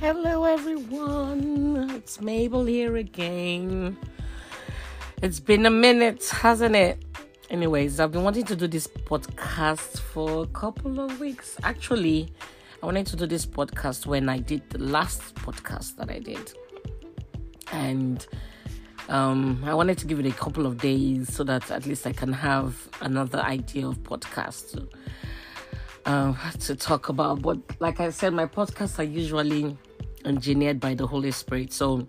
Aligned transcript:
Hello, 0.00 0.44
everyone. 0.44 1.90
It's 1.90 2.22
Mabel 2.22 2.64
here 2.64 2.96
again. 2.96 3.98
It's 5.20 5.38
been 5.40 5.66
a 5.66 5.70
minute, 5.70 6.26
hasn't 6.30 6.74
it? 6.74 7.04
Anyways, 7.50 8.00
I've 8.00 8.10
been 8.10 8.22
wanting 8.22 8.46
to 8.46 8.56
do 8.56 8.66
this 8.66 8.86
podcast 8.86 9.98
for 9.98 10.44
a 10.44 10.46
couple 10.46 11.00
of 11.00 11.20
weeks. 11.20 11.58
Actually, 11.64 12.32
I 12.82 12.86
wanted 12.86 13.08
to 13.08 13.16
do 13.16 13.26
this 13.26 13.44
podcast 13.44 14.06
when 14.06 14.30
I 14.30 14.38
did 14.38 14.70
the 14.70 14.78
last 14.78 15.34
podcast 15.34 15.96
that 15.96 16.08
I 16.08 16.18
did. 16.18 16.50
And 17.70 18.26
um, 19.10 19.62
I 19.66 19.74
wanted 19.74 19.98
to 19.98 20.06
give 20.06 20.18
it 20.18 20.24
a 20.24 20.32
couple 20.32 20.64
of 20.64 20.78
days 20.78 21.30
so 21.30 21.44
that 21.44 21.70
at 21.70 21.84
least 21.84 22.06
I 22.06 22.14
can 22.14 22.32
have 22.32 22.88
another 23.02 23.40
idea 23.40 23.86
of 23.86 24.02
podcast 24.02 24.70
to, 24.72 24.88
uh, 26.06 26.50
to 26.60 26.74
talk 26.74 27.10
about. 27.10 27.42
But 27.42 27.58
like 27.80 28.00
I 28.00 28.08
said, 28.08 28.32
my 28.32 28.46
podcasts 28.46 28.98
are 28.98 29.02
usually 29.02 29.76
engineered 30.24 30.80
by 30.80 30.94
the 30.94 31.06
Holy 31.06 31.30
Spirit. 31.30 31.72
So 31.72 32.08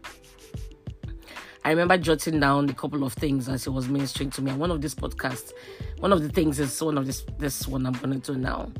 I 1.63 1.69
remember 1.69 1.97
jotting 1.97 2.39
down 2.39 2.69
a 2.69 2.73
couple 2.73 3.03
of 3.03 3.13
things 3.13 3.47
as 3.47 3.63
he 3.63 3.69
was 3.69 3.87
ministering 3.87 4.31
to 4.31 4.41
me. 4.41 4.51
And 4.51 4.59
one 4.59 4.71
of 4.71 4.81
these 4.81 4.95
podcasts, 4.95 5.51
one 5.99 6.11
of 6.11 6.23
the 6.23 6.29
things 6.29 6.59
is 6.59 6.81
one 6.81 6.97
of 6.97 7.05
this 7.05 7.23
this 7.37 7.67
one 7.67 7.85
I'm 7.85 7.93
gonna 7.93 8.17
do 8.17 8.35
now. 8.35 8.71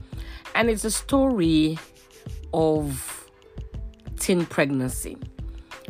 And 0.55 0.70
it's 0.70 0.84
a 0.84 0.91
story 0.91 1.77
of 2.53 3.30
teen 4.20 4.45
pregnancy. 4.45 5.17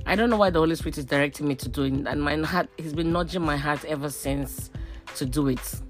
I 0.05 0.15
don't 0.15 0.29
know 0.29 0.37
why 0.37 0.49
the 0.49 0.59
Holy 0.59 0.75
Spirit 0.75 0.97
is 0.97 1.05
directing 1.05 1.47
me 1.47 1.55
to 1.55 1.69
do 1.69 1.83
it, 1.83 2.07
and 2.07 2.21
my 2.21 2.35
heart 2.37 2.69
he's 2.77 2.93
been 2.93 3.11
nudging 3.11 3.41
my 3.41 3.57
heart 3.57 3.85
ever 3.85 4.09
since 4.09 4.69
to 5.15 5.25
do 5.25 5.47
it. 5.47 5.81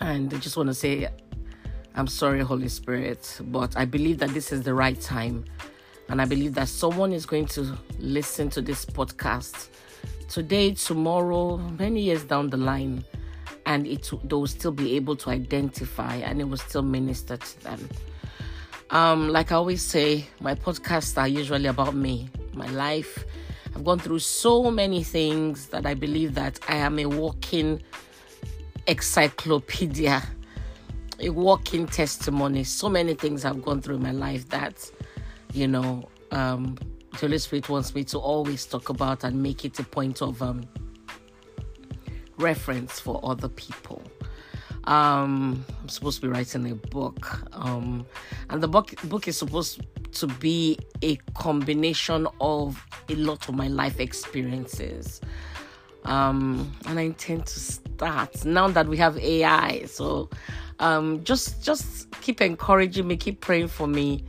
And 0.00 0.34
I 0.34 0.38
just 0.38 0.56
want 0.56 0.68
to 0.68 0.74
say 0.74 1.08
I'm 1.94 2.08
sorry, 2.08 2.40
Holy 2.40 2.68
Spirit, 2.68 3.38
but 3.40 3.76
I 3.76 3.84
believe 3.84 4.18
that 4.18 4.30
this 4.30 4.50
is 4.50 4.62
the 4.62 4.74
right 4.74 5.00
time 5.00 5.44
and 6.08 6.20
I 6.20 6.24
believe 6.24 6.54
that 6.54 6.68
someone 6.68 7.12
is 7.12 7.26
going 7.26 7.46
to 7.46 7.76
listen 7.98 8.50
to 8.50 8.60
this 8.60 8.84
podcast 8.84 9.68
today, 10.28 10.74
tomorrow, 10.74 11.58
many 11.58 12.02
years 12.02 12.24
down 12.24 12.50
the 12.50 12.56
line, 12.56 13.04
and 13.66 13.86
it 13.86 14.10
they 14.24 14.34
will 14.34 14.46
still 14.46 14.72
be 14.72 14.96
able 14.96 15.16
to 15.16 15.30
identify 15.30 16.16
and 16.16 16.40
it 16.40 16.44
will 16.44 16.56
still 16.56 16.82
minister 16.82 17.36
to 17.36 17.60
them. 17.64 17.88
Um, 18.90 19.28
like 19.28 19.50
I 19.50 19.56
always 19.56 19.82
say, 19.82 20.26
my 20.40 20.54
podcasts 20.54 21.20
are 21.20 21.28
usually 21.28 21.66
about 21.66 21.94
me, 21.94 22.28
my 22.52 22.68
life. 22.68 23.24
I've 23.74 23.84
gone 23.84 23.98
through 23.98 24.20
so 24.20 24.70
many 24.70 25.02
things 25.02 25.68
that 25.68 25.86
I 25.86 25.94
believe 25.94 26.34
that 26.34 26.60
I 26.68 26.76
am 26.76 26.98
a 26.98 27.06
walking 27.06 27.82
encyclopedia, 28.86 30.22
a 31.18 31.30
walking 31.30 31.86
testimony. 31.86 32.64
So 32.64 32.88
many 32.88 33.14
things 33.14 33.44
I've 33.44 33.62
gone 33.62 33.80
through 33.80 33.96
in 33.96 34.02
my 34.02 34.12
life 34.12 34.48
that 34.50 34.90
you 35.54 35.68
know, 35.68 36.08
um, 36.32 36.76
the 37.12 37.18
Holy 37.18 37.38
Spirit 37.38 37.68
wants 37.68 37.94
me 37.94 38.02
to 38.04 38.18
always 38.18 38.66
talk 38.66 38.88
about 38.88 39.22
and 39.22 39.40
make 39.40 39.64
it 39.64 39.78
a 39.78 39.84
point 39.84 40.20
of 40.20 40.42
um, 40.42 40.62
reference 42.38 42.98
for 42.98 43.20
other 43.22 43.48
people. 43.48 44.02
Um, 44.84 45.64
I'm 45.80 45.88
supposed 45.88 46.20
to 46.20 46.26
be 46.26 46.28
writing 46.28 46.70
a 46.70 46.74
book, 46.74 47.40
um, 47.52 48.04
and 48.50 48.62
the 48.62 48.68
book 48.68 48.94
book 49.04 49.28
is 49.28 49.38
supposed 49.38 49.80
to 50.12 50.26
be 50.26 50.78
a 51.02 51.16
combination 51.34 52.26
of 52.40 52.84
a 53.08 53.14
lot 53.14 53.48
of 53.48 53.54
my 53.54 53.68
life 53.68 54.00
experiences. 54.00 55.20
Um, 56.04 56.70
and 56.86 56.98
I 56.98 57.02
intend 57.02 57.46
to 57.46 57.60
start 57.60 58.44
now 58.44 58.68
that 58.68 58.86
we 58.86 58.98
have 58.98 59.16
AI. 59.16 59.84
So, 59.86 60.28
um, 60.80 61.24
just 61.24 61.62
just 61.62 62.10
keep 62.20 62.42
encouraging 62.42 63.06
me, 63.06 63.16
keep 63.16 63.40
praying 63.40 63.68
for 63.68 63.86
me 63.86 64.24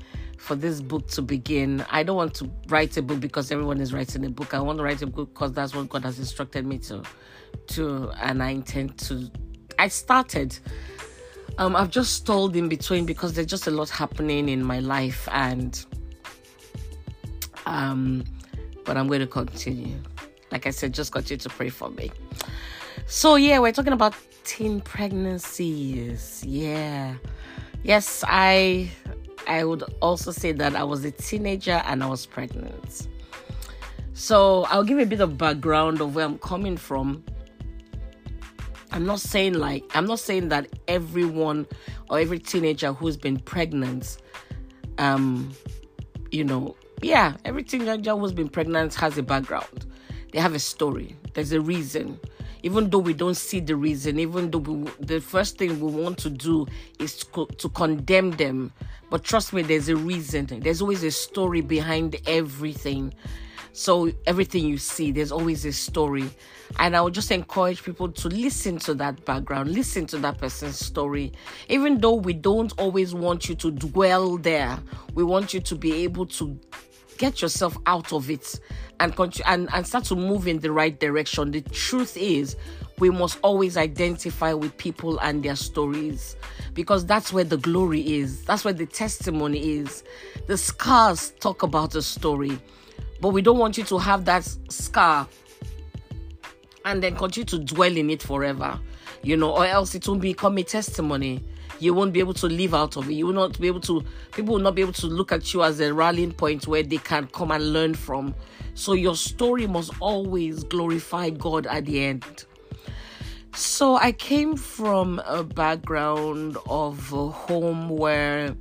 for 0.45 0.55
this 0.55 0.79
book 0.79 1.07
to 1.07 1.23
begin. 1.23 1.83
I 1.89 2.03
don't 2.03 2.15
want 2.15 2.35
to 2.35 2.51
write 2.67 2.95
a 2.97 3.01
book 3.01 3.19
because 3.19 3.51
everyone 3.51 3.81
is 3.81 3.91
writing 3.91 4.23
a 4.25 4.29
book. 4.29 4.53
I 4.53 4.59
want 4.59 4.77
to 4.77 4.83
write 4.83 5.01
a 5.01 5.07
book 5.07 5.33
because 5.33 5.53
that's 5.53 5.73
what 5.73 5.89
God 5.89 6.03
has 6.03 6.19
instructed 6.19 6.67
me 6.67 6.77
to 6.79 7.01
to 7.67 8.11
and 8.21 8.43
I 8.43 8.49
intend 8.49 8.97
to 8.99 9.31
I 9.79 9.87
started 9.87 10.57
um 11.57 11.75
I've 11.75 11.89
just 11.89 12.13
stalled 12.13 12.55
in 12.55 12.69
between 12.69 13.07
because 13.07 13.33
there's 13.33 13.47
just 13.47 13.65
a 13.65 13.71
lot 13.71 13.89
happening 13.89 14.47
in 14.47 14.63
my 14.63 14.79
life 14.79 15.27
and 15.31 15.83
um 17.65 18.23
but 18.83 18.97
I'm 18.97 19.07
going 19.07 19.21
to 19.21 19.27
continue. 19.27 19.97
Like 20.51 20.67
I 20.67 20.69
said, 20.69 20.93
just 20.93 21.11
continue 21.11 21.39
to 21.39 21.49
pray 21.49 21.69
for 21.69 21.89
me. 21.89 22.11
So 23.07 23.35
yeah, 23.35 23.57
we're 23.57 23.71
talking 23.71 23.93
about 23.93 24.13
teen 24.43 24.79
pregnancies. 24.79 26.43
Yeah. 26.45 27.15
Yes, 27.81 28.23
I 28.27 28.91
I 29.47 29.63
would 29.63 29.83
also 30.01 30.31
say 30.31 30.51
that 30.53 30.75
I 30.75 30.83
was 30.83 31.05
a 31.05 31.11
teenager 31.11 31.81
and 31.85 32.03
I 32.03 32.07
was 32.07 32.25
pregnant. 32.25 33.07
So 34.13 34.63
I'll 34.69 34.83
give 34.83 34.99
a 34.99 35.05
bit 35.05 35.19
of 35.19 35.37
background 35.37 36.01
of 36.01 36.15
where 36.15 36.25
I'm 36.25 36.37
coming 36.39 36.77
from. 36.77 37.23
I'm 38.91 39.05
not 39.05 39.19
saying 39.19 39.55
like 39.55 39.83
I'm 39.93 40.05
not 40.05 40.19
saying 40.19 40.49
that 40.49 40.67
everyone 40.87 41.67
or 42.09 42.19
every 42.19 42.39
teenager 42.39 42.93
who's 42.93 43.17
been 43.17 43.39
pregnant, 43.39 44.17
um, 44.97 45.51
you 46.31 46.43
know, 46.43 46.77
yeah, 47.01 47.35
every 47.43 47.63
teenager 47.63 48.15
who's 48.15 48.31
been 48.31 48.47
pregnant 48.47 48.93
has 48.95 49.17
a 49.17 49.23
background. 49.23 49.85
They 50.31 50.39
have 50.39 50.55
a 50.55 50.59
story. 50.59 51.15
There's 51.33 51.51
a 51.51 51.59
reason 51.59 52.19
even 52.65 52.89
though 52.89 52.97
we 52.97 53.13
don't 53.13 53.37
see 53.37 53.59
the 53.59 53.75
reason, 53.75 54.17
even 54.17 54.49
though 54.49 54.57
we, 54.57 54.89
the 54.99 55.21
first 55.21 55.59
thing 55.59 55.79
we 55.79 55.91
want 55.91 56.17
to 56.17 56.31
do 56.31 56.65
is 56.97 57.17
to, 57.17 57.45
to 57.45 57.69
condemn 57.69 58.31
them. 58.31 58.73
But 59.11 59.23
trust 59.23 59.53
me, 59.53 59.61
there's 59.61 59.87
a 59.87 59.95
reason. 59.95 60.47
There's 60.47 60.81
always 60.81 61.03
a 61.03 61.11
story 61.11 61.61
behind 61.61 62.15
everything. 62.25 63.13
So 63.71 64.11
everything 64.25 64.65
you 64.65 64.79
see, 64.79 65.11
there's 65.11 65.31
always 65.31 65.63
a 65.65 65.71
story. 65.71 66.27
And 66.79 66.95
I 66.95 67.01
would 67.01 67.13
just 67.13 67.29
encourage 67.29 67.83
people 67.83 68.11
to 68.11 68.29
listen 68.29 68.79
to 68.79 68.95
that 68.95 69.23
background, 69.25 69.69
listen 69.69 70.07
to 70.07 70.17
that 70.17 70.39
person's 70.39 70.79
story. 70.79 71.33
Even 71.69 71.99
though 71.99 72.15
we 72.15 72.33
don't 72.33 72.73
always 72.79 73.13
want 73.13 73.47
you 73.47 73.53
to 73.53 73.69
dwell 73.69 74.37
there, 74.37 74.79
we 75.13 75.23
want 75.23 75.53
you 75.53 75.59
to 75.59 75.75
be 75.75 75.93
able 76.03 76.25
to 76.25 76.59
get 77.17 77.41
yourself 77.41 77.77
out 77.85 78.13
of 78.13 78.29
it 78.29 78.59
and 78.99 79.15
continue 79.15 79.45
and, 79.51 79.69
and 79.73 79.85
start 79.85 80.05
to 80.05 80.15
move 80.15 80.47
in 80.47 80.59
the 80.59 80.71
right 80.71 80.99
direction. 80.99 81.51
The 81.51 81.61
truth 81.61 82.17
is, 82.17 82.55
we 82.99 83.09
must 83.09 83.37
always 83.41 83.77
identify 83.77 84.53
with 84.53 84.75
people 84.77 85.19
and 85.19 85.43
their 85.43 85.55
stories 85.55 86.35
because 86.73 87.05
that's 87.05 87.33
where 87.33 87.43
the 87.43 87.57
glory 87.57 88.01
is. 88.01 88.43
That's 88.45 88.63
where 88.63 88.73
the 88.73 88.85
testimony 88.85 89.79
is. 89.79 90.03
The 90.47 90.57
scars 90.57 91.31
talk 91.39 91.63
about 91.63 91.95
a 91.95 92.01
story, 92.01 92.57
but 93.21 93.29
we 93.29 93.41
don't 93.41 93.57
want 93.57 93.77
you 93.77 93.83
to 93.85 93.97
have 93.97 94.25
that 94.25 94.43
scar 94.69 95.27
and 96.85 97.01
then 97.01 97.15
continue 97.15 97.45
to 97.45 97.59
dwell 97.59 97.97
in 97.97 98.09
it 98.09 98.21
forever, 98.21 98.79
you 99.23 99.35
know, 99.35 99.51
or 99.51 99.65
else 99.65 99.95
it 99.95 100.07
will 100.07 100.17
become 100.17 100.57
a 100.57 100.63
testimony 100.63 101.43
you 101.79 101.93
won't 101.93 102.13
be 102.13 102.19
able 102.19 102.33
to 102.35 102.47
live 102.47 102.73
out 102.73 102.97
of 102.97 103.09
it. 103.09 103.13
You 103.13 103.27
will 103.27 103.33
not 103.33 103.59
be 103.59 103.67
able 103.67 103.81
to, 103.81 104.03
people 104.33 104.55
will 104.55 104.61
not 104.61 104.75
be 104.75 104.81
able 104.81 104.93
to 104.93 105.07
look 105.07 105.31
at 105.31 105.53
you 105.53 105.63
as 105.63 105.79
a 105.79 105.93
rallying 105.93 106.31
point 106.31 106.67
where 106.67 106.83
they 106.83 106.97
can 106.97 107.27
come 107.27 107.51
and 107.51 107.73
learn 107.73 107.93
from. 107.93 108.33
So 108.73 108.93
your 108.93 109.15
story 109.15 109.67
must 109.67 109.91
always 109.99 110.63
glorify 110.63 111.29
God 111.29 111.67
at 111.67 111.85
the 111.85 112.03
end. 112.03 112.45
So 113.55 113.95
I 113.95 114.11
came 114.11 114.57
from 114.57 115.21
a 115.25 115.43
background 115.43 116.57
of 116.67 117.13
a 117.13 117.29
home 117.29 117.89
where 117.89 118.55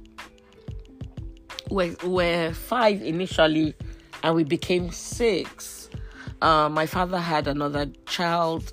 we're, 1.69 1.97
we're 2.04 2.54
five 2.54 3.03
initially 3.03 3.74
and 4.22 4.34
we 4.36 4.44
became 4.44 4.91
six. 4.92 5.91
Uh, 6.41 6.69
my 6.69 6.86
father 6.86 7.19
had 7.19 7.48
another 7.48 7.86
child 8.06 8.72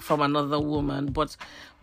from 0.00 0.20
another 0.20 0.60
woman, 0.60 1.06
but 1.06 1.34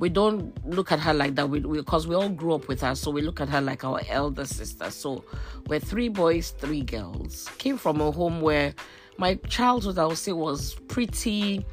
we 0.01 0.09
don't 0.09 0.67
look 0.67 0.91
at 0.91 0.99
her 0.99 1.13
like 1.13 1.35
that. 1.35 1.49
Because 1.51 2.07
we, 2.07 2.15
we, 2.15 2.19
we 2.19 2.23
all 2.23 2.29
grew 2.29 2.53
up 2.55 2.67
with 2.67 2.81
her 2.81 2.95
so 2.95 3.11
we 3.11 3.21
look 3.21 3.39
at 3.39 3.47
her 3.49 3.61
like 3.61 3.83
our 3.83 4.01
elder 4.09 4.45
sister. 4.45 4.89
So 4.89 5.23
we're 5.67 5.79
three 5.79 6.09
boys 6.09 6.49
three 6.57 6.81
girls. 6.81 7.47
Came 7.59 7.77
from 7.77 8.01
a 8.01 8.11
home 8.11 8.41
where 8.41 8.73
my 9.17 9.35
childhood 9.47 9.99
i 9.99 10.05
would 10.05 10.17
say 10.17 10.31
was 10.31 10.73
pretty 10.87 11.63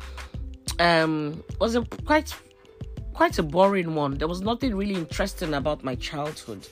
um 0.80 1.42
was 1.58 1.74
a 1.74 1.82
quite 2.04 2.34
quite 3.14 3.38
a 3.38 3.42
boring 3.42 3.94
one. 3.94 4.18
There 4.18 4.28
was 4.28 4.42
nothing 4.42 4.76
really 4.76 4.94
interesting 4.94 5.54
about 5.54 5.82
my 5.82 5.94
childhood 5.94 6.68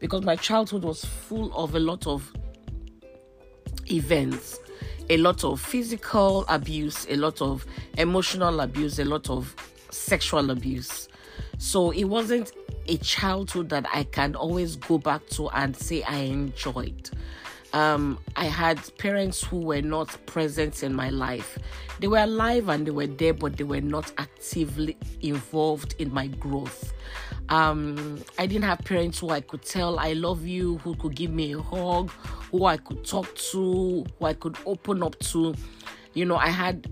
because 0.00 0.22
my 0.22 0.36
childhood 0.36 0.84
was 0.84 1.04
full 1.04 1.56
of 1.56 1.74
a 1.74 1.80
lot 1.80 2.06
of 2.06 2.30
events 3.90 4.60
a 5.08 5.16
lot 5.16 5.42
of 5.42 5.58
physical 5.58 6.44
abuse 6.48 7.06
a 7.08 7.16
lot 7.16 7.40
of 7.40 7.64
emotional 7.96 8.60
abuse 8.60 8.98
a 8.98 9.04
lot 9.06 9.30
of 9.30 9.56
sexual 9.90 10.50
abuse. 10.50 11.08
So 11.58 11.90
it 11.90 12.04
wasn't 12.04 12.52
a 12.86 12.96
childhood 12.98 13.68
that 13.70 13.86
I 13.92 14.04
can 14.04 14.34
always 14.34 14.76
go 14.76 14.98
back 14.98 15.26
to 15.30 15.48
and 15.50 15.76
say 15.76 16.02
I 16.02 16.18
enjoyed. 16.18 17.10
Um, 17.74 18.18
I 18.34 18.46
had 18.46 18.80
parents 18.96 19.42
who 19.44 19.58
were 19.58 19.82
not 19.82 20.16
present 20.24 20.82
in 20.82 20.94
my 20.94 21.10
life. 21.10 21.58
They 22.00 22.06
were 22.06 22.18
alive 22.18 22.68
and 22.68 22.86
they 22.86 22.90
were 22.90 23.06
there, 23.06 23.34
but 23.34 23.56
they 23.56 23.64
were 23.64 23.82
not 23.82 24.10
actively 24.16 24.96
involved 25.20 25.94
in 25.98 26.12
my 26.12 26.28
growth. 26.28 26.94
Um, 27.50 28.22
I 28.38 28.46
didn't 28.46 28.64
have 28.64 28.78
parents 28.80 29.18
who 29.18 29.30
I 29.30 29.40
could 29.40 29.62
tell 29.62 29.98
I 29.98 30.12
love 30.12 30.46
you, 30.46 30.78
who 30.78 30.94
could 30.96 31.14
give 31.14 31.30
me 31.30 31.52
a 31.52 31.60
hug, 31.60 32.10
who 32.50 32.64
I 32.64 32.76
could 32.76 33.04
talk 33.04 33.34
to, 33.50 34.04
who 34.18 34.24
I 34.24 34.34
could 34.34 34.56
open 34.64 35.02
up 35.02 35.18
to. 35.20 35.54
You 36.14 36.24
know, 36.24 36.36
I 36.36 36.48
had 36.48 36.90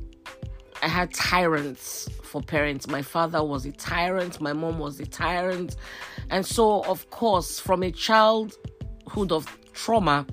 I 0.82 0.88
had 0.88 1.12
tyrants 1.14 2.08
for 2.22 2.42
parents. 2.42 2.86
My 2.86 3.02
father 3.02 3.42
was 3.42 3.66
a 3.66 3.72
tyrant, 3.72 4.40
my 4.40 4.52
mom 4.52 4.78
was 4.78 5.00
a 5.00 5.06
tyrant. 5.06 5.76
And 6.30 6.44
so, 6.44 6.82
of 6.84 7.08
course, 7.10 7.58
from 7.58 7.82
a 7.82 7.90
childhood 7.90 9.32
of 9.32 9.46
trauma, 9.72 10.26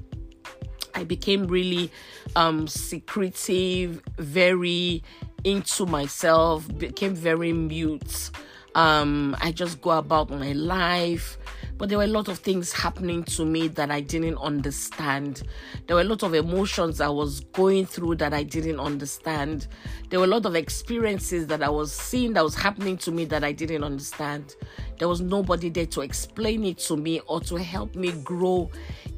I 0.96 1.04
became 1.04 1.48
really 1.48 1.92
um, 2.36 2.68
secretive, 2.68 4.02
very 4.18 5.04
into 5.44 5.86
myself, 5.86 6.68
became 6.78 7.16
very 7.16 7.54
mute. 7.54 8.30
Um, 8.76 9.36
I 9.42 9.52
just 9.52 9.82
go 9.82 9.92
about 9.92 10.30
my 10.30 10.54
life. 10.54 11.38
But 11.84 11.90
there 11.90 11.98
were 11.98 12.06
a 12.06 12.08
lot 12.08 12.30
of 12.30 12.40
things 12.40 12.72
happening 12.72 13.26
to 13.26 13.44
me 13.44 13.68
that 13.68 13.92
I 13.92 14.00
didn't 14.00 14.38
understand. 14.38 15.44
There 15.86 15.98
were 15.98 16.02
a 16.02 16.06
lot 16.06 16.24
of 16.24 16.34
emotions 16.34 17.02
I 17.02 17.10
was 17.10 17.42
going 17.42 17.88
through 17.88 18.16
that 18.24 18.34
I 18.34 18.42
didn't 18.42 18.80
understand. 18.80 19.68
There 20.10 20.18
were 20.18 20.26
a 20.26 20.30
lot 20.30 20.46
of 20.46 20.56
experiences 20.56 21.46
that 21.48 21.62
I 21.62 21.68
was 21.68 21.92
seeing 21.92 22.32
that 22.36 22.44
was 22.46 22.56
happening 22.56 22.96
to 23.00 23.12
me 23.12 23.26
that 23.26 23.44
I 23.44 23.52
didn't 23.52 23.84
understand. 23.84 24.56
There 24.98 25.10
was 25.10 25.20
nobody 25.20 25.68
there 25.68 25.86
to 25.88 26.00
explain 26.00 26.64
it 26.64 26.78
to 26.78 26.96
me 26.96 27.20
or 27.28 27.42
to 27.42 27.56
help 27.56 27.96
me 27.96 28.14
grow 28.14 28.72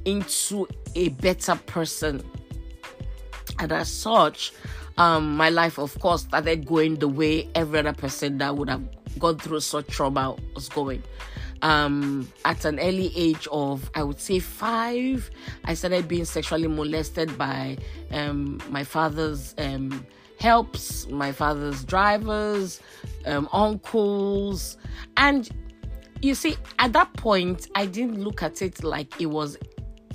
into 0.06 0.68
a 0.96 1.10
better 1.10 1.58
person. 1.68 2.24
And 3.60 3.72
as 3.72 3.92
such, 3.92 4.54
um, 4.98 5.38
my 5.38 5.52
life, 5.52 5.78
of 5.78 6.00
course, 6.00 6.24
started 6.24 6.66
going 6.66 6.96
the 6.96 7.10
way 7.10 7.48
every 7.54 7.78
other 7.78 7.94
person 7.94 8.40
that 8.40 8.58
would 8.58 8.72
have 8.72 8.82
gone 9.20 9.38
through 9.38 9.60
such 9.60 9.86
trauma 9.86 10.36
was 10.56 10.68
going. 10.68 11.04
Um, 11.62 12.32
at 12.44 12.66
an 12.66 12.80
early 12.80 13.12
age 13.16 13.48
of, 13.52 13.90
I 13.96 14.04
would 14.04 14.20
say 14.20 14.40
five, 14.40 15.32
I 15.64 15.74
started 15.74 16.08
being 16.08 16.26
sexually 16.26 16.68
molested 16.68 17.36
by 17.38 17.78
um, 18.12 18.60
my 18.70 18.84
father's 18.84 19.56
um, 19.58 20.06
helps, 20.40 21.08
my 21.08 21.32
father's 21.32 21.84
drivers, 21.84 22.82
um, 23.26 23.50
uncles. 23.52 24.78
And 25.18 25.50
you 26.22 26.36
see, 26.36 26.56
at 26.78 26.94
that 26.94 27.14
point, 27.14 27.68
I 27.74 27.86
didn't 27.86 28.22
look 28.24 28.44
at 28.44 28.62
it 28.62 28.84
like 28.84 29.20
it 29.20 29.28
was, 29.28 29.58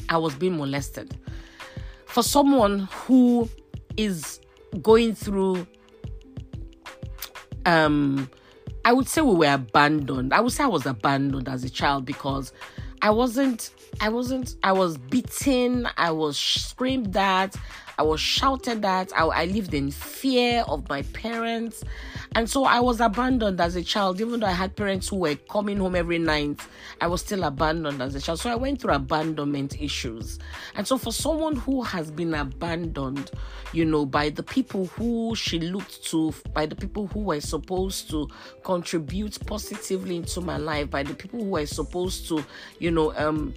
I 0.09 0.19
was 0.19 0.35
being 0.35 0.57
molested. 0.57 1.17
For 2.07 2.23
someone 2.23 2.89
who 2.93 3.49
is 3.97 4.41
going 4.83 5.15
through 5.15 5.67
um 7.67 8.31
I 8.85 8.93
would 8.93 9.09
say 9.09 9.21
we 9.21 9.35
were 9.35 9.55
abandoned. 9.55 10.33
I 10.33 10.41
would 10.41 10.53
say 10.53 10.65
I 10.65 10.69
was 10.69 10.87
abandoned 10.87 11.49
as 11.49 11.65
a 11.65 11.71
child 11.71 12.05
because 12.05 12.53
I 13.03 13.11
wasn't 13.11 13.71
I 14.01 14.09
wasn't 14.09 14.57
I 14.63 14.73
was 14.73 14.97
beaten, 14.97 15.89
I 15.97 16.11
was 16.11 16.39
screamed 16.39 17.17
at, 17.17 17.57
I 18.01 18.03
was 18.03 18.19
shouted 18.19 18.83
at. 18.83 19.13
I, 19.15 19.27
I 19.27 19.45
lived 19.45 19.75
in 19.75 19.91
fear 19.91 20.65
of 20.67 20.89
my 20.89 21.03
parents. 21.03 21.85
And 22.35 22.49
so 22.49 22.65
I 22.65 22.81
was 22.81 22.99
abandoned 22.99 23.61
as 23.61 23.77
a 23.77 23.83
child. 23.83 24.23
Even 24.23 24.41
though 24.41 24.47
I 24.47 24.53
had 24.53 24.75
parents 24.75 25.09
who 25.09 25.17
were 25.17 25.35
coming 25.35 25.77
home 25.77 25.95
every 25.95 26.19
night, 26.19 26.59
I 27.03 27.09
was 27.09 27.21
still 27.21 27.45
abandoned 27.45 28.01
as 28.01 28.15
a 28.15 28.21
child. 28.23 28.41
So 28.41 28.49
I 28.49 28.55
went 28.55 28.81
through 28.81 28.95
abandonment 28.95 29.79
issues. 29.83 30.39
And 30.77 30.87
so 30.87 30.97
for 30.97 31.13
someone 31.13 31.57
who 31.57 31.83
has 31.83 32.11
been 32.11 32.33
abandoned, 32.33 33.33
you 33.75 33.85
know, 33.85 34.07
by 34.07 34.31
the 34.31 34.45
people 34.45 34.87
who 34.87 35.35
she 35.37 35.61
looked 35.61 36.03
to, 36.07 36.33
by 36.55 36.65
the 36.65 36.77
people 36.77 37.07
who 37.09 37.21
were 37.21 37.43
supposed 37.43 38.09
to 38.13 38.31
contribute 38.65 39.45
positively 39.47 40.17
into 40.17 40.41
my 40.41 40.57
life, 40.57 40.89
by 40.89 41.03
the 41.03 41.13
people 41.13 41.41
who 41.41 41.51
were 41.51 41.67
supposed 41.67 42.27
to, 42.29 42.43
you 42.79 42.91
know, 42.91 43.15
um, 43.19 43.53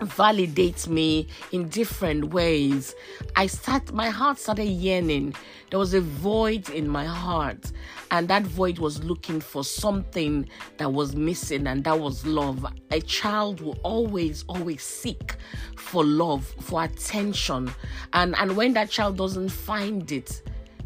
validates 0.00 0.88
me 0.88 1.26
in 1.52 1.68
different 1.68 2.32
ways. 2.32 2.94
I 3.36 3.46
start 3.46 3.92
my 3.92 4.08
heart 4.08 4.38
started 4.38 4.64
yearning. 4.64 5.34
There 5.70 5.78
was 5.78 5.94
a 5.94 6.00
void 6.00 6.68
in 6.70 6.88
my 6.88 7.04
heart, 7.04 7.70
and 8.10 8.26
that 8.28 8.42
void 8.42 8.78
was 8.78 9.02
looking 9.04 9.40
for 9.40 9.62
something 9.62 10.48
that 10.78 10.92
was 10.92 11.14
missing, 11.14 11.66
and 11.66 11.84
that 11.84 11.98
was 11.98 12.26
love. 12.26 12.66
A 12.90 13.00
child 13.00 13.60
will 13.60 13.78
always, 13.82 14.44
always 14.48 14.82
seek 14.82 15.36
for 15.76 16.04
love, 16.04 16.44
for 16.60 16.84
attention. 16.84 17.70
And 18.12 18.34
and 18.38 18.56
when 18.56 18.72
that 18.74 18.90
child 18.90 19.16
doesn't 19.16 19.50
find 19.50 20.10
it, 20.10 20.42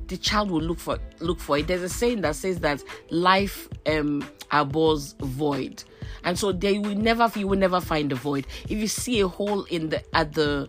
the 0.09 0.17
child 0.17 0.51
will 0.51 0.63
look 0.63 0.79
for 0.79 0.99
look 1.21 1.41
for 1.41 1.59
it. 1.59 1.67
There's 1.67 1.83
a 1.83 1.89
saying 1.89 2.21
that 2.23 2.37
says 2.37 2.61
that 2.61 2.83
life 3.11 3.69
um 3.87 4.29
abhors 4.51 5.15
void 5.21 5.83
and 6.25 6.39
so 6.39 6.53
they 6.53 6.79
will 6.79 6.97
never 6.97 7.31
you 7.37 7.47
will 7.47 7.59
never 7.59 7.81
find 7.81 8.11
a 8.11 8.15
void. 8.15 8.47
If 8.65 8.79
you 8.79 8.89
see 8.89 9.21
a 9.21 9.29
hole 9.29 9.65
in 9.65 9.91
the 9.91 10.03
at 10.17 10.33
the 10.33 10.69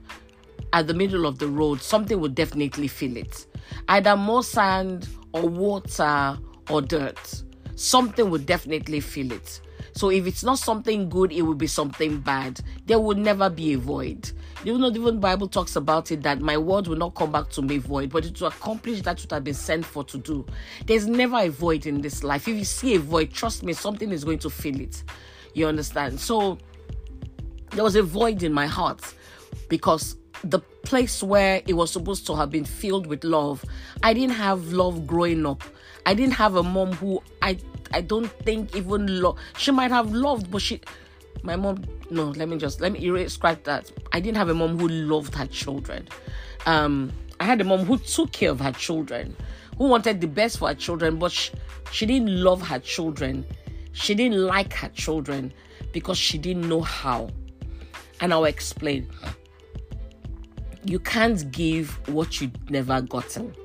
at 0.74 0.88
the 0.88 0.94
middle 0.94 1.26
of 1.26 1.40
the 1.40 1.48
road 1.48 1.82
something 1.82 2.20
will 2.20 2.30
definitely 2.30 2.88
fill 2.88 3.18
it. 3.18 3.48
Either 3.88 4.16
more 4.16 4.44
sand 4.44 5.08
or 5.34 5.48
water 5.48 6.38
or 6.70 6.82
dirt. 6.82 7.44
Something 7.76 8.30
will 8.30 8.40
definitely 8.40 9.00
fill 9.00 9.32
it. 9.32 9.62
So 9.94 10.10
if 10.12 10.28
it's 10.28 10.44
not 10.44 10.60
something 10.60 11.08
good 11.10 11.32
it 11.32 11.42
will 11.42 11.56
be 11.56 11.68
something 11.68 12.20
bad. 12.20 12.60
There 12.86 13.00
will 13.00 13.16
never 13.16 13.50
be 13.50 13.74
a 13.74 13.78
void. 13.78 14.32
Even 14.66 14.82
though 14.82 14.90
even 14.90 15.20
bible 15.22 15.48
talks 15.48 15.78
about 15.78 16.12
it 16.12 16.22
that 16.24 16.42
my 16.42 16.58
word 16.58 16.88
will 16.88 16.98
not 16.98 17.16
come 17.16 17.32
back 17.32 17.50
to 17.52 17.62
me 17.62 17.78
void 17.78 18.10
but 18.10 18.26
it 18.26 18.40
will 18.42 18.48
accomplish 18.48 19.02
that 19.04 19.22
which 19.22 19.32
i've 19.32 19.44
been 19.44 19.54
sent 19.54 19.86
for 19.86 20.04
to 20.04 20.18
do. 20.18 20.46
There's 20.86 21.08
never 21.08 21.38
a 21.38 21.48
void 21.50 21.86
in 21.86 22.02
this 22.02 22.26
life. 22.26 22.50
If 22.50 22.58
you 22.58 22.66
see 22.66 22.96
a 22.96 23.00
void 23.00 23.32
trust 23.32 23.64
me 23.64 23.72
something 23.72 24.12
is 24.12 24.26
going 24.26 24.40
to 24.40 24.50
fill 24.50 24.82
it 24.82 25.02
you 25.56 25.68
understand? 25.68 26.20
So 26.20 26.60
there 27.72 27.84
was 27.84 27.96
a 27.96 28.04
void 28.04 28.44
in 28.44 28.54
my 28.54 28.68
heart 28.68 29.02
because 29.70 30.16
the 30.44 30.60
place 30.60 31.24
where 31.24 31.64
it 31.66 31.74
was 31.74 31.92
supposed 31.92 32.28
to 32.28 32.36
have 32.36 32.52
been 32.52 32.66
filled 32.66 33.08
with 33.08 33.24
love, 33.24 33.66
I 34.04 34.14
didn't 34.14 34.36
have 34.36 34.72
love 34.72 35.08
growing 35.08 35.46
up. 35.46 35.64
I 36.06 36.14
didn't 36.14 36.34
have 36.34 36.56
a 36.56 36.62
mom 36.62 36.94
who 36.94 37.24
I 37.42 37.58
I 37.92 38.02
don't 38.02 38.28
think 38.44 38.76
even 38.76 39.22
love. 39.22 39.38
She 39.58 39.72
might 39.72 39.92
have 39.92 40.14
loved, 40.14 40.52
but 40.52 40.62
she, 40.62 40.82
my 41.44 41.56
mom. 41.56 41.84
No, 42.12 42.26
let 42.26 42.48
me 42.48 42.58
just 42.58 42.82
let 42.82 42.92
me 42.92 43.04
erase 43.04 43.38
that. 43.38 43.92
I 44.12 44.20
didn't 44.20 44.38
have 44.38 44.50
a 44.50 44.54
mom 44.54 44.78
who 44.78 44.88
loved 44.88 45.34
her 45.36 45.48
children. 45.48 46.08
Um, 46.66 47.12
I 47.40 47.46
had 47.46 47.62
a 47.62 47.64
mom 47.64 47.86
who 47.86 47.98
took 47.98 48.32
care 48.32 48.52
of 48.52 48.60
her 48.60 48.72
children, 48.72 49.36
who 49.78 49.88
wanted 49.88 50.22
the 50.22 50.28
best 50.28 50.60
for 50.60 50.68
her 50.68 50.76
children, 50.76 51.18
but 51.18 51.32
she, 51.32 51.52
she 51.92 52.06
didn't 52.06 52.44
love 52.44 52.62
her 52.68 52.80
children 52.80 53.46
she 53.96 54.14
didn't 54.14 54.38
like 54.38 54.74
her 54.74 54.90
children 54.90 55.54
because 55.94 56.18
she 56.18 56.38
didn't 56.38 56.68
know 56.68 56.82
how. 56.82 57.30
And 58.20 58.34
I'll 58.34 58.44
explain. 58.46 59.10
You 60.84 61.00
can't 61.00 61.50
give 61.52 61.90
what 62.10 62.42
you 62.42 62.52
never 62.70 63.02
gotten. 63.02 63.56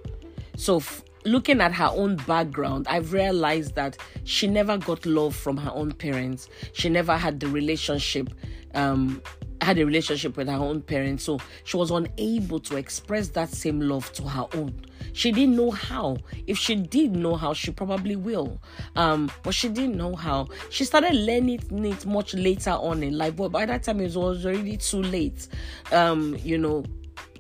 So, 0.57 0.77
f- 0.77 1.03
looking 1.25 1.61
at 1.61 1.73
her 1.73 1.91
own 1.93 2.17
background, 2.17 2.87
I've 2.89 3.13
realized 3.13 3.75
that 3.75 3.97
she 4.23 4.47
never 4.47 4.79
got 4.79 5.05
love 5.05 5.35
from 5.35 5.57
her 5.57 5.73
own 5.73 5.93
parents. 5.93 6.49
She 6.75 6.89
never 6.89 7.17
had 7.17 7.41
the 7.41 7.49
relationship 7.49 8.31
um, 8.75 9.21
had 9.61 9.79
a 9.79 9.85
relationship 9.85 10.37
with 10.37 10.49
her 10.49 10.55
own 10.57 10.83
parents, 10.83 11.25
so 11.25 11.39
she 11.65 11.77
was 11.77 11.91
unable 11.91 12.61
to 12.61 12.77
express 12.77 13.29
that 13.29 13.51
same 13.51 13.81
love 13.81 14.13
to 14.15 14.23
her 14.23 14.47
own. 14.55 14.75
She 15.13 15.33
didn't 15.33 15.57
know 15.57 15.71
how. 15.71 16.19
If 16.47 16.59
she 16.59 16.77
did 16.77 17.17
know 17.17 17.37
how, 17.37 17.53
she 17.53 17.71
probably 17.71 18.17
will. 18.17 18.61
Um, 18.97 19.31
but 19.43 19.55
she 19.55 19.69
didn't 19.69 19.97
know 19.97 20.15
how. 20.15 20.49
She 20.71 20.85
started 20.85 21.15
learning 21.15 21.61
it 21.85 22.07
much 22.07 22.35
later 22.35 22.71
on 22.71 23.03
in 23.03 23.17
life, 23.19 23.37
but 23.37 23.51
by 23.51 23.67
that 23.67 23.83
time 23.83 24.01
it 24.01 24.15
was 24.15 24.47
already 24.47 24.77
too 24.77 25.03
late. 25.03 25.49
Um, 25.93 26.37
you 26.43 26.59
know, 26.59 26.85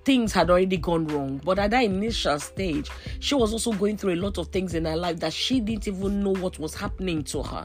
things 0.04 0.33
had 0.33 0.50
already 0.50 0.76
gone 0.76 1.07
wrong. 1.07 1.40
But 1.45 1.59
at 1.59 1.71
that 1.71 1.85
initial 1.85 2.38
stage, 2.38 2.90
she 3.21 3.35
was 3.35 3.52
also 3.52 3.73
going 3.73 3.97
through 3.97 4.14
a 4.14 4.16
lot 4.16 4.38
of 4.38 4.49
things 4.49 4.75
in 4.75 4.85
her 4.85 4.97
life 4.97 5.21
that 5.21 5.33
she 5.33 5.61
didn't 5.61 5.88
even 5.88 6.23
know 6.23 6.35
what 6.35 6.59
was 6.59 6.75
happening 6.75 7.23
to 7.25 7.42
her. 7.42 7.64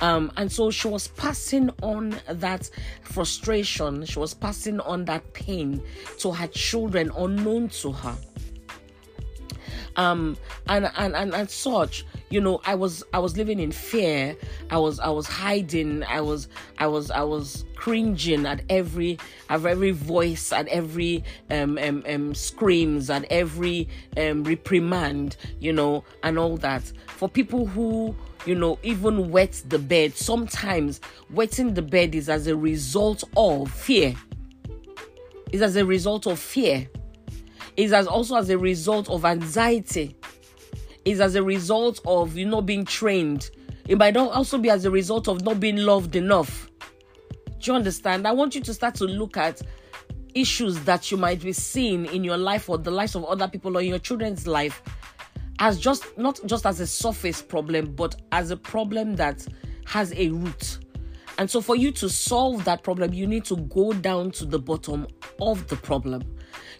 Um, 0.00 0.32
and 0.36 0.50
so 0.50 0.70
she 0.70 0.88
was 0.88 1.08
passing 1.08 1.70
on 1.82 2.20
that 2.28 2.70
frustration, 3.02 4.04
she 4.04 4.18
was 4.18 4.34
passing 4.34 4.80
on 4.80 5.04
that 5.06 5.32
pain 5.32 5.82
to 6.18 6.32
her 6.32 6.46
children 6.48 7.10
unknown 7.16 7.68
to 7.68 7.92
her 7.92 8.16
um 9.96 10.36
and 10.68 10.90
and 10.96 11.14
and, 11.14 11.34
and 11.34 11.50
such 11.50 12.04
you 12.30 12.40
know 12.40 12.60
i 12.64 12.74
was 12.74 13.04
i 13.12 13.18
was 13.18 13.36
living 13.36 13.58
in 13.60 13.70
fear. 13.72 14.36
I 14.70 14.78
was 14.78 14.98
i 15.00 15.08
was 15.08 15.26
hiding. 15.26 16.02
I 16.04 16.20
was 16.20 16.48
i 16.78 16.86
was 16.86 17.10
i 17.10 17.22
was 17.22 17.64
cringing 17.76 18.46
at 18.46 18.62
every 18.68 19.18
at 19.50 19.64
every 19.64 19.90
voice 19.90 20.52
at 20.52 20.68
every 20.68 21.24
um, 21.50 21.78
um, 21.78 22.04
um 22.08 22.34
screams 22.34 23.10
at 23.10 23.24
every 23.24 23.88
um 24.16 24.44
reprimand 24.44 25.36
you 25.60 25.72
know 25.72 26.04
and 26.22 26.38
all 26.38 26.56
that. 26.58 26.90
For 27.08 27.28
people 27.28 27.66
who 27.66 28.14
you 28.46 28.54
know 28.54 28.78
even 28.82 29.30
wet 29.30 29.62
the 29.68 29.78
bed 29.78 30.16
sometimes 30.16 31.00
wetting 31.30 31.74
the 31.74 31.82
bed 31.82 32.14
is 32.14 32.28
as 32.28 32.46
a 32.46 32.56
result 32.56 33.24
of 33.36 33.70
fear. 33.70 34.14
Is 35.52 35.60
as 35.60 35.76
a 35.76 35.84
result 35.84 36.26
of 36.26 36.38
fear 36.38 36.88
is 37.76 37.92
as 37.92 38.06
also 38.06 38.36
as 38.36 38.50
a 38.50 38.58
result 38.58 39.08
of 39.08 39.24
anxiety 39.24 40.14
is 41.04 41.20
as 41.20 41.34
a 41.34 41.42
result 41.42 42.00
of 42.04 42.36
you 42.36 42.46
know 42.46 42.62
being 42.62 42.84
trained 42.84 43.50
It 43.88 43.98
might 43.98 44.16
also 44.16 44.58
be 44.58 44.70
as 44.70 44.84
a 44.84 44.90
result 44.90 45.28
of 45.28 45.42
not 45.42 45.58
being 45.58 45.76
loved 45.76 46.14
enough. 46.14 46.70
Do 47.58 47.70
you 47.70 47.74
understand? 47.74 48.26
I 48.26 48.32
want 48.32 48.54
you 48.54 48.60
to 48.62 48.74
start 48.74 48.94
to 48.96 49.04
look 49.04 49.36
at 49.36 49.60
issues 50.34 50.78
that 50.84 51.10
you 51.10 51.16
might 51.16 51.42
be 51.42 51.52
seeing 51.52 52.06
in 52.06 52.24
your 52.24 52.38
life 52.38 52.68
or 52.70 52.78
the 52.78 52.90
lives 52.90 53.14
of 53.14 53.24
other 53.24 53.48
people 53.48 53.76
or 53.76 53.80
in 53.80 53.88
your 53.88 53.98
children's 53.98 54.46
life 54.46 54.82
as 55.58 55.78
just 55.78 56.16
not 56.16 56.40
just 56.46 56.64
as 56.64 56.80
a 56.80 56.86
surface 56.86 57.42
problem, 57.42 57.92
but 57.94 58.20
as 58.32 58.50
a 58.50 58.56
problem 58.56 59.14
that 59.16 59.46
has 59.84 60.12
a 60.14 60.28
root. 60.28 60.78
And 61.38 61.50
so, 61.50 61.60
for 61.60 61.76
you 61.76 61.90
to 61.92 62.08
solve 62.08 62.64
that 62.64 62.82
problem, 62.82 63.12
you 63.12 63.26
need 63.26 63.44
to 63.46 63.56
go 63.56 63.92
down 63.92 64.30
to 64.32 64.44
the 64.44 64.58
bottom 64.58 65.06
of 65.40 65.66
the 65.68 65.76
problem. 65.76 66.22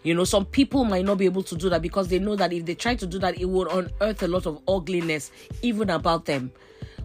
You 0.03 0.13
know, 0.15 0.23
some 0.23 0.45
people 0.45 0.85
might 0.85 1.05
not 1.05 1.17
be 1.17 1.25
able 1.25 1.43
to 1.43 1.55
do 1.55 1.69
that 1.69 1.81
because 1.81 2.07
they 2.07 2.19
know 2.19 2.35
that 2.35 2.53
if 2.53 2.65
they 2.65 2.75
try 2.75 2.95
to 2.95 3.07
do 3.07 3.19
that, 3.19 3.39
it 3.39 3.45
will 3.45 3.67
unearth 3.69 4.23
a 4.23 4.27
lot 4.27 4.45
of 4.45 4.61
ugliness 4.67 5.31
even 5.61 5.89
about 5.89 6.25
them. 6.25 6.51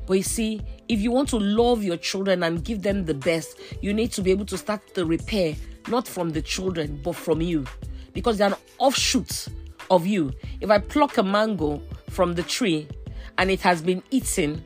But 0.06 0.14
you 0.14 0.22
see, 0.22 0.62
if 0.88 1.00
you 1.00 1.10
want 1.10 1.28
to 1.30 1.38
love 1.38 1.84
your 1.84 1.98
children 1.98 2.42
and 2.42 2.64
give 2.64 2.82
them 2.82 3.04
the 3.04 3.14
best, 3.14 3.60
you 3.82 3.92
need 3.92 4.10
to 4.12 4.22
be 4.22 4.30
able 4.30 4.46
to 4.46 4.56
start 4.56 4.94
the 4.94 5.04
repair, 5.04 5.54
not 5.88 6.08
from 6.08 6.30
the 6.30 6.40
children, 6.40 7.00
but 7.04 7.14
from 7.14 7.42
you. 7.42 7.66
Because 8.14 8.38
they're 8.38 8.48
an 8.48 8.56
offshoot 8.78 9.48
of 9.90 10.06
you. 10.06 10.32
If 10.60 10.70
I 10.70 10.78
pluck 10.78 11.18
a 11.18 11.22
mango 11.22 11.82
from 12.08 12.34
the 12.34 12.42
tree 12.42 12.88
and 13.36 13.50
it 13.50 13.60
has 13.60 13.82
been 13.82 14.02
eaten 14.10 14.64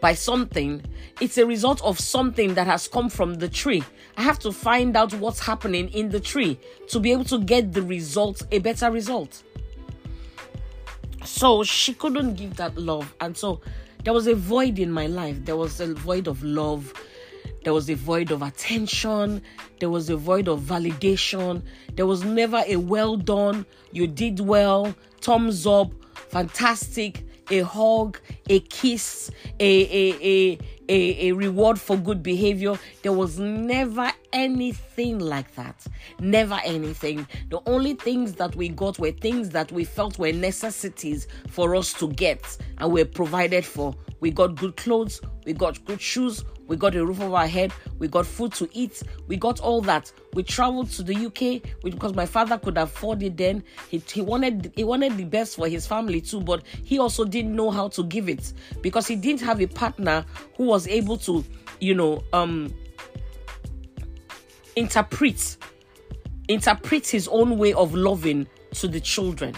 by 0.00 0.14
something, 0.14 0.82
it's 1.20 1.38
a 1.38 1.46
result 1.46 1.82
of 1.82 2.00
something 2.00 2.54
that 2.54 2.66
has 2.66 2.88
come 2.88 3.08
from 3.08 3.34
the 3.34 3.48
tree. 3.48 3.84
I 4.16 4.22
have 4.22 4.38
to 4.40 4.52
find 4.52 4.96
out 4.96 5.14
what's 5.14 5.40
happening 5.40 5.88
in 5.90 6.10
the 6.10 6.20
tree 6.20 6.58
to 6.88 7.00
be 7.00 7.12
able 7.12 7.24
to 7.24 7.38
get 7.38 7.72
the 7.72 7.82
result, 7.82 8.42
a 8.50 8.58
better 8.58 8.90
result. 8.90 9.42
So 11.24 11.62
she 11.62 11.94
couldn't 11.94 12.34
give 12.34 12.56
that 12.56 12.76
love. 12.76 13.14
And 13.20 13.36
so 13.36 13.60
there 14.04 14.12
was 14.12 14.26
a 14.26 14.34
void 14.34 14.78
in 14.78 14.90
my 14.90 15.06
life. 15.06 15.44
There 15.44 15.56
was 15.56 15.80
a 15.80 15.94
void 15.94 16.26
of 16.26 16.42
love. 16.42 16.92
There 17.64 17.74
was 17.74 17.90
a 17.90 17.94
void 17.94 18.30
of 18.30 18.42
attention. 18.42 19.42
There 19.80 19.90
was 19.90 20.08
a 20.08 20.16
void 20.16 20.48
of 20.48 20.60
validation. 20.60 21.62
There 21.94 22.06
was 22.06 22.24
never 22.24 22.62
a 22.66 22.76
well 22.76 23.16
done, 23.16 23.66
you 23.92 24.06
did 24.06 24.40
well, 24.40 24.94
thumbs 25.20 25.66
up, 25.66 25.92
fantastic, 26.14 27.26
a 27.50 27.60
hug, 27.60 28.18
a 28.48 28.60
kiss, 28.60 29.30
a, 29.58 29.82
a, 29.82 30.14
a, 30.22 30.58
a, 30.90 31.28
a 31.28 31.32
reward 31.32 31.80
for 31.80 31.96
good 31.96 32.20
behavior. 32.22 32.76
There 33.02 33.12
was 33.12 33.38
never 33.38 34.10
anything 34.32 35.20
like 35.20 35.54
that. 35.54 35.86
Never 36.18 36.58
anything. 36.64 37.28
The 37.48 37.60
only 37.66 37.94
things 37.94 38.34
that 38.34 38.56
we 38.56 38.68
got 38.68 38.98
were 38.98 39.12
things 39.12 39.50
that 39.50 39.70
we 39.70 39.84
felt 39.84 40.18
were 40.18 40.32
necessities 40.32 41.28
for 41.48 41.76
us 41.76 41.92
to 41.94 42.08
get 42.08 42.58
and 42.78 42.92
were 42.92 43.04
provided 43.04 43.64
for. 43.64 43.94
We 44.18 44.32
got 44.32 44.56
good 44.56 44.76
clothes, 44.76 45.20
we 45.46 45.52
got 45.52 45.82
good 45.84 46.00
shoes, 46.00 46.44
we 46.70 46.76
got 46.76 46.94
a 46.94 47.04
roof 47.04 47.20
over 47.20 47.34
our 47.34 47.48
head, 47.48 47.72
we 47.98 48.06
got 48.06 48.24
food 48.24 48.52
to 48.52 48.68
eat, 48.72 49.02
we 49.26 49.36
got 49.36 49.58
all 49.58 49.80
that. 49.80 50.12
We 50.34 50.44
traveled 50.44 50.88
to 50.90 51.02
the 51.02 51.26
UK 51.26 51.82
because 51.82 52.14
my 52.14 52.24
father 52.26 52.58
could 52.58 52.78
afford 52.78 53.24
it 53.24 53.36
then. 53.36 53.64
He, 53.88 53.98
he 53.98 54.22
wanted 54.22 54.72
he 54.76 54.84
wanted 54.84 55.16
the 55.16 55.24
best 55.24 55.56
for 55.56 55.66
his 55.66 55.84
family 55.84 56.20
too, 56.20 56.40
but 56.40 56.62
he 56.84 57.00
also 57.00 57.24
didn't 57.24 57.56
know 57.56 57.72
how 57.72 57.88
to 57.88 58.04
give 58.04 58.28
it 58.28 58.52
because 58.82 59.08
he 59.08 59.16
didn't 59.16 59.40
have 59.40 59.60
a 59.60 59.66
partner 59.66 60.24
who 60.56 60.62
was 60.62 60.86
able 60.86 61.16
to, 61.16 61.44
you 61.80 61.92
know, 61.92 62.22
um 62.32 62.72
interpret 64.76 65.56
interpret 66.46 67.04
his 67.04 67.26
own 67.26 67.58
way 67.58 67.72
of 67.72 67.96
loving 67.96 68.46
to 68.74 68.86
the 68.86 69.00
children. 69.00 69.56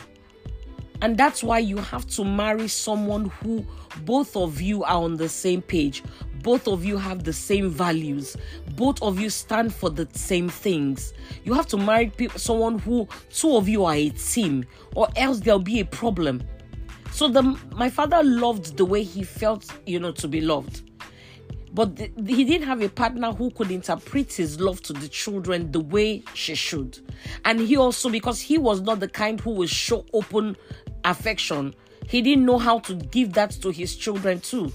And 1.03 1.19
that's 1.19 1.43
why 1.43 1.59
you 1.59 1.79
have 1.79 2.07
to 2.11 2.25
marry 2.25 2.69
someone 2.69 3.27
who 3.43 3.67
both 4.05 4.37
of 4.37 4.61
you 4.61 4.85
are 4.85 5.03
on 5.03 5.17
the 5.17 5.29
same 5.29 5.61
page, 5.61 6.03
both 6.43 6.67
of 6.69 6.85
you 6.85 6.97
have 6.99 7.25
the 7.25 7.33
same 7.33 7.71
values. 7.71 8.37
Both 8.77 9.01
of 9.03 9.21
you 9.21 9.31
stand 9.31 9.75
for 9.75 9.91
the 9.91 10.09
same 10.13 10.49
things. 10.49 11.13
You 11.45 11.55
have 11.55 11.67
to 11.69 11.77
marry 11.77 12.13
someone 12.37 12.79
who 12.79 13.09
two 13.31 13.57
of 13.57 13.69
you 13.69 13.85
are 13.85 13.95
a 13.95 14.11
team 14.11 14.65
or 14.95 15.09
else 15.17 15.41
there'll 15.41 15.61
be 15.61 15.81
a 15.81 15.85
problem. 15.85 16.43
So 17.13 17.29
the 17.29 17.43
my 17.75 17.91
father 17.91 18.23
loved 18.23 18.77
the 18.77 18.85
way 18.85 19.03
he 19.03 19.23
felt 19.23 19.67
you 19.87 20.01
know 20.01 20.13
to 20.13 20.29
be 20.29 20.41
loved. 20.41 20.83
But 21.75 21.99
he 21.99 22.45
didn't 22.45 22.67
have 22.67 22.83
a 22.83 22.89
partner 22.91 23.33
who 23.33 23.51
could 23.51 23.71
interpret 23.71 24.35
his 24.35 24.61
love 24.61 24.83
to 24.83 24.93
the 24.93 25.09
children 25.09 25.73
the 25.73 25.81
way 25.81 26.23
she 26.35 26.55
should. 26.55 26.99
And 27.47 27.61
he 27.61 27.79
also 27.79 28.11
because 28.11 28.43
he 28.43 28.59
was 28.59 28.83
not 28.83 29.01
the 29.01 29.09
kind 29.09 29.41
who 29.41 29.53
would 29.53 29.71
show 29.71 30.05
open 30.13 30.57
affection 31.05 31.75
he 32.07 32.21
didn't 32.21 32.45
know 32.45 32.59
how 32.59 32.79
to 32.81 32.95
give 32.95 33.33
that 33.35 33.51
to 33.51 33.71
his 33.71 33.97
children 33.97 34.41
too 34.41 34.73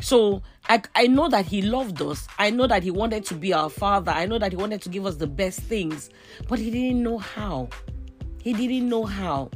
so 0.00 0.42
I, 0.68 0.82
I 0.94 1.06
know 1.06 1.28
that 1.28 1.46
he 1.46 1.62
loved 1.62 2.00
us. 2.02 2.26
I 2.38 2.50
know 2.50 2.66
that 2.66 2.82
he 2.82 2.90
wanted 2.90 3.24
to 3.26 3.34
be 3.34 3.52
our 3.52 3.70
father. 3.70 4.12
I 4.12 4.26
know 4.26 4.38
that 4.38 4.52
he 4.52 4.56
wanted 4.56 4.80
to 4.82 4.88
give 4.88 5.06
us 5.06 5.16
the 5.16 5.26
best 5.26 5.60
things, 5.60 6.10
but 6.48 6.58
he 6.58 6.70
didn't 6.70 7.02
know 7.02 7.18
how. 7.18 7.68
He 8.42 8.52
didn't 8.52 8.88
know 8.88 9.04
how. 9.04 9.50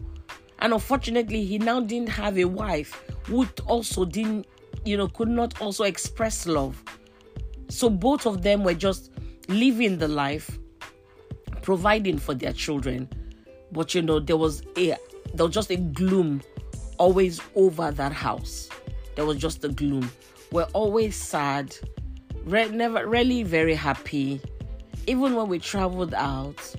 And 0.58 0.72
unfortunately, 0.72 1.44
he 1.44 1.58
now 1.58 1.80
didn't 1.80 2.08
have 2.08 2.38
a 2.38 2.44
wife 2.44 3.02
who 3.24 3.46
also 3.66 4.04
didn't, 4.04 4.46
you 4.84 4.96
know, 4.96 5.08
could 5.08 5.28
not 5.28 5.60
also 5.60 5.84
express 5.84 6.46
love. 6.46 6.82
So 7.68 7.88
both 7.88 8.26
of 8.26 8.42
them 8.42 8.64
were 8.64 8.74
just 8.74 9.12
living 9.48 9.98
the 9.98 10.08
life, 10.08 10.58
providing 11.62 12.18
for 12.18 12.34
their 12.34 12.52
children. 12.52 13.08
But 13.70 13.94
you 13.94 14.02
know, 14.02 14.18
there 14.18 14.36
was 14.36 14.62
a 14.76 14.96
there 15.34 15.46
was 15.46 15.54
just 15.54 15.70
a 15.70 15.76
gloom 15.76 16.42
always 16.98 17.40
over 17.54 17.90
that 17.90 18.12
house. 18.12 18.68
There 19.14 19.24
was 19.24 19.38
just 19.38 19.64
a 19.64 19.68
gloom 19.68 20.10
we're 20.52 20.68
always 20.74 21.16
sad, 21.16 21.74
re- 22.44 22.68
never 22.68 23.08
really 23.08 23.42
very 23.42 23.74
happy. 23.74 24.40
Even 25.06 25.34
when 25.34 25.48
we 25.48 25.58
traveled 25.58 26.14
out, 26.14 26.74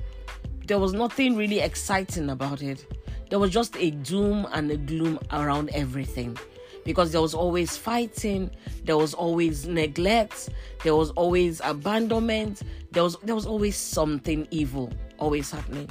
there 0.68 0.80
was 0.80 0.94
nothing 0.94 1.36
really 1.36 1.60
exciting 1.60 2.30
about 2.30 2.62
it. 2.62 2.86
There 3.30 3.40
was 3.40 3.52
just 3.52 3.76
a 3.78 3.90
doom 3.90 4.48
and 4.54 4.70
a 4.72 4.78
gloom 4.78 5.20
around 5.32 5.72
everything 5.74 6.38
because 6.86 7.12
there 7.12 7.22
was 7.22 7.34
always 7.34 7.76
fighting, 7.76 8.52
there 8.84 8.98
was 8.98 9.14
always 9.14 9.66
neglect, 9.66 10.50
there 10.84 10.96
was 10.96 11.10
always 11.12 11.60
abandonment, 11.64 12.62
there 12.92 13.04
was 13.04 13.18
there 13.24 13.36
was 13.36 13.48
always 13.48 13.76
something 13.76 14.48
evil 14.52 14.92
always 15.18 15.50
happening. 15.50 15.90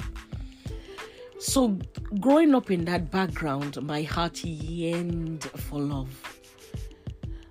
So 1.39 1.77
growing 2.21 2.55
up 2.55 2.71
in 2.71 2.85
that 2.85 3.11
background, 3.11 3.81
my 3.81 4.03
heart 4.03 4.43
yearned 4.45 5.43
for 5.43 5.79
love. 5.79 6.42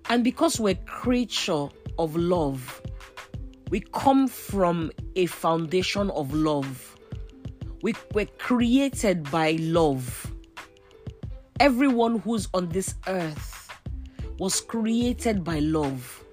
And 0.09 0.23
because 0.25 0.61
we're 0.61 0.75
creature 0.87 1.69
of 1.99 2.17
love, 2.17 2.83
we 3.71 3.81
come 3.81 4.29
from 4.29 4.91
a 5.17 5.27
foundation 5.27 6.11
of 6.11 6.35
love. 6.35 6.97
We 7.83 7.95
were 8.13 8.27
created 8.39 9.31
by 9.31 9.53
love. 9.53 10.33
Everyone 11.59 12.19
who's 12.19 12.49
on 12.55 12.69
this 12.69 12.95
earth 13.07 13.71
was 14.39 14.61
created 14.61 15.43
by 15.45 15.61
love. 15.61 16.25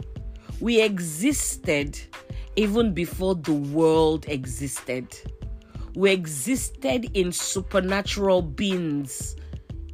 We 0.59 0.81
existed 0.81 1.99
even 2.55 2.93
before 2.93 3.35
the 3.35 3.53
world 3.53 4.25
existed. 4.27 5.15
We 5.95 6.11
existed 6.11 7.09
in 7.13 7.31
supernatural 7.31 8.41
beings 8.41 9.35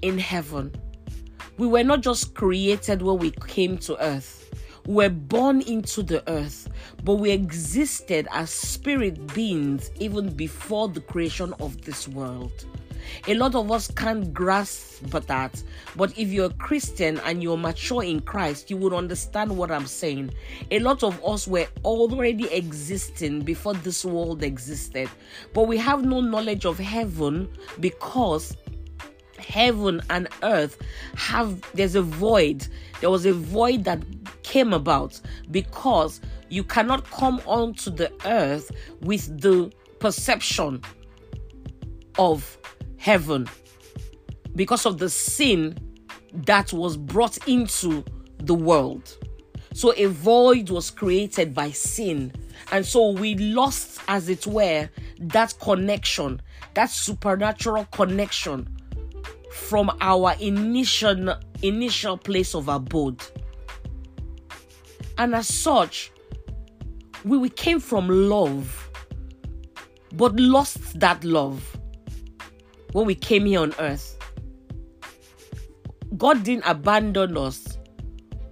in 0.02 0.18
heaven. 0.18 0.74
We 1.58 1.68
were 1.68 1.84
not 1.84 2.02
just 2.02 2.36
created 2.36 3.02
when 3.02 3.18
we 3.18 3.32
came 3.32 3.78
to 3.80 3.96
earth. 4.04 4.54
We 4.86 4.96
were 4.96 5.10
born 5.10 5.62
into 5.62 6.04
the 6.04 6.22
earth, 6.30 6.68
but 7.04 7.16
we 7.16 7.32
existed 7.32 8.28
as 8.32 8.50
spirit 8.50 9.34
beings 9.34 9.90
even 10.00 10.30
before 10.32 10.90
the 10.90 11.00
creation 11.00 11.54
of 11.62 11.82
this 11.82 12.08
world. 12.10 12.66
A 13.28 13.36
lot 13.36 13.56
of 13.56 13.72
us 13.72 13.90
can't 13.90 14.34
grasp 14.34 15.04
that, 15.12 15.64
but 15.96 16.18
if 16.18 16.30
you're 16.30 16.48
a 16.48 16.54
Christian 16.56 17.20
and 17.20 17.42
you're 17.42 17.58
mature 17.58 18.04
in 18.04 18.20
Christ, 18.20 18.70
you 18.70 18.78
would 18.78 18.94
understand 18.94 19.56
what 19.56 19.72
I'm 19.72 19.88
saying. 19.88 20.32
A 20.72 20.80
lot 20.80 21.04
of 21.04 21.24
us 21.24 21.48
were 21.48 21.68
already 21.84 22.52
existing 22.52 23.42
before 23.42 23.76
this 23.76 24.04
world 24.04 24.44
existed, 24.44 25.10
but 25.54 25.68
we 25.68 25.78
have 25.78 26.04
no 26.04 26.20
knowledge 26.20 26.66
of 26.66 26.78
heaven 26.78 27.48
because 27.80 28.58
heaven 29.48 30.02
and 30.10 30.28
earth 30.44 30.78
have 31.16 31.62
there's 31.74 31.96
a 31.96 32.02
void. 32.02 32.68
There 33.02 33.10
was 33.10 33.26
a 33.26 33.34
void 33.34 33.84
that 33.86 34.04
came 34.44 34.74
about 34.74 35.20
because 35.52 36.22
you 36.50 36.64
cannot 36.64 37.10
come 37.12 37.42
onto 37.46 37.90
the 37.90 38.12
earth 38.26 38.72
with 39.02 39.42
the 39.42 39.72
perception 40.00 40.82
of 42.18 42.58
heaven. 42.98 43.48
Because 44.56 44.86
of 44.86 44.98
the 44.98 45.10
sin 45.10 45.78
that 46.34 46.72
was 46.72 46.98
brought 46.98 47.48
into 47.48 48.04
the 48.38 48.54
world. 48.54 49.18
So 49.74 49.94
a 49.98 50.06
void 50.06 50.70
was 50.70 50.90
created 50.90 51.54
by 51.54 51.72
sin. 51.72 52.32
And 52.72 52.86
so 52.86 53.12
we 53.12 53.36
lost 53.36 54.00
as 54.08 54.30
it 54.30 54.48
were 54.48 54.90
that 55.20 55.54
connection 55.60 56.42
that 56.76 56.90
supernatural 56.90 57.86
connection 57.86 58.75
from 59.56 59.90
our 60.02 60.36
initial 60.42 61.34
initial 61.64 62.18
place 62.18 62.54
of 62.54 62.68
abode. 62.68 63.24
And 65.18 65.34
as 65.34 65.48
such, 65.48 66.12
we, 67.24 67.38
we 67.38 67.50
came 67.50 67.80
from 67.80 68.10
love, 68.10 68.92
but 70.14 70.36
lost 70.36 71.00
that 71.00 71.24
love 71.24 71.78
when 72.92 73.06
we 73.06 73.16
came 73.16 73.46
here 73.46 73.62
on 73.62 73.74
earth. 73.80 74.18
God 76.18 76.44
didn't 76.44 76.66
abandon 76.68 77.38
us, 77.38 77.78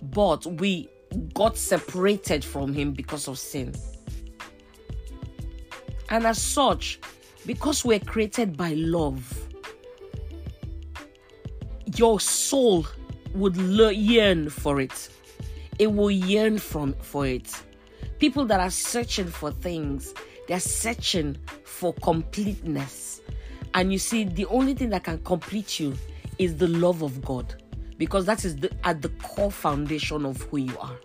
but 0.04 0.46
we 0.46 0.90
got 1.34 1.58
separated 1.58 2.44
from 2.44 2.74
Him 2.74 2.94
because 2.94 3.28
of 3.28 3.38
sin. 3.38 3.76
And 6.10 6.26
as 6.26 6.42
such, 6.42 7.00
because 7.46 7.84
we're 7.84 8.00
created 8.00 8.56
by 8.56 8.74
love, 8.74 9.43
your 11.98 12.20
soul 12.20 12.86
would 13.34 13.56
yearn 13.58 14.50
for 14.50 14.80
it. 14.80 15.10
It 15.80 15.88
will 15.94 16.12
yearn 16.12 16.58
from 16.58 16.94
for 16.94 17.26
it. 17.26 17.52
People 18.20 18.46
that 18.46 18.60
are 18.60 18.70
searching 18.70 19.28
for 19.28 19.52
things, 19.52 20.14
they're 20.48 20.60
searching 20.60 21.38
for 21.64 21.94
completeness. 21.96 23.22
And 23.74 23.92
you 23.92 23.98
see, 23.98 24.24
the 24.24 24.46
only 24.46 24.74
thing 24.74 24.90
that 24.90 25.04
can 25.04 25.18
complete 25.24 25.80
you 25.80 25.96
is 26.38 26.58
the 26.58 26.68
love 26.68 27.02
of 27.02 27.24
God, 27.24 27.62
because 27.98 28.26
that 28.26 28.46
is 28.46 28.56
the, 28.58 28.72
at 28.84 29.02
the 29.02 29.10
core 29.10 29.52
foundation 29.52 30.26
of 30.26 30.42
who 30.44 30.58
you 30.58 30.78
are. 30.80 30.98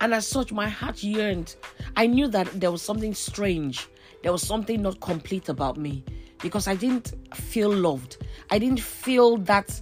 And 0.00 0.12
as 0.12 0.26
such, 0.26 0.52
my 0.52 0.68
heart 0.68 1.02
yearned. 1.02 1.54
I 1.96 2.06
knew 2.06 2.26
that 2.28 2.60
there 2.60 2.72
was 2.72 2.82
something 2.82 3.14
strange, 3.14 3.86
there 4.22 4.32
was 4.32 4.42
something 4.42 4.82
not 4.82 5.00
complete 5.00 5.48
about 5.48 5.76
me 5.76 6.04
because 6.44 6.68
I 6.68 6.74
didn't 6.74 7.14
feel 7.34 7.72
loved. 7.72 8.18
I 8.50 8.58
didn't 8.58 8.80
feel 8.80 9.38
that 9.38 9.80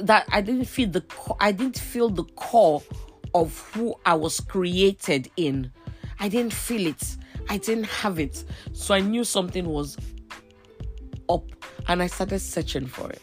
that 0.00 0.28
I 0.30 0.42
didn't 0.42 0.66
feel 0.66 0.90
the 0.90 1.02
I 1.40 1.50
didn't 1.50 1.78
feel 1.78 2.10
the 2.10 2.24
core 2.36 2.82
of 3.34 3.58
who 3.72 3.94
I 4.04 4.14
was 4.14 4.38
created 4.38 5.30
in. 5.38 5.72
I 6.20 6.28
didn't 6.28 6.52
feel 6.52 6.86
it. 6.86 7.16
I 7.48 7.56
didn't 7.56 7.84
have 7.84 8.18
it. 8.18 8.44
So 8.74 8.94
I 8.94 9.00
knew 9.00 9.24
something 9.24 9.66
was 9.66 9.96
up 11.30 11.44
and 11.88 12.02
I 12.02 12.06
started 12.06 12.40
searching 12.40 12.86
for 12.86 13.10
it. 13.10 13.22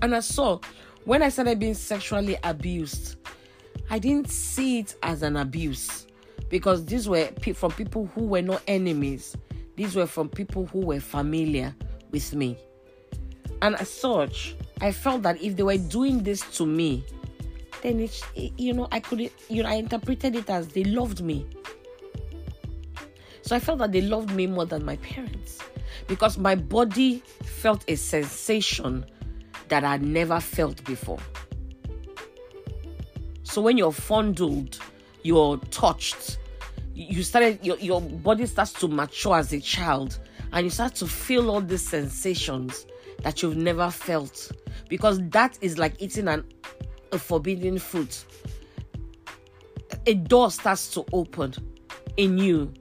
And 0.00 0.14
I 0.14 0.20
saw 0.20 0.60
when 1.06 1.24
I 1.24 1.28
started 1.28 1.58
being 1.58 1.74
sexually 1.74 2.38
abused, 2.44 3.16
I 3.90 3.98
didn't 3.98 4.30
see 4.30 4.78
it 4.78 4.94
as 5.02 5.24
an 5.24 5.36
abuse 5.36 6.06
because 6.50 6.86
these 6.86 7.08
were 7.08 7.30
from 7.54 7.72
people 7.72 8.06
who 8.14 8.26
were 8.26 8.42
not 8.42 8.62
enemies. 8.68 9.36
These 9.76 9.96
were 9.96 10.06
from 10.06 10.28
people 10.28 10.66
who 10.66 10.80
were 10.80 11.00
familiar 11.00 11.74
with 12.10 12.34
me. 12.34 12.56
And 13.62 13.74
as 13.76 13.90
such, 13.90 14.54
I 14.80 14.92
felt 14.92 15.22
that 15.22 15.42
if 15.42 15.56
they 15.56 15.62
were 15.62 15.78
doing 15.78 16.22
this 16.22 16.42
to 16.58 16.66
me, 16.66 17.04
then 17.82 18.00
it's, 18.00 18.22
you 18.34 18.72
know, 18.72 18.88
I 18.92 19.00
could, 19.00 19.30
you 19.48 19.62
know, 19.62 19.68
I 19.68 19.74
interpreted 19.74 20.36
it 20.36 20.48
as 20.48 20.68
they 20.68 20.84
loved 20.84 21.22
me. 21.22 21.46
So 23.42 23.54
I 23.54 23.58
felt 23.58 23.78
that 23.78 23.92
they 23.92 24.00
loved 24.00 24.30
me 24.34 24.46
more 24.46 24.64
than 24.64 24.84
my 24.84 24.96
parents 24.96 25.58
because 26.06 26.38
my 26.38 26.54
body 26.54 27.22
felt 27.42 27.84
a 27.88 27.96
sensation 27.96 29.04
that 29.68 29.84
I 29.84 29.98
never 29.98 30.40
felt 30.40 30.82
before. 30.84 31.18
So 33.42 33.60
when 33.60 33.76
you're 33.76 33.92
fondled, 33.92 34.78
you're 35.22 35.58
touched, 35.70 36.38
you 36.94 37.22
started 37.22 37.58
your, 37.64 37.76
your 37.78 38.00
body 38.00 38.46
starts 38.46 38.72
to 38.74 38.88
mature 38.88 39.36
as 39.36 39.52
a 39.52 39.60
child 39.60 40.18
and 40.52 40.64
you 40.64 40.70
start 40.70 40.94
to 40.94 41.06
feel 41.06 41.50
all 41.50 41.60
these 41.60 41.86
sensations 41.86 42.86
that 43.22 43.42
you've 43.42 43.56
never 43.56 43.90
felt 43.90 44.52
because 44.88 45.20
that 45.30 45.58
is 45.60 45.76
like 45.76 46.00
eating 46.00 46.28
an, 46.28 46.44
a 47.12 47.18
forbidden 47.18 47.78
fruit. 47.78 48.24
A 50.06 50.14
door 50.14 50.50
starts 50.50 50.88
to 50.94 51.04
open 51.12 51.54
in 52.16 52.38
you 52.38 52.72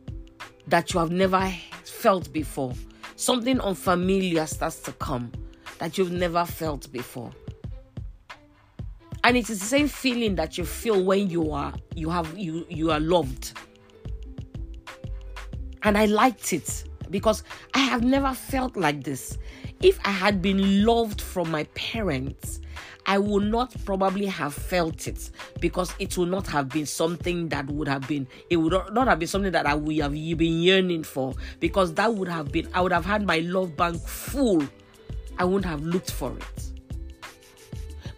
that 0.67 0.93
you 0.93 0.99
have 0.99 1.11
never 1.11 1.51
felt 1.83 2.31
before. 2.31 2.73
Something 3.15 3.59
unfamiliar 3.61 4.45
starts 4.45 4.79
to 4.81 4.91
come 4.93 5.31
that 5.79 5.97
you've 5.97 6.11
never 6.11 6.45
felt 6.45 6.91
before. 6.91 7.31
And 9.23 9.37
it 9.37 9.49
is 9.49 9.59
the 9.59 9.65
same 9.65 9.87
feeling 9.87 10.35
that 10.35 10.57
you 10.57 10.65
feel 10.65 11.03
when 11.03 11.29
you 11.29 11.51
are 11.51 11.73
you 11.95 12.09
have 12.09 12.37
you 12.37 12.65
you 12.69 12.91
are 12.91 12.99
loved 12.99 13.57
and 15.83 15.97
I 15.97 16.05
liked 16.05 16.53
it 16.53 16.85
because 17.09 17.43
I 17.73 17.79
have 17.79 18.03
never 18.03 18.33
felt 18.33 18.75
like 18.75 19.03
this. 19.03 19.37
If 19.81 19.99
I 20.05 20.11
had 20.11 20.41
been 20.41 20.85
loved 20.85 21.21
from 21.21 21.51
my 21.51 21.65
parents, 21.75 22.61
I 23.05 23.17
would 23.17 23.43
not 23.43 23.75
probably 23.83 24.25
have 24.27 24.53
felt 24.53 25.07
it 25.07 25.29
because 25.59 25.93
it 25.99 26.17
would 26.17 26.29
not 26.29 26.47
have 26.47 26.69
been 26.69 26.85
something 26.85 27.49
that 27.49 27.67
would 27.67 27.89
have 27.89 28.07
been, 28.07 28.27
it 28.49 28.57
would 28.57 28.71
not 28.93 29.07
have 29.07 29.19
been 29.19 29.27
something 29.27 29.51
that 29.51 29.65
I 29.65 29.75
would 29.75 29.97
have 29.97 30.13
been 30.13 30.61
yearning 30.61 31.03
for 31.03 31.33
because 31.59 31.93
that 31.95 32.13
would 32.13 32.29
have 32.29 32.51
been, 32.51 32.69
I 32.73 32.81
would 32.81 32.93
have 32.93 33.05
had 33.05 33.25
my 33.25 33.39
love 33.39 33.75
bank 33.75 34.01
full. 34.01 34.65
I 35.37 35.43
wouldn't 35.43 35.65
have 35.65 35.81
looked 35.81 36.11
for 36.11 36.31
it. 36.37 36.71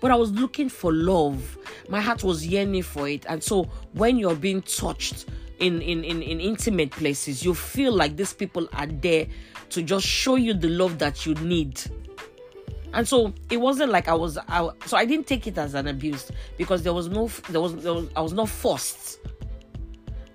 But 0.01 0.12
I 0.12 0.15
was 0.15 0.32
looking 0.32 0.69
for 0.69 0.93
love. 0.93 1.58
My 1.89 1.99
heart 1.99 2.23
was 2.23 2.45
yearning 2.45 2.84
for 2.84 3.08
it. 3.08 3.25
And 3.28 3.41
so 3.41 3.63
when 3.93 4.17
you're 4.17 4.36
being 4.36 4.62
touched, 4.62 5.25
in, 5.59 5.81
in, 5.81 6.03
in, 6.03 6.21
in 6.21 6.39
intimate 6.39 6.91
places, 6.91 7.43
you 7.43 7.53
feel 7.53 7.93
like 7.93 8.17
these 8.17 8.33
people 8.33 8.67
are 8.73 8.87
there 8.87 9.27
to 9.69 9.81
just 9.81 10.05
show 10.05 10.35
you 10.35 10.53
the 10.53 10.69
love 10.69 10.99
that 10.99 11.25
you 11.25 11.33
need. 11.35 11.81
And 12.93 13.07
so 13.07 13.33
it 13.49 13.57
wasn't 13.57 13.91
like 13.91 14.07
I 14.07 14.13
was, 14.13 14.37
I, 14.37 14.69
so 14.85 14.95
I 14.95 15.05
didn't 15.05 15.27
take 15.27 15.47
it 15.47 15.57
as 15.57 15.73
an 15.73 15.87
abuse 15.87 16.31
because 16.57 16.83
there 16.83 16.93
was 16.93 17.09
no, 17.09 17.27
there 17.49 17.59
was, 17.59 17.75
there 17.83 17.93
was 17.93 18.07
I 18.15 18.21
was 18.21 18.33
not 18.33 18.47
forced. 18.47 19.19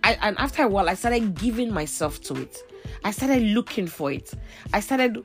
I, 0.05 0.19
and 0.21 0.39
after 0.39 0.65
a 0.65 0.69
while, 0.69 0.89
I 0.89 0.95
started 0.95 1.35
giving 1.35 1.73
myself 1.73 2.21
to 2.23 2.35
it. 2.35 2.63
I 3.05 3.13
started 3.13 3.43
looking 3.43 3.87
for 3.87 4.13
it. 4.13 4.33
I 4.75 4.81
started 4.81 5.25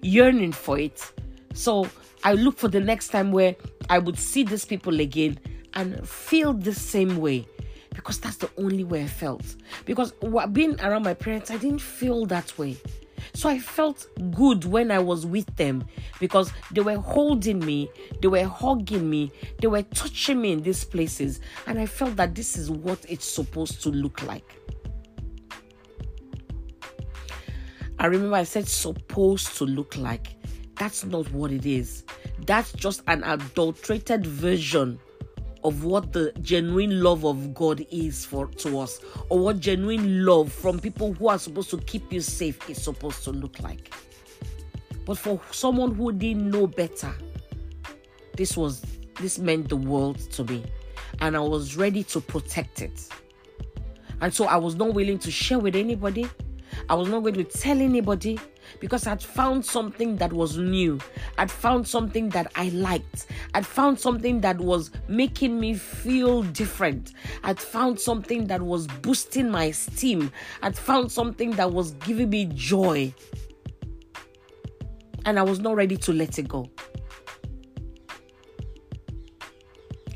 yearning 0.00 0.52
for 0.52 0.78
it. 0.78 1.12
So 1.54 1.88
I 2.24 2.32
look 2.34 2.58
for 2.58 2.68
the 2.68 2.80
next 2.80 3.08
time 3.08 3.30
where 3.30 3.54
I 3.88 3.98
would 3.98 4.18
see 4.18 4.42
these 4.42 4.64
people 4.64 5.00
again 5.00 5.38
and 5.74 6.06
feel 6.08 6.52
the 6.52 6.74
same 6.74 7.18
way 7.18 7.46
because 7.94 8.18
that's 8.18 8.36
the 8.36 8.50
only 8.58 8.84
way 8.84 9.02
I 9.02 9.06
felt. 9.06 9.56
Because 9.84 10.12
being 10.52 10.80
around 10.80 11.02
my 11.02 11.14
parents, 11.14 11.50
I 11.50 11.56
didn't 11.56 11.80
feel 11.80 12.26
that 12.26 12.56
way. 12.58 12.76
So 13.34 13.48
I 13.48 13.58
felt 13.58 14.06
good 14.32 14.64
when 14.64 14.90
I 14.90 14.98
was 14.98 15.24
with 15.24 15.54
them 15.56 15.84
because 16.18 16.52
they 16.72 16.80
were 16.80 16.98
holding 16.98 17.60
me, 17.60 17.88
they 18.20 18.28
were 18.28 18.44
hugging 18.44 19.08
me, 19.08 19.30
they 19.60 19.68
were 19.68 19.82
touching 19.82 20.40
me 20.40 20.52
in 20.52 20.62
these 20.62 20.84
places. 20.84 21.40
And 21.66 21.78
I 21.78 21.86
felt 21.86 22.16
that 22.16 22.34
this 22.34 22.56
is 22.56 22.70
what 22.70 22.98
it's 23.08 23.26
supposed 23.26 23.82
to 23.82 23.90
look 23.90 24.22
like. 24.22 24.58
I 27.98 28.06
remember 28.06 28.36
I 28.36 28.44
said 28.44 28.66
supposed 28.66 29.56
to 29.58 29.64
look 29.64 29.96
like. 29.96 30.34
That's 30.74 31.04
not 31.04 31.30
what 31.32 31.52
it 31.52 31.64
is. 31.64 32.04
That's 32.44 32.72
just 32.72 33.02
an 33.06 33.22
adulterated 33.22 34.26
version 34.26 34.98
of 35.64 35.84
what 35.84 36.12
the 36.12 36.32
genuine 36.40 37.02
love 37.02 37.24
of 37.24 37.54
God 37.54 37.86
is 37.90 38.24
for 38.24 38.46
to 38.46 38.80
us, 38.80 39.00
or 39.28 39.38
what 39.38 39.60
genuine 39.60 40.24
love 40.24 40.52
from 40.52 40.78
people 40.78 41.12
who 41.14 41.28
are 41.28 41.38
supposed 41.38 41.70
to 41.70 41.78
keep 41.78 42.12
you 42.12 42.20
safe 42.20 42.68
is 42.68 42.82
supposed 42.82 43.24
to 43.24 43.30
look 43.30 43.60
like. 43.60 43.92
But 45.04 45.18
for 45.18 45.40
someone 45.50 45.94
who 45.94 46.12
didn't 46.12 46.50
know 46.50 46.66
better, 46.66 47.12
this 48.36 48.56
was 48.56 48.82
this 49.20 49.38
meant 49.38 49.68
the 49.68 49.76
world 49.76 50.18
to 50.32 50.44
me, 50.44 50.64
and 51.20 51.36
I 51.36 51.40
was 51.40 51.76
ready 51.76 52.02
to 52.04 52.20
protect 52.20 52.82
it. 52.82 53.08
And 54.20 54.32
so 54.32 54.46
I 54.46 54.56
was 54.56 54.76
not 54.76 54.94
willing 54.94 55.18
to 55.20 55.30
share 55.30 55.58
with 55.58 55.76
anybody. 55.76 56.28
I 56.88 56.94
was 56.94 57.08
not 57.08 57.20
going 57.20 57.34
to 57.34 57.44
tell 57.44 57.80
anybody 57.80 58.38
because 58.80 59.06
I'd 59.06 59.22
found 59.22 59.64
something 59.64 60.16
that 60.16 60.32
was 60.32 60.58
new. 60.58 60.98
I'd 61.38 61.50
found 61.50 61.86
something 61.86 62.28
that 62.30 62.50
I 62.54 62.68
liked. 62.70 63.26
I'd 63.54 63.66
found 63.66 63.98
something 63.98 64.40
that 64.40 64.58
was 64.58 64.90
making 65.08 65.58
me 65.58 65.74
feel 65.74 66.42
different. 66.42 67.12
I'd 67.44 67.60
found 67.60 67.98
something 67.98 68.46
that 68.46 68.62
was 68.62 68.86
boosting 68.86 69.50
my 69.50 69.64
esteem. 69.64 70.32
I'd 70.62 70.76
found 70.76 71.10
something 71.10 71.52
that 71.52 71.72
was 71.72 71.92
giving 71.92 72.30
me 72.30 72.46
joy. 72.54 73.14
And 75.24 75.38
I 75.38 75.42
was 75.42 75.60
not 75.60 75.76
ready 75.76 75.96
to 75.98 76.12
let 76.12 76.38
it 76.38 76.48
go. 76.48 76.70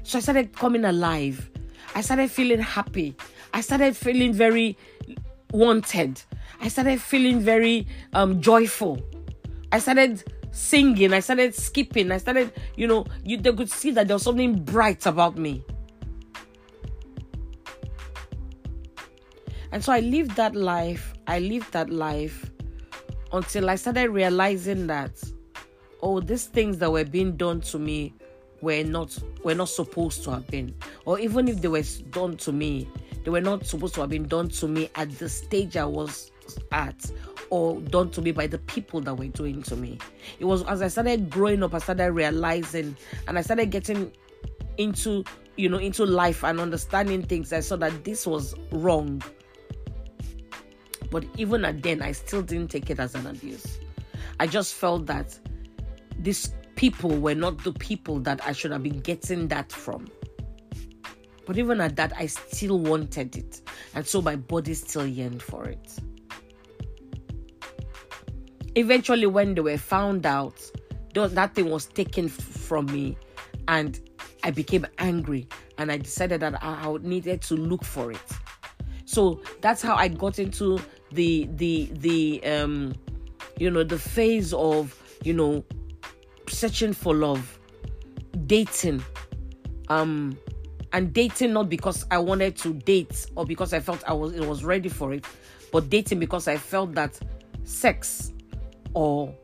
So 0.02 0.18
I 0.18 0.20
started 0.20 0.54
coming 0.54 0.84
alive. 0.84 1.50
I 1.94 2.00
started 2.00 2.30
feeling 2.30 2.60
happy. 2.60 3.16
I 3.52 3.60
started 3.60 3.96
feeling 3.96 4.32
very 4.32 4.76
wanted. 5.52 6.22
I 6.60 6.68
started 6.68 7.00
feeling 7.00 7.40
very 7.40 7.86
um, 8.12 8.40
joyful. 8.40 9.00
I 9.72 9.78
started 9.78 10.24
singing. 10.52 11.12
I 11.12 11.20
started 11.20 11.54
skipping. 11.54 12.10
I 12.10 12.18
started, 12.18 12.52
you 12.76 12.86
know, 12.86 13.06
you 13.24 13.36
they 13.36 13.52
could 13.52 13.70
see 13.70 13.90
that 13.92 14.08
there 14.08 14.16
was 14.16 14.22
something 14.22 14.64
bright 14.64 15.06
about 15.06 15.36
me. 15.36 15.62
And 19.72 19.84
so 19.84 19.92
I 19.92 20.00
lived 20.00 20.36
that 20.36 20.54
life. 20.54 21.14
I 21.26 21.40
lived 21.40 21.72
that 21.72 21.90
life 21.90 22.50
until 23.32 23.68
I 23.68 23.74
started 23.74 24.10
realizing 24.10 24.86
that, 24.86 25.22
oh, 26.02 26.20
these 26.20 26.46
things 26.46 26.78
that 26.78 26.90
were 26.90 27.04
being 27.04 27.36
done 27.36 27.60
to 27.62 27.78
me 27.78 28.14
were 28.62 28.82
not 28.82 29.16
were 29.44 29.54
not 29.54 29.68
supposed 29.68 30.24
to 30.24 30.30
have 30.30 30.46
been, 30.46 30.74
or 31.04 31.18
even 31.18 31.48
if 31.48 31.60
they 31.60 31.68
were 31.68 31.82
done 32.10 32.36
to 32.38 32.52
me, 32.52 32.88
they 33.24 33.30
were 33.30 33.40
not 33.40 33.66
supposed 33.66 33.94
to 33.96 34.00
have 34.00 34.10
been 34.10 34.26
done 34.26 34.48
to 34.48 34.68
me 34.68 34.88
at 34.94 35.10
the 35.18 35.28
stage 35.28 35.76
I 35.76 35.84
was 35.84 36.30
at, 36.72 37.10
or 37.50 37.80
done 37.80 38.10
to 38.10 38.22
me 38.22 38.32
by 38.32 38.46
the 38.46 38.58
people 38.58 39.00
that 39.02 39.14
were 39.14 39.26
doing 39.28 39.62
to 39.64 39.76
me. 39.76 39.98
It 40.38 40.44
was 40.44 40.62
as 40.64 40.82
I 40.82 40.88
started 40.88 41.30
growing 41.30 41.62
up, 41.62 41.74
I 41.74 41.78
started 41.78 42.12
realizing, 42.12 42.96
and 43.28 43.38
I 43.38 43.42
started 43.42 43.70
getting 43.70 44.12
into 44.78 45.24
you 45.56 45.68
know 45.68 45.78
into 45.78 46.04
life 46.04 46.44
and 46.44 46.60
understanding 46.60 47.22
things. 47.22 47.52
I 47.52 47.60
saw 47.60 47.76
that 47.76 48.04
this 48.04 48.26
was 48.26 48.54
wrong. 48.70 49.22
But 51.10 51.24
even 51.36 51.64
at 51.64 51.82
then, 51.82 52.02
I 52.02 52.12
still 52.12 52.42
didn't 52.42 52.70
take 52.70 52.90
it 52.90 52.98
as 52.98 53.14
an 53.14 53.26
abuse. 53.26 53.78
I 54.40 54.46
just 54.46 54.74
felt 54.74 55.06
that 55.06 55.38
these 56.18 56.52
people 56.74 57.10
were 57.10 57.34
not 57.34 57.62
the 57.62 57.72
people 57.72 58.18
that 58.20 58.44
I 58.46 58.52
should 58.52 58.72
have 58.72 58.82
been 58.82 59.00
getting 59.00 59.48
that 59.48 59.72
from. 59.72 60.08
But 61.46 61.58
even 61.58 61.80
at 61.80 61.94
that, 61.96 62.12
I 62.16 62.26
still 62.26 62.78
wanted 62.80 63.36
it. 63.36 63.62
And 63.94 64.06
so 64.06 64.20
my 64.20 64.36
body 64.36 64.74
still 64.74 65.06
yearned 65.06 65.42
for 65.42 65.64
it. 65.64 65.98
Eventually, 68.76 69.26
when 69.26 69.54
they 69.54 69.62
were 69.62 69.78
found 69.78 70.26
out, 70.26 70.70
that 71.14 71.54
thing 71.54 71.70
was 71.70 71.86
taken 71.86 72.28
from 72.28 72.86
me 72.86 73.16
and 73.68 73.98
I 74.44 74.50
became 74.50 74.86
angry 74.98 75.48
and 75.78 75.90
I 75.90 75.96
decided 75.96 76.40
that 76.40 76.62
I 76.62 76.96
needed 77.00 77.40
to 77.42 77.54
look 77.54 77.84
for 77.84 78.12
it. 78.12 78.20
So 79.06 79.40
that's 79.60 79.80
how 79.80 79.96
I 79.96 80.08
got 80.08 80.38
into 80.38 80.78
the 81.12 81.48
the 81.54 81.90
the 81.94 82.44
um 82.44 82.94
you 83.58 83.70
know 83.70 83.82
the 83.82 83.98
phase 83.98 84.52
of 84.52 84.94
you 85.22 85.32
know 85.32 85.64
searching 86.48 86.92
for 86.92 87.14
love, 87.14 87.58
dating, 88.46 89.02
um, 89.88 90.38
and 90.92 91.12
dating 91.12 91.54
not 91.54 91.68
because 91.68 92.04
I 92.10 92.18
wanted 92.18 92.56
to 92.58 92.74
date 92.74 93.26
or 93.36 93.46
because 93.46 93.72
I 93.72 93.80
felt 93.80 94.04
I 94.06 94.12
was 94.12 94.32
it 94.34 94.44
was 94.46 94.64
ready 94.64 94.88
for 94.88 95.14
it, 95.14 95.24
but 95.72 95.88
dating 95.88 96.18
because 96.18 96.46
I 96.46 96.56
felt 96.56 96.94
that 96.94 97.18
sex 97.64 98.32
or 98.94 99.34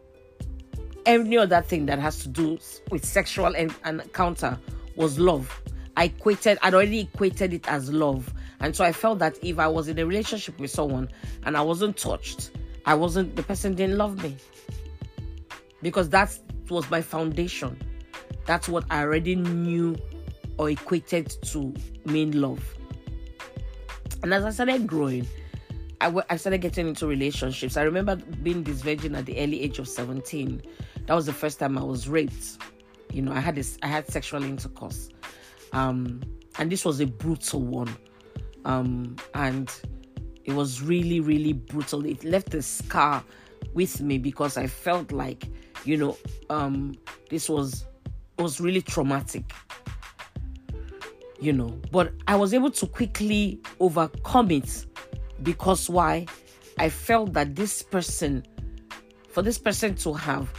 any 1.06 1.36
other 1.36 1.62
thing 1.62 1.86
that 1.86 1.98
has 1.98 2.18
to 2.20 2.28
do 2.28 2.58
with 2.90 3.04
sexual 3.04 3.54
en- 3.56 3.74
encounter 3.84 4.58
was 4.96 5.18
love. 5.18 5.62
I 5.96 6.04
equated, 6.04 6.58
I'd 6.62 6.74
already 6.74 7.00
equated 7.00 7.52
it 7.52 7.68
as 7.68 7.92
love. 7.92 8.32
And 8.60 8.74
so 8.74 8.84
I 8.84 8.92
felt 8.92 9.18
that 9.18 9.38
if 9.42 9.58
I 9.58 9.66
was 9.66 9.88
in 9.88 9.98
a 9.98 10.06
relationship 10.06 10.58
with 10.58 10.70
someone 10.70 11.10
and 11.44 11.56
I 11.56 11.62
wasn't 11.62 11.96
touched, 11.96 12.52
I 12.86 12.94
wasn't, 12.94 13.36
the 13.36 13.42
person 13.42 13.74
didn't 13.74 13.98
love 13.98 14.22
me. 14.22 14.36
Because 15.82 16.08
that 16.10 16.38
was 16.70 16.88
my 16.90 17.02
foundation. 17.02 17.76
That's 18.46 18.68
what 18.68 18.84
I 18.90 19.02
already 19.02 19.34
knew 19.34 19.96
or 20.58 20.70
equated 20.70 21.36
to 21.46 21.74
mean 22.04 22.40
love. 22.40 22.62
And 24.22 24.32
as 24.32 24.44
I 24.44 24.50
started 24.50 24.86
growing, 24.86 25.26
I, 26.02 26.06
w- 26.06 26.24
I 26.28 26.36
started 26.36 26.58
getting 26.58 26.88
into 26.88 27.06
relationships. 27.06 27.76
I 27.76 27.82
remember 27.82 28.16
being 28.16 28.64
this 28.64 28.82
virgin 28.82 29.14
at 29.14 29.24
the 29.24 29.38
early 29.38 29.62
age 29.62 29.78
of 29.78 29.86
17. 29.86 30.60
That 31.06 31.14
was 31.14 31.26
the 31.26 31.32
first 31.32 31.60
time 31.60 31.78
I 31.78 31.84
was 31.84 32.08
raped. 32.08 32.58
You 33.12 33.22
know, 33.22 33.32
I 33.32 33.38
had 33.38 33.54
this, 33.54 33.78
I 33.84 33.86
had 33.86 34.08
sexual 34.08 34.42
intercourse. 34.42 35.10
Um, 35.72 36.20
and 36.58 36.72
this 36.72 36.84
was 36.84 37.00
a 37.00 37.06
brutal 37.06 37.60
one. 37.60 37.96
Um, 38.64 39.14
and 39.34 39.72
it 40.44 40.54
was 40.54 40.82
really, 40.82 41.20
really 41.20 41.52
brutal. 41.52 42.04
It 42.04 42.24
left 42.24 42.52
a 42.54 42.62
scar 42.62 43.22
with 43.72 44.00
me 44.00 44.18
because 44.18 44.56
I 44.56 44.66
felt 44.66 45.12
like, 45.12 45.44
you 45.84 45.96
know, 45.96 46.18
um, 46.50 46.96
this 47.30 47.48
was 47.48 47.86
was 48.40 48.60
really 48.60 48.82
traumatic. 48.82 49.52
You 51.40 51.52
know, 51.52 51.80
but 51.92 52.12
I 52.26 52.34
was 52.34 52.54
able 52.54 52.70
to 52.72 52.86
quickly 52.86 53.60
overcome 53.78 54.50
it 54.50 54.86
because 55.42 55.88
why? 55.88 56.26
I 56.78 56.88
felt 56.88 57.32
that 57.34 57.54
this 57.54 57.82
person, 57.82 58.44
for 59.28 59.42
this 59.42 59.58
person 59.58 59.94
to 59.96 60.14
have 60.14 60.52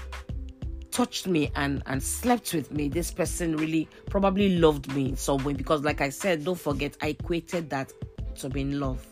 touched 0.91 1.25
me 1.25 1.51
and 1.55 1.81
and 1.87 2.03
slept 2.03 2.53
with 2.53 2.71
me 2.71 2.87
this 2.87 3.09
person 3.09 3.57
really 3.57 3.89
probably 4.11 4.59
loved 4.59 4.93
me 4.93 5.09
in 5.09 5.15
some 5.15 5.43
way. 5.43 5.53
Because 5.53 5.81
like 5.83 6.01
i 6.01 6.09
said 6.09 6.45
don't 6.45 6.59
forget 6.59 6.95
i 7.01 7.07
equated 7.07 7.69
that 7.71 7.91
to 8.35 8.47
being 8.47 8.79
love. 8.79 9.03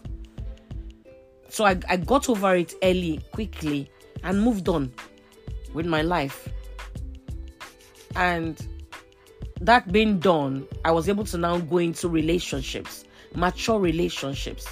So 1.49 1.65
I, 1.65 1.79
I 1.89 1.97
got 1.97 2.29
over 2.29 2.55
it 2.55 2.75
early 2.83 3.19
quickly 3.31 3.89
and 4.23 4.41
moved 4.41 4.69
on 4.69 4.93
with 5.73 5.87
my 5.87 6.03
life. 6.03 6.47
And 8.15 8.63
that 9.61 9.91
being 9.91 10.19
done 10.19 10.67
i 10.83 10.91
was 10.91 11.07
able 11.07 11.23
to 11.23 11.37
now 11.37 11.57
go 11.59 11.77
into 11.77 12.09
relationships 12.09 13.05
mature 13.35 13.79
relationships 13.79 14.67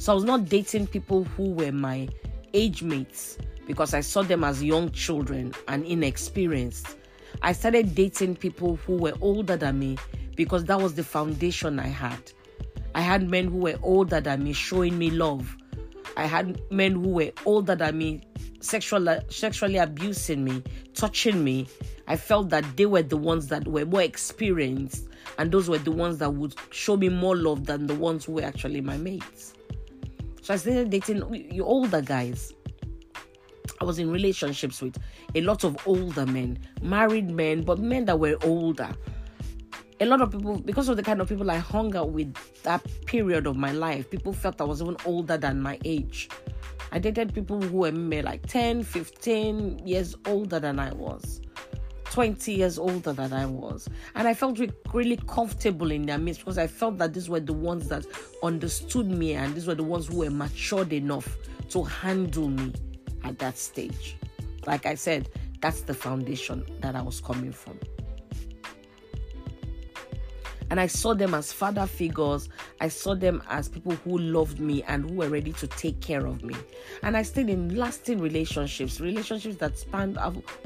so 0.00 0.12
i 0.12 0.14
was 0.14 0.24
not 0.24 0.46
dating 0.46 0.86
people 0.86 1.24
who 1.24 1.50
were 1.50 1.72
my 1.72 2.08
age 2.54 2.82
mates 2.82 3.38
because 3.70 3.94
I 3.94 4.00
saw 4.00 4.22
them 4.22 4.42
as 4.42 4.64
young 4.64 4.90
children 4.90 5.54
and 5.68 5.84
inexperienced. 5.84 6.96
I 7.42 7.52
started 7.52 7.94
dating 7.94 8.34
people 8.34 8.76
who 8.84 8.96
were 8.96 9.14
older 9.20 9.56
than 9.56 9.78
me 9.78 9.96
because 10.34 10.64
that 10.64 10.80
was 10.80 10.94
the 10.94 11.04
foundation 11.04 11.78
I 11.78 11.86
had. 11.86 12.32
I 12.96 13.00
had 13.00 13.30
men 13.30 13.46
who 13.46 13.58
were 13.58 13.78
older 13.84 14.20
than 14.20 14.42
me 14.42 14.54
showing 14.54 14.98
me 14.98 15.10
love. 15.10 15.56
I 16.16 16.24
had 16.24 16.60
men 16.72 16.94
who 16.94 17.10
were 17.10 17.30
older 17.46 17.76
than 17.76 17.96
me 17.96 18.22
sexually 18.58 19.18
sexually 19.28 19.76
abusing 19.76 20.42
me, 20.42 20.64
touching 20.94 21.44
me. 21.44 21.68
I 22.08 22.16
felt 22.16 22.48
that 22.50 22.64
they 22.76 22.86
were 22.86 23.02
the 23.02 23.16
ones 23.16 23.46
that 23.48 23.68
were 23.68 23.86
more 23.86 24.02
experienced 24.02 25.06
and 25.38 25.52
those 25.52 25.68
were 25.68 25.78
the 25.78 25.92
ones 25.92 26.18
that 26.18 26.30
would 26.34 26.56
show 26.70 26.96
me 26.96 27.08
more 27.08 27.36
love 27.36 27.66
than 27.66 27.86
the 27.86 27.94
ones 27.94 28.24
who 28.24 28.32
were 28.32 28.42
actually 28.42 28.80
my 28.80 28.96
mates. 28.96 29.54
So 30.50 30.54
I 30.54 30.56
started 30.56 30.90
dating 30.90 31.48
you 31.52 31.62
older 31.62 32.02
guys. 32.02 32.52
I 33.80 33.84
was 33.84 34.00
in 34.00 34.10
relationships 34.10 34.82
with 34.82 34.98
a 35.36 35.42
lot 35.42 35.62
of 35.62 35.78
older 35.86 36.26
men, 36.26 36.58
married 36.82 37.30
men, 37.30 37.62
but 37.62 37.78
men 37.78 38.06
that 38.06 38.18
were 38.18 38.36
older. 38.42 38.90
A 40.00 40.06
lot 40.06 40.20
of 40.20 40.32
people, 40.32 40.58
because 40.58 40.88
of 40.88 40.96
the 40.96 41.04
kind 41.04 41.20
of 41.20 41.28
people 41.28 41.48
I 41.52 41.58
hung 41.58 41.94
out 41.94 42.10
with 42.10 42.34
that 42.64 42.84
period 43.06 43.46
of 43.46 43.54
my 43.54 43.70
life, 43.70 44.10
people 44.10 44.32
felt 44.32 44.60
I 44.60 44.64
was 44.64 44.82
even 44.82 44.96
older 45.04 45.36
than 45.36 45.62
my 45.62 45.78
age. 45.84 46.28
I 46.90 46.98
dated 46.98 47.32
people 47.32 47.62
who 47.62 47.76
were 47.76 47.92
like 47.92 48.44
10, 48.48 48.82
15 48.82 49.86
years 49.86 50.16
older 50.26 50.58
than 50.58 50.80
I 50.80 50.92
was, 50.94 51.40
20 52.10 52.52
years 52.52 52.78
older 52.78 53.12
than 53.12 53.32
I 53.32 53.46
was. 53.46 53.88
And 54.14 54.26
I 54.26 54.34
felt 54.34 54.60
really 54.92 55.18
comfortable 55.28 55.90
in 55.90 56.06
their 56.06 56.18
midst 56.18 56.40
because 56.40 56.58
I 56.58 56.66
felt 56.66 56.98
that 56.98 57.14
these 57.14 57.28
were 57.28 57.40
the 57.40 57.52
ones 57.52 57.88
that 57.88 58.04
understood 58.42 59.06
me 59.06 59.34
and 59.34 59.54
these 59.54 59.66
were 59.66 59.74
the 59.74 59.84
ones 59.84 60.08
who 60.08 60.18
were 60.18 60.30
matured 60.30 60.92
enough 60.92 61.38
to 61.70 61.84
handle 61.84 62.48
me 62.48 62.72
at 63.24 63.38
that 63.38 63.56
stage. 63.56 64.16
Like 64.66 64.86
I 64.86 64.94
said, 64.94 65.28
that's 65.60 65.82
the 65.82 65.94
foundation 65.94 66.64
that 66.80 66.96
I 66.96 67.02
was 67.02 67.20
coming 67.20 67.52
from. 67.52 67.78
And 70.70 70.80
I 70.80 70.86
saw 70.86 71.14
them 71.14 71.34
as 71.34 71.52
father 71.52 71.86
figures. 71.86 72.48
I 72.80 72.88
saw 72.88 73.14
them 73.14 73.42
as 73.50 73.68
people 73.68 73.92
who 74.04 74.18
loved 74.18 74.60
me 74.60 74.82
and 74.84 75.08
who 75.08 75.16
were 75.16 75.28
ready 75.28 75.52
to 75.54 75.66
take 75.66 76.00
care 76.00 76.26
of 76.26 76.44
me. 76.44 76.54
And 77.02 77.16
I 77.16 77.22
stayed 77.22 77.50
in 77.50 77.74
lasting 77.74 78.20
relationships, 78.20 79.00
relationships 79.00 79.56
that 79.56 79.76
spanned 79.76 80.16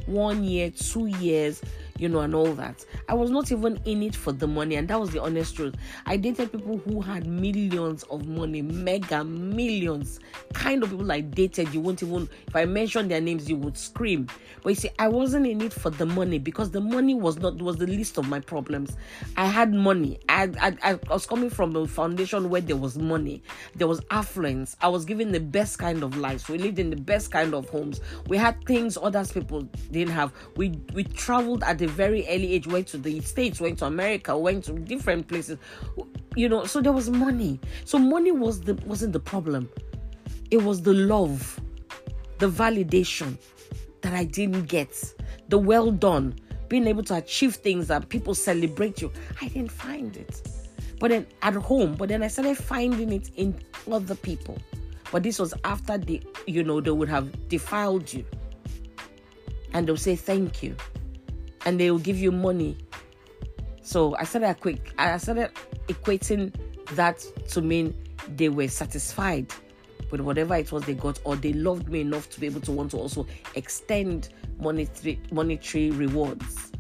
one 0.07 0.45
year, 0.45 0.71
two 0.71 1.07
years, 1.07 1.63
you 1.99 2.09
know, 2.09 2.21
and 2.21 2.35
all 2.35 2.53
that. 2.55 2.85
I 3.09 3.15
was 3.15 3.31
not 3.31 3.53
even 3.53 3.81
in 3.85 4.03
it 4.03 4.15
for 4.17 4.33
the 4.33 4.47
money, 4.47 4.77
and 4.77 4.89
that 4.89 4.99
was 4.99 5.11
the 5.11 5.23
honest 5.23 5.55
truth. 5.57 5.75
I 6.07 6.17
dated 6.17 6.53
people 6.53 6.79
who 6.79 7.01
had 7.01 7.27
millions 7.27 8.03
of 8.05 8.27
money, 8.27 8.63
mega 8.63 9.25
millions, 9.25 10.21
kind 10.53 10.83
of 10.83 10.91
people 10.91 11.11
I 11.11 11.21
dated. 11.21 11.73
You 11.73 11.81
won't 11.81 12.03
even, 12.03 12.29
if 12.47 12.57
I 12.57 12.65
mention 12.65 13.09
their 13.09 13.21
names, 13.21 13.49
you 13.49 13.57
would 13.57 13.77
scream. 13.77 14.29
But 14.63 14.71
you 14.71 14.75
see, 14.77 14.91
I 14.99 15.09
wasn't 15.09 15.47
in 15.47 15.61
it 15.61 15.73
for 15.73 15.91
the 15.91 16.07
money 16.07 16.39
because 16.39 16.71
the 16.71 16.81
money 16.81 17.15
was 17.15 17.39
not 17.39 17.61
was 17.61 17.77
the 17.77 17.87
least 17.87 18.19
of 18.19 18.29
my 18.29 18.41
problems. 18.41 18.97
I 19.37 19.47
had 19.47 19.73
money. 19.73 20.19
I, 20.29 20.51
I, 20.61 20.77
I 20.93 20.99
was 21.11 21.27
coming 21.27 21.51
from 21.51 21.77
a 21.77 21.87
foundation 21.87 22.49
where 22.49 22.61
there 22.61 22.77
was 22.77 22.99
money, 22.99 23.43
there 23.75 23.87
was 23.87 24.01
affluence. 24.11 24.77
I 24.81 24.89
was 24.89 25.05
given 25.05 25.33
the 25.33 25.41
best 25.41 25.79
kind 25.79 26.03
of 26.03 26.17
lives. 26.17 26.49
We 26.49 26.59
lived 26.59 26.79
in 26.79 26.91
the 26.91 26.97
best 26.97 27.31
kind 27.31 27.55
of 27.55 27.69
homes. 27.69 28.01
We 28.27 28.37
had 28.37 28.65
things 28.65 28.97
others 29.01 29.31
people 29.33 29.63
didn't 29.91 30.15
have. 30.15 30.33
We 30.57 30.71
we 30.95 31.05
traveled 31.05 31.63
at 31.63 31.79
a 31.85 31.89
very 31.89 32.27
early 32.29 32.55
age, 32.55 32.67
went 32.67 32.89
to 32.89 32.99
the 32.99 33.21
States, 33.21 33.61
went 33.61 33.79
to 33.79 33.87
America, 33.87 34.37
went 34.37 34.65
to 34.65 34.73
different 34.73 35.29
places. 35.29 35.59
You 36.35 36.49
know, 36.49 36.65
so 36.65 36.81
there 36.81 36.93
was 36.93 37.11
money. 37.11 37.61
So 37.85 37.99
money 37.99 38.33
was 38.33 38.61
the 38.61 38.75
wasn't 38.87 39.13
the 39.13 39.21
problem. 39.21 39.69
It 40.51 40.63
was 40.63 40.83
the 40.83 40.93
love, 40.93 41.61
the 42.39 42.49
validation 42.49 43.39
that 44.03 44.15
I 44.15 44.25
didn't 44.25 44.65
get, 44.65 45.15
the 45.49 45.59
well 45.59 45.91
done, 45.91 46.35
being 46.69 46.87
able 46.87 47.03
to 47.05 47.17
achieve 47.17 47.57
things 47.57 47.89
that 47.89 48.09
people 48.09 48.35
celebrate 48.35 49.01
you. 49.01 49.13
I 49.41 49.49
didn't 49.49 49.73
find 49.73 50.17
it. 50.17 50.43
But 51.01 51.11
then 51.11 51.27
at 51.43 51.55
home, 51.55 51.95
but 51.95 52.09
then 52.09 52.23
I 52.23 52.29
started 52.29 52.57
finding 52.57 53.13
it 53.13 53.31
in 53.37 53.55
other 53.91 54.15
people. 54.15 54.59
But 55.11 55.23
this 55.23 55.39
was 55.39 55.55
after 55.65 55.99
the, 55.99 56.23
you 56.47 56.65
know, 56.65 56.81
they 56.81 56.91
would 56.91 57.09
have 57.09 57.49
defiled 57.49 58.13
you. 58.13 58.25
And 59.73 59.87
they'll 59.87 59.97
say, 59.97 60.17
Thank 60.17 60.63
you. 60.63 60.77
And 61.65 61.79
they 61.81 61.91
will 61.91 61.99
give 61.99 62.19
you 62.19 62.33
money. 62.33 62.77
So 63.83 64.17
I 64.17 64.25
started 64.25 64.61
quick. 64.61 64.93
I 64.99 65.17
started 65.19 65.51
equating 65.89 66.55
that 66.93 67.25
to 67.51 67.63
mean 67.63 67.95
they 68.37 68.49
were 68.49 68.69
satisfied 68.69 69.53
with 70.11 70.21
whatever 70.21 70.55
it 70.55 70.71
was 70.71 70.85
they 70.85 70.95
got, 70.95 71.19
or 71.25 71.37
they 71.37 71.53
loved 71.53 71.89
me 71.89 72.01
enough 72.01 72.31
to 72.31 72.41
be 72.41 72.47
able 72.47 72.61
to 72.63 72.73
want 72.73 72.91
to 72.93 72.99
also 72.99 73.27
extend 73.55 74.31
monetary 74.59 75.21
monetary 75.33 75.91
rewards. 75.91 76.73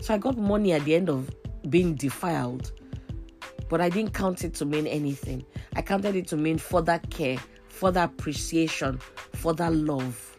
So 0.00 0.14
I 0.14 0.18
got 0.18 0.36
money 0.36 0.72
at 0.72 0.84
the 0.84 0.94
end 0.94 1.08
of 1.08 1.30
being 1.68 1.94
defiled, 1.94 2.72
but 3.68 3.80
I 3.80 3.88
didn't 3.88 4.14
count 4.14 4.44
it 4.44 4.54
to 4.54 4.64
mean 4.64 4.86
anything. 4.86 5.44
I 5.76 5.82
counted 5.82 6.16
it 6.16 6.26
to 6.28 6.36
mean 6.36 6.58
further 6.58 7.00
care, 7.10 7.38
further 7.68 8.00
appreciation, 8.00 8.98
further 9.32 9.70
love. 9.70 10.31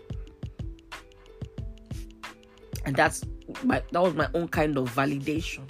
And 2.86 2.96
that's 2.96 3.24
my 3.64 3.82
that 3.92 4.02
was 4.02 4.14
my 4.14 4.28
own 4.34 4.48
kind 4.48 4.78
of 4.78 4.94
validation. 4.94 5.64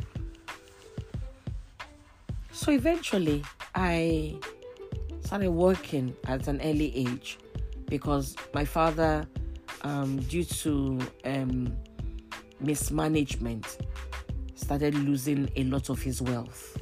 So 2.52 2.71
eventually 2.71 3.43
I 3.76 4.36
started 5.21 5.52
working 5.52 6.15
at 6.28 6.47
an 6.47 6.62
early 6.62 6.95
age 6.95 7.39
because 7.88 8.36
my 8.54 8.65
father 8.65 9.28
um, 9.82 10.19
due 10.21 10.43
to 10.43 10.99
um, 11.26 11.76
mismanagement 12.60 13.78
started 14.56 14.95
losing 14.95 15.49
a 15.56 15.63
lot 15.65 15.89
of 15.89 16.02
his 16.02 16.21
wealth 16.21 16.78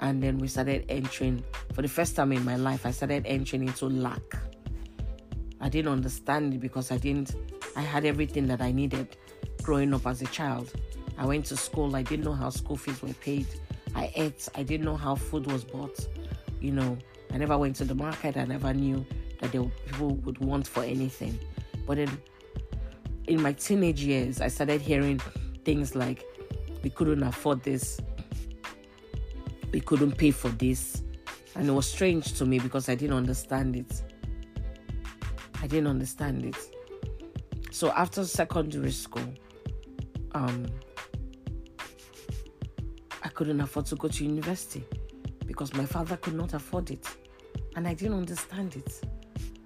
and 0.00 0.22
then 0.22 0.38
we 0.38 0.46
started 0.46 0.84
entering 0.88 1.42
for 1.72 1.82
the 1.82 1.88
first 1.88 2.14
time 2.14 2.32
in 2.32 2.44
my 2.44 2.56
life 2.56 2.86
i 2.86 2.90
started 2.90 3.26
entering 3.26 3.66
into 3.66 3.86
lack 3.86 4.36
i 5.60 5.68
didn't 5.68 5.90
understand 5.90 6.54
it 6.54 6.60
because 6.60 6.90
i 6.90 6.96
didn't 6.96 7.34
i 7.76 7.80
had 7.80 8.04
everything 8.04 8.46
that 8.46 8.60
i 8.60 8.70
needed 8.70 9.16
growing 9.62 9.92
up 9.92 10.06
as 10.06 10.22
a 10.22 10.26
child. 10.26 10.72
I 11.18 11.26
went 11.26 11.44
to 11.46 11.56
school 11.56 11.94
i 11.96 12.02
didn't 12.02 12.24
know 12.24 12.32
how 12.32 12.50
school 12.50 12.76
fees 12.76 13.02
were 13.02 13.12
paid. 13.14 13.46
I 13.94 14.12
ate 14.14 14.48
i 14.54 14.62
didn't 14.62 14.84
know 14.84 14.96
how 14.96 15.14
food 15.14 15.50
was 15.50 15.64
bought 15.64 15.98
you 16.60 16.72
know. 16.72 16.98
I 17.30 17.36
never 17.38 17.58
went 17.58 17.76
to 17.76 17.84
the 17.84 17.94
market 17.94 18.36
i 18.36 18.44
never 18.44 18.72
knew 18.72 19.04
that 19.40 19.52
people 19.52 20.14
would 20.24 20.38
want 20.38 20.66
for 20.66 20.82
anything. 20.82 21.38
But 21.86 21.96
then 21.96 22.10
in 23.26 23.42
my 23.42 23.52
teenage 23.52 24.02
years 24.02 24.40
i 24.40 24.48
started 24.48 24.80
hearing 24.80 25.20
things 25.64 25.94
like 25.94 26.24
we 26.82 26.90
couldn't 26.90 27.22
afford 27.22 27.62
this. 27.62 28.00
We 29.72 29.80
couldn't 29.80 30.12
pay 30.12 30.30
for 30.30 30.48
this. 30.48 31.02
And 31.54 31.68
it 31.68 31.72
was 31.72 31.90
strange 31.90 32.34
to 32.38 32.46
me 32.46 32.58
because 32.58 32.88
I 32.88 32.94
didn't 32.94 33.16
understand 33.16 33.76
it. 33.76 34.02
I 35.60 35.66
didn't 35.66 35.88
understand 35.88 36.44
it. 36.44 36.56
So 37.70 37.90
after 37.90 38.24
secondary 38.24 38.90
school, 38.90 39.34
um, 40.32 40.66
I 43.22 43.28
couldn't 43.28 43.60
afford 43.60 43.86
to 43.86 43.96
go 43.96 44.08
to 44.08 44.24
university 44.24 44.84
because 45.46 45.74
my 45.74 45.84
father 45.84 46.16
could 46.16 46.34
not 46.34 46.54
afford 46.54 46.90
it. 46.90 47.06
And 47.76 47.86
I 47.86 47.94
didn't 47.94 48.16
understand 48.16 48.76
it. 48.76 49.00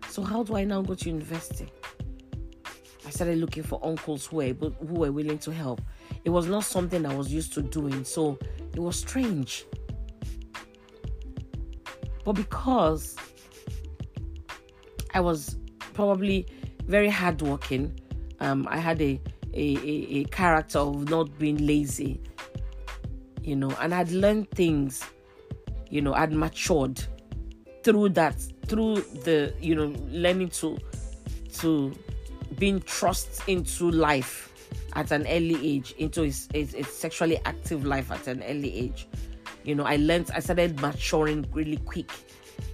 So 0.09 0.22
how 0.22 0.42
do 0.42 0.57
I 0.57 0.64
now 0.64 0.83
go 0.83 0.94
to 0.94 1.09
university? 1.09 1.68
I 3.07 3.11
started 3.11 3.38
looking 3.38 3.62
for 3.62 3.81
uncles 3.83 4.26
who 4.26 4.37
were 4.37 4.42
able, 4.44 4.70
who 4.70 4.94
were 4.94 5.12
willing 5.12 5.38
to 5.38 5.50
help. 5.50 5.81
It 6.24 6.31
was 6.31 6.46
not 6.46 6.64
something 6.64 7.05
I 7.05 7.14
was 7.14 7.33
used 7.33 7.52
to 7.55 7.62
doing, 7.62 8.05
so 8.05 8.38
it 8.74 8.81
was 8.81 8.96
strange. 8.98 9.64
But 12.24 12.33
because 12.33 13.16
I 15.14 15.20
was 15.20 15.57
probably 15.92 16.46
very 16.87 17.09
hardworking, 17.09 17.98
um, 18.40 18.66
I 18.70 18.78
had 18.78 19.00
a, 19.00 19.20
a, 19.55 19.76
a, 19.76 20.20
a 20.20 20.24
character 20.24 20.78
of 20.78 21.09
not 21.09 21.38
being 21.38 21.66
lazy, 21.66 22.20
you 23.42 23.57
know, 23.57 23.70
and 23.81 23.94
I'd 23.94 24.11
learned 24.11 24.50
things, 24.50 25.05
you 25.90 26.00
know, 26.00 26.14
I'd 26.14 26.33
matured 26.33 27.02
through 27.83 28.11
that, 28.11 28.40
through 28.66 28.96
the, 29.24 29.55
you 29.61 29.74
know, 29.74 29.94
learning 30.11 30.48
to 30.50 30.78
to 31.55 31.92
being 32.59 32.81
thrust 32.81 33.46
into 33.46 33.90
life 33.90 34.52
at 34.94 35.11
an 35.11 35.26
early 35.26 35.76
age, 35.76 35.94
into 35.98 36.22
a, 36.22 36.33
a 36.55 36.83
sexually 36.83 37.38
active 37.44 37.85
life 37.85 38.11
at 38.11 38.26
an 38.26 38.42
early 38.42 38.74
age 38.74 39.07
you 39.64 39.74
know, 39.74 39.85
I 39.85 39.96
learned, 39.96 40.31
I 40.35 40.40
started 40.40 40.81
maturing 40.81 41.46
really 41.52 41.76
quick. 41.78 42.11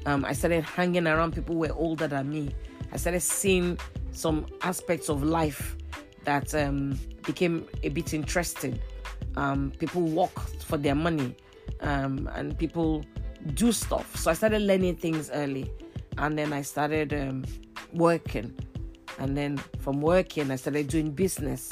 Um, 0.07 0.25
I 0.25 0.33
started 0.33 0.65
hanging 0.65 1.07
around 1.07 1.35
people 1.35 1.55
who 1.55 1.61
were 1.61 1.75
older 1.75 2.09
than 2.09 2.31
me. 2.31 2.55
I 2.93 2.97
started 2.97 3.21
seeing 3.21 3.79
some 4.13 4.47
aspects 4.63 5.09
of 5.09 5.23
life 5.23 5.77
that 6.25 6.55
um, 6.55 6.99
became 7.25 7.67
a 7.83 7.89
bit 7.89 8.15
interesting. 8.15 8.79
Um, 9.37 9.73
people 9.79 10.03
work 10.03 10.39
for 10.61 10.77
their 10.77 10.95
money 10.95 11.37
um, 11.81 12.29
and 12.35 12.57
people 12.59 13.05
do 13.55 13.73
stuff. 13.73 14.17
So 14.17 14.31
I 14.31 14.35
started 14.35 14.63
learning 14.63 14.97
things 14.97 15.31
early 15.33 15.71
and 16.17 16.37
then 16.39 16.53
I 16.53 16.63
started 16.63 17.13
um, 17.15 17.45
working. 17.93 18.55
And 19.19 19.37
then 19.37 19.57
from 19.81 20.01
working, 20.01 20.51
I 20.51 20.57
started 20.57 20.89
doing 20.89 21.11
business. 21.11 21.71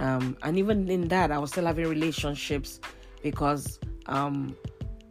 Um, 0.00 0.36
and 0.42 0.58
even 0.58 0.88
in 0.88 1.08
that, 1.08 1.30
I 1.30 1.38
was 1.38 1.50
still 1.50 1.66
having 1.66 1.88
relationships 1.88 2.80
because 3.22 3.78
um, 4.06 4.56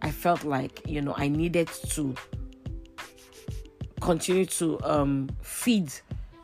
I 0.02 0.12
felt 0.12 0.44
like 0.44 0.82
you 0.88 1.02
know 1.02 1.16
I 1.18 1.28
needed 1.28 1.68
to 1.68 2.14
continue 4.06 4.46
to 4.46 4.80
um, 4.84 5.30
feed 5.42 5.92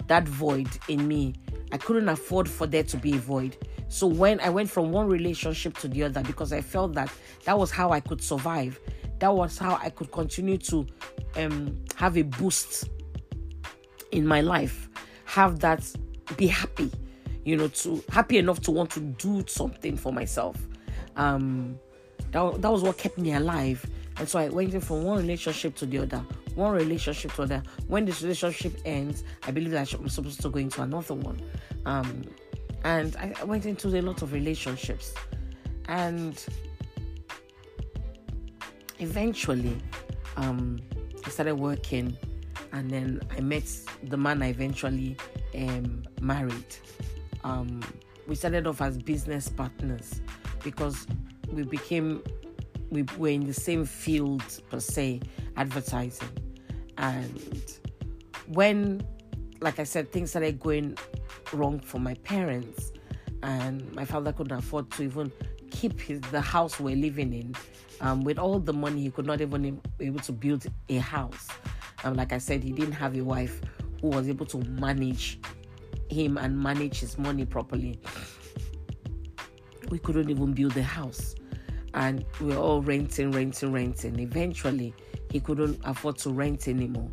that 0.07 0.27
void 0.27 0.67
in 0.87 1.07
me. 1.07 1.35
I 1.71 1.77
couldn't 1.77 2.09
afford 2.09 2.49
for 2.49 2.67
there 2.67 2.83
to 2.83 2.97
be 2.97 3.13
a 3.13 3.19
void. 3.19 3.55
So 3.87 4.07
when 4.07 4.39
I 4.39 4.49
went 4.49 4.69
from 4.69 4.91
one 4.91 5.07
relationship 5.07 5.77
to 5.77 5.87
the 5.87 6.03
other 6.03 6.23
because 6.23 6.51
I 6.51 6.61
felt 6.61 6.93
that 6.93 7.11
that 7.45 7.57
was 7.57 7.71
how 7.71 7.91
I 7.91 7.99
could 7.99 8.21
survive. 8.21 8.79
That 9.19 9.33
was 9.33 9.57
how 9.57 9.75
I 9.81 9.89
could 9.89 10.11
continue 10.11 10.57
to 10.57 10.87
um, 11.35 11.77
have 11.95 12.17
a 12.17 12.23
boost 12.23 12.89
in 14.11 14.25
my 14.25 14.41
life. 14.41 14.89
Have 15.25 15.59
that 15.59 15.89
be 16.37 16.47
happy, 16.47 16.91
you 17.45 17.55
know, 17.55 17.67
to 17.67 18.03
happy 18.09 18.37
enough 18.37 18.61
to 18.61 18.71
want 18.71 18.89
to 18.91 18.99
do 18.99 19.43
something 19.47 19.95
for 19.97 20.11
myself. 20.11 20.57
Um, 21.15 21.77
that, 22.31 22.61
that 22.61 22.71
was 22.71 22.81
what 22.81 22.97
kept 22.97 23.17
me 23.17 23.33
alive. 23.33 23.85
And 24.17 24.27
so 24.27 24.39
I 24.39 24.49
went 24.49 24.83
from 24.83 25.03
one 25.03 25.19
relationship 25.19 25.75
to 25.75 25.85
the 25.85 25.99
other, 25.99 26.25
one 26.55 26.73
relationship 26.73 27.31
to 27.31 27.45
the 27.45 27.55
other. 27.55 27.63
When 27.87 28.05
this 28.05 28.21
relationship 28.21 28.79
ends, 28.85 29.23
I 29.43 29.51
believe 29.51 29.71
that 29.71 29.93
I'm 29.93 30.09
supposed 30.09 30.41
to 30.41 30.49
go 30.49 30.59
into 30.59 30.81
another 30.81 31.13
one. 31.13 31.41
Um, 31.85 32.23
and 32.83 33.15
I, 33.17 33.33
I 33.39 33.43
went 33.43 33.65
into 33.65 33.87
a 33.87 34.01
lot 34.01 34.21
of 34.21 34.33
relationships. 34.33 35.13
And 35.87 36.43
eventually, 38.99 39.77
um, 40.37 40.79
I 41.25 41.29
started 41.29 41.55
working, 41.55 42.17
and 42.71 42.89
then 42.89 43.21
I 43.35 43.41
met 43.41 43.69
the 44.03 44.17
man 44.17 44.41
I 44.41 44.47
eventually 44.49 45.17
um, 45.55 46.03
married. 46.21 46.75
Um, 47.43 47.81
we 48.27 48.35
started 48.35 48.67
off 48.67 48.81
as 48.81 48.97
business 48.97 49.49
partners 49.49 50.21
because 50.63 51.05
we 51.51 51.63
became 51.63 52.23
we 52.91 53.05
were 53.17 53.29
in 53.29 53.47
the 53.47 53.53
same 53.53 53.85
field 53.85 54.43
per 54.69 54.79
se, 54.79 55.21
advertising. 55.55 56.27
And 56.97 57.79
when, 58.47 59.01
like 59.61 59.79
I 59.79 59.83
said, 59.83 60.11
things 60.11 60.31
started 60.31 60.59
going 60.59 60.97
wrong 61.53 61.79
for 61.79 61.99
my 61.99 62.13
parents, 62.15 62.91
and 63.41 63.91
my 63.95 64.05
father 64.05 64.33
couldn't 64.33 64.57
afford 64.57 64.91
to 64.91 65.03
even 65.03 65.31
keep 65.71 65.99
his, 65.99 66.19
the 66.31 66.41
house 66.41 66.79
we're 66.79 66.97
living 66.97 67.33
in. 67.33 67.55
Um, 68.01 68.23
with 68.23 68.37
all 68.37 68.59
the 68.59 68.73
money, 68.73 69.01
he 69.01 69.09
could 69.09 69.25
not 69.25 69.41
even 69.41 69.81
be 69.97 70.05
able 70.05 70.19
to 70.19 70.31
build 70.31 70.65
a 70.89 70.97
house. 70.97 71.47
Um, 72.03 72.15
like 72.15 72.33
I 72.33 72.39
said, 72.39 72.63
he 72.63 72.71
didn't 72.71 72.93
have 72.93 73.15
a 73.15 73.21
wife 73.21 73.61
who 74.01 74.09
was 74.09 74.27
able 74.27 74.45
to 74.47 74.57
manage 74.57 75.39
him 76.09 76.37
and 76.37 76.61
manage 76.61 76.99
his 76.99 77.17
money 77.17 77.45
properly. 77.45 77.99
We 79.89 79.99
couldn't 79.99 80.29
even 80.29 80.53
build 80.53 80.75
a 80.77 80.83
house 80.83 81.35
and 81.93 82.25
we 82.39 82.53
are 82.53 82.57
all 82.59 82.81
renting, 82.81 83.31
renting, 83.31 83.71
renting. 83.71 84.19
Eventually, 84.19 84.93
he 85.29 85.39
couldn't 85.39 85.79
afford 85.83 86.17
to 86.19 86.29
rent 86.29 86.67
anymore. 86.67 87.09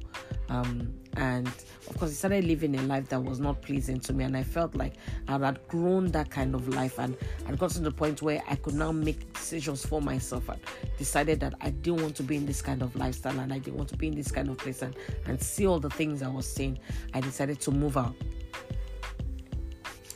Um, 0.48 0.92
and 1.16 1.46
of 1.88 1.98
course, 1.98 2.10
he 2.10 2.16
started 2.16 2.44
living 2.44 2.76
a 2.76 2.82
life 2.82 3.08
that 3.08 3.20
was 3.22 3.40
not 3.40 3.60
pleasing 3.60 4.00
to 4.00 4.12
me. 4.12 4.24
And 4.24 4.36
I 4.36 4.42
felt 4.42 4.74
like 4.74 4.94
I 5.26 5.38
had 5.38 5.66
grown 5.68 6.08
that 6.12 6.30
kind 6.30 6.54
of 6.54 6.68
life 6.68 6.98
and 6.98 7.16
I'd 7.46 7.58
got 7.58 7.70
to 7.70 7.80
the 7.80 7.90
point 7.90 8.22
where 8.22 8.42
I 8.48 8.54
could 8.54 8.74
now 8.74 8.92
make 8.92 9.32
decisions 9.34 9.84
for 9.84 10.00
myself 10.00 10.48
and 10.48 10.60
decided 10.96 11.40
that 11.40 11.54
I 11.60 11.70
didn't 11.70 12.02
want 12.02 12.16
to 12.16 12.22
be 12.22 12.36
in 12.36 12.46
this 12.46 12.62
kind 12.62 12.82
of 12.82 12.94
lifestyle 12.96 13.38
and 13.40 13.52
I 13.52 13.58
didn't 13.58 13.76
want 13.76 13.88
to 13.90 13.96
be 13.96 14.08
in 14.08 14.14
this 14.14 14.30
kind 14.30 14.48
of 14.48 14.58
place 14.58 14.82
and, 14.82 14.94
and 15.26 15.40
see 15.42 15.66
all 15.66 15.80
the 15.80 15.90
things 15.90 16.22
I 16.22 16.28
was 16.28 16.50
seeing. 16.50 16.78
I 17.14 17.20
decided 17.20 17.60
to 17.62 17.70
move 17.70 17.96
out. 17.96 18.14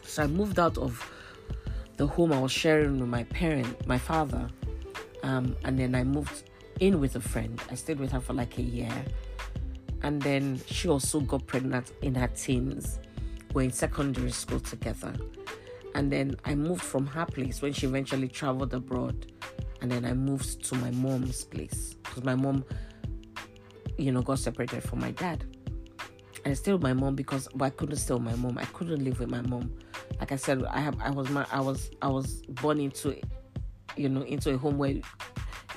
So 0.04 0.22
I 0.22 0.26
moved 0.26 0.58
out 0.58 0.78
of 0.78 1.10
the 1.96 2.06
home 2.06 2.32
I 2.32 2.40
was 2.40 2.52
sharing 2.52 2.98
with 2.98 3.08
my 3.08 3.24
parent, 3.24 3.86
my 3.86 3.98
father, 3.98 4.48
um, 5.22 5.56
and 5.64 5.78
then 5.78 5.94
I 5.94 6.04
moved 6.04 6.50
in 6.80 7.00
with 7.00 7.16
a 7.16 7.20
friend. 7.20 7.60
I 7.70 7.74
stayed 7.74 8.00
with 8.00 8.12
her 8.12 8.20
for 8.20 8.32
like 8.32 8.58
a 8.58 8.62
year, 8.62 9.04
and 10.02 10.20
then 10.20 10.60
she 10.66 10.88
also 10.88 11.20
got 11.20 11.46
pregnant 11.46 11.92
in 12.02 12.14
her 12.14 12.28
teens. 12.28 12.98
We're 13.54 13.62
in 13.62 13.72
secondary 13.72 14.30
school 14.30 14.60
together, 14.60 15.14
And 15.94 16.10
then 16.10 16.36
I 16.46 16.54
moved 16.54 16.82
from 16.82 17.06
her 17.06 17.26
place 17.26 17.60
when 17.60 17.74
she 17.74 17.86
eventually 17.86 18.28
traveled 18.28 18.72
abroad. 18.72 19.30
And 19.82 19.90
then 19.90 20.06
I 20.06 20.14
moved 20.14 20.64
to 20.64 20.74
my 20.76 20.90
mom's 20.90 21.44
place 21.44 21.94
because 22.02 22.24
my 22.24 22.34
mom, 22.34 22.64
you 23.98 24.10
know, 24.10 24.22
got 24.22 24.38
separated 24.38 24.82
from 24.82 25.00
my 25.00 25.10
dad. 25.10 25.44
I 26.46 26.54
stayed 26.54 26.72
with 26.72 26.82
my 26.82 26.94
mom 26.94 27.14
because 27.14 27.46
but 27.54 27.66
I 27.66 27.70
couldn't 27.70 27.96
stay 27.96 28.14
with 28.14 28.22
my 28.22 28.34
mom. 28.36 28.58
I 28.58 28.64
couldn't 28.66 29.04
live 29.04 29.20
with 29.20 29.28
my 29.28 29.42
mom. 29.42 29.70
Like 30.22 30.30
I 30.30 30.36
said, 30.36 30.64
I 30.70 30.78
have 30.78 30.96
I 31.00 31.10
was 31.10 31.28
my 31.30 31.44
I 31.50 31.60
was 31.60 31.90
I 32.00 32.06
was 32.06 32.42
born 32.42 32.78
into 32.78 33.18
you 33.96 34.08
know 34.08 34.22
into 34.22 34.54
a 34.54 34.56
home 34.56 34.78
where 34.78 34.94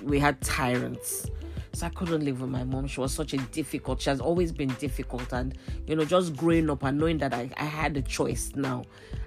we 0.04 0.20
had 0.20 0.40
tyrants. 0.42 1.26
So 1.74 1.88
I 1.88 1.90
couldn't 1.90 2.24
live 2.24 2.42
with 2.42 2.52
my 2.52 2.64
mom. 2.64 2.86
She 2.86 3.00
was 3.00 3.12
such 3.12 3.34
a 3.34 3.38
difficult. 3.38 4.04
She 4.04 4.12
has 4.12 4.22
always 4.22 4.52
been 4.52 4.70
difficult, 4.76 5.34
and 5.34 5.58
you 5.88 5.96
know, 5.96 6.06
just 6.06 6.36
growing 6.36 6.70
up 6.70 6.84
and 6.84 7.00
knowing 7.00 7.18
that 7.18 7.34
I, 7.34 7.50
I 7.58 7.64
had 7.64 7.98
a 7.98 8.04
choice 8.04 8.52
now, 8.56 8.84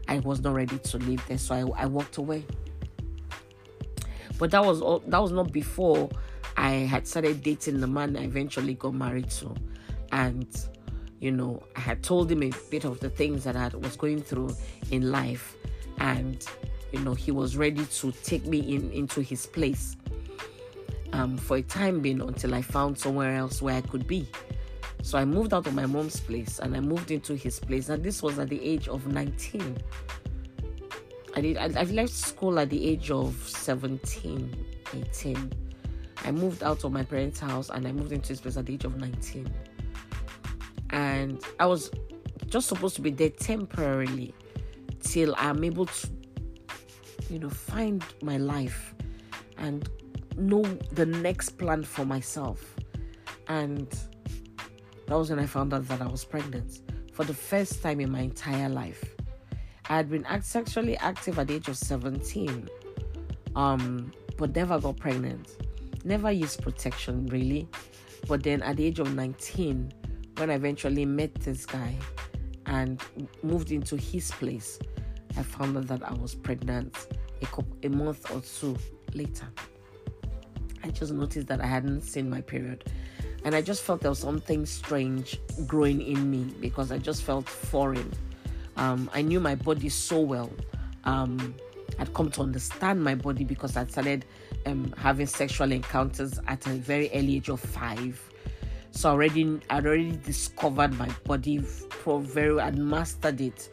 I 0.07 0.21
was 0.21 0.41
not 0.41 0.55
ready 0.55 0.79
to 0.79 0.99
live 0.99 1.27
there. 1.27 1.37
So 1.37 1.57
I, 1.57 1.83
I 1.83 1.87
walked 1.87 2.19
away. 2.19 2.45
But 4.39 4.53
that 4.53 4.65
was 4.65 4.81
all. 4.81 5.01
That 5.01 5.21
was 5.21 5.33
not 5.33 5.51
before 5.51 6.11
I 6.57 6.71
had 6.71 7.09
started 7.09 7.43
dating 7.43 7.81
the 7.81 7.89
man 7.89 8.17
I 8.17 8.23
eventually 8.23 8.75
got 8.75 8.95
married 8.95 9.31
to, 9.31 9.53
and 10.13 10.47
you 11.21 11.33
know, 11.33 11.63
I 11.77 11.81
had 11.81 12.03
told 12.03 12.31
him 12.31 12.43
a 12.43 12.53
bit 12.71 12.85
of 12.85 13.01
the 13.01 13.11
things 13.11 13.45
that 13.45 13.57
I 13.57 13.69
was 13.77 13.97
going 13.97 14.23
through 14.23 14.55
in 14.91 15.11
life, 15.11 15.57
and 15.99 16.45
you 16.93 17.01
know, 17.01 17.15
he 17.15 17.31
was 17.31 17.57
ready 17.57 17.85
to 17.85 18.13
take 18.23 18.47
me 18.47 18.61
in 18.75 18.91
into 18.93 19.21
his 19.21 19.47
place 19.47 19.97
um, 21.13 21.37
for 21.37 21.57
a 21.57 21.63
time 21.63 22.01
being 22.01 22.21
until 22.21 22.55
I 22.55 22.63
found 22.63 22.99
somewhere 22.99 23.35
else 23.35 23.61
where 23.61 23.75
I 23.75 23.81
could 23.81 24.07
be. 24.07 24.29
So 25.03 25.19
I 25.19 25.25
moved 25.25 25.55
out 25.55 25.67
of 25.67 25.75
my 25.75 25.87
mom's 25.87 26.21
place 26.21 26.59
and 26.59 26.77
I 26.77 26.81
moved 26.81 27.11
into 27.11 27.35
his 27.35 27.59
place, 27.59 27.89
and 27.89 28.03
this 28.03 28.23
was 28.23 28.39
at 28.39 28.49
the 28.49 28.63
age 28.63 28.89
of 28.89 29.07
19. 29.07 29.77
I 31.35 31.41
did. 31.41 31.57
I, 31.57 31.65
I 31.65 31.85
left 31.85 32.13
school 32.13 32.59
at 32.59 32.71
the 32.71 32.85
age 32.87 33.11
of 33.11 33.35
17, 33.49 34.67
18. 34.95 35.53
I 36.25 36.31
moved 36.33 36.63
out 36.63 36.85
of 36.85 36.93
my 36.93 37.05
parents' 37.05 37.39
house 37.39 37.71
and 37.71 37.87
I 37.87 37.93
moved 37.93 38.13
into 38.13 38.29
his 38.29 38.41
place 38.41 38.57
at 38.57 38.67
the 38.67 38.75
age 38.75 38.85
of 38.85 38.97
19 38.97 39.49
and 40.91 41.43
I 41.59 41.67
was 41.67 41.91
just 42.47 42.69
supposed 42.69 42.97
to 42.97 43.03
be 43.03 43.11
there 43.11 43.31
temporarily 43.31 44.35
till 45.03 45.35
I'm 45.37 45.63
able 45.65 45.87
to, 45.87 46.09
you 47.31 47.39
know, 47.39 47.51
find 47.51 48.03
my 48.23 48.37
life 48.37 48.95
and 49.59 49.89
know 50.37 50.63
the 50.93 51.07
next 51.07 51.51
plan 51.51 51.83
for 51.83 52.05
myself. 52.05 52.75
And 53.49 53.89
that 55.07 55.17
was 55.17 55.31
when 55.31 55.39
I 55.39 55.47
found 55.47 55.75
out 55.75 55.87
that 55.89 56.01
I 56.01 56.07
was 56.07 56.25
pregnant 56.25 56.81
for 57.13 57.25
the 57.25 57.35
first 57.35 57.83
time 57.83 58.01
in 58.01 58.11
my 58.11 58.21
entire 58.21 58.69
life. 58.69 59.17
I 59.91 59.97
had 59.97 60.11
been 60.11 60.27
sexually 60.43 60.97
active 60.99 61.39
at 61.39 61.49
the 61.49 61.55
age 61.55 61.69
of 61.69 61.77
17, 61.77 62.69
um, 63.57 64.13
but 64.37 64.55
never 64.55 64.79
got 64.79 64.99
pregnant. 64.99 65.57
Never 66.05 66.31
used 66.31 66.63
protection 66.63 67.27
really. 67.27 67.69
But 68.27 68.43
then 68.43 68.63
at 68.63 68.77
the 68.77 68.85
age 68.85 68.99
of 68.99 69.15
19, 69.15 69.93
when 70.39 70.51
I 70.51 70.55
eventually 70.55 71.05
met 71.05 71.35
this 71.35 71.67
guy 71.67 71.95
and 72.67 73.03
moved 73.43 73.73
into 73.73 73.97
his 73.97 74.31
place, 74.31 74.79
I 75.37 75.43
found 75.43 75.77
out 75.77 75.89
that 75.89 76.09
I 76.09 76.15
was 76.15 76.35
pregnant 76.35 77.09
a, 77.43 77.47
couple, 77.47 77.77
a 77.83 77.89
month 77.89 78.31
or 78.31 78.41
two 78.41 78.77
later. 79.15 79.47
I 80.85 80.91
just 80.91 81.13
noticed 81.13 81.49
that 81.49 81.61
I 81.61 81.67
hadn't 81.67 82.03
seen 82.03 82.31
my 82.31 82.41
period. 82.41 82.85
And 83.45 83.55
I 83.55 83.63
just 83.63 83.83
felt 83.83 84.01
there 84.01 84.11
was 84.11 84.21
something 84.21 84.65
strange 84.67 85.41
growing 85.67 86.01
in 86.03 86.31
me 86.31 86.55
because 86.61 86.93
I 86.93 86.99
just 86.99 87.23
felt 87.23 87.49
foreign. 87.49 88.13
Um, 88.77 89.11
I 89.13 89.23
knew 89.23 89.41
my 89.41 89.55
body 89.55 89.89
so 89.89 90.21
well. 90.21 90.51
Um, 91.05 91.55
I'd 91.99 92.13
come 92.15 92.31
to 92.33 92.43
understand 92.43 93.03
my 93.03 93.15
body 93.15 93.45
because 93.45 93.77
I 93.77 93.87
started 93.87 94.25
um, 94.67 94.95
having 94.97 95.27
sexual 95.27 95.73
encounters 95.73 96.39
at 96.47 96.67
a 96.67 96.71
very 96.71 97.11
early 97.13 97.37
age 97.37 97.49
of 97.49 97.61
five. 97.61 98.21
So 98.91 99.11
already 99.11 99.61
I'd 99.71 99.87
already 99.87 100.17
discovered 100.17 100.99
my 100.99 101.09
body 101.25 101.61
very 102.17 102.61
I'd 102.61 102.79
mastered 102.79 103.41
it. 103.41 103.69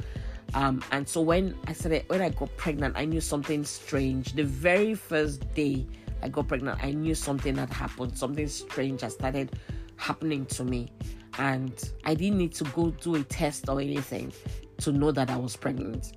Um, 0.54 0.84
and 0.92 1.08
so 1.08 1.22
when 1.22 1.58
I 1.68 1.74
started 1.74 2.04
when 2.08 2.22
I 2.22 2.30
got 2.30 2.56
pregnant, 2.58 2.96
I 2.98 3.06
knew 3.06 3.22
something 3.22 3.64
strange. 3.64 4.34
The 4.34 4.44
very 4.44 4.94
first 4.94 5.54
day 5.54 5.86
I 6.22 6.30
got 6.30 6.48
pregnant, 6.48 6.84
I 6.84 6.92
knew 6.92 7.16
something 7.16 7.56
had 7.56 7.72
happened. 7.72 8.18
Something 8.18 8.48
strange 8.48 9.02
had 9.02 9.12
started 9.12 9.58
happening 9.98 10.46
to 10.48 10.64
me. 10.64 10.90
And 11.38 11.92
I 12.06 12.16
didn't 12.16 12.38
need 12.38 12.54
to 12.56 12.64
go 12.66 12.92
do 12.92 13.16
a 13.16 13.24
test 13.24 13.68
or 13.68 13.82
anything 13.82 14.32
to 14.78 14.92
know 14.92 15.12
that 15.12 15.30
I 15.30 15.36
was 15.36 15.56
pregnant. 15.56 16.14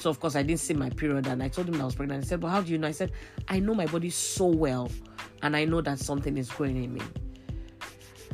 So 0.00 0.10
of 0.10 0.20
course 0.20 0.36
I 0.36 0.42
didn't 0.42 0.60
see 0.60 0.74
my 0.74 0.90
period 0.90 1.26
and 1.26 1.42
I 1.42 1.48
told 1.48 1.68
him 1.68 1.80
I 1.80 1.84
was 1.84 1.94
pregnant. 1.94 2.24
He 2.24 2.28
said, 2.28 2.40
But 2.40 2.48
how 2.48 2.60
do 2.60 2.70
you 2.70 2.78
know? 2.78 2.88
I 2.88 2.92
said, 2.92 3.12
I 3.48 3.58
know 3.58 3.74
my 3.74 3.86
body 3.86 4.10
so 4.10 4.46
well 4.46 4.90
and 5.42 5.56
I 5.56 5.64
know 5.64 5.80
that 5.80 5.98
something 5.98 6.36
is 6.36 6.50
going 6.50 6.82
in 6.82 6.94
me 6.94 7.00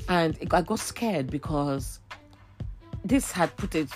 and 0.09 0.37
I 0.51 0.63
got 0.63 0.79
scared 0.79 1.31
because 1.31 2.01
this 3.05 3.31
had 3.31 3.55
put 3.57 3.75
it, 3.75 3.91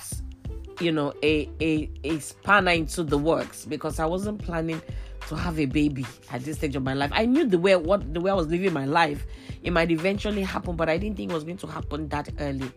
you 0.80 0.92
know, 0.92 1.12
a 1.22 1.48
a 1.60 1.90
a 2.04 2.18
spanner 2.18 2.72
into 2.72 3.02
the 3.02 3.18
works 3.18 3.64
because 3.64 3.98
I 3.98 4.06
wasn't 4.06 4.42
planning 4.42 4.80
to 5.28 5.36
have 5.36 5.58
a 5.58 5.66
baby 5.66 6.06
at 6.30 6.42
this 6.42 6.56
stage 6.56 6.76
of 6.76 6.82
my 6.82 6.94
life. 6.94 7.10
I 7.12 7.26
knew 7.26 7.46
the 7.46 7.58
way 7.58 7.76
what 7.76 8.12
the 8.14 8.20
way 8.20 8.30
I 8.30 8.34
was 8.34 8.48
living 8.48 8.72
my 8.72 8.86
life, 8.86 9.26
it 9.62 9.72
might 9.72 9.90
eventually 9.90 10.42
happen, 10.42 10.76
but 10.76 10.88
I 10.88 10.98
didn't 10.98 11.16
think 11.16 11.30
it 11.30 11.34
was 11.34 11.44
going 11.44 11.58
to 11.58 11.66
happen 11.66 12.08
that 12.08 12.28
early, 12.38 12.70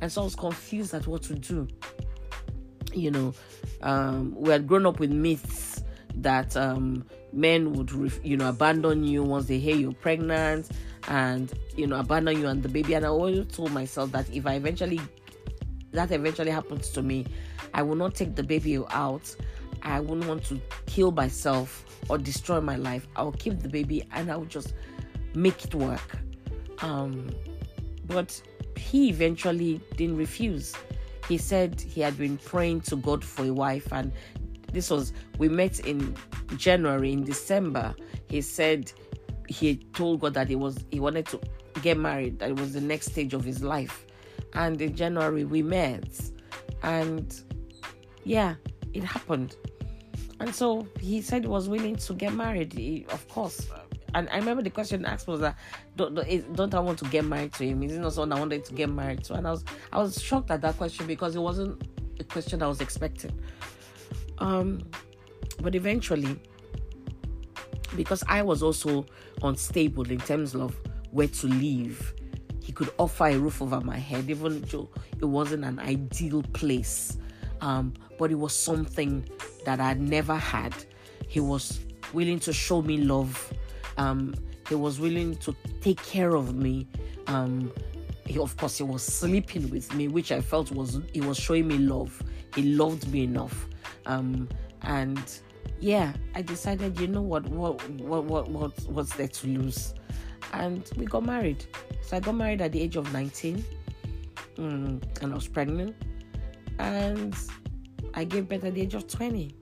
and 0.00 0.10
so 0.10 0.22
I 0.22 0.24
was 0.24 0.36
confused 0.36 0.94
at 0.94 1.06
what 1.06 1.22
to 1.24 1.34
do. 1.34 1.68
You 2.92 3.10
know, 3.10 3.34
um, 3.82 4.34
we 4.36 4.50
had 4.50 4.66
grown 4.66 4.86
up 4.86 4.98
with 5.00 5.10
myths 5.10 5.82
that 6.16 6.56
um, 6.56 7.04
men 7.32 7.74
would, 7.74 7.90
you 8.24 8.36
know, 8.36 8.48
abandon 8.48 9.04
you 9.04 9.22
once 9.22 9.46
they 9.46 9.58
hear 9.58 9.76
you're 9.76 9.92
pregnant 9.92 10.70
and 11.08 11.52
you 11.76 11.86
know 11.86 11.98
abandon 11.98 12.40
you 12.40 12.46
and 12.48 12.62
the 12.62 12.68
baby. 12.68 12.94
And 12.94 13.04
i 13.04 13.08
always 13.08 13.46
told 13.48 13.72
myself 13.72 14.12
that 14.12 14.28
if 14.32 14.46
i 14.46 14.54
eventually 14.54 15.00
that 15.92 16.10
eventually 16.10 16.50
happens 16.50 16.90
to 16.90 17.02
me 17.02 17.26
i 17.74 17.82
will 17.82 17.94
not 17.96 18.14
take 18.14 18.34
the 18.34 18.42
baby 18.42 18.78
out. 18.90 19.34
I 19.82 20.00
wouldn't 20.00 20.26
want 20.26 20.44
to 20.46 20.60
kill 20.86 21.12
myself 21.12 21.84
or 22.08 22.18
destroy 22.18 22.60
my 22.60 22.76
life. 22.76 23.06
I'll 23.14 23.32
keep 23.32 23.60
the 23.60 23.68
baby 23.68 24.02
and 24.12 24.30
i'll 24.30 24.44
just 24.44 24.74
make 25.34 25.64
it 25.64 25.74
work. 25.74 26.18
Um 26.80 27.30
but 28.06 28.40
he 28.76 29.08
eventually 29.08 29.80
didn't 29.96 30.16
refuse. 30.16 30.74
He 31.28 31.38
said 31.38 31.80
he 31.80 32.00
had 32.00 32.16
been 32.16 32.38
praying 32.38 32.82
to 32.82 32.96
god 32.96 33.24
for 33.24 33.44
a 33.44 33.52
wife 33.52 33.92
and 33.92 34.12
this 34.72 34.90
was 34.90 35.12
we 35.38 35.48
met 35.48 35.80
in 35.80 36.16
january 36.56 37.12
in 37.12 37.24
december. 37.24 37.94
He 38.28 38.40
said 38.40 38.92
he 39.48 39.76
told 39.94 40.20
God 40.20 40.34
that 40.34 40.48
he 40.48 40.56
was 40.56 40.84
he 40.90 41.00
wanted 41.00 41.26
to 41.26 41.40
get 41.82 41.98
married, 41.98 42.38
that 42.38 42.50
it 42.50 42.58
was 42.58 42.72
the 42.72 42.80
next 42.80 43.12
stage 43.12 43.34
of 43.34 43.44
his 43.44 43.62
life. 43.62 44.06
And 44.54 44.80
in 44.80 44.94
January 44.94 45.44
we 45.44 45.62
met, 45.62 46.08
and 46.82 47.34
yeah, 48.24 48.54
it 48.92 49.04
happened. 49.04 49.56
And 50.40 50.54
so 50.54 50.86
he 51.00 51.22
said 51.22 51.42
he 51.42 51.48
was 51.48 51.68
willing 51.68 51.96
to 51.96 52.14
get 52.14 52.32
married. 52.32 52.72
He, 52.72 53.06
of 53.10 53.26
course, 53.28 53.68
and 54.14 54.28
I 54.30 54.36
remember 54.36 54.62
the 54.62 54.70
question 54.70 55.04
asked 55.04 55.26
was 55.26 55.40
that 55.40 55.56
don't, 55.96 56.14
don't 56.54 56.74
I 56.74 56.80
want 56.80 56.98
to 57.00 57.04
get 57.06 57.24
married 57.24 57.52
to 57.54 57.66
him? 57.66 57.82
Is 57.82 57.92
he 57.92 57.98
not 57.98 58.14
someone 58.14 58.32
I 58.32 58.40
wanted 58.40 58.64
to 58.64 58.74
get 58.74 58.88
married 58.88 59.24
to? 59.24 59.34
And 59.34 59.46
I 59.46 59.50
was 59.50 59.64
I 59.92 59.98
was 59.98 60.20
shocked 60.20 60.50
at 60.50 60.62
that 60.62 60.76
question 60.78 61.06
because 61.06 61.36
it 61.36 61.40
wasn't 61.40 61.82
a 62.18 62.24
question 62.24 62.62
I 62.62 62.66
was 62.66 62.80
expecting. 62.80 63.38
Um, 64.38 64.82
but 65.60 65.74
eventually 65.74 66.40
because 67.94 68.24
I 68.28 68.42
was 68.42 68.62
also 68.62 69.06
unstable 69.42 70.10
in 70.10 70.18
terms 70.18 70.54
of 70.54 70.76
where 71.10 71.28
to 71.28 71.46
live. 71.46 72.14
He 72.62 72.72
could 72.72 72.90
offer 72.98 73.26
a 73.26 73.38
roof 73.38 73.62
over 73.62 73.80
my 73.80 73.96
head, 73.96 74.28
even 74.28 74.60
though 74.62 74.88
it 75.20 75.24
wasn't 75.24 75.64
an 75.64 75.78
ideal 75.78 76.42
place. 76.52 77.18
Um, 77.60 77.94
but 78.18 78.30
it 78.30 78.34
was 78.34 78.54
something 78.54 79.28
that 79.64 79.80
I 79.80 79.94
never 79.94 80.34
had. 80.34 80.74
He 81.28 81.40
was 81.40 81.80
willing 82.12 82.38
to 82.40 82.52
show 82.52 82.82
me 82.82 82.98
love. 82.98 83.52
Um, 83.98 84.34
he 84.68 84.74
was 84.74 84.98
willing 84.98 85.36
to 85.36 85.54
take 85.80 86.02
care 86.02 86.34
of 86.34 86.54
me. 86.54 86.88
Um, 87.28 87.72
he, 88.26 88.38
of 88.38 88.56
course, 88.56 88.78
he 88.78 88.82
was 88.82 89.02
sleeping 89.02 89.70
with 89.70 89.94
me, 89.94 90.08
which 90.08 90.32
I 90.32 90.40
felt 90.40 90.70
was 90.72 91.00
he 91.12 91.20
was 91.20 91.38
showing 91.38 91.68
me 91.68 91.78
love. 91.78 92.20
He 92.54 92.62
loved 92.62 93.10
me 93.12 93.24
enough, 93.24 93.68
um, 94.06 94.48
and 94.82 95.40
yeah, 95.80 96.12
I 96.34 96.42
decided, 96.42 96.98
you 96.98 97.06
know 97.06 97.22
what, 97.22 97.48
what, 97.48 97.88
what, 98.00 98.24
what, 98.24 98.48
what, 98.48 98.72
what's 98.88 99.14
there 99.14 99.28
to 99.28 99.46
lose, 99.46 99.94
and 100.52 100.88
we 100.96 101.06
got 101.06 101.24
married. 101.24 101.64
So 102.02 102.16
I 102.16 102.20
got 102.20 102.34
married 102.34 102.60
at 102.60 102.72
the 102.72 102.80
age 102.80 102.96
of 102.96 103.12
19, 103.12 103.64
mm, 104.56 105.22
and 105.22 105.32
I 105.32 105.34
was 105.34 105.48
pregnant, 105.48 105.96
and 106.78 107.34
I 108.14 108.24
gave 108.24 108.48
birth 108.48 108.64
at 108.64 108.74
the 108.74 108.82
age 108.82 108.94
of 108.94 109.06
20. 109.06 109.54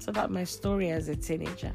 So 0.00 0.12
that's 0.12 0.30
my 0.30 0.44
story 0.44 0.90
as 0.90 1.08
a 1.08 1.16
teenager. 1.16 1.72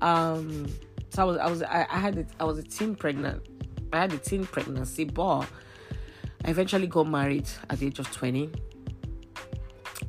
Um, 0.00 0.66
so 1.10 1.22
I 1.22 1.24
was, 1.24 1.36
I 1.38 1.50
was, 1.50 1.62
I, 1.62 1.86
I 1.90 1.98
had, 1.98 2.18
it, 2.18 2.28
I 2.40 2.44
was 2.44 2.58
a 2.58 2.62
teen 2.62 2.94
pregnant. 2.94 3.46
I 3.92 4.00
had 4.00 4.12
a 4.12 4.18
teen 4.18 4.44
pregnancy, 4.46 5.04
but 5.04 5.46
I 6.44 6.50
eventually 6.50 6.86
got 6.86 7.06
married 7.06 7.48
at 7.70 7.78
the 7.78 7.86
age 7.86 7.98
of 8.00 8.10
20 8.10 8.50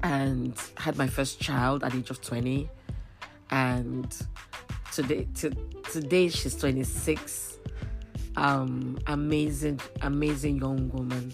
and 0.04 0.56
had 0.78 0.98
my 0.98 1.08
first 1.08 1.39
child 1.39 1.84
at 1.84 1.91
the 1.91 2.00
age 2.00 2.10
of 2.10 2.22
20 2.22 2.70
and 3.52 4.16
today 4.91 5.28
to, 5.36 5.52
today 5.91 6.30
she's 6.30 6.56
26 6.56 7.60
um 8.38 8.98
amazing 9.08 9.80
amazing 10.02 10.58
young 10.58 10.89
woman. 10.89 11.34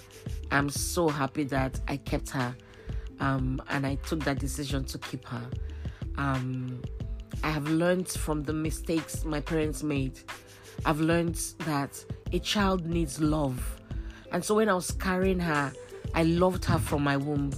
I'm 0.52 0.70
so 0.70 1.08
happy 1.08 1.44
that 1.46 1.80
i 1.88 1.98
kept 1.98 2.30
her 2.32 2.56
um 3.20 3.62
and 3.70 3.86
i 3.86 3.96
took 3.96 4.24
that 4.24 4.40
decision 4.40 4.86
to 4.86 4.98
keep 4.98 5.26
her. 5.26 5.46
Um 6.18 6.82
i 7.44 7.50
have 7.50 7.68
learned 7.68 8.08
from 8.08 8.44
the 8.44 8.54
mistakes 8.54 9.26
my 9.26 9.42
parents 9.42 9.84
made. 9.84 10.20
I've 10.86 11.00
learned 11.00 11.36
that 11.60 12.04
a 12.32 12.40
child 12.40 12.86
needs 12.86 13.20
love. 13.20 13.80
And 14.32 14.44
so 14.44 14.56
when 14.56 14.70
i 14.70 14.74
was 14.74 14.92
carrying 14.92 15.40
her 15.40 15.74
i 16.14 16.24
loved 16.24 16.66
her 16.66 16.78
from 16.78 17.04
my 17.04 17.18
womb 17.18 17.52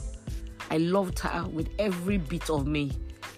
i 0.70 0.78
loved 0.78 1.20
her 1.20 1.48
with 1.48 1.70
every 1.80 2.18
bit 2.18 2.50
of 2.50 2.66
me 2.68 2.92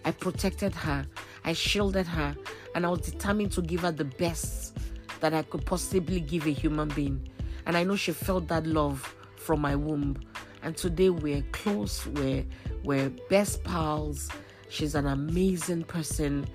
i 0.05 0.11
protected 0.11 0.73
her 0.73 1.05
i 1.43 1.53
shielded 1.53 2.07
her 2.07 2.35
and 2.75 2.85
I 2.85 2.89
was 2.89 2.99
determined 2.99 3.53
to 3.53 3.61
give 3.61 3.79
her 3.81 3.91
the 3.91 4.03
best 4.03 4.77
that 5.21 5.33
I 5.33 5.43
could 5.43 5.65
possibly 5.65 6.19
give 6.19 6.45
a 6.45 6.51
human 6.51 6.89
being. 6.89 7.27
And 7.65 7.77
I 7.77 7.85
know 7.85 7.95
she 7.95 8.11
felt 8.11 8.49
that 8.49 8.67
love 8.67 9.15
from 9.37 9.61
my 9.61 9.77
womb. 9.77 10.17
And 10.61 10.75
today 10.75 11.09
we're 11.09 11.43
close, 11.53 12.05
we're, 12.05 12.45
we're 12.83 13.09
best 13.29 13.63
pals. 13.63 14.29
She's 14.67 14.93
an 14.93 15.07
amazing 15.07 15.85
person, 15.85 16.45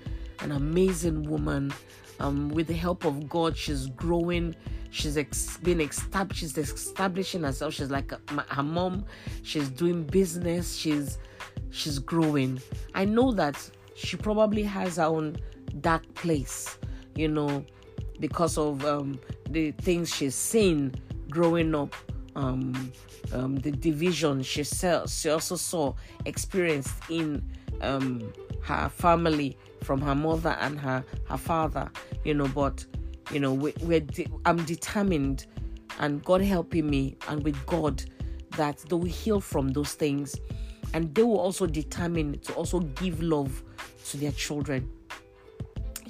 an 0.41 0.51
amazing 0.51 1.23
woman. 1.23 1.73
Um, 2.21 2.49
with 2.49 2.67
the 2.67 2.75
help 2.75 3.03
of 3.03 3.27
God, 3.27 3.57
she's 3.57 3.87
growing. 3.87 4.55
She's 4.91 5.17
ex- 5.17 5.57
been 5.57 5.81
established. 5.81 6.41
She's 6.41 6.55
establishing 6.55 7.41
herself. 7.41 7.73
She's 7.73 7.89
like 7.89 8.11
a, 8.11 8.19
my, 8.31 8.43
her 8.49 8.61
mom. 8.61 9.05
She's 9.41 9.69
doing 9.69 10.03
business. 10.03 10.75
She's 10.75 11.17
she's 11.71 11.97
growing. 11.97 12.61
I 12.93 13.05
know 13.05 13.31
that 13.31 13.57
she 13.95 14.17
probably 14.17 14.61
has 14.61 14.97
her 14.97 15.05
own 15.05 15.37
dark 15.79 16.13
place, 16.13 16.77
you 17.15 17.27
know, 17.27 17.65
because 18.19 18.55
of 18.57 18.85
um, 18.85 19.19
the 19.49 19.71
things 19.71 20.13
she's 20.13 20.35
seen 20.35 20.93
growing 21.29 21.73
up, 21.73 21.95
um, 22.35 22.91
um, 23.33 23.55
the 23.55 23.71
division 23.71 24.43
she, 24.43 24.63
saw, 24.63 25.07
she 25.07 25.29
also 25.29 25.55
saw 25.55 25.93
experienced 26.25 26.93
in 27.09 27.41
um, 27.81 28.31
her 28.61 28.89
family 28.89 29.57
from 29.83 30.01
her 30.01 30.15
mother 30.15 30.57
and 30.59 30.79
her, 30.79 31.03
her 31.25 31.37
father, 31.37 31.89
you 32.23 32.33
know, 32.33 32.47
but, 32.47 32.85
you 33.31 33.39
know, 33.39 33.53
we, 33.53 33.73
we're 33.81 33.99
de- 33.99 34.27
I'm 34.45 34.63
determined 34.65 35.45
and 35.99 36.23
God 36.23 36.41
helping 36.41 36.89
me 36.89 37.17
and 37.27 37.43
with 37.43 37.63
God 37.65 38.03
that 38.51 38.77
they 38.89 38.95
will 38.95 39.05
heal 39.05 39.39
from 39.39 39.69
those 39.69 39.93
things 39.93 40.35
and 40.93 41.13
they 41.15 41.23
will 41.23 41.39
also 41.39 41.65
determine 41.65 42.39
to 42.39 42.53
also 42.53 42.79
give 42.79 43.21
love 43.21 43.63
to 44.05 44.17
their 44.17 44.31
children 44.31 44.89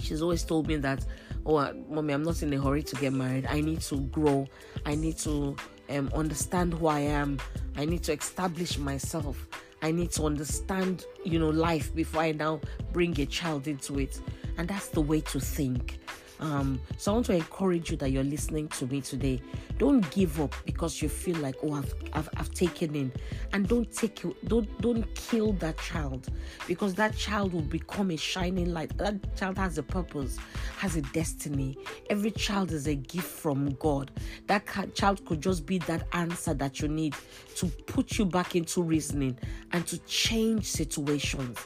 she's 0.01 0.21
always 0.21 0.43
told 0.43 0.67
me 0.67 0.75
that, 0.77 1.05
oh, 1.45 1.55
uh, 1.55 1.73
mommy, 1.89 2.13
I'm 2.13 2.23
not 2.23 2.41
in 2.41 2.53
a 2.53 2.61
hurry 2.61 2.83
to 2.83 2.95
get 2.97 3.13
married. 3.13 3.45
I 3.45 3.61
need 3.61 3.81
to 3.81 3.97
grow. 3.97 4.47
I 4.85 4.95
need 4.95 5.17
to 5.19 5.55
um, 5.89 6.11
understand 6.13 6.73
who 6.73 6.87
I 6.87 6.99
am. 6.99 7.39
I 7.77 7.85
need 7.85 8.03
to 8.03 8.13
establish 8.13 8.77
myself. 8.77 9.47
I 9.81 9.91
need 9.91 10.11
to 10.11 10.25
understand, 10.25 11.05
you 11.23 11.39
know, 11.39 11.49
life 11.49 11.93
before 11.95 12.21
I 12.21 12.31
now 12.33 12.61
bring 12.93 13.19
a 13.19 13.25
child 13.25 13.67
into 13.67 13.99
it. 13.99 14.21
And 14.57 14.67
that's 14.67 14.89
the 14.89 15.01
way 15.01 15.21
to 15.21 15.39
think. 15.39 15.99
Um, 16.41 16.81
so 16.97 17.11
I 17.11 17.13
want 17.13 17.27
to 17.27 17.35
encourage 17.35 17.91
you 17.91 17.97
that 17.97 18.09
you're 18.09 18.23
listening 18.23 18.67
to 18.69 18.87
me 18.87 18.99
today. 18.99 19.39
Don't 19.77 20.09
give 20.11 20.41
up 20.41 20.55
because 20.65 21.01
you 21.01 21.07
feel 21.07 21.37
like, 21.37 21.55
oh, 21.63 21.73
I've, 21.73 21.93
I've, 22.13 22.29
I've 22.37 22.51
taken 22.53 22.95
in, 22.95 23.11
and 23.53 23.67
don't 23.67 23.91
take 23.91 24.21
don't 24.45 24.81
don't 24.81 25.03
kill 25.15 25.53
that 25.53 25.77
child 25.77 26.27
because 26.67 26.95
that 26.95 27.15
child 27.15 27.53
will 27.53 27.61
become 27.61 28.11
a 28.11 28.17
shining 28.17 28.73
light. 28.73 28.97
That 28.97 29.35
child 29.35 29.57
has 29.57 29.77
a 29.77 29.83
purpose, 29.83 30.37
has 30.77 30.95
a 30.95 31.01
destiny. 31.01 31.77
Every 32.09 32.31
child 32.31 32.71
is 32.71 32.87
a 32.87 32.95
gift 32.95 33.27
from 33.27 33.75
God. 33.75 34.11
That 34.47 34.65
child 34.95 35.23
could 35.25 35.41
just 35.41 35.65
be 35.65 35.77
that 35.79 36.07
answer 36.13 36.53
that 36.55 36.81
you 36.81 36.87
need 36.87 37.15
to 37.55 37.67
put 37.67 38.17
you 38.17 38.25
back 38.25 38.55
into 38.55 38.81
reasoning 38.81 39.37
and 39.73 39.85
to 39.87 39.97
change 39.99 40.65
situations. 40.65 41.59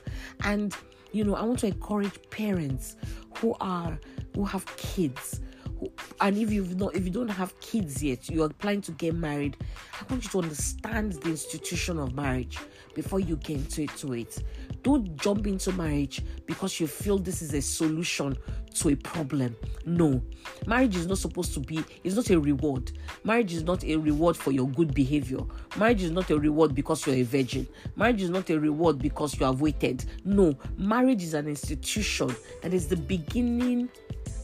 And 0.44 0.76
you 1.12 1.24
know, 1.24 1.36
I 1.36 1.44
want 1.44 1.60
to 1.60 1.68
encourage 1.68 2.30
parents 2.30 2.98
who 3.38 3.56
are 3.62 3.98
who 4.36 4.44
have 4.44 4.66
kids 4.78 5.42
who, 5.80 5.92
and 6.22 6.38
if 6.38 6.52
you've 6.52 6.78
not 6.78 6.96
if 6.96 7.06
you 7.06 7.12
don't 7.12 7.30
have 7.30 7.60
kids 7.60 8.04
yet 8.04 8.30
you 8.30 8.44
are 8.44 8.50
planning 8.50 8.82
to 8.82 8.92
get 8.94 9.16
married 9.16 9.58
i 10.00 10.06
want 10.10 10.24
you 10.24 10.30
to 10.30 10.40
understand 10.40 11.14
the 11.14 11.30
institution 11.30 12.00
of 12.00 12.14
marriage 12.14 12.60
before 12.96 13.20
you 13.20 13.36
get 13.36 13.58
into 13.58 13.84
it 13.84 13.96
to 13.98 14.14
it. 14.14 14.44
Don't 14.82 15.16
jump 15.18 15.46
into 15.46 15.72
marriage 15.74 16.24
because 16.48 16.80
you 16.80 16.88
feel 16.88 17.20
this 17.20 17.42
is 17.42 17.54
a 17.54 17.62
solution 17.62 18.36
to 18.76 18.90
a 18.90 18.96
problem. 18.96 19.56
No. 19.86 20.22
Marriage 20.66 20.96
is 20.96 21.06
not 21.06 21.18
supposed 21.18 21.54
to 21.54 21.60
be 21.60 21.84
it's 22.04 22.16
not 22.16 22.30
a 22.30 22.40
reward. 22.40 22.92
Marriage 23.24 23.54
is 23.54 23.64
not 23.64 23.84
a 23.84 23.98
reward 23.98 24.36
for 24.36 24.52
your 24.52 24.68
good 24.70 24.94
behavior. 24.94 25.40
Marriage 25.78 26.04
is 26.04 26.12
not 26.12 26.30
a 26.32 26.40
reward 26.40 26.74
because 26.74 27.06
you're 27.06 27.16
a 27.16 27.24
virgin. 27.24 27.68
Marriage 27.96 28.22
is 28.22 28.30
not 28.30 28.50
a 28.50 28.60
reward 28.60 29.00
because 29.00 29.40
you 29.40 29.46
have 29.46 29.62
waited. 29.62 30.06
No. 30.24 30.58
Marriage 30.78 31.24
is 31.24 31.34
an 31.34 31.48
institution 31.48 32.34
that 32.62 32.74
is 32.74 32.88
the 32.88 32.98
beginning 32.98 33.90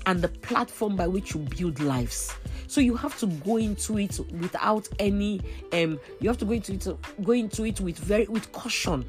and 0.06 0.22
the 0.22 0.28
platform 0.28 0.95
by 0.95 1.08
which 1.08 1.34
you 1.34 1.41
build 1.41 1.80
lives. 1.80 2.34
So 2.68 2.82
you 2.82 2.95
have 2.95 3.18
to 3.20 3.28
go 3.28 3.58
into 3.58 3.99
it 3.99 4.20
without 4.39 4.88
any 4.99 5.41
um 5.74 5.99
you 6.20 6.30
have 6.30 6.38
to 6.39 6.45
go 6.45 6.54
into 6.54 6.74
it 6.74 6.88
go 7.24 7.34
into 7.34 7.66
it 7.66 7.82
with 7.82 7.97
very 7.97 8.26
with 8.26 8.52
caution. 8.52 9.06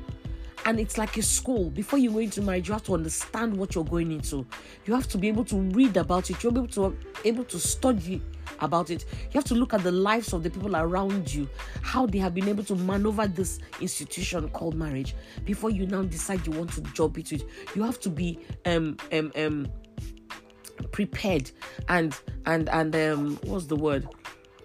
And 0.64 0.78
it's 0.78 0.96
like 0.96 1.16
a 1.16 1.22
school. 1.22 1.70
Before 1.70 1.98
you 1.98 2.12
go 2.12 2.18
into 2.18 2.40
marriage, 2.40 2.68
you 2.68 2.72
have 2.72 2.84
to 2.84 2.94
understand 2.94 3.56
what 3.56 3.74
you're 3.74 3.82
going 3.82 4.12
into. 4.12 4.46
You 4.86 4.94
have 4.94 5.08
to 5.08 5.18
be 5.18 5.26
able 5.26 5.44
to 5.46 5.56
read 5.56 5.96
about 5.96 6.30
it. 6.30 6.40
You'll 6.40 6.52
be 6.52 6.60
able 6.60 6.68
to 6.68 6.96
able 7.24 7.44
to 7.44 7.58
study 7.58 8.22
about 8.60 8.90
it. 8.90 9.04
You 9.10 9.34
have 9.34 9.44
to 9.44 9.54
look 9.54 9.74
at 9.74 9.82
the 9.82 9.90
lives 9.90 10.32
of 10.32 10.42
the 10.42 10.50
people 10.50 10.76
around 10.76 11.32
you, 11.32 11.48
how 11.82 12.06
they 12.06 12.18
have 12.18 12.34
been 12.34 12.48
able 12.48 12.64
to 12.64 12.76
maneuver 12.76 13.26
this 13.26 13.58
institution 13.80 14.48
called 14.50 14.74
marriage 14.74 15.14
before 15.44 15.70
you 15.70 15.86
now 15.86 16.02
decide 16.02 16.46
you 16.46 16.52
want 16.52 16.72
to 16.74 16.80
jump 16.94 17.18
into 17.18 17.36
it. 17.36 17.44
You 17.74 17.82
have 17.82 17.98
to 18.00 18.08
be 18.08 18.38
um 18.64 18.96
um 19.12 19.32
um 19.36 19.68
prepared 20.90 21.50
and 21.88 22.16
and 22.46 22.68
and 22.68 22.94
um 22.96 23.36
what's 23.44 23.66
the 23.66 23.76
word? 23.76 24.08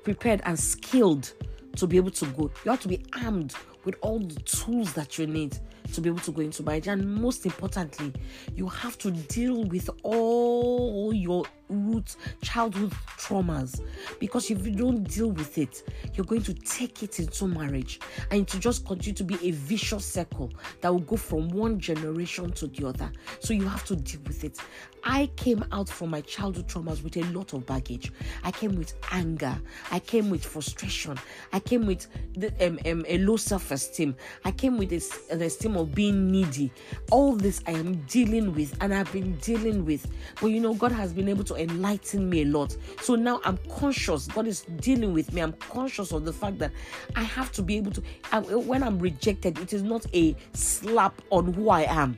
Prepared 0.03 0.41
and 0.45 0.57
skilled 0.57 1.33
to 1.75 1.87
be 1.87 1.97
able 1.97 2.11
to 2.11 2.25
go. 2.27 2.51
You 2.65 2.71
have 2.71 2.81
to 2.81 2.87
be 2.87 3.03
armed 3.23 3.53
with 3.83 3.95
all 4.01 4.19
the 4.19 4.39
tools 4.41 4.93
that 4.93 5.17
you 5.17 5.27
need 5.27 5.57
to 5.93 6.01
be 6.01 6.09
able 6.09 6.19
to 6.19 6.31
go 6.31 6.41
into 6.41 6.63
marriage. 6.63 6.87
And 6.87 7.15
most 7.15 7.45
importantly 7.45 8.13
you 8.55 8.67
have 8.67 8.97
to 8.99 9.11
deal 9.11 9.63
with 9.65 9.89
all 10.03 11.13
your 11.13 11.45
root 11.69 12.15
childhood 12.41 12.91
traumas. 13.17 13.81
Because 14.19 14.49
if 14.49 14.65
you 14.65 14.73
don't 14.73 15.03
deal 15.03 15.31
with 15.31 15.57
it 15.57 15.83
you're 16.13 16.25
going 16.25 16.43
to 16.43 16.53
take 16.53 17.03
it 17.03 17.19
into 17.19 17.47
marriage. 17.47 17.99
And 18.31 18.47
to 18.47 18.59
just 18.59 18.85
continue 18.85 19.15
to 19.15 19.23
be 19.23 19.35
a 19.47 19.51
vicious 19.51 20.05
circle 20.05 20.51
that 20.81 20.91
will 20.91 20.99
go 20.99 21.15
from 21.15 21.49
one 21.49 21.79
generation 21.79 22.51
to 22.53 22.67
the 22.67 22.87
other. 22.87 23.11
So 23.39 23.53
you 23.53 23.67
have 23.67 23.85
to 23.85 23.95
deal 23.95 24.21
with 24.25 24.43
it. 24.43 24.59
I 25.03 25.27
came 25.37 25.63
out 25.71 25.87
from 25.87 26.09
my 26.09 26.21
childhood 26.21 26.67
traumas 26.67 27.01
with 27.01 27.15
a 27.17 27.23
lot 27.31 27.53
of 27.53 27.65
baggage. 27.65 28.11
I 28.43 28.51
came 28.51 28.75
with 28.75 28.93
anger. 29.11 29.57
I 29.89 29.99
came 29.99 30.29
with 30.29 30.45
frustration. 30.45 31.17
I 31.53 31.59
came 31.59 31.85
with 31.85 32.07
the, 32.33 32.51
um, 32.65 32.77
um, 32.85 33.05
a 33.07 33.17
low 33.19 33.37
self-esteem. 33.37 34.15
I 34.43 34.51
came 34.51 34.77
with 34.77 34.89
this, 34.89 35.29
an 35.31 35.41
esteem 35.41 35.76
of 35.77 35.93
being 35.93 36.29
needy 36.29 36.71
all 37.11 37.35
this 37.35 37.61
i 37.67 37.71
am 37.71 37.95
dealing 38.07 38.53
with 38.53 38.75
and 38.81 38.93
i've 38.93 39.11
been 39.11 39.35
dealing 39.37 39.85
with 39.85 40.07
but 40.41 40.47
you 40.47 40.59
know 40.59 40.73
god 40.73 40.91
has 40.91 41.13
been 41.13 41.29
able 41.29 41.43
to 41.43 41.55
enlighten 41.55 42.29
me 42.29 42.41
a 42.41 42.45
lot. 42.45 42.75
So 43.01 43.15
now 43.15 43.39
I'm 43.43 43.57
conscious. 43.69 44.27
God 44.27 44.47
is 44.47 44.61
dealing 44.77 45.13
with 45.13 45.33
me. 45.33 45.41
I'm 45.41 45.53
conscious 45.53 46.11
of 46.11 46.25
the 46.25 46.33
fact 46.33 46.59
that 46.59 46.71
I 47.15 47.23
have 47.23 47.51
to 47.53 47.61
be 47.61 47.77
able 47.77 47.91
to. 47.91 48.03
I, 48.31 48.39
when 48.39 48.83
I'm 48.83 48.99
rejected, 48.99 49.59
it 49.59 49.73
is 49.73 49.83
not 49.83 50.05
a 50.13 50.35
slap 50.53 51.21
on 51.29 51.53
who 51.53 51.69
I 51.69 51.83
am, 51.83 52.17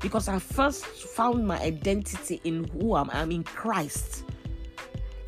because 0.00 0.28
I 0.28 0.38
first 0.38 0.84
found 0.84 1.46
my 1.46 1.60
identity 1.60 2.40
in 2.44 2.64
who 2.64 2.94
I 2.94 3.02
am. 3.02 3.10
I'm 3.12 3.30
in 3.30 3.44
Christ. 3.44 4.24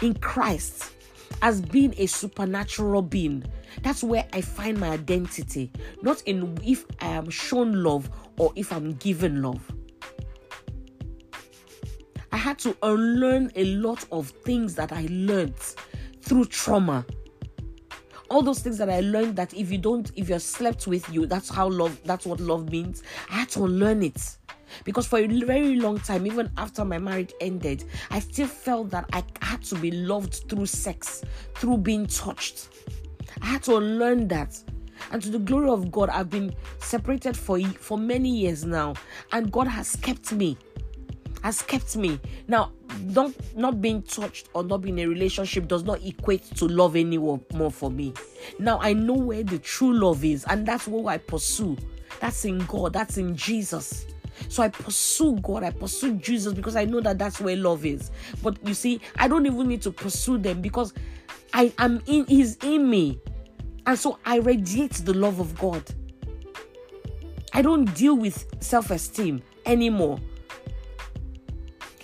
In 0.01 0.14
Christ, 0.14 0.93
as 1.41 1.61
being 1.61 1.95
a 1.97 2.07
supernatural 2.07 3.03
being. 3.03 3.45
That's 3.83 4.03
where 4.03 4.26
I 4.33 4.41
find 4.41 4.78
my 4.78 4.91
identity, 4.91 5.72
not 6.03 6.22
in 6.22 6.59
if 6.62 6.85
I 7.01 7.07
am 7.07 7.30
shown 7.30 7.83
love 7.83 8.11
or 8.39 8.53
if 8.57 8.72
I'm 8.72 8.95
given 8.95 9.43
love 9.43 9.70
I 12.33 12.39
had 12.39 12.59
to 12.61 12.74
unlearn 12.83 13.53
a 13.57 13.64
lot 13.76 14.05
of 14.11 14.30
things 14.30 14.74
that 14.76 14.91
I 14.91 15.07
learned 15.11 15.55
through 16.22 16.47
trauma. 16.47 17.05
All 18.30 18.41
those 18.41 18.61
things 18.61 18.78
that 18.78 18.89
I 18.89 19.01
learned 19.01 19.37
that 19.37 19.53
if 19.53 19.70
you 19.70 19.76
don't, 19.76 20.11
if 20.16 20.30
you're 20.30 20.39
slept 20.39 20.87
with 20.87 21.07
you, 21.12 21.26
that's 21.26 21.51
how 21.51 21.68
love, 21.68 22.01
that's 22.05 22.24
what 22.24 22.41
love 22.41 22.70
means. 22.70 23.03
I 23.30 23.35
had 23.35 23.51
to 23.51 23.64
unlearn 23.64 24.03
it. 24.03 24.39
Because 24.85 25.07
for 25.07 25.18
a 25.18 25.27
very 25.27 25.77
long 25.77 25.99
time, 25.99 26.27
even 26.27 26.51
after 26.57 26.85
my 26.85 26.99
marriage 26.99 27.33
ended, 27.41 27.85
I 28.11 28.20
still 28.20 28.47
felt 28.47 28.91
that 28.91 29.09
I 29.12 29.25
had 29.41 29.62
to 29.64 29.75
be 29.77 29.91
loved 29.91 30.49
through 30.49 30.66
sex, 30.66 31.23
through 31.55 31.79
being 31.79 32.07
touched. 32.07 32.68
I 33.41 33.47
had 33.47 33.62
to 33.64 33.77
learn 33.77 34.29
that. 34.29 34.62
And 35.11 35.23
to 35.23 35.31
the 35.31 35.39
glory 35.39 35.68
of 35.68 35.91
God, 35.91 36.09
I've 36.11 36.31
been 36.31 36.55
separated 36.79 37.37
for 37.37 37.61
for 37.61 37.99
many 37.99 38.29
years 38.29 38.64
now, 38.64 38.95
and 39.33 39.51
God 39.51 39.66
has 39.66 39.97
kept 39.97 40.33
me. 40.33 40.57
Has 41.43 41.61
kept 41.61 41.97
me. 41.97 42.20
Now, 42.47 42.70
don't 43.12 43.37
not 43.57 43.81
being 43.81 44.03
touched 44.03 44.49
or 44.55 44.62
not 44.62 44.83
being 44.83 44.99
in 44.99 45.07
a 45.07 45.09
relationship 45.09 45.66
does 45.66 45.83
not 45.83 46.03
equate 46.05 46.45
to 46.57 46.66
love 46.66 46.95
anyone 46.95 47.45
more 47.55 47.70
for 47.70 47.91
me. 47.91 48.14
Now 48.59 48.79
I 48.81 48.93
know 48.93 49.14
where 49.14 49.43
the 49.43 49.59
true 49.59 49.93
love 49.93 50.25
is, 50.25 50.45
and 50.45 50.64
that's 50.64 50.87
what 50.87 51.07
I 51.07 51.18
pursue. 51.18 51.77
That's 52.20 52.45
in 52.45 52.59
God, 52.66 52.93
that's 52.93 53.16
in 53.16 53.35
Jesus. 53.35 54.07
So 54.49 54.62
I 54.62 54.68
pursue 54.68 55.38
God, 55.43 55.62
I 55.64 55.70
pursue 55.70 56.14
Jesus 56.14 56.53
because 56.53 56.76
I 56.76 56.84
know 56.84 57.01
that 57.01 57.18
that's 57.18 57.40
where 57.40 57.57
love 57.57 57.84
is. 57.84 58.11
But 58.43 58.57
you 58.66 58.74
see, 58.74 59.01
I 59.16 59.28
don't 59.28 59.47
even 59.47 59.68
need 59.68 59.82
to 59.82 59.90
pursue 59.90 60.38
them 60.38 60.61
because 60.61 60.93
I 61.53 61.72
am 61.78 62.03
in 62.07 62.26
He's 62.26 62.57
in 62.57 62.88
me. 62.88 63.20
And 63.86 63.99
so 63.99 64.18
I 64.24 64.36
radiate 64.36 64.93
the 64.93 65.14
love 65.14 65.40
of 65.40 65.59
God. 65.59 65.82
I 67.53 67.62
don't 67.62 67.93
deal 67.95 68.16
with 68.16 68.47
self 68.61 68.90
esteem 68.90 69.43
anymore. 69.66 70.18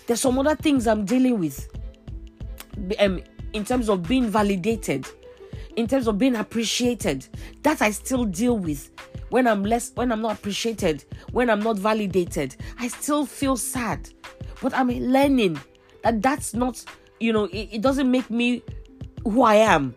There's 0.07 0.21
some 0.21 0.39
other 0.39 0.55
things 0.57 0.87
I'm 0.87 1.05
dealing 1.05 1.39
with 1.39 1.69
um, 2.99 3.23
in 3.53 3.65
terms 3.65 3.89
of 3.89 4.03
being 4.05 4.29
validated, 4.29 5.07
in 5.77 5.87
terms 5.87 6.07
of 6.07 6.19
being 6.19 6.37
appreciated. 6.37 7.27
That 7.63 7.83
I 7.83 7.91
still 7.91 8.25
deal 8.25 8.59
with 8.59 8.91
when 9.31 9.47
I'm 9.47 9.65
less, 9.65 9.93
when 9.95 10.13
I'm 10.13 10.23
not 10.23 10.39
appreciated, 10.39 11.05
when 11.33 11.51
I'm 11.51 11.61
not 11.61 11.79
validated. 11.79 12.57
I 12.79 12.89
still 12.89 13.27
feel 13.27 13.57
sad. 13.57 14.09
But 14.61 14.75
I'm 14.75 14.89
learning 14.89 15.61
that 16.03 16.23
that's 16.23 16.55
not, 16.55 16.85
you 17.21 17.33
know, 17.33 17.45
it, 17.45 17.69
it 17.73 17.83
doesn't 17.83 18.11
make 18.11 18.31
me 18.31 18.63
who 19.25 19.43
I 19.43 19.57
am. 19.57 19.95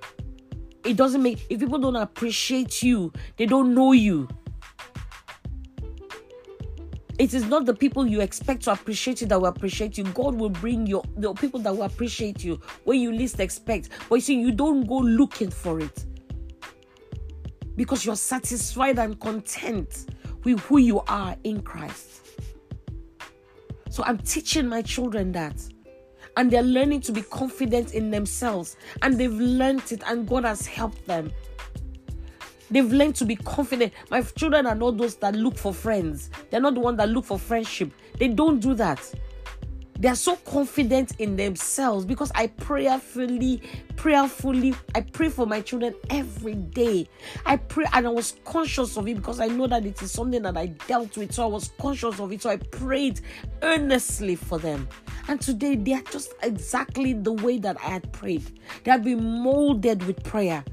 It 0.85 0.97
doesn't 0.97 1.21
make, 1.21 1.45
if 1.49 1.59
people 1.59 1.79
don't 1.79 1.95
appreciate 1.95 2.83
you, 2.83 3.13
they 3.37 3.45
don't 3.45 3.73
know 3.73 3.91
you. 3.91 4.27
It 7.19 7.35
is 7.35 7.45
not 7.45 7.65
the 7.65 7.73
people 7.73 8.07
you 8.07 8.21
expect 8.21 8.63
to 8.63 8.71
appreciate 8.71 9.21
you 9.21 9.27
that 9.27 9.39
will 9.39 9.47
appreciate 9.47 9.95
you. 9.95 10.05
God 10.05 10.35
will 10.35 10.49
bring 10.49 10.87
you 10.87 11.03
the 11.17 11.33
people 11.33 11.59
that 11.59 11.71
will 11.71 11.83
appreciate 11.83 12.43
you 12.43 12.59
when 12.83 12.99
you 12.99 13.11
least 13.11 13.39
expect. 13.39 13.89
But 14.09 14.15
you 14.15 14.21
see, 14.21 14.41
you 14.41 14.51
don't 14.51 14.87
go 14.87 14.97
looking 14.97 15.51
for 15.51 15.79
it 15.79 16.05
because 17.75 18.05
you're 18.05 18.15
satisfied 18.15 18.99
and 18.99 19.19
content 19.19 20.07
with 20.43 20.59
who 20.61 20.77
you 20.77 21.01
are 21.01 21.35
in 21.43 21.61
Christ. 21.61 22.21
So 23.89 24.03
I'm 24.03 24.17
teaching 24.17 24.67
my 24.67 24.81
children 24.81 25.31
that. 25.33 25.61
And 26.37 26.49
they're 26.49 26.63
learning 26.63 27.01
to 27.01 27.11
be 27.11 27.21
confident 27.23 27.93
in 27.93 28.09
themselves. 28.09 28.77
And 29.01 29.17
they've 29.19 29.33
learned 29.33 29.91
it, 29.91 30.01
and 30.07 30.27
God 30.27 30.45
has 30.45 30.65
helped 30.65 31.05
them. 31.05 31.31
They've 32.69 32.89
learned 32.89 33.15
to 33.15 33.25
be 33.25 33.35
confident. 33.35 33.91
My 34.09 34.21
children 34.21 34.65
are 34.65 34.75
not 34.75 34.97
those 34.97 35.15
that 35.17 35.35
look 35.35 35.57
for 35.57 35.73
friends. 35.73 36.29
They're 36.49 36.61
not 36.61 36.73
the 36.75 36.79
ones 36.79 36.97
that 36.99 37.09
look 37.09 37.25
for 37.25 37.37
friendship. 37.37 37.91
They 38.17 38.29
don't 38.29 38.61
do 38.61 38.73
that. 38.75 39.13
They 40.01 40.07
are 40.07 40.15
so 40.15 40.35
confident 40.35 41.19
in 41.19 41.35
themselves 41.35 42.05
because 42.05 42.31
I 42.33 42.47
prayerfully, 42.47 43.61
prayerfully, 43.97 44.73
I 44.95 45.01
pray 45.01 45.29
for 45.29 45.45
my 45.45 45.61
children 45.61 45.93
every 46.09 46.55
day. 46.55 47.07
I 47.45 47.57
pray 47.57 47.85
and 47.93 48.07
I 48.07 48.09
was 48.09 48.33
conscious 48.43 48.97
of 48.97 49.07
it 49.07 49.17
because 49.17 49.39
I 49.39 49.45
know 49.45 49.67
that 49.67 49.85
it 49.85 50.01
is 50.01 50.11
something 50.11 50.41
that 50.41 50.57
I 50.57 50.67
dealt 50.87 51.15
with. 51.17 51.31
So 51.31 51.43
I 51.43 51.45
was 51.45 51.71
conscious 51.79 52.19
of 52.19 52.31
it. 52.31 52.41
So 52.41 52.49
I 52.49 52.57
prayed 52.57 53.21
earnestly 53.61 54.35
for 54.35 54.57
them. 54.57 54.89
And 55.27 55.39
today 55.39 55.75
they 55.75 55.93
are 55.93 56.01
just 56.01 56.33
exactly 56.41 57.13
the 57.13 57.33
way 57.33 57.59
that 57.59 57.77
I 57.79 57.89
had 57.89 58.11
prayed. 58.11 58.59
They 58.83 58.89
have 58.89 59.03
been 59.03 59.23
molded 59.23 60.01
with 60.07 60.23
prayer. 60.23 60.65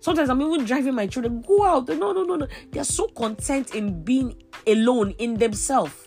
Sometimes 0.00 0.28
I'm 0.28 0.42
even 0.42 0.66
driving 0.66 0.94
my 0.94 1.06
children, 1.06 1.40
go 1.40 1.64
out. 1.64 1.88
No, 1.88 2.12
no, 2.12 2.24
no, 2.24 2.36
no. 2.36 2.46
They're 2.72 2.84
so 2.84 3.06
content 3.06 3.74
in 3.74 4.04
being 4.04 4.36
alone 4.66 5.14
in 5.16 5.38
themselves. 5.38 6.05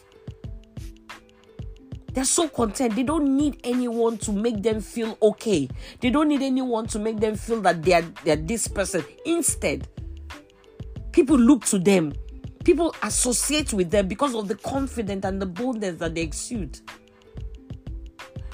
They're 2.19 2.25
so 2.25 2.49
content. 2.49 2.97
They 2.97 3.03
don't 3.03 3.37
need 3.37 3.61
anyone 3.63 4.17
to 4.17 4.33
make 4.33 4.61
them 4.61 4.81
feel 4.81 5.17
okay. 5.21 5.69
They 6.01 6.09
don't 6.09 6.27
need 6.27 6.41
anyone 6.41 6.85
to 6.87 6.99
make 6.99 7.17
them 7.21 7.37
feel 7.37 7.61
that 7.61 7.81
they're, 7.81 8.01
they're 8.25 8.35
this 8.35 8.67
person. 8.67 9.05
Instead, 9.25 9.87
people 11.13 11.37
look 11.37 11.63
to 11.67 11.79
them. 11.79 12.11
People 12.65 12.93
associate 13.03 13.71
with 13.71 13.89
them 13.89 14.09
because 14.09 14.35
of 14.35 14.49
the 14.49 14.55
confidence 14.55 15.23
and 15.23 15.41
the 15.41 15.45
boldness 15.45 15.95
that 15.99 16.15
they 16.15 16.19
exude. 16.19 16.81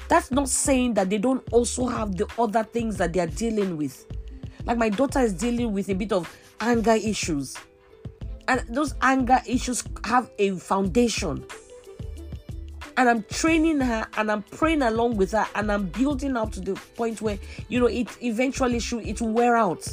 That's 0.06 0.30
not 0.30 0.48
saying 0.48 0.94
that 0.94 1.10
they 1.10 1.18
don't 1.18 1.42
also 1.50 1.88
have 1.88 2.14
the 2.14 2.28
other 2.38 2.62
things 2.62 2.96
that 2.98 3.14
they 3.14 3.18
are 3.18 3.26
dealing 3.26 3.76
with. 3.76 4.06
Like 4.64 4.78
my 4.78 4.90
daughter 4.90 5.18
is 5.18 5.32
dealing 5.32 5.72
with 5.72 5.88
a 5.88 5.94
bit 5.96 6.12
of 6.12 6.32
anger 6.60 6.94
issues. 6.94 7.56
And 8.46 8.62
those 8.68 8.94
anger 9.02 9.40
issues 9.44 9.82
have 10.04 10.30
a 10.38 10.52
foundation. 10.52 11.44
And 12.98 13.08
I'm 13.10 13.22
training 13.24 13.80
her 13.80 14.06
and 14.16 14.32
I'm 14.32 14.42
praying 14.42 14.82
along 14.82 15.16
with 15.16 15.32
her 15.32 15.46
and 15.54 15.70
I'm 15.70 15.86
building 15.86 16.36
up 16.36 16.52
to 16.52 16.60
the 16.60 16.74
point 16.96 17.20
where, 17.20 17.38
you 17.68 17.78
know, 17.78 17.86
it 17.86 18.08
eventually 18.22 18.80
should 18.80 19.06
it 19.06 19.20
wear 19.20 19.56
out. 19.56 19.86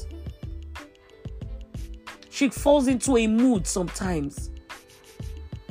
She 2.30 2.50
falls 2.50 2.88
into 2.88 3.18
a 3.18 3.28
mood 3.28 3.68
sometimes. 3.68 4.52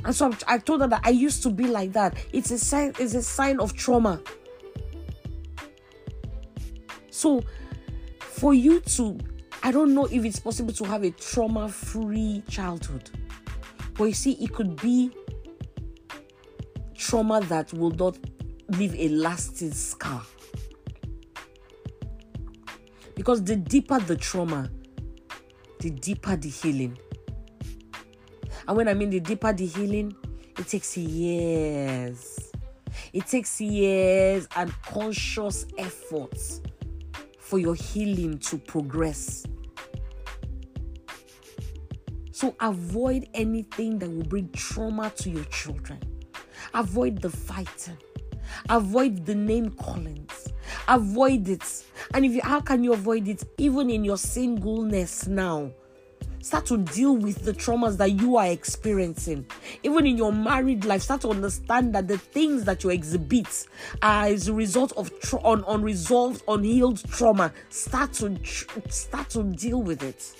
And 0.05 0.13
so 0.13 0.33
I 0.47 0.57
told 0.59 0.81
her 0.81 0.87
that 0.87 1.01
I 1.03 1.09
used 1.09 1.43
to 1.43 1.49
be 1.49 1.65
like 1.65 1.93
that. 1.93 2.15
It's 2.33 2.51
a 2.51 2.57
sign, 2.57 2.93
it's 2.99 3.15
a 3.15 3.23
sign 3.23 3.59
of 3.59 3.73
trauma. 3.73 4.21
So 7.09 7.43
for 8.19 8.53
you 8.53 8.79
to, 8.81 9.17
I 9.63 9.71
don't 9.71 9.93
know 9.93 10.05
if 10.05 10.25
it's 10.25 10.39
possible 10.39 10.73
to 10.73 10.83
have 10.83 11.03
a 11.03 11.11
trauma 11.11 11.69
free 11.69 12.43
childhood. 12.49 13.09
But 13.95 14.05
you 14.05 14.13
see, 14.13 14.33
it 14.33 14.53
could 14.53 14.79
be 14.81 15.11
trauma 16.95 17.41
that 17.41 17.73
will 17.73 17.91
not 17.91 18.17
leave 18.69 18.95
a 18.95 19.09
lasting 19.09 19.71
scar. 19.71 20.21
Because 23.15 23.43
the 23.43 23.55
deeper 23.55 23.99
the 23.99 24.15
trauma, 24.15 24.69
the 25.79 25.89
deeper 25.89 26.35
the 26.35 26.49
healing. 26.49 26.97
And 28.67 28.77
when 28.77 28.87
I 28.87 28.93
mean 28.93 29.09
the 29.09 29.19
deeper 29.19 29.53
the 29.53 29.65
healing, 29.65 30.15
it 30.57 30.67
takes 30.67 30.97
years. 30.97 32.51
It 33.11 33.27
takes 33.27 33.59
years 33.59 34.47
and 34.55 34.71
conscious 34.83 35.65
efforts 35.77 36.61
for 37.39 37.59
your 37.59 37.75
healing 37.75 38.39
to 38.39 38.57
progress. 38.57 39.45
So 42.31 42.55
avoid 42.59 43.27
anything 43.33 43.99
that 43.99 44.09
will 44.09 44.23
bring 44.23 44.49
trauma 44.51 45.11
to 45.17 45.29
your 45.29 45.45
children. 45.45 45.99
Avoid 46.73 47.21
the 47.21 47.29
fighting. 47.29 47.97
Avoid 48.69 49.25
the 49.25 49.35
name 49.35 49.71
callings. 49.71 50.49
Avoid 50.87 51.49
it. 51.49 51.83
And 52.13 52.25
if 52.25 52.33
you 52.33 52.41
how 52.41 52.61
can 52.61 52.83
you 52.83 52.93
avoid 52.93 53.27
it 53.27 53.43
even 53.57 53.89
in 53.89 54.03
your 54.03 54.17
singleness 54.17 55.27
now? 55.27 55.71
Start 56.41 56.65
to 56.65 56.77
deal 56.77 57.15
with 57.15 57.45
the 57.45 57.53
traumas 57.53 57.95
that 57.97 58.19
you 58.19 58.35
are 58.35 58.47
experiencing. 58.47 59.45
Even 59.81 60.05
in 60.05 60.17
your 60.17 60.33
married 60.33 60.83
life, 60.83 61.01
start 61.01 61.21
to 61.21 61.29
understand 61.29 61.95
that 61.95 62.09
the 62.09 62.17
things 62.17 62.65
that 62.65 62.83
you 62.83 62.89
exhibit 62.89 63.65
are 64.01 64.25
as 64.25 64.49
a 64.49 64.53
result 64.53 64.91
of 64.97 65.17
tra- 65.21 65.41
un- 65.45 65.63
unresolved, 65.69 66.43
unhealed 66.49 67.01
trauma. 67.09 67.53
Start 67.69 68.11
to 68.15 68.37
tr- 68.39 68.67
start 68.89 69.29
to 69.29 69.43
deal 69.43 69.81
with 69.81 70.03
it. 70.03 70.35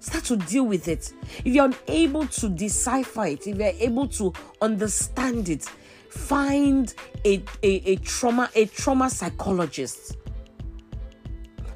Start 0.00 0.24
to 0.24 0.36
deal 0.36 0.64
with 0.64 0.88
it. 0.88 1.12
If 1.44 1.46
you're 1.46 1.70
unable 1.86 2.26
to 2.26 2.48
decipher 2.48 3.26
it, 3.26 3.46
if 3.46 3.56
you're 3.56 3.72
able 3.78 4.08
to 4.08 4.32
understand 4.60 5.48
it, 5.48 5.64
find 6.08 6.92
a, 7.24 7.42
a, 7.62 7.92
a 7.92 7.96
trauma 7.96 8.50
a 8.56 8.66
trauma 8.66 9.08
psychologist 9.10 10.16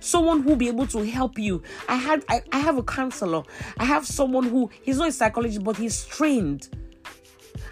someone 0.04 0.42
who'll 0.42 0.56
be 0.56 0.68
able 0.68 0.86
to 0.86 1.02
help 1.02 1.38
you. 1.38 1.62
I 1.88 1.96
had 1.96 2.24
I, 2.28 2.42
I 2.52 2.58
have 2.58 2.78
a 2.78 2.82
counselor. 2.82 3.42
I 3.78 3.84
have 3.84 4.06
someone 4.06 4.44
who 4.44 4.70
he's 4.82 4.98
not 4.98 5.08
a 5.08 5.12
psychologist, 5.12 5.64
but 5.64 5.76
he's 5.76 6.04
trained. 6.04 6.68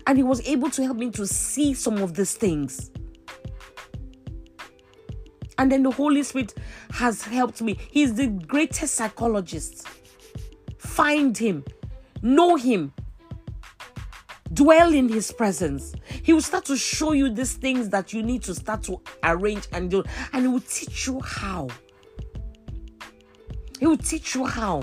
And 0.07 0.17
he 0.17 0.25
was 0.25 0.47
able 0.49 0.71
to 0.71 0.83
help 0.83 0.97
me 0.97 1.11
to 1.13 1.27
see 1.27 1.75
some 1.75 1.99
of 1.99 2.15
these 2.15 2.35
things. 2.35 2.91
And 5.59 5.71
then 5.71 5.83
the 5.83 5.91
Holy 5.91 6.23
Spirit 6.23 6.55
has 6.91 7.23
helped 7.23 7.63
me. 7.63 7.79
He's 7.91 8.15
the 8.15 8.27
greatest 8.27 8.95
psychologist. 8.95 9.87
Find 10.83 11.39
him, 11.39 11.65
know 12.23 12.57
him, 12.57 12.93
dwell 14.53 14.93
in 14.93 15.09
his 15.09 15.31
presence. 15.33 15.95
He 16.23 16.33
will 16.33 16.43
start 16.43 16.65
to 16.67 16.77
show 16.77 17.13
you 17.13 17.31
these 17.31 17.55
things 17.55 17.89
that 17.91 18.13
you 18.13 18.23
need 18.23 18.43
to 18.43 18.55
start 18.55 18.83
to 18.85 19.01
arrange 19.23 19.69
and 19.73 19.91
do, 19.91 20.03
and 20.33 20.43
he 20.43 20.49
will 20.49 20.61
teach 20.61 21.07
you 21.07 21.21
how. 21.21 21.69
He 23.79 23.87
will 23.87 23.97
teach 23.97 24.35
you 24.35 24.45
how. 24.45 24.83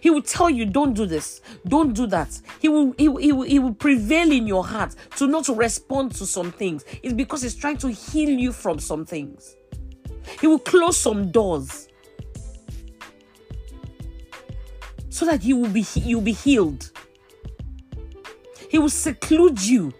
He 0.00 0.10
will 0.10 0.22
tell 0.22 0.50
you, 0.50 0.66
don't 0.66 0.94
do 0.94 1.06
this, 1.06 1.42
don't 1.68 1.92
do 1.92 2.06
that. 2.08 2.40
He 2.60 2.68
will, 2.68 2.94
he, 2.98 3.08
will, 3.08 3.18
he, 3.18 3.32
will, 3.32 3.42
he 3.42 3.58
will 3.58 3.74
prevail 3.74 4.32
in 4.32 4.46
your 4.46 4.64
heart 4.64 4.96
to 5.16 5.26
not 5.26 5.48
respond 5.48 6.14
to 6.16 6.26
some 6.26 6.50
things. 6.50 6.84
It's 7.02 7.14
because 7.14 7.42
he's 7.42 7.54
trying 7.54 7.76
to 7.78 7.88
heal 7.92 8.30
you 8.30 8.52
from 8.52 8.78
some 8.78 9.04
things. 9.04 9.54
He 10.40 10.46
will 10.46 10.58
close 10.58 10.96
some 10.96 11.30
doors. 11.30 11.88
So 15.14 15.24
that 15.24 15.44
you 15.44 15.56
will 15.56 15.68
be 15.68 15.86
you'll 15.94 16.20
be 16.20 16.32
healed. 16.32 16.90
He 18.68 18.78
will 18.80 18.88
seclude 18.88 19.62
you. 19.62 19.92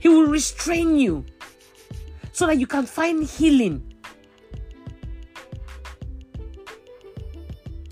He 0.00 0.08
will 0.08 0.26
restrain 0.26 0.98
you 0.98 1.26
so 2.32 2.46
that 2.46 2.56
you 2.56 2.66
can 2.66 2.86
find 2.86 3.22
healing. 3.22 3.92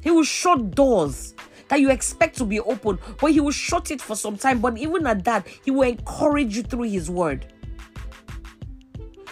He 0.01 0.11
will 0.11 0.25
shut 0.25 0.71
doors 0.71 1.35
that 1.69 1.79
you 1.79 1.91
expect 1.91 2.39
to 2.39 2.47
be 2.47 2.61
open, 2.61 2.99
but 3.21 3.33
he 3.33 3.41
will 3.41 3.51
shut 3.51 3.91
it 3.91 4.01
for 4.01 4.17
some 4.17 4.39
time. 4.39 4.61
But 4.61 4.79
even 4.79 5.07
at 5.07 5.25
that, 5.25 5.47
he 5.47 5.71
will 5.71 5.83
encourage 5.83 6.57
you 6.57 6.63
through 6.63 6.89
his 6.89 7.11
word 7.11 7.53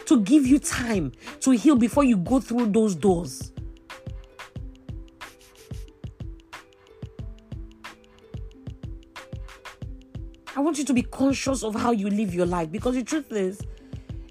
to 0.04 0.20
give 0.20 0.46
you 0.46 0.58
time 0.58 1.12
to 1.40 1.52
heal 1.52 1.76
before 1.76 2.04
you 2.04 2.18
go 2.18 2.38
through 2.38 2.66
those 2.66 2.94
doors. 2.94 3.50
I 10.60 10.62
want 10.62 10.76
you 10.76 10.84
to 10.84 10.92
be 10.92 11.00
conscious 11.00 11.64
of 11.64 11.74
how 11.74 11.90
you 11.92 12.10
live 12.10 12.34
your 12.34 12.44
life 12.44 12.70
because 12.70 12.94
the 12.94 13.02
truth 13.02 13.32
is, 13.32 13.62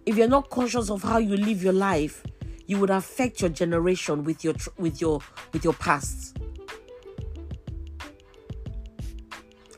if 0.06 0.16
you're 0.16 0.28
not 0.28 0.52
conscious 0.52 0.92
of 0.92 1.02
how 1.02 1.18
you 1.18 1.36
live 1.36 1.64
your 1.64 1.74
life, 1.74 2.24
you 2.68 2.78
would 2.78 2.92
affect 2.92 3.42
your 3.42 3.50
generation 3.50 4.24
with 4.24 4.44
your 4.44 4.54
with 4.78 5.02
your 5.02 5.22
with 5.54 5.64
your 5.64 5.74
past. 5.74 6.38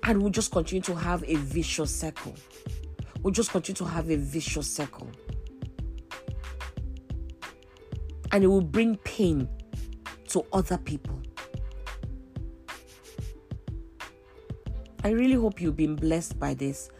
And 0.03 0.21
we'll 0.21 0.29
just 0.29 0.51
continue 0.51 0.81
to 0.81 0.93
have 0.93 1.23
a 1.25 1.35
vicious 1.35 1.95
circle. 1.95 2.35
We'll 3.21 3.31
just 3.31 3.51
continue 3.51 3.77
to 3.77 3.85
have 3.85 4.11
a 4.11 4.17
vicious 4.17 4.69
circle. 4.69 5.09
And 8.33 8.43
it 8.43 8.47
will 8.47 8.59
bring 8.59 8.97
pain 8.97 9.47
to 10.27 10.45
other 10.51 10.77
people. 10.77 11.17
I 15.03 15.09
really 15.09 15.33
hope 15.33 15.59
you've 15.59 15.77
been 15.77 15.95
blessed 15.95 16.39
by 16.39 16.53
this. 16.53 16.91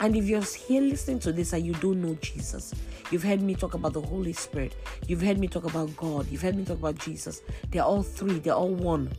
And 0.00 0.14
if 0.14 0.26
you're 0.26 0.42
here 0.42 0.82
listening 0.82 1.18
to 1.20 1.32
this 1.32 1.52
and 1.52 1.64
you 1.64 1.72
don't 1.74 2.02
know 2.02 2.14
Jesus, 2.20 2.74
you've 3.10 3.22
heard 3.22 3.40
me 3.40 3.54
talk 3.54 3.74
about 3.74 3.94
the 3.94 4.02
Holy 4.02 4.32
Spirit, 4.32 4.76
you've 5.06 5.22
heard 5.22 5.38
me 5.38 5.48
talk 5.48 5.64
about 5.64 5.96
God, 5.96 6.28
you've 6.30 6.42
heard 6.42 6.56
me 6.56 6.64
talk 6.64 6.78
about 6.78 6.98
Jesus. 6.98 7.42
They're 7.70 7.82
all 7.82 8.02
three, 8.02 8.38
they're 8.38 8.54
all 8.54 8.74
one. 8.74 9.10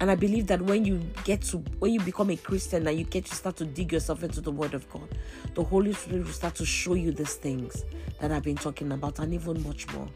And 0.00 0.10
I 0.10 0.16
believe 0.16 0.48
that 0.48 0.60
when 0.62 0.84
you 0.84 1.00
get 1.22 1.42
to, 1.42 1.58
when 1.78 1.92
you 1.92 2.00
become 2.00 2.30
a 2.30 2.36
Christian 2.36 2.88
and 2.88 2.98
you 2.98 3.04
get 3.04 3.26
to 3.26 3.34
start 3.36 3.54
to 3.56 3.64
dig 3.64 3.92
yourself 3.92 4.24
into 4.24 4.40
the 4.40 4.50
Word 4.50 4.74
of 4.74 4.90
God, 4.90 5.08
the 5.54 5.62
Holy 5.62 5.92
Spirit 5.92 6.24
will 6.24 6.32
start 6.32 6.56
to 6.56 6.64
show 6.64 6.94
you 6.94 7.12
these 7.12 7.34
things 7.34 7.84
that 8.18 8.32
I've 8.32 8.42
been 8.42 8.56
talking 8.56 8.90
about 8.90 9.20
and 9.20 9.32
even 9.32 9.62
much 9.62 9.86
more. 9.92 10.08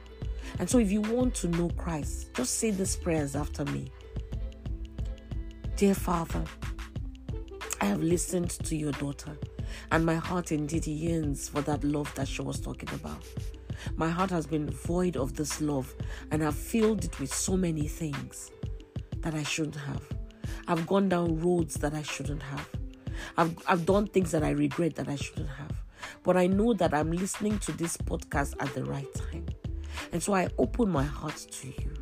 And 0.58 0.68
so 0.68 0.78
if 0.78 0.90
you 0.90 1.02
want 1.02 1.34
to 1.36 1.48
know 1.48 1.68
Christ, 1.76 2.34
just 2.34 2.58
say 2.58 2.72
these 2.72 2.96
prayers 2.96 3.36
after 3.36 3.64
me. 3.66 3.92
Dear 5.76 5.94
Father, 5.94 6.42
I 7.82 7.84
have 7.84 8.02
listened 8.02 8.48
to 8.48 8.74
your 8.74 8.92
daughter, 8.92 9.36
and 9.92 10.06
my 10.06 10.14
heart 10.14 10.50
indeed 10.50 10.86
yearns 10.86 11.50
for 11.50 11.60
that 11.60 11.84
love 11.84 12.14
that 12.14 12.28
she 12.28 12.40
was 12.40 12.58
talking 12.58 12.88
about. 12.94 13.22
My 13.94 14.08
heart 14.08 14.30
has 14.30 14.46
been 14.46 14.70
void 14.70 15.18
of 15.18 15.36
this 15.36 15.60
love, 15.60 15.94
and 16.30 16.42
I've 16.42 16.56
filled 16.56 17.04
it 17.04 17.20
with 17.20 17.30
so 17.30 17.58
many 17.58 17.88
things 17.88 18.50
that 19.18 19.34
I 19.34 19.42
shouldn't 19.42 19.76
have. 19.76 20.00
I've 20.66 20.86
gone 20.86 21.10
down 21.10 21.38
roads 21.40 21.74
that 21.74 21.92
I 21.92 22.00
shouldn't 22.00 22.42
have. 22.44 22.70
I've, 23.36 23.54
I've 23.66 23.84
done 23.84 24.06
things 24.06 24.30
that 24.30 24.42
I 24.42 24.52
regret 24.52 24.94
that 24.94 25.08
I 25.08 25.16
shouldn't 25.16 25.50
have. 25.50 25.72
But 26.22 26.38
I 26.38 26.46
know 26.46 26.72
that 26.72 26.94
I'm 26.94 27.12
listening 27.12 27.58
to 27.58 27.72
this 27.72 27.98
podcast 27.98 28.54
at 28.60 28.72
the 28.72 28.86
right 28.86 29.12
time. 29.12 29.44
And 30.10 30.22
so 30.22 30.34
I 30.34 30.48
open 30.56 30.88
my 30.88 31.04
heart 31.04 31.36
to 31.36 31.68
you. 31.68 31.95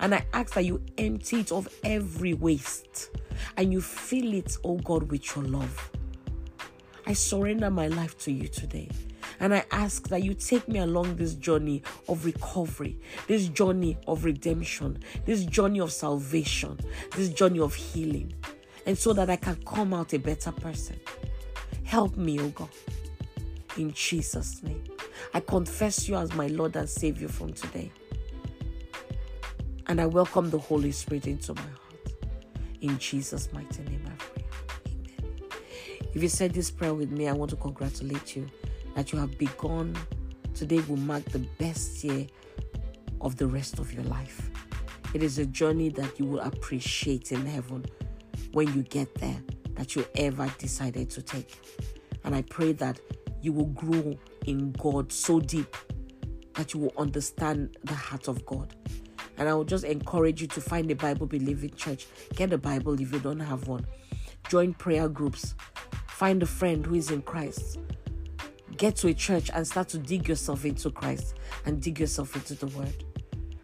And 0.00 0.14
I 0.14 0.24
ask 0.32 0.54
that 0.54 0.64
you 0.64 0.82
empty 0.96 1.40
it 1.40 1.52
of 1.52 1.68
every 1.84 2.34
waste 2.34 3.10
and 3.56 3.72
you 3.72 3.80
fill 3.80 4.34
it, 4.34 4.56
oh 4.64 4.76
God, 4.76 5.10
with 5.10 5.34
your 5.36 5.44
love. 5.44 5.90
I 7.06 7.12
surrender 7.14 7.70
my 7.70 7.88
life 7.88 8.18
to 8.18 8.32
you 8.32 8.48
today. 8.48 8.88
And 9.40 9.54
I 9.54 9.64
ask 9.70 10.08
that 10.08 10.22
you 10.22 10.34
take 10.34 10.68
me 10.68 10.80
along 10.80 11.16
this 11.16 11.34
journey 11.34 11.82
of 12.08 12.24
recovery, 12.24 12.98
this 13.28 13.48
journey 13.48 13.96
of 14.06 14.24
redemption, 14.24 14.98
this 15.24 15.44
journey 15.44 15.80
of 15.80 15.92
salvation, 15.92 16.78
this 17.14 17.28
journey 17.28 17.60
of 17.60 17.74
healing, 17.74 18.32
and 18.84 18.98
so 18.98 19.12
that 19.12 19.30
I 19.30 19.36
can 19.36 19.56
come 19.64 19.94
out 19.94 20.12
a 20.12 20.18
better 20.18 20.50
person. 20.50 20.98
Help 21.84 22.16
me, 22.16 22.40
oh 22.40 22.48
God, 22.48 22.68
in 23.76 23.92
Jesus' 23.92 24.62
name. 24.62 24.82
I 25.32 25.40
confess 25.40 26.08
you 26.08 26.16
as 26.16 26.34
my 26.34 26.48
Lord 26.48 26.74
and 26.76 26.88
Savior 26.88 27.28
from 27.28 27.52
today. 27.52 27.92
And 29.88 30.02
I 30.02 30.06
welcome 30.06 30.50
the 30.50 30.58
Holy 30.58 30.92
Spirit 30.92 31.26
into 31.26 31.54
my 31.54 31.62
heart. 31.62 32.12
In 32.82 32.98
Jesus' 32.98 33.50
mighty 33.54 33.82
name 33.84 34.02
I 34.06 34.10
pray. 34.18 34.44
Amen. 35.18 35.50
If 36.12 36.22
you 36.22 36.28
said 36.28 36.52
this 36.52 36.70
prayer 36.70 36.92
with 36.92 37.10
me, 37.10 37.26
I 37.26 37.32
want 37.32 37.48
to 37.52 37.56
congratulate 37.56 38.36
you 38.36 38.46
that 38.94 39.12
you 39.12 39.18
have 39.18 39.38
begun. 39.38 39.96
Today 40.54 40.80
will 40.80 40.98
mark 40.98 41.24
the 41.24 41.38
best 41.58 42.04
year 42.04 42.26
of 43.22 43.36
the 43.38 43.46
rest 43.46 43.78
of 43.78 43.90
your 43.94 44.04
life. 44.04 44.50
It 45.14 45.22
is 45.22 45.38
a 45.38 45.46
journey 45.46 45.88
that 45.88 46.18
you 46.18 46.26
will 46.26 46.40
appreciate 46.40 47.32
in 47.32 47.46
heaven 47.46 47.86
when 48.52 48.70
you 48.74 48.82
get 48.82 49.14
there 49.14 49.42
that 49.76 49.96
you 49.96 50.04
ever 50.16 50.52
decided 50.58 51.08
to 51.10 51.22
take. 51.22 51.58
And 52.24 52.34
I 52.34 52.42
pray 52.42 52.72
that 52.72 53.00
you 53.40 53.54
will 53.54 53.66
grow 53.66 54.18
in 54.44 54.72
God 54.72 55.10
so 55.10 55.40
deep 55.40 55.74
that 56.56 56.74
you 56.74 56.80
will 56.80 56.92
understand 56.98 57.78
the 57.84 57.94
heart 57.94 58.28
of 58.28 58.44
God 58.44 58.74
and 59.38 59.48
I 59.48 59.54
would 59.54 59.68
just 59.68 59.84
encourage 59.84 60.40
you 60.40 60.48
to 60.48 60.60
find 60.60 60.90
a 60.90 60.96
Bible 60.96 61.26
believing 61.26 61.70
church. 61.74 62.06
Get 62.34 62.52
a 62.52 62.58
Bible 62.58 63.00
if 63.00 63.12
you 63.12 63.20
don't 63.20 63.40
have 63.40 63.68
one. 63.68 63.86
Join 64.48 64.74
prayer 64.74 65.08
groups. 65.08 65.54
Find 66.08 66.42
a 66.42 66.46
friend 66.46 66.84
who 66.84 66.96
is 66.96 67.10
in 67.10 67.22
Christ. 67.22 67.78
Get 68.76 68.96
to 68.96 69.08
a 69.08 69.14
church 69.14 69.50
and 69.54 69.66
start 69.66 69.88
to 69.90 69.98
dig 69.98 70.28
yourself 70.28 70.64
into 70.64 70.90
Christ 70.90 71.34
and 71.64 71.80
dig 71.80 72.00
yourself 72.00 72.34
into 72.34 72.54
the 72.54 72.66
Word. 72.76 73.04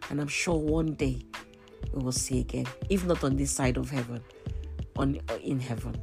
And 0.09 0.21
I'm 0.21 0.27
sure 0.27 0.57
one 0.57 0.93
day 0.93 1.25
we 1.93 2.03
will 2.03 2.11
see 2.11 2.39
again, 2.39 2.65
if 2.89 3.05
not 3.05 3.23
on 3.23 3.35
this 3.35 3.51
side 3.51 3.77
of 3.77 3.89
heaven, 3.89 4.21
on 4.97 5.19
in 5.43 5.59
heaven. 5.59 5.95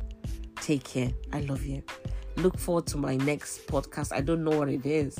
Take 0.56 0.84
care. 0.84 1.10
I 1.32 1.40
love 1.40 1.64
you. 1.64 1.82
Look 2.36 2.58
forward 2.58 2.86
to 2.88 2.96
my 2.96 3.16
next 3.16 3.66
podcast. 3.66 4.12
I 4.12 4.20
don't 4.20 4.44
know 4.44 4.58
what 4.58 4.68
it 4.68 4.86
is, 4.86 5.18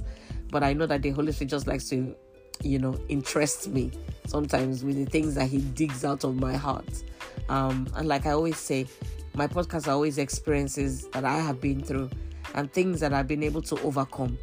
but 0.51 0.63
I 0.63 0.73
know 0.73 0.87
that 0.87 1.03
the 1.03 1.11
Holy 1.11 1.33
Spirit 1.33 1.51
just 1.51 1.67
likes 1.67 1.89
to 1.91 2.15
you 2.63 2.79
know, 2.79 2.99
interests 3.09 3.67
me 3.67 3.93
sometimes 4.27 4.85
with 4.85 4.97
the 4.97 5.05
things 5.05 5.35
that 5.35 5.49
he 5.49 5.59
digs 5.59 6.05
out 6.05 6.25
of 6.25 6.37
my 6.37 6.57
heart. 6.57 7.03
Um, 7.49 7.87
and 7.97 8.09
like 8.09 8.27
I 8.27 8.31
always 8.31 8.57
say, 8.57 8.87
my 9.35 9.47
podcast 9.47 9.89
are 9.89 9.93
always 9.93 10.19
experiences 10.19 11.09
that 11.09 11.25
I 11.25 11.39
have 11.39 11.61
been 11.61 11.83
through 11.83 12.11
and 12.55 12.73
things 12.73 13.01
that 13.01 13.13
I've 13.13 13.27
been 13.27 13.43
able 13.43 13.63
to 13.63 13.81
overcome. 13.81 14.39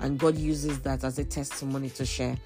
And 0.00 0.18
God 0.18 0.36
uses 0.36 0.80
that 0.80 1.04
as 1.04 1.18
a 1.18 1.24
testimony 1.24 1.88
to 1.90 2.04
share. 2.04 2.36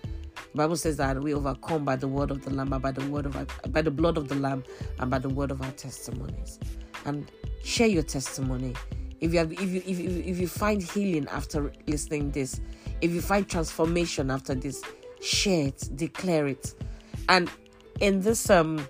The 0.53 0.57
Bible 0.57 0.77
says 0.77 0.97
that 0.99 1.21
we 1.21 1.35
overcome 1.35 1.85
by 1.85 1.97
the 1.97 2.09
word 2.09 2.31
of 2.31 2.45
the 2.45 2.51
Lamb, 2.51 2.71
by 2.71 2.91
the 2.91 3.07
word 3.09 3.27
of 3.27 3.37
our, 3.37 3.47
by 3.69 3.83
the 3.83 3.91
blood 3.91 4.17
of 4.17 4.29
the 4.29 4.37
Lamb, 4.37 4.65
and 4.99 5.11
by 5.11 5.19
the 5.19 5.29
word 5.29 5.51
of 5.51 5.61
our 5.61 5.71
testimonies. 5.73 6.59
And 7.05 7.31
share 7.63 7.89
your 7.89 8.03
testimony. 8.03 8.75
If 9.21 9.33
you 9.33 9.39
have, 9.41 9.53
if 9.53 9.61
you 9.61 9.83
if 9.85 9.99
if 9.99 10.39
you 10.39 10.47
find 10.47 10.81
healing 10.81 11.27
after 11.29 11.73
listening 11.87 12.31
this, 12.31 12.61
if 13.01 13.11
you 13.11 13.21
find 13.21 13.49
transformation 13.49 14.31
after 14.31 14.55
this, 14.55 14.83
share 15.21 15.69
it, 15.69 15.89
declare 15.95 16.47
it. 16.47 16.75
And 17.29 17.51
in 18.01 18.21
this 18.21 18.51
um 18.51 18.87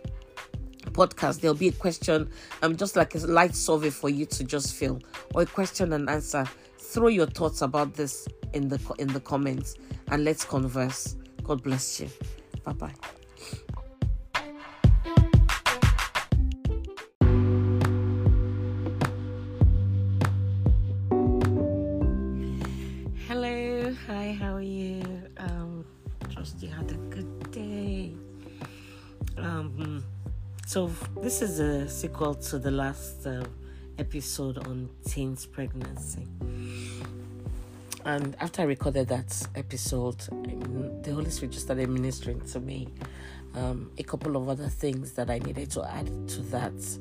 podcast, 0.93 1.41
there'll 1.41 1.57
be 1.57 1.69
a 1.69 1.73
question, 1.73 2.31
um, 2.63 2.77
just 2.77 2.97
like 2.97 3.15
a 3.15 3.19
light 3.19 3.55
survey 3.55 3.91
for 3.91 4.09
you 4.09 4.27
to 4.27 4.45
just 4.45 4.75
fill, 4.75 5.01
or 5.35 5.43
a 5.43 5.47
question 5.47 5.93
and 5.93 6.09
answer. 6.11 6.45
Throw 6.79 7.09
your 7.09 7.27
thoughts 7.27 7.63
about 7.63 7.95
this 7.95 8.27
in 8.55 8.69
the 8.69 8.81
in 8.99 9.09
the 9.09 9.21
comments 9.21 9.77
and 10.11 10.25
let's 10.25 10.45
converse. 10.45 11.17
God 11.43 11.63
bless 11.63 12.01
you. 12.01 12.09
Bye 12.65 12.73
bye. 12.73 12.95
Hello, 23.27 23.95
hi, 24.07 24.37
how 24.41 24.55
are 24.55 24.63
you? 24.63 25.08
Trust 26.39 26.63
you 26.63 26.69
had 26.69 26.89
a 26.93 26.95
good 26.95 27.51
day. 27.51 28.13
Um, 29.37 30.05
so 30.69 30.87
this 31.21 31.43
is 31.43 31.59
a 31.59 31.89
sequel 31.89 32.37
to 32.37 32.61
the 32.61 32.71
last 32.71 33.27
uh, 33.27 33.43
episode 33.99 34.59
on 34.59 34.89
teens 35.05 35.47
pregnancy. 35.47 36.29
And 38.05 38.37
after 38.39 38.63
I 38.63 38.67
recorded 38.67 39.09
that 39.09 39.49
episode, 39.57 40.21
the 41.03 41.13
Holy 41.13 41.29
Spirit 41.29 41.55
just 41.55 41.65
started 41.65 41.89
ministering 41.89 42.41
to 42.53 42.61
me 42.61 42.87
um, 43.57 43.91
a 43.99 44.05
couple 44.05 44.37
of 44.37 44.49
other 44.49 44.69
things 44.69 45.15
that 45.15 45.31
I 45.31 45.41
needed 45.41 45.73
to 45.73 45.83
add 45.91 46.29
to 46.29 46.43
that 46.53 46.99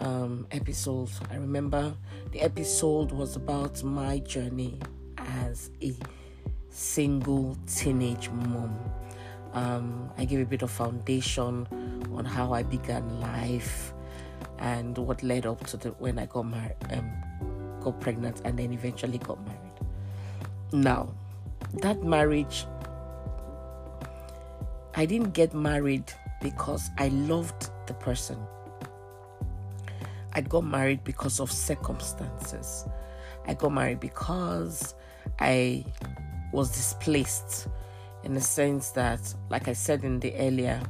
um, 0.00 0.48
episode. 0.50 1.10
I 1.30 1.36
remember 1.36 1.94
the 2.32 2.40
episode 2.40 3.12
was 3.12 3.36
about 3.36 3.84
my 3.84 4.18
journey 4.18 4.80
as 5.16 5.70
a 5.80 5.94
single 6.78 7.56
teenage 7.66 8.30
mom. 8.30 8.78
Um, 9.52 10.10
I 10.16 10.24
gave 10.24 10.40
a 10.40 10.44
bit 10.44 10.62
of 10.62 10.70
foundation 10.70 11.66
on 12.14 12.24
how 12.24 12.52
I 12.52 12.62
began 12.62 13.20
life 13.20 13.92
and 14.58 14.96
what 14.96 15.22
led 15.24 15.44
up 15.44 15.66
to 15.66 15.76
the 15.76 15.90
when 15.98 16.18
I 16.18 16.26
got 16.26 16.44
married, 16.44 16.76
um, 16.90 17.10
got 17.80 18.00
pregnant, 18.00 18.42
and 18.44 18.56
then 18.58 18.72
eventually 18.72 19.18
got 19.18 19.44
married. 19.44 19.58
Now, 20.72 21.12
that 21.74 22.04
marriage, 22.04 22.64
I 24.94 25.04
didn't 25.04 25.30
get 25.30 25.54
married 25.54 26.12
because 26.40 26.90
I 26.98 27.08
loved 27.08 27.70
the 27.86 27.94
person. 27.94 28.38
I 30.32 30.42
got 30.42 30.64
married 30.64 31.02
because 31.02 31.40
of 31.40 31.50
circumstances. 31.50 32.86
I 33.46 33.54
got 33.54 33.72
married 33.72 33.98
because 33.98 34.94
I 35.40 35.84
was 36.52 36.70
displaced 36.70 37.68
in 38.24 38.34
the 38.34 38.40
sense 38.40 38.90
that, 38.90 39.34
like 39.50 39.68
I 39.68 39.72
said 39.72 40.04
in 40.04 40.18
the 40.20 40.34
earlier 40.34 40.80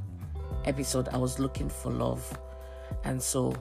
episode, 0.64 1.08
I 1.08 1.16
was 1.16 1.38
looking 1.38 1.68
for 1.68 1.90
love. 1.90 2.38
And 3.04 3.20
so 3.22 3.54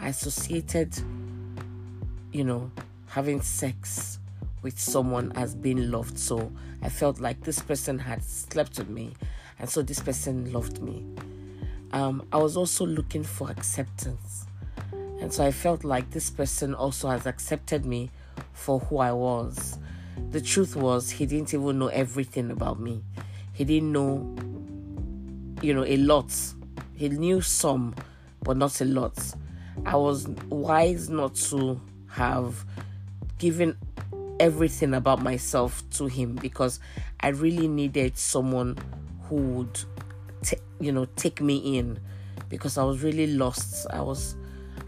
I 0.00 0.08
associated, 0.08 0.96
you 2.32 2.44
know, 2.44 2.70
having 3.06 3.40
sex 3.40 4.18
with 4.62 4.78
someone 4.78 5.32
as 5.36 5.54
being 5.54 5.90
loved. 5.90 6.18
So 6.18 6.50
I 6.82 6.88
felt 6.88 7.20
like 7.20 7.40
this 7.42 7.60
person 7.60 7.98
had 7.98 8.22
slept 8.22 8.78
with 8.78 8.88
me, 8.88 9.12
and 9.58 9.68
so 9.68 9.82
this 9.82 10.00
person 10.00 10.52
loved 10.52 10.82
me. 10.82 11.04
Um, 11.92 12.26
I 12.32 12.38
was 12.38 12.56
also 12.56 12.84
looking 12.84 13.22
for 13.22 13.50
acceptance. 13.50 14.46
And 15.20 15.32
so 15.32 15.44
I 15.44 15.52
felt 15.52 15.84
like 15.84 16.10
this 16.10 16.28
person 16.28 16.74
also 16.74 17.08
has 17.08 17.24
accepted 17.24 17.86
me 17.86 18.10
for 18.52 18.80
who 18.80 18.98
I 18.98 19.12
was. 19.12 19.78
The 20.30 20.40
truth 20.40 20.76
was, 20.76 21.10
he 21.10 21.26
didn't 21.26 21.54
even 21.54 21.78
know 21.78 21.88
everything 21.88 22.50
about 22.50 22.80
me. 22.80 23.02
He 23.52 23.64
didn't 23.64 23.92
know, 23.92 24.34
you 25.62 25.74
know, 25.74 25.84
a 25.84 25.96
lot. 25.96 26.34
He 26.94 27.08
knew 27.08 27.40
some, 27.40 27.94
but 28.42 28.56
not 28.56 28.80
a 28.80 28.84
lot. 28.84 29.16
I 29.86 29.96
was 29.96 30.28
wise 30.48 31.08
not 31.08 31.34
to 31.36 31.80
have 32.08 32.64
given 33.38 33.76
everything 34.40 34.94
about 34.94 35.22
myself 35.22 35.82
to 35.90 36.06
him 36.06 36.34
because 36.36 36.80
I 37.20 37.28
really 37.28 37.68
needed 37.68 38.18
someone 38.18 38.76
who 39.22 39.36
would, 39.36 39.80
t- 40.42 40.58
you 40.80 40.92
know, 40.92 41.06
take 41.16 41.40
me 41.40 41.78
in 41.78 41.98
because 42.48 42.78
I 42.78 42.84
was 42.84 43.02
really 43.02 43.28
lost. 43.28 43.86
I 43.90 44.00
was, 44.00 44.36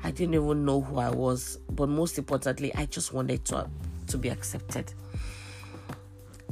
I 0.02 0.10
didn't 0.10 0.34
even 0.34 0.64
know 0.64 0.80
who 0.80 0.98
I 0.98 1.10
was, 1.10 1.58
but 1.70 1.88
most 1.88 2.18
importantly, 2.18 2.74
I 2.74 2.86
just 2.86 3.12
wanted 3.12 3.44
to 3.46 3.68
to 4.08 4.18
be 4.18 4.28
accepted. 4.28 4.92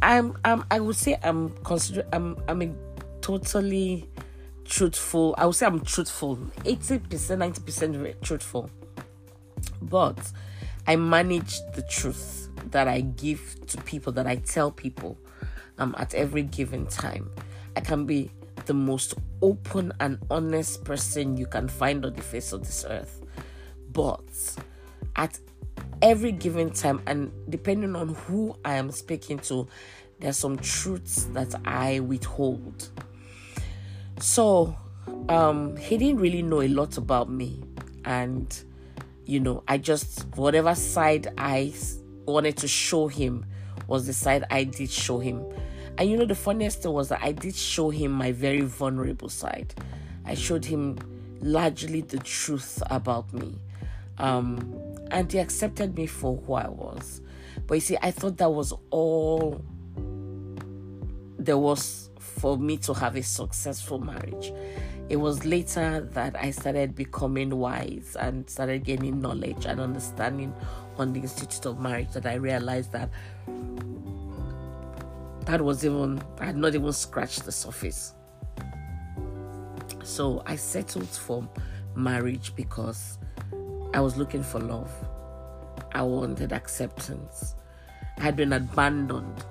I'm, 0.02 0.36
I'm 0.44 0.64
I 0.70 0.80
would 0.80 0.96
say 0.96 1.16
I'm 1.22 1.50
consider 1.64 2.04
I'm 2.12 2.36
I'm 2.48 2.62
a 2.62 2.70
totally 3.20 4.08
truthful. 4.64 5.34
I 5.38 5.46
would 5.46 5.54
say 5.54 5.66
I'm 5.66 5.80
truthful, 5.80 6.36
80%, 6.64 7.00
90% 7.08 8.20
truthful. 8.22 8.70
But 9.80 10.32
I 10.86 10.96
manage 10.96 11.58
the 11.74 11.82
truth 11.82 12.48
that 12.70 12.88
I 12.88 13.00
give 13.00 13.56
to 13.68 13.80
people, 13.82 14.12
that 14.12 14.26
I 14.26 14.36
tell 14.36 14.70
people 14.70 15.16
um, 15.78 15.94
at 15.98 16.14
every 16.14 16.42
given 16.42 16.86
time. 16.86 17.30
I 17.76 17.80
can 17.80 18.04
be 18.04 18.30
the 18.66 18.74
most 18.74 19.14
open 19.42 19.92
and 20.00 20.18
honest 20.30 20.84
person 20.84 21.36
you 21.36 21.46
can 21.46 21.68
find 21.68 22.04
on 22.04 22.14
the 22.14 22.22
face 22.22 22.52
of 22.52 22.60
this 22.60 22.84
earth. 22.88 23.22
But 23.92 24.22
at 25.16 25.38
every 26.04 26.32
given 26.32 26.70
time, 26.70 27.00
and 27.06 27.32
depending 27.48 27.96
on 27.96 28.10
who 28.10 28.54
I 28.64 28.74
am 28.74 28.92
speaking 28.92 29.38
to, 29.40 29.66
there's 30.20 30.36
some 30.36 30.58
truths 30.58 31.24
that 31.32 31.54
I 31.64 32.00
withhold. 32.00 32.90
So, 34.20 34.76
um, 35.30 35.76
he 35.76 35.96
didn't 35.96 36.20
really 36.20 36.42
know 36.42 36.60
a 36.60 36.68
lot 36.68 36.98
about 36.98 37.30
me, 37.30 37.64
and 38.04 38.54
you 39.24 39.40
know, 39.40 39.64
I 39.66 39.78
just 39.78 40.26
whatever 40.36 40.74
side 40.74 41.32
I 41.38 41.72
wanted 42.26 42.58
to 42.58 42.68
show 42.68 43.08
him 43.08 43.46
was 43.88 44.06
the 44.06 44.12
side 44.12 44.44
I 44.50 44.64
did 44.64 44.90
show 44.90 45.18
him. 45.18 45.42
And 45.96 46.10
you 46.10 46.18
know, 46.18 46.26
the 46.26 46.34
funniest 46.34 46.82
thing 46.82 46.92
was 46.92 47.08
that 47.08 47.20
I 47.22 47.32
did 47.32 47.56
show 47.56 47.88
him 47.88 48.12
my 48.12 48.32
very 48.32 48.60
vulnerable 48.60 49.30
side. 49.30 49.74
I 50.26 50.34
showed 50.34 50.66
him 50.66 50.98
largely 51.40 52.02
the 52.02 52.18
truth 52.18 52.82
about 52.90 53.32
me. 53.32 53.56
Um, 54.18 54.93
and 55.14 55.30
he 55.32 55.38
accepted 55.38 55.96
me 55.96 56.06
for 56.06 56.36
who 56.36 56.54
I 56.54 56.68
was. 56.68 57.22
But 57.68 57.76
you 57.76 57.80
see, 57.80 57.96
I 58.02 58.10
thought 58.10 58.36
that 58.38 58.50
was 58.50 58.74
all 58.90 59.64
there 61.38 61.56
was 61.56 62.10
for 62.18 62.58
me 62.58 62.76
to 62.78 62.92
have 62.94 63.14
a 63.14 63.22
successful 63.22 64.00
marriage. 64.00 64.52
It 65.08 65.16
was 65.16 65.44
later 65.44 66.00
that 66.12 66.34
I 66.36 66.50
started 66.50 66.96
becoming 66.96 67.50
wise 67.50 68.16
and 68.18 68.48
started 68.50 68.84
gaining 68.84 69.20
knowledge 69.20 69.66
and 69.66 69.78
understanding 69.78 70.52
on 70.98 71.12
the 71.12 71.20
Institute 71.20 71.66
of 71.66 71.78
Marriage 71.78 72.10
that 72.12 72.26
I 72.26 72.34
realized 72.34 72.90
that 72.92 73.10
that 75.44 75.60
was 75.60 75.84
even, 75.84 76.22
I 76.40 76.46
had 76.46 76.56
not 76.56 76.74
even 76.74 76.92
scratched 76.92 77.44
the 77.44 77.52
surface. 77.52 78.14
So 80.02 80.42
I 80.46 80.56
settled 80.56 81.08
for 81.08 81.46
marriage 81.94 82.56
because 82.56 83.18
I 83.94 84.00
was 84.00 84.16
looking 84.16 84.42
for 84.42 84.58
love. 84.58 84.90
I 85.92 86.02
wanted 86.02 86.52
acceptance. 86.52 87.54
I 88.18 88.22
had 88.22 88.34
been 88.34 88.52
abandoned. 88.52 89.44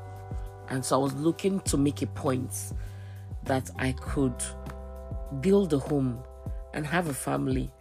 And 0.68 0.84
so 0.84 1.00
I 1.00 1.02
was 1.02 1.14
looking 1.14 1.62
to 1.62 1.78
make 1.78 2.02
a 2.02 2.08
point 2.08 2.74
that 3.46 3.70
I 3.80 3.94
could 3.94 4.36
build 5.40 5.72
a 5.72 5.80
home 5.80 6.22
and 6.74 6.86
have 6.86 7.08
a 7.08 7.14
family 7.14 7.72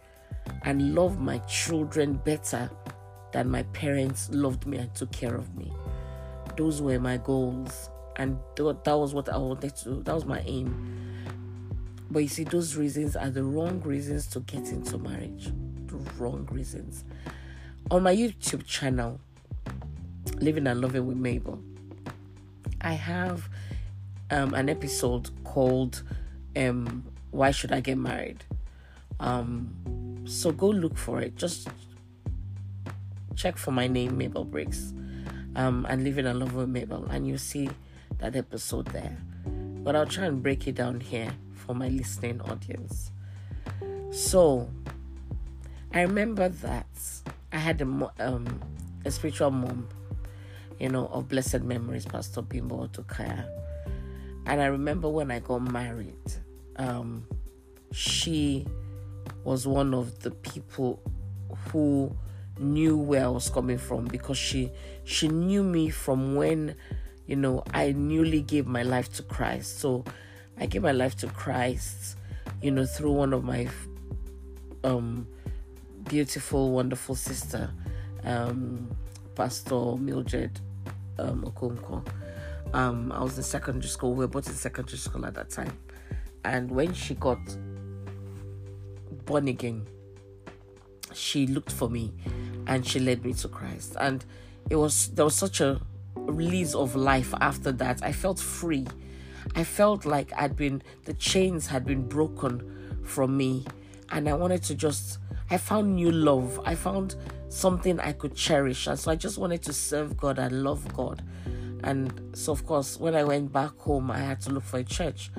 and 0.61 0.95
love 0.95 1.19
my 1.19 1.39
children 1.39 2.13
better 2.13 2.69
than 3.33 3.49
my 3.49 3.63
parents 3.73 4.29
loved 4.31 4.65
me 4.65 4.77
and 4.77 4.95
took 4.95 5.11
care 5.11 5.35
of 5.35 5.53
me. 5.57 5.69
Those 6.55 6.81
were 6.81 6.97
my 6.97 7.17
goals, 7.17 7.89
and 8.15 8.39
that 8.55 8.97
was 8.97 9.13
what 9.13 9.27
I 9.27 9.35
wanted 9.35 9.75
to 9.75 9.83
do. 9.83 10.03
That 10.03 10.15
was 10.15 10.23
my 10.23 10.39
aim. 10.45 11.25
But 12.09 12.19
you 12.19 12.29
see, 12.29 12.45
those 12.45 12.77
reasons 12.77 13.17
are 13.17 13.29
the 13.29 13.43
wrong 13.43 13.81
reasons 13.81 14.27
to 14.27 14.39
get 14.39 14.69
into 14.69 14.97
marriage. 14.97 15.51
Wrong 16.17 16.47
reasons. 16.51 17.03
On 17.91 18.03
my 18.03 18.15
YouTube 18.15 18.65
channel, 18.65 19.19
Living 20.39 20.67
and 20.67 20.81
Loving 20.81 21.07
with 21.07 21.17
Mabel, 21.17 21.61
I 22.81 22.93
have 22.93 23.49
um, 24.31 24.53
an 24.53 24.69
episode 24.69 25.29
called 25.43 26.03
um, 26.55 27.03
why 27.31 27.51
should 27.51 27.71
I 27.71 27.79
get 27.79 27.97
married? 27.97 28.43
Um, 29.19 30.23
so 30.25 30.51
go 30.51 30.67
look 30.67 30.97
for 30.97 31.21
it. 31.21 31.35
Just 31.35 31.67
check 33.35 33.57
for 33.57 33.71
my 33.71 33.87
name, 33.87 34.17
Mabel 34.17 34.45
Briggs, 34.45 34.93
um, 35.55 35.85
and 35.89 36.03
living 36.03 36.25
and 36.25 36.39
Loving 36.39 36.57
with 36.57 36.69
Mabel, 36.69 37.05
and 37.09 37.27
you'll 37.27 37.37
see 37.37 37.69
that 38.19 38.35
episode 38.35 38.87
there. 38.87 39.17
But 39.45 39.95
I'll 39.95 40.05
try 40.05 40.25
and 40.25 40.41
break 40.41 40.67
it 40.67 40.75
down 40.75 40.99
here 40.99 41.31
for 41.53 41.73
my 41.73 41.87
listening 41.89 42.39
audience. 42.41 43.11
So 44.11 44.69
I 45.95 46.01
remember 46.01 46.49
that 46.49 46.87
I 47.51 47.57
had 47.57 47.79
a, 47.79 48.11
um, 48.19 48.59
a 49.05 49.11
spiritual 49.11 49.51
mom, 49.51 49.87
you 50.79 50.89
know, 50.89 51.05
of 51.07 51.29
blessed 51.29 51.61
memories, 51.61 52.07
Pastor 52.07 52.41
Bimbo 52.41 52.87
Odukoya. 52.87 53.47
And 54.47 54.59
I 54.59 54.65
remember 54.65 55.07
when 55.07 55.29
I 55.29 55.37
got 55.37 55.59
married, 55.59 56.33
um, 56.77 57.27
she 57.91 58.65
was 59.43 59.67
one 59.67 59.93
of 59.93 60.19
the 60.23 60.31
people 60.31 60.99
who 61.69 62.15
knew 62.57 62.97
where 62.97 63.25
I 63.25 63.27
was 63.27 63.49
coming 63.49 63.77
from 63.77 64.05
because 64.05 64.37
she 64.37 64.71
she 65.03 65.27
knew 65.27 65.63
me 65.63 65.89
from 65.89 66.35
when 66.35 66.75
you 67.25 67.35
know 67.35 67.63
I 67.73 67.91
newly 67.91 68.41
gave 68.41 68.65
my 68.65 68.83
life 68.83 69.13
to 69.13 69.23
Christ. 69.23 69.79
So 69.79 70.03
I 70.59 70.65
gave 70.65 70.81
my 70.81 70.91
life 70.91 71.15
to 71.17 71.27
Christ, 71.27 72.17
you 72.61 72.71
know, 72.71 72.85
through 72.85 73.11
one 73.11 73.33
of 73.33 73.43
my 73.43 73.67
um 74.83 75.27
beautiful, 76.05 76.71
wonderful 76.71 77.15
sister, 77.15 77.69
um, 78.23 78.95
Pastor 79.35 79.95
Mildred 79.97 80.59
um, 81.19 81.43
Okonkwo. 81.43 82.05
Um, 82.73 83.11
I 83.11 83.21
was 83.21 83.37
in 83.37 83.43
secondary 83.43 83.89
school. 83.89 84.13
We 84.13 84.25
were 84.25 84.27
both 84.27 84.47
in 84.47 84.53
secondary 84.53 84.97
school 84.97 85.25
at 85.25 85.33
that 85.35 85.49
time. 85.49 85.77
And 86.43 86.71
when 86.71 86.93
she 86.93 87.15
got 87.15 87.39
born 89.25 89.47
again, 89.47 89.87
she 91.13 91.47
looked 91.47 91.71
for 91.71 91.89
me 91.89 92.13
and 92.67 92.85
she 92.85 92.99
led 92.99 93.23
me 93.23 93.33
to 93.33 93.47
Christ. 93.47 93.95
And 93.99 94.25
it 94.69 94.75
was 94.75 95.09
there 95.09 95.25
was 95.25 95.35
such 95.35 95.61
a 95.61 95.79
release 96.15 96.73
of 96.73 96.95
life 96.95 97.33
after 97.39 97.71
that. 97.73 98.03
I 98.03 98.11
felt 98.11 98.39
free. 98.39 98.87
I 99.55 99.63
felt 99.63 100.05
like 100.05 100.31
I'd 100.35 100.55
been 100.55 100.81
the 101.05 101.13
chains 101.13 101.67
had 101.67 101.85
been 101.85 102.07
broken 102.07 103.01
from 103.03 103.37
me 103.37 103.65
and 104.09 104.27
I 104.27 104.33
wanted 104.33 104.63
to 104.63 104.75
just 104.75 105.19
I 105.53 105.57
found 105.57 105.95
new 105.95 106.11
love. 106.11 106.59
I 106.65 106.75
found 106.75 107.15
something 107.49 107.99
I 107.99 108.11
could 108.13 108.35
cherish 108.35 108.87
and 108.87 108.97
so 108.97 109.11
I 109.11 109.15
just 109.15 109.37
wanted 109.37 109.61
to 109.63 109.73
serve 109.73 110.17
God 110.17 110.39
and 110.39 110.63
love 110.63 110.91
God 110.93 111.21
And 111.83 112.31
so, 112.33 112.53
of 112.53 112.65
course, 112.65 112.97
when 112.97 113.13
I 113.13 113.23
went 113.25 113.51
back 113.51 113.77
home, 113.77 114.09
I 114.09 114.19
had 114.19 114.39
to 114.41 114.51
look 114.51 114.63
for 114.63 114.79
a 114.79 114.83
church 114.83 115.31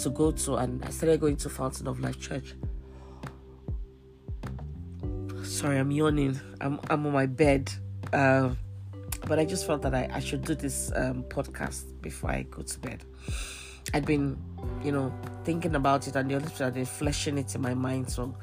to 0.00 0.10
go 0.10 0.30
to, 0.30 0.56
and 0.56 0.84
I 0.84 0.90
started 0.90 1.20
going 1.20 1.36
to 1.36 1.48
Fountain 1.48 1.86
of 1.88 2.00
Life 2.00 2.20
Church. 2.20 2.54
Sorry, 5.42 5.78
I'm 5.78 5.90
yawning. 5.90 6.38
I'm 6.60 6.78
I'm 6.90 7.06
on 7.06 7.12
my 7.12 7.26
bed, 7.26 7.72
uh, 8.12 8.50
but 9.26 9.38
I 9.38 9.44
just 9.46 9.66
felt 9.66 9.82
that 9.82 9.94
I, 9.94 10.08
I 10.12 10.20
should 10.20 10.44
do 10.44 10.54
this 10.54 10.92
um, 10.94 11.24
podcast 11.24 12.00
before 12.02 12.30
I 12.30 12.42
go 12.42 12.62
to 12.62 12.78
bed. 12.78 13.04
I'd 13.94 14.04
been, 14.04 14.36
you 14.84 14.92
know, 14.92 15.12
thinking 15.44 15.74
about 15.74 16.06
it, 16.08 16.14
and 16.14 16.30
the 16.30 16.34
other 16.36 16.46
thing 16.46 16.66
I'd 16.66 16.74
been 16.74 16.84
fleshing 16.84 17.38
it 17.38 17.54
in 17.54 17.62
my 17.62 17.74
mind. 17.74 18.10
So 18.10 18.34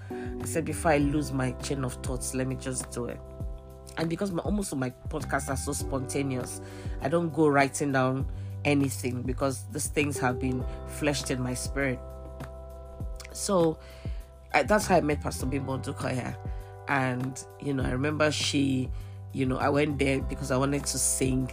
I 0.42 0.46
said, 0.46 0.66
before 0.66 0.92
I 0.92 0.98
lose 0.98 1.32
my 1.32 1.52
chain 1.54 1.84
of 1.84 1.94
thoughts, 1.96 2.34
let 2.34 2.48
me 2.48 2.56
just 2.56 2.92
do 2.92 3.06
it 3.06 3.20
and 3.98 4.10
because 4.10 4.32
my, 4.32 4.44
almost 4.44 4.76
my 4.76 4.92
podcasts 5.10 5.50
are 5.50 5.58
so 5.58 5.74
spontaneous, 5.74 6.62
I 7.02 7.10
don't 7.10 7.34
go 7.34 7.48
writing 7.48 7.92
down 7.92 8.28
anything 8.64 9.24
because 9.24 9.64
these 9.72 9.88
things 9.88 10.18
have 10.20 10.40
been 10.40 10.64
fleshed 10.88 11.32
in 11.32 11.42
my 11.42 11.54
spirit. 11.54 12.00
So 13.32 13.80
I, 14.54 14.64
that's 14.64 14.86
how 14.86 14.98
I 14.98 15.02
met 15.02 15.22
Pastor 15.22 15.48
Bimbo 15.48 15.80
Odukoya. 15.80 16.36
And, 16.88 17.44
you 17.60 17.74
know, 17.74 17.84
I 17.84 17.92
remember 17.92 18.32
she, 18.32 18.90
you 19.34 19.46
know, 19.46 19.58
I 19.58 19.70
went 19.70 20.00
there 20.00 20.22
because 20.22 20.52
I 20.52 20.58
wanted 20.58 20.86
to 20.86 20.98
sing. 20.98 21.52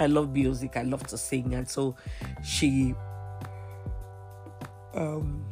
I 0.00 0.06
love 0.06 0.32
music, 0.32 0.76
I 0.76 0.82
love 0.82 1.06
to 1.06 1.18
sing. 1.18 1.54
And 1.54 1.68
so 1.68 1.94
she, 2.42 2.94
um, 4.94 5.44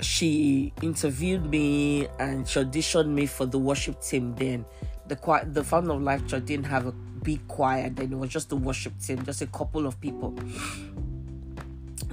she 0.00 0.72
interviewed 0.82 1.46
me 1.46 2.08
and 2.18 2.48
she 2.48 2.60
auditioned 2.60 3.08
me 3.08 3.26
for 3.26 3.46
the 3.46 3.58
worship 3.58 4.00
team 4.00 4.34
then 4.34 4.64
the 5.06 5.16
choir, 5.16 5.44
the 5.44 5.62
Fountain 5.62 5.90
of 5.90 6.02
Life 6.02 6.26
Church 6.26 6.44
didn't 6.46 6.66
have 6.66 6.86
a 6.86 6.92
big 6.92 7.46
choir. 7.48 7.90
Then 7.90 8.12
it 8.12 8.16
was 8.16 8.30
just 8.30 8.48
the 8.48 8.56
worship 8.56 8.98
team, 9.00 9.24
just 9.24 9.42
a 9.42 9.46
couple 9.46 9.86
of 9.86 10.00
people. 10.00 10.34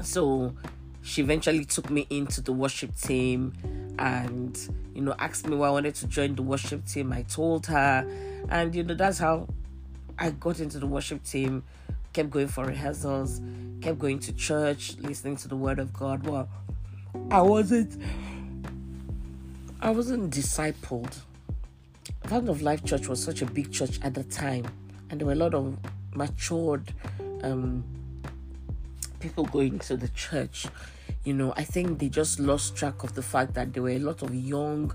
So 0.01 0.55
she 1.01 1.21
eventually 1.21 1.65
took 1.65 1.89
me 1.89 2.07
into 2.09 2.41
the 2.41 2.51
worship 2.51 2.95
team 2.97 3.53
and 3.99 4.57
you 4.93 5.01
know 5.01 5.13
asked 5.19 5.47
me 5.47 5.55
why 5.55 5.67
I 5.67 5.71
wanted 5.71 5.95
to 5.95 6.07
join 6.07 6.35
the 6.35 6.41
worship 6.41 6.85
team. 6.85 7.13
I 7.13 7.23
told 7.23 7.67
her, 7.67 8.07
and 8.49 8.75
you 8.75 8.83
know 8.83 8.93
that's 8.93 9.19
how 9.19 9.47
I 10.17 10.31
got 10.31 10.59
into 10.59 10.79
the 10.79 10.87
worship 10.87 11.23
team. 11.23 11.63
Kept 12.13 12.29
going 12.29 12.49
for 12.49 12.65
rehearsals, 12.65 13.39
kept 13.79 13.97
going 13.97 14.19
to 14.19 14.33
church, 14.33 14.97
listening 14.97 15.37
to 15.37 15.47
the 15.47 15.55
word 15.55 15.79
of 15.79 15.93
God. 15.93 16.27
Well, 16.27 16.49
I 17.29 17.41
wasn't 17.41 18.01
I 19.81 19.89
wasn't 19.91 20.33
discipled 20.33 21.17
Fountain 22.25 22.49
of 22.49 22.61
Life 22.61 22.85
Church 22.85 23.07
was 23.07 23.21
such 23.21 23.41
a 23.41 23.45
big 23.45 23.71
church 23.71 23.99
at 24.03 24.13
the 24.13 24.23
time, 24.23 24.65
and 25.09 25.19
there 25.19 25.25
were 25.25 25.33
a 25.33 25.35
lot 25.35 25.53
of 25.53 25.77
matured 26.13 26.93
um, 27.43 27.83
people 29.19 29.43
going 29.45 29.79
to 29.79 29.97
the 29.97 30.07
church. 30.09 30.67
You 31.23 31.33
know, 31.33 31.53
I 31.57 31.63
think 31.63 31.99
they 31.99 32.09
just 32.09 32.39
lost 32.39 32.75
track 32.75 33.03
of 33.03 33.15
the 33.15 33.21
fact 33.21 33.53
that 33.55 33.73
there 33.73 33.83
were 33.83 33.89
a 33.89 33.99
lot 33.99 34.21
of 34.21 34.33
young 34.33 34.93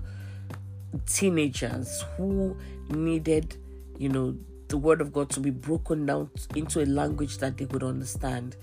teenagers 1.05 2.03
who 2.15 2.57
needed, 2.89 3.55
you 3.97 4.09
know, 4.09 4.35
the 4.69 4.77
word 4.77 4.99
of 4.99 5.13
God 5.13 5.29
to 5.31 5.39
be 5.39 5.51
broken 5.51 6.05
down 6.05 6.29
into 6.55 6.81
a 6.81 6.87
language 6.87 7.37
that 7.37 7.57
they 7.57 7.65
could 7.65 7.83
understand. 7.83 8.55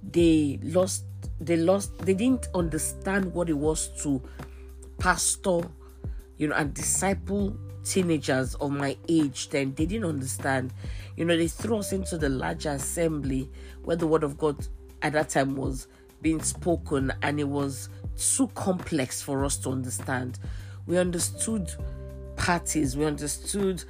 They 0.00 0.60
lost, 0.62 1.04
they 1.40 1.56
lost, 1.56 1.98
they 1.98 2.14
didn't 2.14 2.48
understand 2.54 3.32
what 3.32 3.48
it 3.48 3.58
was 3.58 3.88
to 4.02 4.22
pastor, 4.98 5.60
you 6.38 6.48
know, 6.48 6.54
and 6.54 6.72
disciple 6.74 7.56
teenagers 7.84 8.54
of 8.56 8.70
my 8.72 8.96
age 9.08 9.48
then. 9.50 9.74
They 9.74 9.86
didn't 9.86 10.08
understand. 10.08 10.72
You 11.16 11.24
know 11.24 11.36
they 11.36 11.48
threw 11.48 11.78
us 11.78 11.92
into 11.92 12.18
the 12.18 12.28
larger 12.28 12.70
assembly 12.70 13.50
where 13.84 13.96
the 13.96 14.06
word 14.06 14.22
of 14.22 14.36
god 14.36 14.66
at 15.02 15.12
that 15.12 15.28
time 15.30 15.56
was 15.56 15.86
being 16.20 16.42
spoken 16.42 17.12
and 17.22 17.38
it 17.38 17.48
was 17.48 17.88
too 18.18 18.48
complex 18.48 19.22
for 19.22 19.44
us 19.44 19.56
to 19.58 19.70
understand. 19.70 20.38
We 20.86 20.98
understood 20.98 21.72
parties. 22.36 22.96
We 22.96 23.04
understood 23.04 23.84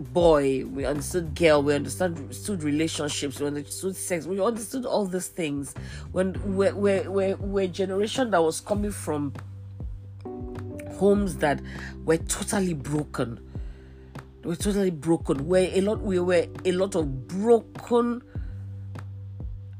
boy 0.00 0.64
we 0.66 0.84
understood 0.84 1.34
girl 1.34 1.62
we 1.62 1.74
understood 1.74 2.62
relationships 2.62 3.38
we 3.38 3.46
understood 3.46 3.94
sex 3.94 4.26
we 4.26 4.40
understood 4.40 4.84
all 4.84 5.06
these 5.06 5.28
things 5.28 5.74
when 6.10 6.32
we're, 6.56 6.74
we're, 6.74 7.08
we're, 7.08 7.36
we're 7.36 7.64
a 7.64 7.68
generation 7.68 8.30
that 8.30 8.42
was 8.42 8.60
coming 8.60 8.90
from 8.90 9.32
homes 11.02 11.38
that 11.38 11.60
were 12.04 12.16
totally 12.16 12.74
broken. 12.74 13.40
Were 14.44 14.54
totally 14.54 14.90
broken. 14.90 15.48
Where 15.48 15.68
a 15.72 15.80
lot 15.80 16.00
we 16.00 16.20
were 16.20 16.46
a 16.64 16.72
lot 16.72 16.94
of 16.94 17.26
broken 17.26 18.22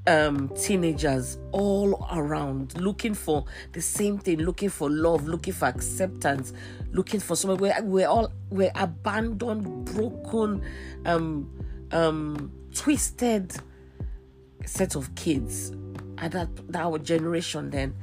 um 0.08 0.48
teenagers 0.56 1.38
all 1.52 2.06
around 2.12 2.76
looking 2.80 3.14
for 3.14 3.44
the 3.72 3.80
same 3.80 4.18
thing 4.18 4.38
looking 4.38 4.68
for 4.68 4.90
love 4.90 5.28
looking 5.28 5.52
for 5.52 5.66
acceptance 5.66 6.52
looking 6.90 7.20
for 7.20 7.36
someone 7.36 7.58
we're, 7.58 7.82
we're 7.82 8.08
all 8.08 8.32
we're 8.50 8.72
abandoned 8.74 9.84
broken 9.84 10.60
um 11.06 11.48
um 11.92 12.50
twisted 12.74 13.54
set 14.66 14.94
of 14.96 15.14
kids 15.14 15.72
at 16.18 16.32
that, 16.32 16.48
that 16.72 16.82
our 16.82 16.98
generation 16.98 17.70
then. 17.70 17.94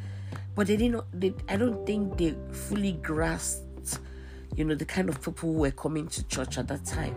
But 0.55 0.67
they 0.67 0.77
didn't 0.77 1.03
they, 1.13 1.33
i 1.47 1.55
don't 1.55 1.85
think 1.85 2.17
they 2.17 2.35
fully 2.51 2.93
grasped 2.93 3.99
you 4.55 4.65
know 4.65 4.75
the 4.75 4.85
kind 4.85 5.07
of 5.07 5.21
people 5.21 5.53
who 5.53 5.59
were 5.59 5.71
coming 5.71 6.07
to 6.07 6.23
church 6.27 6.57
at 6.57 6.67
that 6.67 6.85
time. 6.85 7.15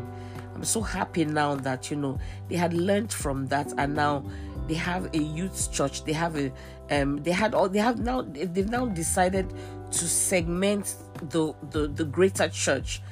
I'm 0.55 0.65
so 0.65 0.81
happy 0.81 1.25
now 1.25 1.57
that 1.57 1.91
you 1.91 1.97
know 1.97 2.19
they 2.49 2.57
had 2.57 2.73
learned 2.73 3.13
from 3.13 3.49
that 3.49 3.73
and 3.79 3.95
now 3.95 4.25
they 4.69 4.75
have 4.75 5.13
a 5.15 5.19
youth 5.19 5.73
church 5.73 6.05
they 6.05 6.13
have 6.13 6.37
a 6.37 6.53
um 6.91 7.17
they 7.19 7.31
had 7.31 7.55
all 7.55 7.69
they 7.69 7.79
have 7.79 8.01
now 8.01 8.23
they've 8.23 8.69
now 8.69 8.87
decided 8.87 9.53
to 9.91 10.07
segment 10.07 10.97
the 11.31 11.55
the, 11.71 11.89
the 11.89 12.05
greater 12.05 12.49
church 12.49 13.03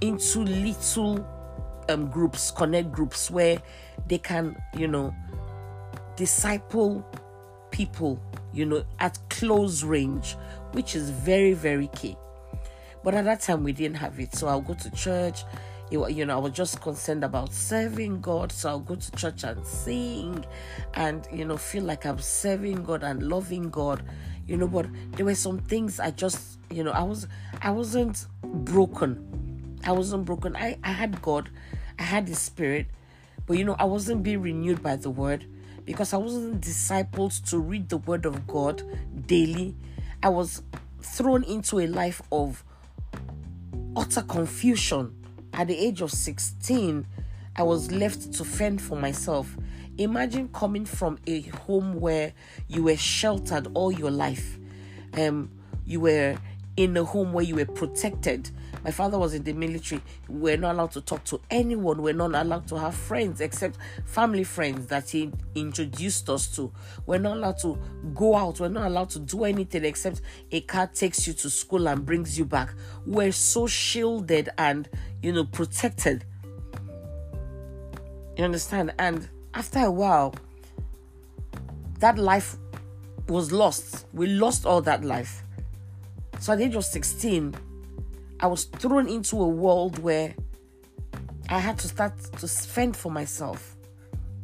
into 0.00 0.40
little 0.40 1.26
um 1.88 2.08
groups 2.10 2.50
connect 2.50 2.92
groups 2.92 3.30
where 3.30 3.60
they 4.08 4.18
can 4.18 4.56
you 4.76 4.86
know 4.86 5.14
disciple 6.16 7.04
people 7.70 8.20
you 8.52 8.66
know, 8.66 8.84
at 8.98 9.18
close 9.28 9.82
range, 9.82 10.36
which 10.72 10.94
is 10.94 11.10
very, 11.10 11.52
very 11.52 11.88
key. 11.88 12.16
But 13.02 13.14
at 13.14 13.24
that 13.24 13.40
time, 13.40 13.64
we 13.64 13.72
didn't 13.72 13.96
have 13.96 14.18
it. 14.20 14.34
So 14.34 14.48
I'll 14.48 14.60
go 14.60 14.74
to 14.74 14.90
church. 14.90 15.44
You 15.90 16.24
know, 16.24 16.36
I 16.36 16.38
was 16.38 16.52
just 16.52 16.80
concerned 16.80 17.24
about 17.24 17.52
serving 17.52 18.20
God. 18.20 18.52
So 18.52 18.68
I'll 18.68 18.80
go 18.80 18.94
to 18.94 19.10
church 19.12 19.44
and 19.44 19.66
sing 19.66 20.44
and, 20.94 21.26
you 21.32 21.44
know, 21.44 21.56
feel 21.56 21.82
like 21.82 22.06
I'm 22.06 22.20
serving 22.20 22.84
God 22.84 23.02
and 23.02 23.22
loving 23.22 23.70
God. 23.70 24.02
You 24.46 24.56
know, 24.56 24.68
but 24.68 24.86
there 25.12 25.26
were 25.26 25.34
some 25.34 25.58
things 25.58 26.00
I 26.00 26.10
just, 26.12 26.58
you 26.70 26.84
know, 26.84 26.92
I 26.92 27.02
was, 27.02 27.26
I 27.60 27.70
wasn't 27.70 28.26
broken. 28.42 29.78
I 29.84 29.92
wasn't 29.92 30.24
broken. 30.24 30.56
I, 30.56 30.78
I 30.84 30.92
had 30.92 31.20
God. 31.22 31.50
I 31.98 32.02
had 32.02 32.26
the 32.26 32.34
Spirit. 32.34 32.86
But, 33.46 33.58
you 33.58 33.64
know, 33.64 33.76
I 33.78 33.84
wasn't 33.84 34.22
being 34.22 34.42
renewed 34.42 34.82
by 34.82 34.96
the 34.96 35.10
word 35.10 35.46
because 35.84 36.12
I 36.12 36.18
wasn't 36.18 36.60
discipled 36.60 37.48
to 37.50 37.58
read 37.58 37.88
the 37.88 37.96
Word 37.96 38.24
of 38.26 38.46
God 38.46 38.82
daily. 39.26 39.74
I 40.22 40.28
was 40.28 40.62
thrown 41.02 41.42
into 41.44 41.80
a 41.80 41.86
life 41.86 42.22
of 42.30 42.62
utter 43.96 44.22
confusion. 44.22 45.16
At 45.52 45.68
the 45.68 45.76
age 45.76 46.00
of 46.00 46.10
16, 46.10 47.06
I 47.56 47.62
was 47.62 47.90
left 47.90 48.32
to 48.34 48.44
fend 48.44 48.80
for 48.80 48.96
myself. 48.96 49.56
Imagine 49.98 50.48
coming 50.48 50.86
from 50.86 51.18
a 51.26 51.42
home 51.42 52.00
where 52.00 52.32
you 52.68 52.84
were 52.84 52.96
sheltered 52.96 53.68
all 53.74 53.92
your 53.92 54.10
life. 54.10 54.58
Um, 55.14 55.50
you 55.84 56.00
were 56.00 56.36
in 56.76 56.96
a 56.96 57.04
home 57.04 57.32
where 57.32 57.44
you 57.44 57.56
were 57.56 57.66
protected. 57.66 58.50
My 58.84 58.90
father 58.90 59.18
was 59.18 59.34
in 59.34 59.42
the 59.42 59.52
military. 59.52 60.00
We're 60.28 60.56
not 60.56 60.74
allowed 60.74 60.92
to 60.92 61.00
talk 61.00 61.24
to 61.24 61.40
anyone. 61.50 62.02
We're 62.02 62.14
not 62.14 62.34
allowed 62.34 62.66
to 62.68 62.78
have 62.78 62.94
friends 62.94 63.40
except 63.40 63.76
family 64.04 64.44
friends 64.44 64.86
that 64.86 65.10
he 65.10 65.32
introduced 65.54 66.30
us 66.30 66.46
to. 66.56 66.72
We're 67.06 67.18
not 67.18 67.36
allowed 67.36 67.58
to 67.58 67.78
go 68.14 68.36
out. 68.36 68.60
We're 68.60 68.68
not 68.68 68.86
allowed 68.86 69.10
to 69.10 69.18
do 69.18 69.44
anything 69.44 69.84
except 69.84 70.22
a 70.50 70.60
car 70.62 70.86
takes 70.86 71.26
you 71.26 71.32
to 71.34 71.50
school 71.50 71.88
and 71.88 72.06
brings 72.06 72.38
you 72.38 72.44
back. 72.44 72.74
We're 73.04 73.32
so 73.32 73.66
shielded 73.66 74.48
and, 74.56 74.88
you 75.22 75.32
know, 75.32 75.44
protected. 75.44 76.24
You 78.36 78.44
understand? 78.44 78.94
And 78.98 79.28
after 79.54 79.80
a 79.80 79.90
while, 79.90 80.34
that 81.98 82.18
life 82.18 82.56
was 83.28 83.52
lost. 83.52 84.06
We 84.14 84.26
lost 84.26 84.64
all 84.64 84.80
that 84.82 85.04
life. 85.04 85.42
So 86.38 86.54
at 86.54 86.58
the 86.58 86.64
age 86.64 86.74
of 86.74 86.84
16, 86.84 87.54
I 88.42 88.46
was 88.46 88.64
thrown 88.64 89.06
into 89.06 89.40
a 89.40 89.48
world 89.48 89.98
where 89.98 90.34
I 91.50 91.58
had 91.58 91.78
to 91.80 91.88
start 91.88 92.18
to 92.38 92.48
fend 92.48 92.96
for 92.96 93.12
myself 93.12 93.76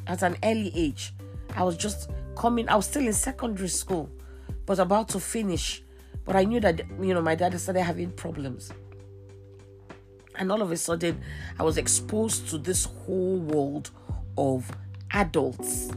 at 0.07 0.23
an 0.23 0.37
early 0.45 0.71
age. 0.75 1.15
I 1.57 1.63
was 1.63 1.79
just 1.79 2.11
coming, 2.37 2.69
I 2.69 2.77
was 2.77 2.85
still 2.87 3.07
in 3.07 3.15
secondary 3.15 3.69
school, 3.69 4.11
but 4.67 4.79
about 4.79 5.09
to 5.11 5.21
finish. 5.21 5.83
But 6.27 6.37
I 6.37 6.45
knew 6.45 6.61
that, 6.61 6.83
you 7.01 7.15
know, 7.15 7.23
my 7.23 7.35
dad 7.37 7.59
started 7.59 7.85
having 7.85 8.11
problems. 8.11 8.71
And 10.35 10.53
all 10.53 10.61
of 10.61 10.71
a 10.71 10.77
sudden, 10.77 11.23
I 11.59 11.63
was 11.63 11.79
exposed 11.79 12.51
to 12.51 12.59
this 12.59 12.85
whole 12.85 13.39
world 13.39 13.91
of 14.37 14.71
adults 15.13 15.89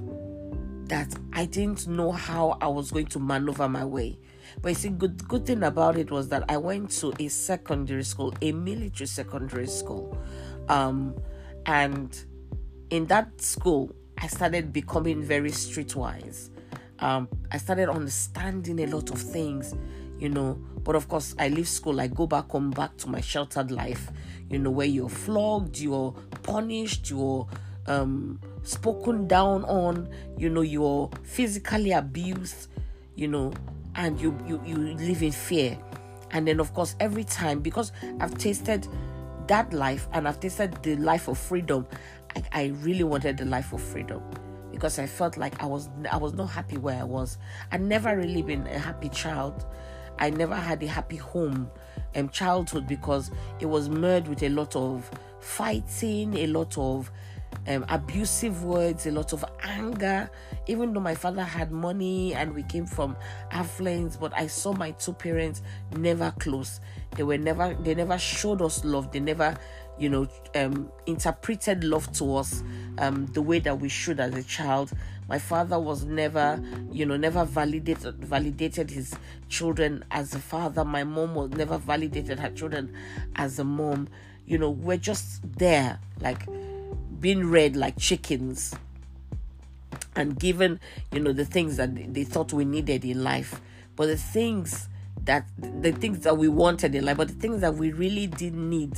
that 0.86 1.14
I 1.34 1.46
didn't 1.46 1.88
know 1.88 2.14
how 2.14 2.58
I 2.62 2.68
was 2.68 2.92
going 2.92 3.08
to 3.08 3.20
maneuver 3.20 3.68
my 3.68 3.84
way. 3.84 4.18
But 4.62 4.70
you 4.70 4.76
see, 4.76 4.90
good 4.90 5.28
good 5.28 5.46
thing 5.46 5.64
about 5.64 5.98
it 5.98 6.12
was 6.12 6.30
that 6.30 6.44
I 6.50 6.58
went 6.58 6.92
to 7.00 7.14
a 7.20 7.28
secondary 7.28 8.04
school, 8.04 8.34
a 8.42 8.52
military 8.52 9.08
secondary 9.08 9.68
school, 9.68 10.18
um, 10.68 11.16
and 11.66 12.18
in 12.90 13.06
that 13.08 13.42
school, 13.42 13.96
I 14.18 14.28
started 14.28 14.74
becoming 14.74 15.22
very 15.22 15.52
streetwise. 15.52 16.50
Um, 17.00 17.30
I 17.52 17.58
started 17.58 17.90
understanding 17.90 18.82
a 18.82 18.88
lot 18.88 19.10
of 19.12 19.20
things, 19.20 19.74
you 20.20 20.30
know. 20.30 20.60
But 20.84 20.96
of 20.96 21.08
course, 21.08 21.36
I 21.40 21.50
leave 21.50 21.68
school, 21.68 22.02
I 22.02 22.08
go 22.08 22.26
back 22.26 22.50
home, 22.50 22.72
back 22.72 22.98
to 22.98 23.10
my 23.10 23.22
sheltered 23.22 23.72
life, 23.72 24.10
you 24.50 24.58
know, 24.58 24.72
where 24.72 24.88
you're 24.88 25.10
flogged, 25.10 25.78
you're 25.78 26.14
punished, 26.44 27.10
you're 27.10 27.48
um, 27.88 28.40
spoken 28.64 29.28
down 29.28 29.64
on, 29.66 30.10
you 30.38 30.50
know, 30.50 30.62
you're 30.62 31.10
physically 31.24 31.92
abused, 31.92 32.70
you 33.16 33.28
know, 33.28 33.54
and 34.00 34.20
you, 34.20 34.36
you, 34.48 34.62
you 34.66 34.78
live 34.78 35.22
in 35.22 35.32
fear. 35.32 35.78
And 36.32 36.48
then, 36.48 36.60
of 36.62 36.74
course, 36.74 36.96
every 37.02 37.26
time, 37.26 37.60
because 37.60 37.92
I've 38.22 38.36
tasted 38.38 38.88
that 39.48 39.74
life 39.74 40.08
and 40.14 40.28
I've 40.28 40.40
tasted 40.40 40.82
the 40.82 40.96
life 40.96 41.28
of 41.28 41.38
freedom, 41.38 41.86
I, 42.36 42.44
I 42.52 42.66
really 42.82 43.04
wanted 43.04 43.38
the 43.38 43.46
life 43.46 43.74
of 43.74 43.82
freedom 43.82 44.24
because 44.72 45.00
I 45.00 45.06
felt 45.06 45.36
like 45.36 45.62
I 45.62 45.66
was 45.66 45.90
I 46.10 46.16
was 46.16 46.34
not 46.34 46.46
happy 46.46 46.78
where 46.78 47.00
I 47.00 47.04
was. 47.04 47.38
I'd 47.72 47.82
never 47.82 48.16
really 48.16 48.42
been 48.42 48.66
a 48.68 48.80
happy 48.80 49.10
child. 49.10 49.66
I 50.18 50.30
never 50.30 50.56
had 50.56 50.82
a 50.84 50.88
happy 50.88 51.18
home 51.18 51.70
and 52.14 52.28
um, 52.28 52.30
childhood 52.30 52.88
because 52.88 53.32
it 53.60 53.66
was 53.66 53.90
marred 53.90 54.28
with 54.28 54.44
a 54.44 54.50
lot 54.50 54.76
of 54.76 55.10
fighting, 55.42 56.36
a 56.38 56.48
lot 56.48 56.78
of 56.78 57.12
um, 57.68 57.86
abusive 57.90 58.64
words, 58.64 59.06
a 59.06 59.12
lot 59.12 59.34
of 59.34 59.44
anger. 59.64 60.30
Even 60.68 60.94
though 60.94 61.00
my 61.00 61.16
father 61.16 61.44
had 61.44 61.72
money 61.72 62.34
and 62.34 62.54
we 62.54 62.64
came 62.64 62.86
from 62.86 63.16
affluence, 63.52 64.18
but 64.18 64.32
I 64.36 64.48
saw 64.48 64.74
my 64.74 64.92
two 64.92 65.14
parents 65.14 65.62
never 65.98 66.32
close. 66.40 66.80
They 67.16 67.24
were 67.24 67.38
never, 67.38 67.76
they 67.84 67.96
never 67.96 68.18
showed 68.18 68.62
us 68.62 68.86
love. 68.86 69.12
They 69.12 69.20
never, 69.20 69.58
you 69.98 70.10
know, 70.10 70.28
um, 70.56 70.92
interpreted 71.06 71.84
love 71.84 72.12
to 72.14 72.36
us 72.36 72.64
um, 73.00 73.26
the 73.28 73.42
way 73.42 73.60
that 73.60 73.80
we 73.80 73.90
should 73.90 74.20
as 74.20 74.36
a 74.36 74.44
child. 74.44 74.92
My 75.28 75.38
father 75.38 75.80
was 75.80 76.06
never, 76.06 76.60
you 76.92 77.06
know, 77.06 77.16
never 77.16 77.46
validated 77.46 78.16
validated 78.16 78.90
his 78.90 79.14
children 79.48 80.04
as 80.10 80.34
a 80.34 80.40
father. 80.40 80.84
My 80.84 81.04
mom 81.04 81.36
was 81.36 81.52
never 81.52 81.78
validated 81.78 82.40
her 82.40 82.50
children 82.50 82.94
as 83.36 83.60
a 83.60 83.64
mom. 83.64 84.08
You 84.48 84.58
know, 84.58 84.72
we're 84.72 84.98
just 84.98 85.42
there, 85.60 86.00
like 86.20 86.48
being 87.20 87.50
read 87.50 87.76
like 87.76 87.98
chickens 87.98 88.76
and 90.16 90.40
given 90.40 90.80
you 91.12 91.20
know 91.20 91.32
the 91.34 91.46
things 91.46 91.78
that 91.78 92.14
they 92.14 92.24
thought 92.24 92.54
we 92.54 92.66
needed 92.66 93.06
in 93.06 93.24
life. 93.24 93.62
But 93.96 94.08
the 94.08 94.18
things 94.18 94.88
that 95.26 95.46
the 95.58 95.92
things 95.92 96.20
that 96.20 96.38
we 96.38 96.48
wanted 96.48 96.96
in 96.96 97.06
life 97.06 97.18
but 97.18 97.28
the 97.28 97.34
things 97.34 97.62
that 97.62 97.76
we 97.76 97.92
really 97.92 98.28
did 98.28 98.54
need 98.54 98.98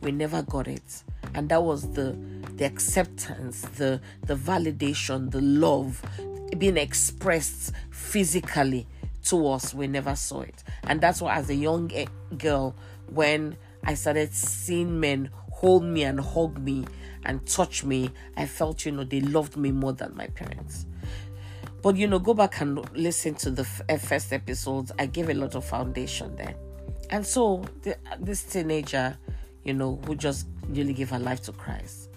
we 0.00 0.10
never 0.12 0.42
got 0.42 0.66
it. 0.66 1.02
And 1.34 1.48
that 1.50 1.62
was 1.62 1.92
the 1.92 2.16
the 2.56 2.64
acceptance 2.64 3.62
the 3.76 4.00
the 4.26 4.34
validation 4.34 5.30
the 5.30 5.40
love 5.40 6.02
being 6.58 6.76
expressed 6.76 7.72
physically 7.90 8.86
to 9.26 9.46
us. 9.48 9.72
We 9.72 9.86
never 9.86 10.16
saw 10.16 10.40
it. 10.40 10.64
And 10.84 11.00
that's 11.00 11.22
why 11.22 11.36
as 11.36 11.48
a 11.50 11.54
young 11.54 11.92
eh, 11.94 12.06
girl 12.36 12.74
when 13.10 13.56
i 13.84 13.94
started 13.94 14.32
seeing 14.32 15.00
men 15.00 15.30
hold 15.50 15.84
me 15.84 16.04
and 16.04 16.20
hug 16.20 16.58
me 16.58 16.84
and 17.24 17.46
touch 17.46 17.84
me, 17.84 18.10
I 18.36 18.46
felt, 18.46 18.84
you 18.84 18.92
know, 18.92 19.04
they 19.04 19.20
loved 19.20 19.56
me 19.56 19.70
more 19.70 19.92
than 19.92 20.16
my 20.16 20.26
parents. 20.28 20.86
But, 21.82 21.96
you 21.96 22.06
know, 22.06 22.18
go 22.18 22.34
back 22.34 22.60
and 22.60 22.78
listen 22.94 23.34
to 23.36 23.50
the 23.50 23.62
f- 23.62 23.82
eh, 23.88 23.96
first 23.96 24.32
episodes. 24.32 24.92
I 24.98 25.06
gave 25.06 25.30
a 25.30 25.34
lot 25.34 25.54
of 25.54 25.64
foundation 25.64 26.36
there. 26.36 26.54
And 27.08 27.26
so, 27.26 27.64
the, 27.82 27.96
this 28.20 28.42
teenager, 28.42 29.16
you 29.64 29.74
know, 29.74 29.98
who 30.06 30.14
just 30.14 30.46
really 30.68 30.92
gave 30.92 31.10
her 31.10 31.18
life 31.18 31.40
to 31.42 31.52
Christ, 31.52 32.10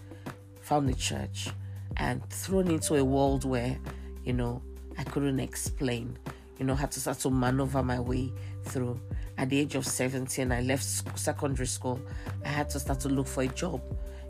found 0.62 0.90
the 0.90 0.94
church 0.94 1.50
and 1.98 2.28
thrown 2.30 2.70
into 2.70 2.96
a 2.96 3.04
world 3.04 3.46
where, 3.46 3.78
you 4.26 4.34
know, 4.34 4.62
I 4.98 5.04
couldn't 5.04 5.40
explain, 5.40 6.18
you 6.60 6.66
know, 6.66 6.76
had 6.76 6.92
to 6.92 7.00
start 7.00 7.20
to 7.20 7.30
maneuver 7.30 7.84
my 7.84 8.00
way 8.00 8.32
through. 8.66 9.00
At 9.38 9.50
the 9.50 9.60
age 9.60 9.76
of 9.76 9.88
17, 9.88 10.52
I 10.52 10.62
left 10.62 10.84
secondary 11.18 11.68
school. 11.68 12.00
I 12.46 12.50
had 12.50 12.70
to 12.72 12.80
start 12.80 13.00
to 13.02 13.10
look 13.10 13.28
for 13.28 13.44
a 13.44 13.48
job 13.48 13.82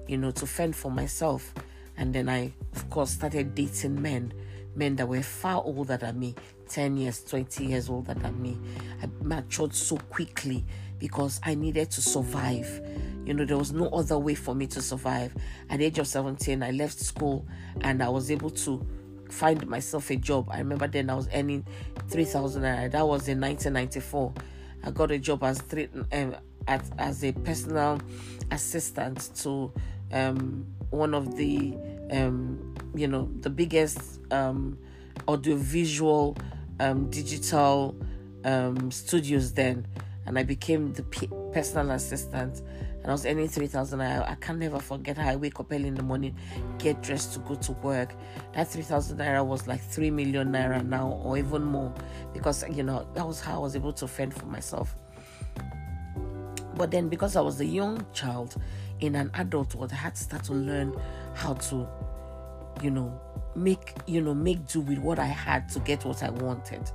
you 0.08 0.18
know, 0.18 0.32
to 0.32 0.45
fend 0.45 0.76
for 0.76 0.91
myself. 0.91 1.54
And 1.97 2.14
then 2.14 2.30
I, 2.30 2.54
of 2.76 2.89
course, 2.89 3.12
started 3.12 3.56
dating 3.56 4.01
men, 4.01 4.34
men 4.76 4.95
that 4.95 5.08
were 5.08 5.22
far 5.22 5.62
older 5.64 5.97
than 5.97 6.20
me 6.20 6.36
10 6.70 6.97
years, 6.97 7.24
20 7.24 7.66
years 7.66 7.89
older 7.89 8.14
than 8.14 8.41
me. 8.41 8.58
I 9.01 9.08
matured 9.22 9.76
so 9.76 9.97
quickly 9.97 10.66
because 10.99 11.39
I 11.43 11.56
needed 11.56 11.91
to 11.91 12.01
survive. 12.01 12.82
You 13.26 13.34
know, 13.34 13.45
there 13.45 13.58
was 13.58 13.72
no 13.72 13.88
other 13.89 14.18
way 14.18 14.36
for 14.36 14.56
me 14.56 14.68
to 14.68 14.82
survive. 14.82 15.34
At 15.70 15.80
the 15.80 15.86
age 15.86 15.99
of 15.99 16.08
17, 16.08 16.64
I 16.64 16.72
left 16.72 16.99
school 16.99 17.45
and 17.82 18.01
I 18.01 18.10
was 18.10 18.32
able 18.32 18.49
to 18.49 18.86
find 19.30 19.66
myself 19.68 20.10
a 20.12 20.16
job. 20.16 20.49
I 20.51 20.60
remember 20.60 20.88
then 20.88 21.10
I 21.10 21.16
was 21.16 21.28
earning 21.34 21.66
3,000 22.10 22.62
That 22.62 23.08
was 23.08 23.28
in 23.28 23.39
1994. 23.39 24.34
I 24.86 24.91
got 24.91 25.12
a 25.12 25.18
job 25.18 25.43
as 25.43 25.62
three, 25.62 25.88
um, 26.12 26.36
as, 26.68 26.91
as 26.97 27.24
a 27.24 27.32
personal 27.32 27.99
assistant 28.51 29.30
to 29.38 29.72
um, 30.14 30.66
one 30.91 31.14
of 31.14 31.36
the 31.36 31.76
um, 32.11 32.76
you 32.95 33.07
know 33.07 33.30
the 33.41 33.49
biggest 33.49 34.20
um, 34.32 34.78
audiovisual 35.28 36.38
um, 36.80 37.09
digital 37.09 37.95
um, 38.45 38.91
studios 38.91 39.53
then. 39.53 39.88
And 40.26 40.39
I 40.39 40.43
became 40.43 40.93
the 40.93 41.03
p- 41.03 41.30
personal 41.51 41.91
assistant. 41.91 42.61
And 43.01 43.07
I 43.07 43.11
was 43.11 43.26
earning 43.26 43.49
3000 43.49 43.99
I, 43.99 44.32
I 44.32 44.36
can 44.36 44.59
never 44.59 44.80
forget 44.80 45.18
how 45.18 45.30
I 45.30 45.36
wake 45.36 45.59
up 45.59 45.72
early 45.74 45.89
in 45.89 45.95
the 45.95 46.03
morning 46.03 46.38
get 46.78 47.01
dressed 47.03 47.34
to 47.34 47.39
go 47.39 47.55
to 47.55 47.74
work. 47.74 48.14
That 48.53 48.70
3000 48.70 49.18
naira 49.18 49.45
was 49.45 49.68
like 49.68 49.82
3 49.82 50.09
million 50.11 50.53
naira 50.53 50.86
now 50.86 51.09
or 51.24 51.38
even 51.38 51.64
more 51.64 51.93
because 52.34 52.64
you 52.70 52.84
know 52.84 53.05
that 53.14 53.28
was 53.28 53.41
how 53.41 53.55
I 53.55 53.59
was 53.59 53.76
able 53.76 53.91
to 53.93 54.07
fend 54.07 54.34
for 54.34 54.45
myself. 54.45 54.95
But 56.76 56.91
then 56.91 57.09
because 57.09 57.36
I 57.36 57.41
was 57.41 57.59
a 57.59 57.66
young 57.66 58.05
child 58.14 58.55
in 59.04 59.16
an 59.16 59.30
adult 59.34 59.76
world, 59.76 59.91
I 59.91 59.95
had 59.95 60.16
to 60.16 60.24
start 60.24 60.45
to 60.45 60.54
learn 60.54 60.95
how 61.34 61.56
to, 61.56 61.88
you 62.82 62.89
know, 62.89 63.20
make 63.56 63.93
you 64.08 64.20
know 64.22 64.34
make 64.34 64.66
do 64.66 64.80
with 64.80 64.97
what 64.97 65.20
I 65.20 65.26
had 65.26 65.68
to 65.70 65.80
get 65.80 66.06
what 66.06 66.24
I 66.24 66.30
wanted. 66.30 66.89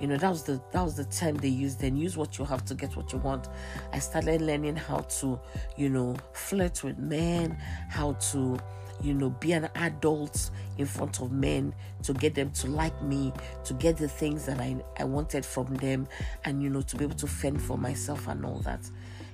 You 0.00 0.08
know, 0.08 0.16
that 0.16 0.28
was 0.28 0.42
the 0.42 0.60
that 0.72 0.82
was 0.82 0.96
the 0.96 1.04
term 1.04 1.36
they 1.36 1.48
used 1.48 1.80
then. 1.80 1.96
Use 1.96 2.16
what 2.16 2.36
you 2.36 2.44
have 2.44 2.64
to 2.64 2.74
get 2.74 2.96
what 2.96 3.12
you 3.12 3.18
want. 3.20 3.48
I 3.92 4.00
started 4.00 4.42
learning 4.42 4.74
how 4.74 4.98
to, 5.20 5.38
you 5.76 5.88
know, 5.88 6.16
flirt 6.32 6.82
with 6.82 6.98
men, 6.98 7.56
how 7.88 8.14
to 8.32 8.58
you 9.00 9.14
know, 9.14 9.30
be 9.30 9.50
an 9.50 9.68
adult 9.74 10.50
in 10.78 10.86
front 10.86 11.20
of 11.20 11.32
men 11.32 11.74
to 12.04 12.12
get 12.14 12.36
them 12.36 12.50
to 12.52 12.68
like 12.68 13.02
me, 13.02 13.32
to 13.64 13.74
get 13.74 13.96
the 13.96 14.06
things 14.08 14.46
that 14.46 14.60
I, 14.60 14.76
I 14.96 15.02
wanted 15.02 15.44
from 15.44 15.74
them, 15.76 16.06
and 16.44 16.62
you 16.62 16.70
know, 16.70 16.82
to 16.82 16.96
be 16.96 17.04
able 17.04 17.16
to 17.16 17.26
fend 17.26 17.60
for 17.60 17.76
myself 17.76 18.28
and 18.28 18.44
all 18.46 18.60
that 18.60 18.88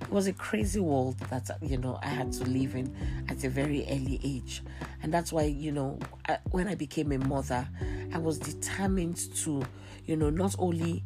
it 0.09 0.15
was 0.15 0.27
a 0.27 0.33
crazy 0.33 0.81
world 0.81 1.19
that 1.29 1.51
you 1.61 1.77
know 1.77 1.99
I 2.03 2.07
had 2.07 2.33
to 2.33 2.45
live 2.45 2.75
in 2.75 2.97
at 3.29 3.45
a 3.45 3.51
very 3.51 3.85
early 3.91 4.19
age, 4.25 4.63
and 5.03 5.13
that's 5.13 5.35
why 5.35 5.43
you 5.43 5.71
know 5.71 5.99
I, 6.27 6.39
when 6.51 6.67
I 6.67 6.77
became 6.77 7.13
a 7.13 7.19
mother, 7.19 7.69
I 8.15 8.17
was 8.17 8.39
determined 8.39 9.19
to 9.43 9.63
you 10.07 10.17
know 10.17 10.31
not 10.31 10.57
only 10.59 11.05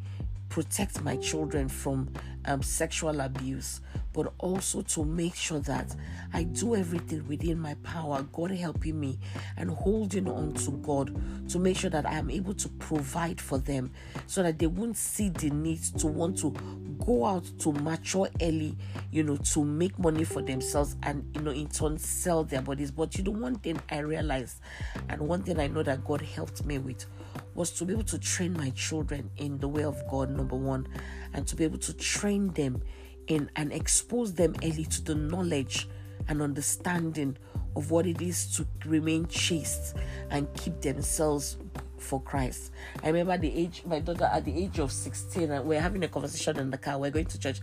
protect 0.52 1.02
my 1.02 1.16
children 1.16 1.66
from 1.66 2.12
um, 2.44 2.62
sexual 2.62 3.22
abuse, 3.22 3.80
but 4.12 4.34
also 4.36 4.82
to 4.82 5.02
make 5.02 5.34
sure 5.34 5.60
that 5.60 5.96
I 6.34 6.42
do 6.42 6.76
everything 6.76 7.26
within 7.26 7.58
my 7.58 7.72
power, 7.82 8.22
God 8.34 8.50
helping 8.50 9.00
me 9.00 9.18
and 9.56 9.70
holding 9.70 10.28
on 10.28 10.52
to 10.52 10.72
God 10.72 11.48
to 11.48 11.58
make 11.58 11.78
sure 11.78 11.88
that 11.88 12.04
I 12.04 12.18
am 12.18 12.30
able 12.30 12.52
to 12.52 12.68
provide 12.68 13.40
for 13.40 13.56
them 13.56 13.92
so 14.26 14.42
that 14.42 14.58
they 14.58 14.66
won't 14.66 14.98
see 14.98 15.30
the 15.30 15.48
need 15.48 15.82
to 15.96 16.06
want 16.06 16.36
to 16.40 16.50
go 16.98 17.24
out 17.24 17.50
to 17.60 17.72
mature 17.72 18.28
early, 18.42 18.76
you 19.10 19.22
know, 19.22 19.36
to 19.36 19.64
make 19.64 19.98
money 19.98 20.24
for 20.24 20.42
themselves 20.42 20.96
and, 21.02 21.24
you 21.34 21.40
know, 21.40 21.50
in 21.50 21.68
turn 21.68 21.96
sell 21.96 22.44
their 22.44 22.60
bodies. 22.60 22.90
But 22.90 23.16
you 23.16 23.24
know, 23.24 23.30
one 23.30 23.54
thing 23.54 23.80
I 23.90 24.00
realized 24.00 24.60
and 25.08 25.22
one 25.22 25.44
thing 25.44 25.58
I 25.58 25.68
know 25.68 25.82
that 25.82 26.04
God 26.04 26.20
helped 26.20 26.66
me 26.66 26.76
with 26.76 27.06
was 27.54 27.70
to 27.72 27.84
be 27.84 27.92
able 27.92 28.04
to 28.04 28.18
train 28.18 28.52
my 28.54 28.70
children 28.70 29.30
in 29.36 29.58
the 29.58 29.68
way 29.68 29.84
of 29.84 30.00
God, 30.10 30.30
number 30.30 30.56
one, 30.56 30.86
and 31.32 31.46
to 31.46 31.56
be 31.56 31.64
able 31.64 31.78
to 31.78 31.92
train 31.92 32.48
them 32.52 32.82
in 33.26 33.50
and 33.56 33.72
expose 33.72 34.34
them 34.34 34.54
early 34.62 34.84
to 34.84 35.02
the 35.02 35.14
knowledge 35.14 35.88
and 36.28 36.40
understanding 36.40 37.36
of 37.76 37.90
what 37.90 38.06
it 38.06 38.20
is 38.20 38.56
to 38.56 38.66
remain 38.86 39.26
chaste 39.26 39.96
and 40.30 40.52
keep 40.54 40.80
themselves 40.80 41.56
for 41.98 42.20
Christ. 42.20 42.72
I 43.02 43.08
remember 43.08 43.38
the 43.38 43.54
age, 43.56 43.82
my 43.86 44.00
daughter 44.00 44.24
at 44.24 44.44
the 44.44 44.56
age 44.64 44.78
of 44.78 44.92
16, 44.92 45.50
and 45.50 45.64
we 45.64 45.76
are 45.76 45.80
having 45.80 46.02
a 46.04 46.08
conversation 46.08 46.58
in 46.58 46.70
the 46.70 46.78
car. 46.78 46.98
We're 46.98 47.10
going 47.10 47.26
to 47.26 47.38
church. 47.38 47.60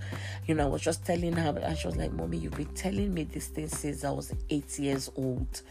You 0.48 0.56
know, 0.56 0.66
I 0.66 0.70
was 0.70 0.82
just 0.82 1.06
telling 1.06 1.34
her, 1.34 1.60
and 1.62 1.78
she 1.78 1.88
was 1.88 1.98
like, 1.98 2.14
Mommy, 2.14 2.38
you've 2.38 2.56
been 2.56 2.74
telling 2.74 3.14
me 3.14 3.26
this 3.26 3.48
thing 3.48 3.68
since 3.68 4.04
I 4.04 4.12
was 4.12 4.34
eight 4.50 4.80
years 4.80 5.12
old. 5.16 5.62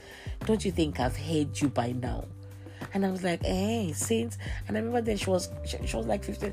Don't 0.44 0.64
you 0.64 0.70
think 0.70 1.00
I've 1.00 1.16
heard 1.16 1.60
you 1.60 1.68
by 1.68 1.92
now? 1.92 2.26
And 2.94 3.04
I 3.04 3.10
was 3.10 3.22
like, 3.22 3.44
hey, 3.44 3.92
since. 3.94 4.38
And 4.66 4.76
I 4.76 4.80
remember 4.80 5.00
then 5.00 5.16
she 5.16 5.30
was 5.30 5.48
she, 5.64 5.78
she, 5.86 5.96
was 5.96 6.06
like 6.06 6.24
15. 6.24 6.52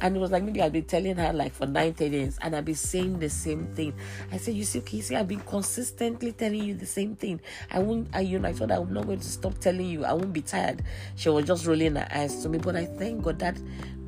And 0.00 0.16
it 0.16 0.18
was 0.18 0.30
like 0.30 0.42
maybe 0.42 0.62
I'd 0.62 0.72
been 0.72 0.84
telling 0.84 1.16
her 1.16 1.32
like 1.32 1.52
for 1.52 1.66
nine, 1.66 1.94
10 1.94 2.12
years. 2.12 2.38
And 2.42 2.54
I'd 2.56 2.64
be 2.64 2.74
saying 2.74 3.18
the 3.18 3.30
same 3.30 3.66
thing. 3.74 3.94
I 4.32 4.36
said, 4.38 4.54
you 4.54 4.64
see, 4.64 4.80
see, 5.00 5.16
I've 5.16 5.28
been 5.28 5.40
consistently 5.40 6.32
telling 6.32 6.62
you 6.62 6.74
the 6.74 6.86
same 6.86 7.16
thing. 7.16 7.40
I 7.70 7.78
won't, 7.78 8.08
I, 8.12 8.20
you 8.20 8.38
know, 8.38 8.48
I 8.48 8.52
thought 8.52 8.72
I'm 8.72 8.92
not 8.92 9.06
going 9.06 9.20
to 9.20 9.28
stop 9.28 9.58
telling 9.58 9.86
you. 9.86 10.04
I 10.04 10.12
won't 10.12 10.32
be 10.32 10.42
tired. 10.42 10.82
She 11.14 11.28
was 11.28 11.44
just 11.44 11.66
rolling 11.66 11.96
her 11.96 12.08
eyes 12.10 12.42
to 12.42 12.48
me. 12.48 12.58
But 12.58 12.76
I 12.76 12.86
thank 12.86 13.22
God 13.22 13.38
that 13.40 13.58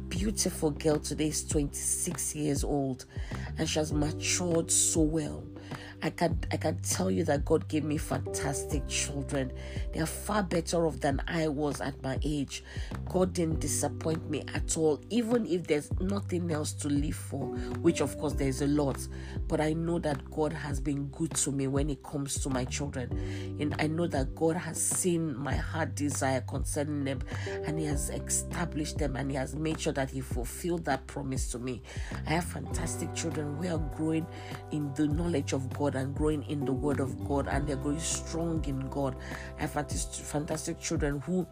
beautiful 0.08 0.70
girl 0.70 0.98
today 0.98 1.28
is 1.28 1.46
26 1.46 2.34
years 2.34 2.64
old 2.64 3.04
and 3.58 3.68
she 3.68 3.78
has 3.78 3.92
matured 3.92 4.70
so 4.70 5.00
well 5.00 5.44
I 6.00 6.10
can 6.10 6.38
I 6.52 6.56
can 6.56 6.78
tell 6.78 7.10
you 7.10 7.24
that 7.24 7.44
God 7.44 7.66
gave 7.66 7.82
me 7.82 7.96
fantastic 7.96 8.86
children. 8.86 9.52
They 9.92 10.00
are 10.00 10.06
far 10.06 10.44
better 10.44 10.86
off 10.86 11.00
than 11.00 11.20
I 11.26 11.48
was 11.48 11.80
at 11.80 12.00
my 12.02 12.18
age. 12.22 12.62
God 13.08 13.32
didn't 13.32 13.60
disappoint 13.60 14.30
me 14.30 14.44
at 14.54 14.76
all, 14.76 15.00
even 15.10 15.44
if 15.46 15.66
there's 15.66 15.90
nothing 16.00 16.52
else 16.52 16.72
to 16.74 16.88
live 16.88 17.16
for, 17.16 17.46
which 17.80 18.00
of 18.00 18.16
course 18.18 18.34
there's 18.34 18.62
a 18.62 18.68
lot. 18.68 18.96
But 19.48 19.60
I 19.60 19.72
know 19.72 19.98
that 19.98 20.30
God 20.30 20.52
has 20.52 20.78
been 20.78 21.06
good 21.08 21.34
to 21.34 21.50
me 21.50 21.66
when 21.66 21.90
it 21.90 22.02
comes 22.04 22.38
to 22.42 22.48
my 22.48 22.64
children. 22.64 23.10
And 23.58 23.74
I 23.80 23.88
know 23.88 24.06
that 24.06 24.36
God 24.36 24.56
has 24.56 24.80
seen 24.80 25.36
my 25.36 25.54
heart 25.54 25.96
desire 25.96 26.42
concerning 26.42 27.04
them 27.04 27.20
and 27.64 27.78
He 27.78 27.86
has 27.86 28.10
established 28.10 28.98
them 28.98 29.16
and 29.16 29.30
He 29.30 29.36
has 29.36 29.56
made 29.56 29.80
sure 29.80 29.92
that 29.94 30.10
He 30.10 30.20
fulfilled 30.20 30.84
that 30.84 31.06
promise 31.08 31.50
to 31.52 31.58
me. 31.58 31.82
I 32.26 32.30
have 32.30 32.44
fantastic 32.44 33.12
children. 33.14 33.58
We 33.58 33.66
are 33.66 33.78
growing 33.96 34.26
in 34.70 34.92
the 34.94 35.08
knowledge 35.08 35.52
of 35.52 35.68
God 35.70 35.87
God 35.90 36.00
and 36.00 36.14
growing 36.14 36.42
in 36.44 36.64
the 36.64 36.72
Word 36.72 37.00
of 37.00 37.26
God, 37.26 37.48
and 37.48 37.66
they're 37.66 37.76
growing 37.76 37.98
strong 37.98 38.62
in 38.66 38.88
God. 38.90 39.16
I 39.58 39.62
have 39.62 39.72
fantastic 39.72 40.78
children 40.78 41.20
who, 41.20 41.46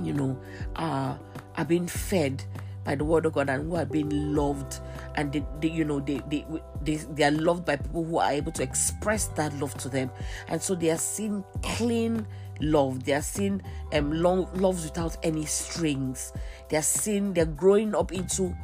you 0.00 0.12
know, 0.14 0.38
are 0.76 1.18
are 1.56 1.64
being 1.64 1.86
fed 1.86 2.42
by 2.84 2.94
the 2.94 3.04
word 3.04 3.26
of 3.26 3.34
God 3.34 3.48
and 3.48 3.70
who 3.70 3.76
are 3.76 3.84
being 3.84 4.34
loved. 4.34 4.80
And 5.14 5.32
they, 5.32 5.44
they, 5.60 5.68
you 5.68 5.84
know 5.84 6.00
they, 6.00 6.20
they 6.28 6.44
they 6.82 6.96
they 6.96 7.24
are 7.24 7.30
loved 7.30 7.66
by 7.66 7.76
people 7.76 8.02
who 8.04 8.18
are 8.18 8.32
able 8.32 8.50
to 8.52 8.62
express 8.62 9.26
that 9.28 9.52
love 9.60 9.74
to 9.74 9.88
them. 9.88 10.10
And 10.48 10.60
so 10.60 10.74
they 10.74 10.90
are 10.90 10.98
seeing 10.98 11.44
clean 11.62 12.26
love. 12.60 13.04
They 13.04 13.12
are 13.12 13.22
seeing 13.22 13.62
um 13.92 14.10
long 14.10 14.48
loves 14.54 14.84
without 14.84 15.16
any 15.22 15.44
strings. 15.44 16.32
They 16.70 16.78
are 16.78 16.82
seeing 16.82 17.34
they're 17.34 17.44
growing 17.44 17.94
up 17.94 18.10
into 18.10 18.56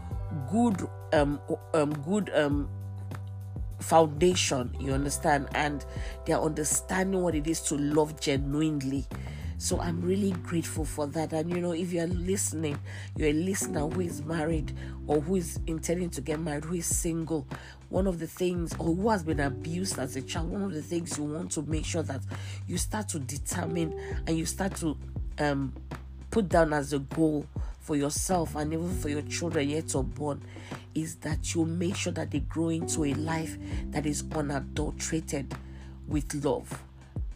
good 0.51 0.88
um 1.12 1.38
um 1.74 1.92
good 2.03 2.30
um 2.34 2.70
foundation, 3.81 4.74
you 4.79 4.93
understand, 4.93 5.49
and 5.55 5.85
they're 6.26 6.41
understanding 6.41 7.22
what 7.22 7.35
it 7.35 7.47
is 7.47 7.61
to 7.62 7.76
love 7.76 8.20
genuinely. 8.20 9.07
So 9.61 9.81
I'm 9.81 10.01
really 10.01 10.31
grateful 10.31 10.85
for 10.85 11.09
that. 11.09 11.33
And 11.33 11.51
you 11.51 11.61
know, 11.61 11.72
if 11.72 11.93
you're 11.93 12.07
listening, 12.07 12.79
you're 13.16 13.31
a 13.31 13.33
listener 13.33 13.89
who 13.89 14.03
is 14.03 14.22
married 14.22 14.72
or 15.09 15.20
who 15.20 15.35
is 15.35 15.59
intending 15.66 16.11
to 16.11 16.20
get 16.20 16.39
married, 16.39 16.64
who 16.64 16.74
is 16.76 16.87
single, 16.87 17.47
one 17.89 18.07
of 18.07 18.20
the 18.20 18.29
things, 18.29 18.72
or 18.79 18.95
who 18.95 19.09
has 19.09 19.24
been 19.24 19.41
abused 19.41 19.99
as 19.99 20.14
a 20.14 20.22
child, 20.22 20.51
one 20.51 20.62
of 20.62 20.72
the 20.72 20.83
things 20.83 21.18
you 21.18 21.24
want 21.24 21.51
to 21.53 21.62
make 21.62 21.85
sure 21.85 22.05
that 22.05 22.20
you 22.68 22.79
start 22.79 23.09
to 23.09 23.18
determine 23.18 23.99
and 24.29 24.39
you 24.39 24.47
start 24.47 24.76
to 24.76 24.97
um, 25.41 25.72
put 26.31 26.49
down 26.49 26.72
as 26.72 26.93
a 26.93 27.01
goal 27.01 27.45
for 27.81 27.97
yourself 27.97 28.55
and 28.55 28.72
even 28.72 28.95
for 28.99 29.09
your 29.09 29.22
children 29.22 29.68
yet 29.68 29.95
unborn 29.97 30.43
is 31.03 31.16
that 31.16 31.55
you 31.55 31.64
make 31.64 31.96
sure 31.96 32.12
that 32.12 32.30
they 32.30 32.40
grow 32.40 32.68
into 32.68 33.05
a 33.05 33.14
life 33.14 33.57
that 33.90 34.07
is 34.07 34.24
unadulterated 34.34 35.55
with 36.07 36.34
love 36.44 36.82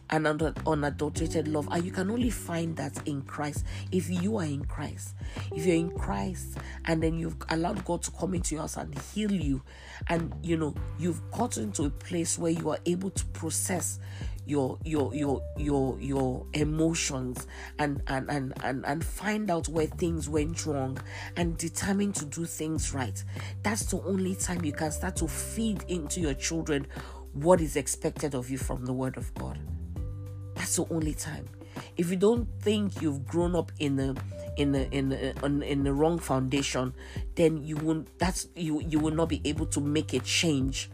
and 0.09 0.27
unadulterated 0.67 1.47
love. 1.47 1.67
And 1.71 1.83
you 1.83 1.91
can 1.91 2.11
only 2.11 2.29
find 2.29 2.75
that 2.77 3.07
in 3.07 3.23
Christ 3.23 3.65
if 3.91 4.09
you 4.09 4.37
are 4.37 4.45
in 4.45 4.63
Christ. 4.65 5.15
If 5.55 5.65
you're 5.65 5.75
in 5.75 5.91
Christ 5.91 6.57
and 6.85 7.01
then 7.01 7.17
you've 7.17 7.37
allowed 7.49 7.83
God 7.83 8.03
to 8.03 8.11
come 8.11 8.35
into 8.35 8.55
your 8.55 8.61
house 8.61 8.77
and 8.77 8.97
heal 8.99 9.31
you, 9.31 9.63
and 10.07 10.33
you 10.43 10.57
know, 10.57 10.75
you've 10.99 11.21
gotten 11.31 11.71
to 11.73 11.85
a 11.85 11.89
place 11.89 12.37
where 12.37 12.51
you 12.51 12.69
are 12.69 12.79
able 12.85 13.09
to 13.09 13.25
process 13.27 13.99
your 14.45 14.77
your 14.83 15.13
your 15.15 15.41
your 15.57 15.97
your 15.99 16.45
emotions 16.53 17.47
and 17.79 18.01
and 18.07 18.29
and 18.29 18.53
and, 18.63 18.85
and 18.85 19.03
find 19.03 19.49
out 19.49 19.67
where 19.67 19.87
things 19.87 20.27
went 20.27 20.65
wrong 20.65 20.97
and 21.37 21.57
determine 21.57 22.11
to 22.13 22.25
do 22.25 22.45
things 22.45 22.93
right. 22.93 23.23
That's 23.61 23.85
the 23.85 24.01
only 24.01 24.35
time 24.35 24.65
you 24.65 24.73
can 24.73 24.91
start 24.91 25.15
to 25.17 25.27
feed 25.27 25.83
into 25.87 26.19
your 26.19 26.33
children 26.33 26.87
what 27.33 27.61
is 27.61 27.75
expected 27.75 28.35
of 28.35 28.49
you 28.49 28.57
from 28.57 28.85
the 28.85 28.93
word 28.93 29.17
of 29.17 29.33
god. 29.35 29.59
That's 30.55 30.75
the 30.75 30.85
only 30.91 31.13
time. 31.13 31.47
If 31.97 32.11
you 32.11 32.17
don't 32.17 32.47
think 32.61 33.01
you've 33.01 33.25
grown 33.25 33.55
up 33.55 33.71
in 33.79 33.95
the 33.95 34.15
in 34.57 34.71
the 34.71 34.89
in 34.91 35.09
the, 35.09 35.33
in 35.41 35.83
the 35.83 35.93
wrong 35.93 36.19
foundation 36.19 36.93
then 37.35 37.63
you 37.63 37.75
won't 37.77 38.07
that's 38.19 38.47
you 38.55 38.81
you 38.81 38.99
will 38.99 39.13
not 39.13 39.29
be 39.29 39.41
able 39.45 39.65
to 39.65 39.81
make 39.81 40.13
a 40.13 40.19
change 40.19 40.89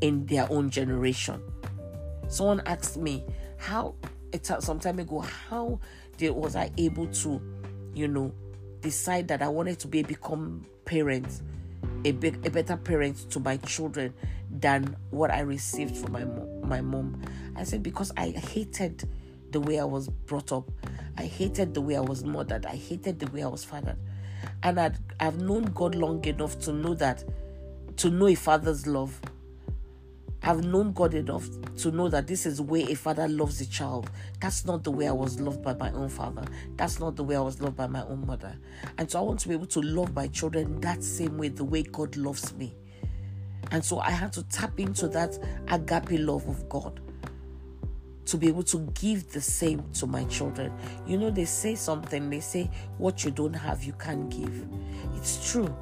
in 0.00 0.24
their 0.26 0.50
own 0.50 0.70
generation 0.70 1.42
Someone 2.30 2.62
asked 2.64 2.96
me 2.96 3.24
how 3.58 3.96
some 4.60 4.78
time 4.78 5.00
ago 5.00 5.18
how 5.18 5.80
did, 6.16 6.30
was 6.30 6.54
I 6.54 6.70
able 6.78 7.08
to, 7.08 7.42
you 7.92 8.06
know, 8.06 8.32
decide 8.80 9.26
that 9.28 9.42
I 9.42 9.48
wanted 9.48 9.80
to 9.80 9.88
be 9.88 10.04
become 10.04 10.64
parent, 10.84 11.42
a 12.04 12.12
big 12.12 12.46
a 12.46 12.50
better 12.50 12.76
parent 12.76 13.30
to 13.32 13.40
my 13.40 13.56
children 13.58 14.14
than 14.48 14.96
what 15.10 15.32
I 15.32 15.40
received 15.40 15.96
from 15.96 16.12
my 16.12 16.24
my 16.64 16.80
mom. 16.80 17.20
I 17.56 17.64
said 17.64 17.82
because 17.82 18.12
I 18.16 18.30
hated 18.30 19.08
the 19.50 19.60
way 19.60 19.80
I 19.80 19.84
was 19.84 20.08
brought 20.08 20.52
up. 20.52 20.70
I 21.18 21.24
hated 21.24 21.74
the 21.74 21.80
way 21.80 21.96
I 21.96 22.00
was 22.00 22.22
mothered. 22.22 22.64
I 22.64 22.76
hated 22.76 23.18
the 23.18 23.26
way 23.32 23.42
I 23.42 23.48
was 23.48 23.64
fathered. 23.64 23.98
And 24.62 24.78
i 24.78 24.92
I've 25.18 25.40
known 25.40 25.64
God 25.64 25.96
long 25.96 26.24
enough 26.24 26.60
to 26.60 26.72
know 26.72 26.94
that, 26.94 27.24
to 27.96 28.08
know 28.08 28.28
a 28.28 28.36
father's 28.36 28.86
love 28.86 29.20
I've 30.42 30.64
known 30.64 30.92
God 30.92 31.14
enough 31.14 31.46
to 31.78 31.90
know 31.90 32.08
that 32.08 32.26
this 32.26 32.46
is 32.46 32.56
the 32.56 32.62
way 32.62 32.82
a 32.90 32.94
father 32.94 33.28
loves 33.28 33.60
a 33.60 33.66
child. 33.66 34.10
That's 34.40 34.64
not 34.64 34.84
the 34.84 34.90
way 34.90 35.06
I 35.06 35.12
was 35.12 35.38
loved 35.38 35.62
by 35.62 35.74
my 35.74 35.92
own 35.92 36.08
father. 36.08 36.44
That's 36.76 36.98
not 36.98 37.16
the 37.16 37.24
way 37.24 37.36
I 37.36 37.40
was 37.40 37.60
loved 37.60 37.76
by 37.76 37.86
my 37.86 38.02
own 38.04 38.26
mother. 38.26 38.56
And 38.96 39.10
so 39.10 39.18
I 39.18 39.22
want 39.22 39.40
to 39.40 39.48
be 39.48 39.54
able 39.54 39.66
to 39.66 39.80
love 39.80 40.14
my 40.14 40.28
children 40.28 40.80
that 40.80 41.04
same 41.04 41.36
way, 41.36 41.48
the 41.48 41.64
way 41.64 41.82
God 41.82 42.16
loves 42.16 42.54
me. 42.54 42.74
And 43.70 43.84
so 43.84 43.98
I 43.98 44.10
had 44.10 44.32
to 44.34 44.42
tap 44.44 44.80
into 44.80 45.08
that 45.08 45.38
agape 45.68 46.18
love 46.18 46.48
of 46.48 46.68
God 46.68 47.00
to 48.24 48.36
be 48.36 48.48
able 48.48 48.62
to 48.62 48.78
give 48.94 49.30
the 49.32 49.40
same 49.40 49.84
to 49.94 50.06
my 50.06 50.24
children. 50.24 50.72
You 51.06 51.18
know, 51.18 51.30
they 51.30 51.44
say 51.44 51.74
something, 51.74 52.30
they 52.30 52.40
say, 52.40 52.70
What 52.96 53.24
you 53.24 53.30
don't 53.30 53.54
have, 53.54 53.84
you 53.84 53.92
can't 53.92 54.30
give. 54.30 54.66
It's 55.16 55.50
true 55.50 55.74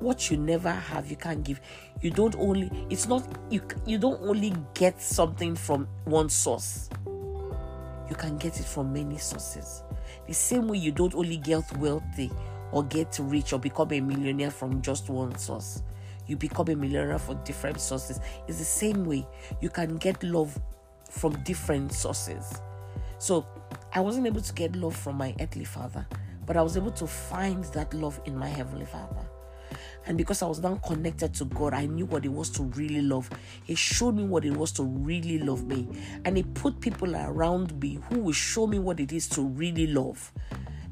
what 0.00 0.30
you 0.30 0.36
never 0.36 0.70
have 0.70 1.10
you 1.10 1.16
can't 1.16 1.42
give. 1.44 1.60
You 2.00 2.10
don't 2.10 2.36
only 2.36 2.70
it's 2.90 3.06
not 3.08 3.24
you 3.50 3.62
you 3.86 3.98
don't 3.98 4.20
only 4.22 4.54
get 4.74 5.00
something 5.00 5.54
from 5.54 5.88
one 6.04 6.28
source. 6.28 6.88
You 7.06 8.16
can 8.16 8.38
get 8.38 8.58
it 8.58 8.64
from 8.64 8.92
many 8.92 9.18
sources. 9.18 9.82
The 10.26 10.34
same 10.34 10.68
way 10.68 10.78
you 10.78 10.92
don't 10.92 11.14
only 11.14 11.36
get 11.36 11.76
wealthy 11.78 12.30
or 12.72 12.84
get 12.84 13.18
rich 13.20 13.52
or 13.52 13.58
become 13.58 13.92
a 13.92 14.00
millionaire 14.00 14.50
from 14.50 14.80
just 14.80 15.10
one 15.10 15.36
source. 15.36 15.82
You 16.26 16.36
become 16.36 16.68
a 16.68 16.76
millionaire 16.76 17.18
from 17.18 17.42
different 17.44 17.80
sources. 17.80 18.20
It's 18.46 18.58
the 18.58 18.64
same 18.64 19.04
way. 19.04 19.26
You 19.60 19.70
can 19.70 19.96
get 19.96 20.22
love 20.22 20.58
from 21.10 21.32
different 21.44 21.92
sources. 21.92 22.60
So 23.18 23.46
i 23.92 24.00
wasn't 24.00 24.26
able 24.26 24.40
to 24.40 24.52
get 24.52 24.76
love 24.76 24.94
from 24.94 25.16
my 25.16 25.34
earthly 25.40 25.64
father 25.64 26.06
but 26.46 26.56
i 26.56 26.62
was 26.62 26.76
able 26.76 26.90
to 26.90 27.06
find 27.06 27.64
that 27.64 27.92
love 27.94 28.20
in 28.24 28.36
my 28.36 28.48
heavenly 28.48 28.84
father 28.84 29.27
and 30.08 30.16
because 30.16 30.40
I 30.40 30.46
was 30.46 30.60
now 30.60 30.76
connected 30.76 31.34
to 31.34 31.44
God, 31.44 31.74
I 31.74 31.84
knew 31.84 32.06
what 32.06 32.24
it 32.24 32.32
was 32.32 32.48
to 32.52 32.62
really 32.62 33.02
love. 33.02 33.28
He 33.64 33.74
showed 33.74 34.16
me 34.16 34.24
what 34.24 34.42
it 34.46 34.56
was 34.56 34.72
to 34.72 34.82
really 34.82 35.38
love 35.38 35.66
me. 35.66 35.86
And 36.24 36.34
He 36.34 36.44
put 36.44 36.80
people 36.80 37.14
around 37.14 37.78
me 37.78 38.00
who 38.08 38.20
will 38.20 38.32
show 38.32 38.66
me 38.66 38.78
what 38.78 39.00
it 39.00 39.12
is 39.12 39.28
to 39.28 39.42
really 39.42 39.86
love. 39.86 40.32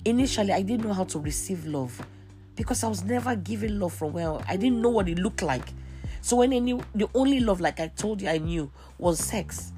Initially, 0.04 0.52
I 0.52 0.60
didn't 0.60 0.86
know 0.86 0.92
how 0.92 1.04
to 1.04 1.18
receive 1.18 1.64
love 1.64 2.06
because 2.56 2.84
I 2.84 2.88
was 2.88 3.04
never 3.04 3.34
given 3.36 3.80
love 3.80 3.94
from 3.94 4.12
where 4.12 4.38
I 4.46 4.56
didn't 4.56 4.82
know 4.82 4.90
what 4.90 5.08
it 5.08 5.18
looked 5.18 5.40
like. 5.40 5.66
So 6.20 6.36
when 6.36 6.52
I 6.52 6.58
knew 6.58 6.82
the 6.94 7.08
only 7.14 7.40
love, 7.40 7.58
like 7.58 7.80
I 7.80 7.88
told 7.88 8.20
you, 8.20 8.28
I 8.28 8.36
knew 8.36 8.70
was 8.98 9.18
sex. 9.18 9.72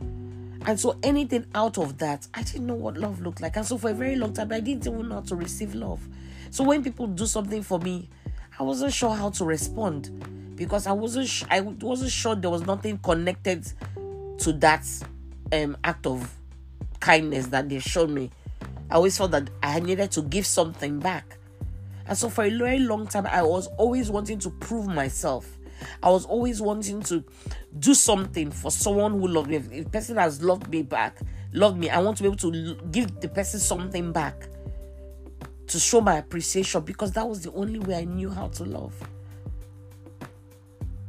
And 0.66 0.80
so 0.80 0.98
anything 1.04 1.46
out 1.54 1.78
of 1.78 1.98
that, 1.98 2.26
I 2.34 2.42
didn't 2.42 2.66
know 2.66 2.74
what 2.74 2.96
love 2.96 3.20
looked 3.20 3.40
like. 3.40 3.56
And 3.56 3.64
so 3.64 3.78
for 3.78 3.90
a 3.90 3.94
very 3.94 4.16
long 4.16 4.32
time, 4.32 4.50
I 4.52 4.58
didn't 4.58 4.84
even 4.86 5.08
know 5.08 5.14
how 5.16 5.20
to 5.20 5.36
receive 5.36 5.76
love. 5.76 6.06
So 6.50 6.64
when 6.64 6.82
people 6.82 7.06
do 7.06 7.26
something 7.26 7.62
for 7.62 7.78
me, 7.78 8.08
I 8.58 8.64
wasn't 8.64 8.92
sure 8.92 9.14
how 9.14 9.30
to 9.30 9.44
respond 9.44 10.54
because 10.56 10.86
I 10.88 10.92
wasn't 10.92 11.28
sh- 11.28 11.44
I 11.48 11.60
wasn't 11.60 12.10
sure 12.10 12.34
there 12.34 12.50
was 12.50 12.66
nothing 12.66 12.98
connected 12.98 13.70
to 14.38 14.52
that 14.54 14.84
um, 15.52 15.76
act 15.84 16.06
of 16.06 16.34
kindness 17.00 17.46
that 17.48 17.68
they 17.68 17.78
showed 17.78 18.10
me. 18.10 18.30
I 18.90 18.96
always 18.96 19.16
felt 19.16 19.30
that 19.30 19.48
I 19.62 19.78
needed 19.80 20.10
to 20.12 20.22
give 20.22 20.46
something 20.46 20.98
back. 20.98 21.38
And 22.06 22.16
so 22.16 22.28
for 22.28 22.44
a 22.44 22.50
very 22.50 22.80
long 22.80 23.06
time, 23.06 23.26
I 23.26 23.42
was 23.42 23.68
always 23.76 24.10
wanting 24.10 24.38
to 24.40 24.50
prove 24.50 24.88
myself. 24.88 25.58
I 26.02 26.10
was 26.10 26.24
always 26.26 26.60
wanting 26.60 27.02
to 27.02 27.22
do 27.78 27.94
something 27.94 28.50
for 28.50 28.72
someone 28.72 29.12
who 29.12 29.28
loved 29.28 29.50
me. 29.50 29.56
If 29.56 29.68
the 29.68 29.84
person 29.84 30.16
has 30.16 30.42
loved 30.42 30.68
me 30.68 30.82
back, 30.82 31.18
loved 31.52 31.78
me, 31.78 31.90
I 31.90 32.00
want 32.00 32.16
to 32.16 32.24
be 32.24 32.28
able 32.28 32.38
to 32.38 32.74
give 32.90 33.20
the 33.20 33.28
person 33.28 33.60
something 33.60 34.10
back 34.10 34.48
to 35.68 35.78
show 35.78 36.00
my 36.00 36.16
appreciation 36.16 36.82
because 36.82 37.12
that 37.12 37.28
was 37.28 37.42
the 37.42 37.52
only 37.52 37.78
way 37.78 37.96
I 37.96 38.04
knew 38.04 38.30
how 38.30 38.48
to 38.48 38.64
love. 38.64 38.94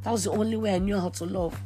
That 0.03 0.11
was 0.11 0.23
the 0.25 0.31
only 0.31 0.57
way 0.57 0.75
I 0.75 0.79
knew 0.79 0.97
how 0.97 1.09
to 1.09 1.25
love. 1.25 1.59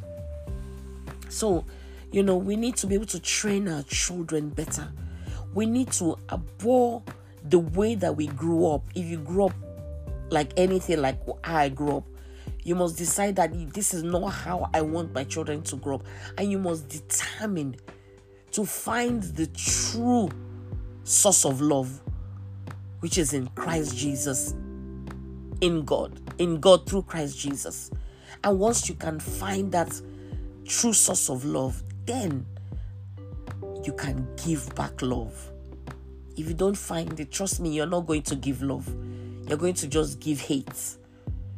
So, 1.28 1.64
you 2.12 2.22
know, 2.22 2.36
we 2.36 2.56
need 2.56 2.76
to 2.76 2.86
be 2.86 2.94
able 2.94 3.06
to 3.06 3.20
train 3.20 3.68
our 3.68 3.82
children 3.84 4.48
better. 4.50 4.92
We 5.54 5.66
need 5.66 5.92
to 5.92 6.16
abhor 6.30 7.02
the 7.48 7.58
way 7.58 7.94
that 7.96 8.16
we 8.16 8.26
grew 8.28 8.66
up. 8.66 8.82
If 8.94 9.06
you 9.06 9.18
grew 9.18 9.46
up 9.46 9.54
like 10.30 10.52
anything 10.56 11.00
like 11.00 11.20
I 11.42 11.68
grew 11.68 11.98
up, 11.98 12.04
you 12.62 12.74
must 12.74 12.96
decide 12.96 13.36
that 13.36 13.72
this 13.72 13.92
is 13.92 14.02
not 14.02 14.28
how 14.28 14.70
I 14.72 14.80
want 14.80 15.12
my 15.12 15.24
children 15.24 15.62
to 15.64 15.76
grow 15.76 15.96
up. 15.96 16.04
And 16.38 16.50
you 16.50 16.58
must 16.58 16.88
determine 16.88 17.76
to 18.52 18.64
find 18.64 19.22
the 19.22 19.46
true 19.48 20.30
source 21.02 21.44
of 21.44 21.60
love, 21.60 22.00
which 23.04 23.18
is 23.18 23.34
in 23.34 23.46
Christ 23.48 23.94
Jesus, 23.94 24.54
in 25.60 25.84
God, 25.84 26.18
in 26.38 26.58
God 26.58 26.88
through 26.88 27.02
Christ 27.02 27.38
Jesus. 27.38 27.90
And 28.42 28.58
once 28.58 28.88
you 28.88 28.94
can 28.94 29.20
find 29.20 29.70
that 29.72 30.00
true 30.64 30.94
source 30.94 31.28
of 31.28 31.44
love, 31.44 31.82
then 32.06 32.46
you 33.84 33.92
can 33.92 34.26
give 34.42 34.74
back 34.74 35.02
love. 35.02 35.50
If 36.38 36.48
you 36.48 36.54
don't 36.54 36.78
find 36.78 37.20
it, 37.20 37.30
trust 37.30 37.60
me, 37.60 37.74
you're 37.74 37.84
not 37.84 38.06
going 38.06 38.22
to 38.22 38.36
give 38.36 38.62
love. 38.62 38.88
You're 39.46 39.58
going 39.58 39.74
to 39.74 39.86
just 39.86 40.18
give 40.18 40.40
hate. 40.40 40.96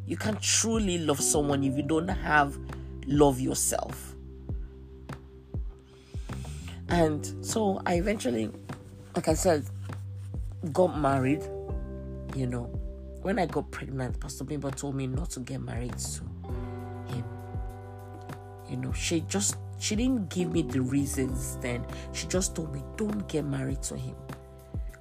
You 0.05 0.17
can't 0.17 0.43
truly 0.43 0.99
love 0.99 1.21
someone 1.21 1.63
if 1.63 1.77
you 1.77 1.85
don't 1.85 2.09
have 2.09 2.59
love 3.07 3.39
yourself. 3.39 4.17
And 6.89 7.25
so 7.41 7.81
I 7.87 7.99
eventually, 7.99 8.51
like 9.15 9.29
I 9.29 9.35
said, 9.35 9.65
got 10.73 10.99
married. 10.99 11.43
You 12.35 12.47
know, 12.47 12.65
when 13.23 13.39
I 13.39 13.47
got 13.47 13.71
pregnant, 13.71 14.21
Pastor 14.21 14.45
Bimbo 14.45 14.71
told 14.71 14.95
me 14.95 15.07
not 15.07 15.31
to 15.31 15.41
get 15.41 15.61
married 15.61 15.97
to 15.97 16.23
him. 17.13 17.25
You 18.69 18.77
know, 18.77 18.93
she 18.93 19.21
just 19.23 19.57
she 19.79 19.95
didn't 19.95 20.31
give 20.31 20.53
me 20.53 20.63
the 20.63 20.81
reasons 20.81 21.59
then. 21.61 21.85
She 22.13 22.27
just 22.27 22.57
told 22.57 22.73
me, 22.75 22.83
don't 22.97 23.29
get 23.29 23.45
married 23.45 23.83
to 23.85 23.97
him. 23.97 24.17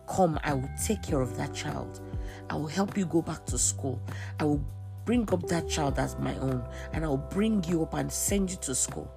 Come, 0.08 0.40
I 0.44 0.54
will 0.54 0.70
take 0.86 1.02
care 1.02 1.22
of 1.22 1.36
that 1.38 1.54
child. 1.54 2.02
I 2.50 2.56
will 2.56 2.68
help 2.68 2.98
you 2.98 3.06
go 3.06 3.22
back 3.22 3.46
to 3.46 3.58
school. 3.58 4.00
I 4.40 4.44
will 4.44 4.64
bring 5.06 5.32
up 5.32 5.48
that 5.48 5.70
child 5.70 5.98
as 6.00 6.18
my 6.20 6.36
own 6.38 6.64
and 6.94 7.04
I'll 7.04 7.18
bring 7.18 7.64
you 7.64 7.84
up 7.84 7.94
and 7.94 8.12
send 8.12 8.52
you 8.52 8.58
to 8.58 8.76
school. 8.76 9.10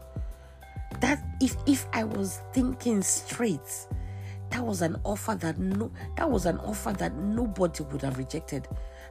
That 1.01 1.23
if 1.41 1.57
if 1.66 1.87
I 1.93 2.05
was 2.05 2.41
thinking 2.53 3.03
straight, 3.03 3.87
that 4.51 4.65
was 4.65 4.83
an 4.83 5.01
offer 5.05 5.35
that 5.37 5.59
no 5.59 5.91
that 6.16 6.31
was 6.31 6.47
an 6.47 6.59
offer 6.59 6.93
that 6.95 7.15
nobody 7.15 7.83
would 7.85 8.03
have 8.03 8.19
rejected. 8.19 8.66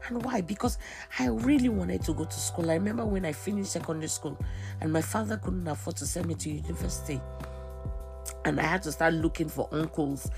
And 0.07 0.23
why? 0.23 0.41
Because 0.41 0.77
I 1.19 1.27
really 1.27 1.69
wanted 1.69 2.03
to 2.03 2.13
go 2.13 2.25
to 2.25 2.39
school. 2.39 2.69
I 2.69 2.75
remember 2.75 3.05
when 3.05 3.25
I 3.25 3.33
finished 3.33 3.71
secondary 3.71 4.07
school 4.07 4.37
and 4.79 4.93
my 4.93 5.01
father 5.01 5.37
couldn't 5.37 5.67
afford 5.67 5.97
to 5.97 6.05
send 6.05 6.27
me 6.27 6.35
to 6.35 6.49
university. 6.49 7.19
And 8.45 8.59
I 8.59 8.63
had 8.63 8.83
to 8.83 8.91
start 8.91 9.15
looking 9.15 9.49
for 9.49 9.67
uncles 9.71 10.29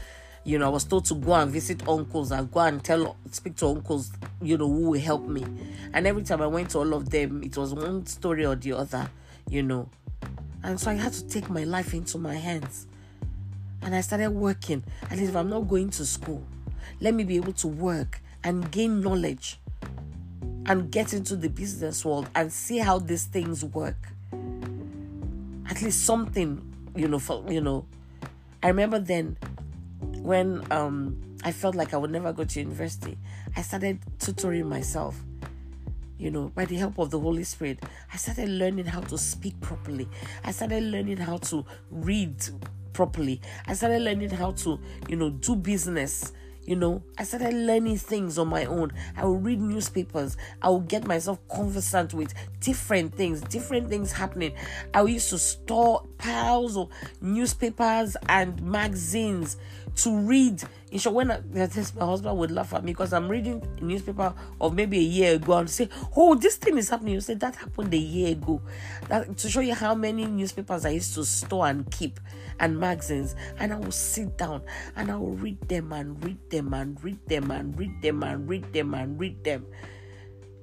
you 0.44 0.58
know, 0.58 0.66
I 0.66 0.70
was 0.70 0.84
told 0.84 1.06
to 1.06 1.16
go 1.16 1.34
and 1.34 1.52
visit 1.52 1.88
uncles 1.88 2.32
and 2.32 2.50
go 2.50 2.62
and 2.62 2.84
tell, 2.84 3.18
speak 3.32 3.56
to 3.58 3.68
uncles, 3.68 4.12
you 4.42 4.58
know, 4.58 4.68
who 4.68 4.92
will 4.92 5.00
help 5.00 5.28
me. 5.28 5.46
And 5.94 6.08
every 6.08 6.24
time 6.24 6.42
I 6.42 6.48
went 6.48 6.72
to 6.72 6.80
all 6.80 6.94
of 6.94 7.10
them, 7.10 7.44
it 7.44 7.58
was 7.58 7.74
one 7.74 8.06
story 8.06 8.46
or 8.46 8.56
the 8.56 8.74
other, 8.74 9.10
you 9.50 9.64
know. 9.64 9.90
And 10.64 10.80
so 10.80 10.92
I 10.92 10.96
had 10.96 11.14
to 11.14 11.28
take 11.28 11.50
my 11.50 11.66
life 11.66 11.94
into 11.94 12.18
my 12.18 12.36
hands. 12.36 12.88
And 13.82 13.96
I 13.96 14.02
started 14.02 14.32
working. 14.32 14.84
At 15.04 15.18
least 15.18 15.30
if 15.30 15.36
I'm 15.36 15.50
not 15.50 15.68
going 15.68 15.90
to 15.92 16.06
school, 16.06 16.46
let 17.00 17.14
me 17.14 17.24
be 17.24 17.38
able 17.38 17.54
to 17.54 17.68
work 17.68 18.22
and 18.44 18.70
gain 18.72 19.02
knowledge 19.02 19.60
and 20.66 20.92
get 20.92 21.14
into 21.14 21.36
the 21.36 21.50
business 21.50 22.06
world 22.06 22.30
and 22.36 22.52
see 22.54 22.78
how 22.78 23.00
these 23.00 23.26
things 23.26 23.66
work. 23.66 23.98
At 25.70 25.82
least 25.82 26.06
something, 26.06 26.62
you 26.96 27.08
know, 27.08 27.20
for 27.20 27.44
you 27.50 27.62
know. 27.62 27.86
I 28.62 28.68
remember 28.68 29.00
then 29.00 29.38
when 30.18 30.70
um, 30.72 31.18
I 31.44 31.52
felt 31.52 31.76
like 31.76 31.94
I 31.94 31.98
would 31.98 32.12
never 32.12 32.34
go 32.34 32.44
to 32.44 32.60
university, 32.60 33.18
I 33.56 33.62
started 33.62 34.00
tutoring 34.20 34.68
myself. 34.68 35.18
You 36.18 36.32
know, 36.32 36.50
by 36.50 36.66
the 36.66 36.76
help 36.76 36.98
of 37.00 37.12
the 37.12 37.20
Holy 37.20 37.46
Spirit, 37.46 37.80
I 38.14 38.18
started 38.18 38.50
learning 38.50 38.86
how 38.86 39.00
to 39.02 39.18
speak 39.18 39.60
properly. 39.62 40.08
I 40.44 40.52
started 40.52 40.84
learning 40.84 41.18
how 41.18 41.38
to 41.38 41.66
read 41.90 42.36
properly. 43.00 43.40
I 43.66 43.76
started 43.76 44.02
learning 44.02 44.32
how 44.32 44.52
to, 44.52 44.78
you 45.08 45.16
know, 45.16 45.30
do 45.30 45.56
business 45.56 46.34
you 46.70 46.76
know, 46.76 47.02
I 47.18 47.24
started 47.24 47.56
learning 47.56 47.98
things 47.98 48.38
on 48.38 48.48
my 48.48 48.66
own. 48.66 48.92
I 49.18 49.26
will 49.26 49.38
read 49.38 49.60
newspapers. 49.60 50.38
I 50.62 50.70
will 50.70 50.82
get 50.82 51.08
myself 51.08 51.40
conversant 51.50 52.14
with 52.14 52.32
different 52.60 53.16
things, 53.16 53.42
different 53.42 53.90
things 53.90 54.12
happening. 54.12 54.54
I 54.94 55.02
used 55.02 55.32
to 55.32 55.40
store 55.40 56.06
piles 56.20 56.78
of 56.78 56.90
newspapers 57.22 58.16
and 58.28 58.62
magazines 58.62 59.58
to 59.96 60.16
read. 60.20 60.62
In 60.92 61.00
short, 61.00 61.16
when 61.16 61.32
I, 61.32 61.40
my 61.52 62.06
husband 62.06 62.38
would 62.38 62.52
laugh 62.52 62.74
at 62.76 62.84
me 62.84 62.92
because 62.92 63.14
I'm 63.14 63.30
reading 63.30 63.64
a 63.80 63.84
newspaper 63.84 64.32
of 64.62 64.76
maybe 64.76 65.00
a 65.00 65.02
year 65.02 65.36
ago 65.36 65.54
and 65.54 65.70
say, 65.70 65.90
"Oh, 66.16 66.36
this 66.36 66.58
thing 66.58 66.78
is 66.78 66.90
happening." 66.90 67.16
You 67.16 67.22
say 67.22 67.34
that 67.34 67.56
happened 67.56 67.94
a 67.96 67.98
year 67.98 68.34
ago. 68.34 68.62
That 69.08 69.38
to 69.38 69.50
show 69.50 69.62
you 69.62 69.74
how 69.74 69.96
many 69.96 70.26
newspapers 70.26 70.86
I 70.86 70.90
used 70.90 71.16
to 71.16 71.26
store 71.26 71.68
and 71.68 71.90
keep 71.90 72.20
and 72.60 72.80
magazines, 72.80 73.36
and 73.58 73.74
I 73.74 73.78
will 73.78 73.92
sit 73.92 74.38
down 74.38 74.62
and 74.96 75.12
I 75.12 75.16
will 75.16 75.36
read 75.36 75.62
them 75.68 75.92
and 75.94 76.24
read 76.24 76.50
them 76.50 76.74
and 76.74 77.02
read 77.04 77.20
them 77.28 77.52
and 77.52 77.78
read 77.78 78.02
them 78.02 78.24
and 78.24 78.48
read 78.48 78.74
them 78.74 78.94
and 78.94 79.20
read 79.20 79.44
them. 79.44 79.66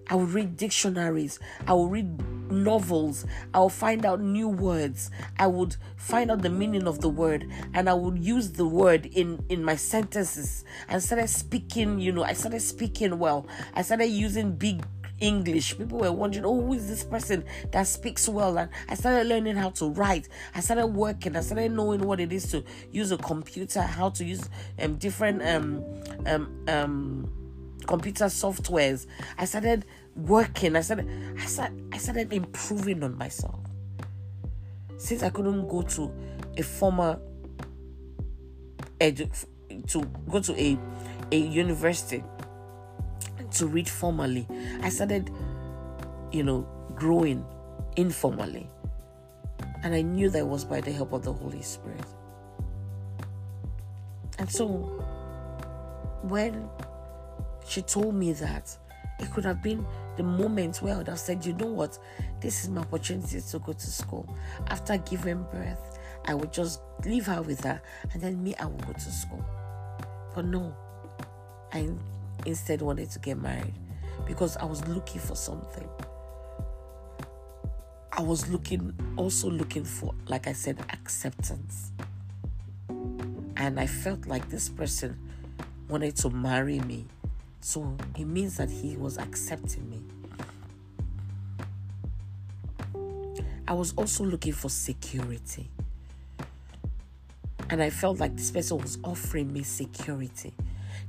I 0.08 0.14
will 0.14 0.26
read 0.26 0.56
dictionaries. 0.56 1.40
I 1.66 1.72
will 1.72 1.88
read 1.88 2.20
novels. 2.50 3.26
I 3.52 3.58
will 3.58 3.68
find 3.68 4.06
out 4.06 4.20
new 4.20 4.48
words. 4.48 5.10
I 5.38 5.48
would 5.48 5.76
find 5.96 6.30
out 6.30 6.42
the 6.42 6.50
meaning 6.50 6.86
of 6.86 7.00
the 7.00 7.08
word 7.08 7.50
and 7.74 7.88
I 7.88 7.94
would 7.94 8.18
use 8.18 8.52
the 8.52 8.66
word 8.66 9.06
in 9.06 9.44
in 9.48 9.64
my 9.64 9.74
sentences. 9.74 10.64
I 10.88 10.98
started 11.00 11.28
speaking, 11.28 11.98
you 11.98 12.12
know, 12.12 12.22
I 12.22 12.34
started 12.34 12.60
speaking 12.62 13.18
well. 13.18 13.48
I 13.74 13.82
started 13.82 14.06
using 14.06 14.52
big 14.52 14.84
English. 15.20 15.78
People 15.78 15.98
were 15.98 16.12
wondering, 16.12 16.44
oh, 16.44 16.60
who 16.60 16.74
is 16.74 16.88
this 16.88 17.04
person 17.04 17.44
that 17.72 17.86
speaks 17.86 18.28
well? 18.28 18.58
And 18.58 18.70
I 18.88 18.94
started 18.94 19.26
learning 19.26 19.56
how 19.56 19.70
to 19.70 19.90
write. 19.90 20.28
I 20.54 20.60
started 20.60 20.86
working. 20.88 21.36
I 21.36 21.40
started 21.40 21.72
knowing 21.72 22.00
what 22.00 22.20
it 22.20 22.32
is 22.32 22.50
to 22.50 22.64
use 22.90 23.12
a 23.12 23.16
computer, 23.18 23.82
how 23.82 24.10
to 24.10 24.24
use 24.24 24.48
um, 24.80 24.96
different 24.96 25.42
um, 25.42 25.84
um, 26.26 26.64
um, 26.68 27.32
computer 27.86 28.26
softwares. 28.26 29.06
I 29.38 29.44
started 29.44 29.84
working. 30.14 30.76
I 30.76 30.80
started, 30.80 31.08
I 31.38 31.46
started, 31.46 31.88
I 31.92 31.98
started 31.98 32.32
improving 32.32 33.02
on 33.02 33.16
myself. 33.16 33.60
Since 34.98 35.22
I 35.22 35.30
couldn't 35.30 35.68
go 35.68 35.82
to 35.82 36.12
a 36.56 36.62
former 36.62 37.18
edu- 39.00 39.46
to 39.88 40.04
go 40.28 40.40
to 40.40 40.60
a 40.60 40.78
a 41.32 41.36
university 41.36 42.22
to 43.56 43.66
read 43.66 43.88
formally. 43.88 44.46
I 44.82 44.88
started, 44.88 45.30
you 46.32 46.42
know, 46.42 46.66
growing 46.94 47.44
informally. 47.96 48.68
And 49.82 49.94
I 49.94 50.02
knew 50.02 50.30
that 50.30 50.46
was 50.46 50.64
by 50.64 50.80
the 50.80 50.92
help 50.92 51.12
of 51.12 51.22
the 51.22 51.32
Holy 51.32 51.62
Spirit. 51.62 52.04
And 54.38 54.50
so, 54.50 54.66
when 56.22 56.68
she 57.66 57.82
told 57.82 58.14
me 58.14 58.32
that, 58.34 58.76
it 59.18 59.32
could 59.32 59.44
have 59.44 59.62
been 59.62 59.86
the 60.16 60.22
moment 60.22 60.82
where 60.82 60.94
I 60.94 60.98
would 60.98 61.08
have 61.08 61.18
said, 61.18 61.44
you 61.44 61.54
know 61.54 61.66
what, 61.66 61.98
this 62.40 62.64
is 62.64 62.68
my 62.68 62.82
opportunity 62.82 63.40
to 63.40 63.58
go 63.58 63.72
to 63.72 63.86
school. 63.86 64.28
After 64.68 64.98
giving 64.98 65.42
birth, 65.52 65.98
I 66.26 66.34
would 66.34 66.52
just 66.52 66.80
leave 67.04 67.26
her 67.26 67.40
with 67.40 67.62
her, 67.64 67.80
and 68.12 68.22
then 68.22 68.42
me, 68.42 68.54
I 68.56 68.66
would 68.66 68.86
go 68.86 68.92
to 68.92 69.00
school. 69.00 69.44
But 70.34 70.46
no, 70.46 70.74
I 71.72 71.88
instead 72.44 72.82
wanted 72.82 73.10
to 73.10 73.18
get 73.18 73.40
married 73.40 73.74
because 74.26 74.56
I 74.56 74.64
was 74.64 74.86
looking 74.88 75.20
for 75.20 75.34
something. 75.34 75.88
I 78.12 78.22
was 78.22 78.48
looking, 78.48 78.94
also 79.16 79.50
looking 79.50 79.84
for, 79.84 80.14
like 80.26 80.46
I 80.46 80.52
said, 80.52 80.78
acceptance. 80.90 81.92
And 83.56 83.78
I 83.78 83.86
felt 83.86 84.26
like 84.26 84.48
this 84.48 84.68
person 84.68 85.18
wanted 85.88 86.16
to 86.16 86.30
marry 86.30 86.80
me. 86.80 87.06
So 87.60 87.96
it 88.18 88.24
means 88.24 88.56
that 88.56 88.70
he 88.70 88.96
was 88.96 89.18
accepting 89.18 89.90
me. 89.90 90.00
I 93.68 93.74
was 93.74 93.92
also 93.96 94.24
looking 94.24 94.52
for 94.52 94.68
security. 94.68 95.68
And 97.68 97.82
I 97.82 97.90
felt 97.90 98.20
like 98.20 98.36
this 98.36 98.50
person 98.50 98.78
was 98.78 98.96
offering 99.02 99.52
me 99.52 99.62
security. 99.62 100.54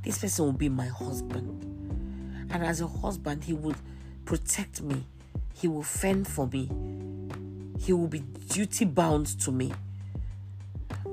This 0.07 0.19
person 0.19 0.45
will 0.45 0.53
be 0.53 0.69
my 0.69 0.85
husband. 0.85 1.65
And 2.49 2.63
as 2.63 2.79
a 2.79 2.87
husband, 2.87 3.43
he 3.43 3.51
would 3.51 3.75
protect 4.23 4.81
me, 4.81 5.03
he 5.53 5.67
will 5.67 5.83
fend 5.83 6.29
for 6.29 6.47
me, 6.47 6.71
he 7.77 7.91
will 7.91 8.07
be 8.07 8.19
duty 8.47 8.85
bound 8.85 9.27
to 9.41 9.51
me. 9.51 9.73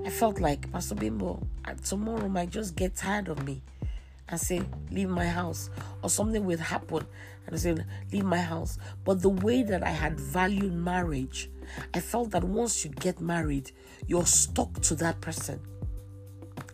I 0.04 0.10
felt 0.10 0.38
like 0.38 0.70
Pastor 0.70 0.94
Bimbo 0.94 1.44
tomorrow 1.84 2.28
might 2.28 2.50
just 2.50 2.76
get 2.76 2.94
tired 2.94 3.26
of 3.26 3.44
me 3.44 3.62
and 4.28 4.40
say, 4.40 4.62
Leave 4.92 5.08
my 5.08 5.26
house, 5.26 5.70
or 6.00 6.08
something 6.08 6.44
will 6.44 6.58
happen 6.58 7.04
and 7.46 7.56
I 7.56 7.58
say, 7.58 7.74
Leave 8.12 8.24
my 8.24 8.42
house. 8.42 8.78
But 9.04 9.22
the 9.22 9.28
way 9.28 9.64
that 9.64 9.82
I 9.82 9.90
had 9.90 10.20
valued 10.20 10.72
marriage, 10.72 11.50
I 11.92 11.98
felt 11.98 12.30
that 12.30 12.44
once 12.44 12.84
you 12.84 12.92
get 12.92 13.20
married, 13.20 13.72
you're 14.06 14.24
stuck 14.24 14.80
to 14.82 14.94
that 14.96 15.20
person. 15.20 15.58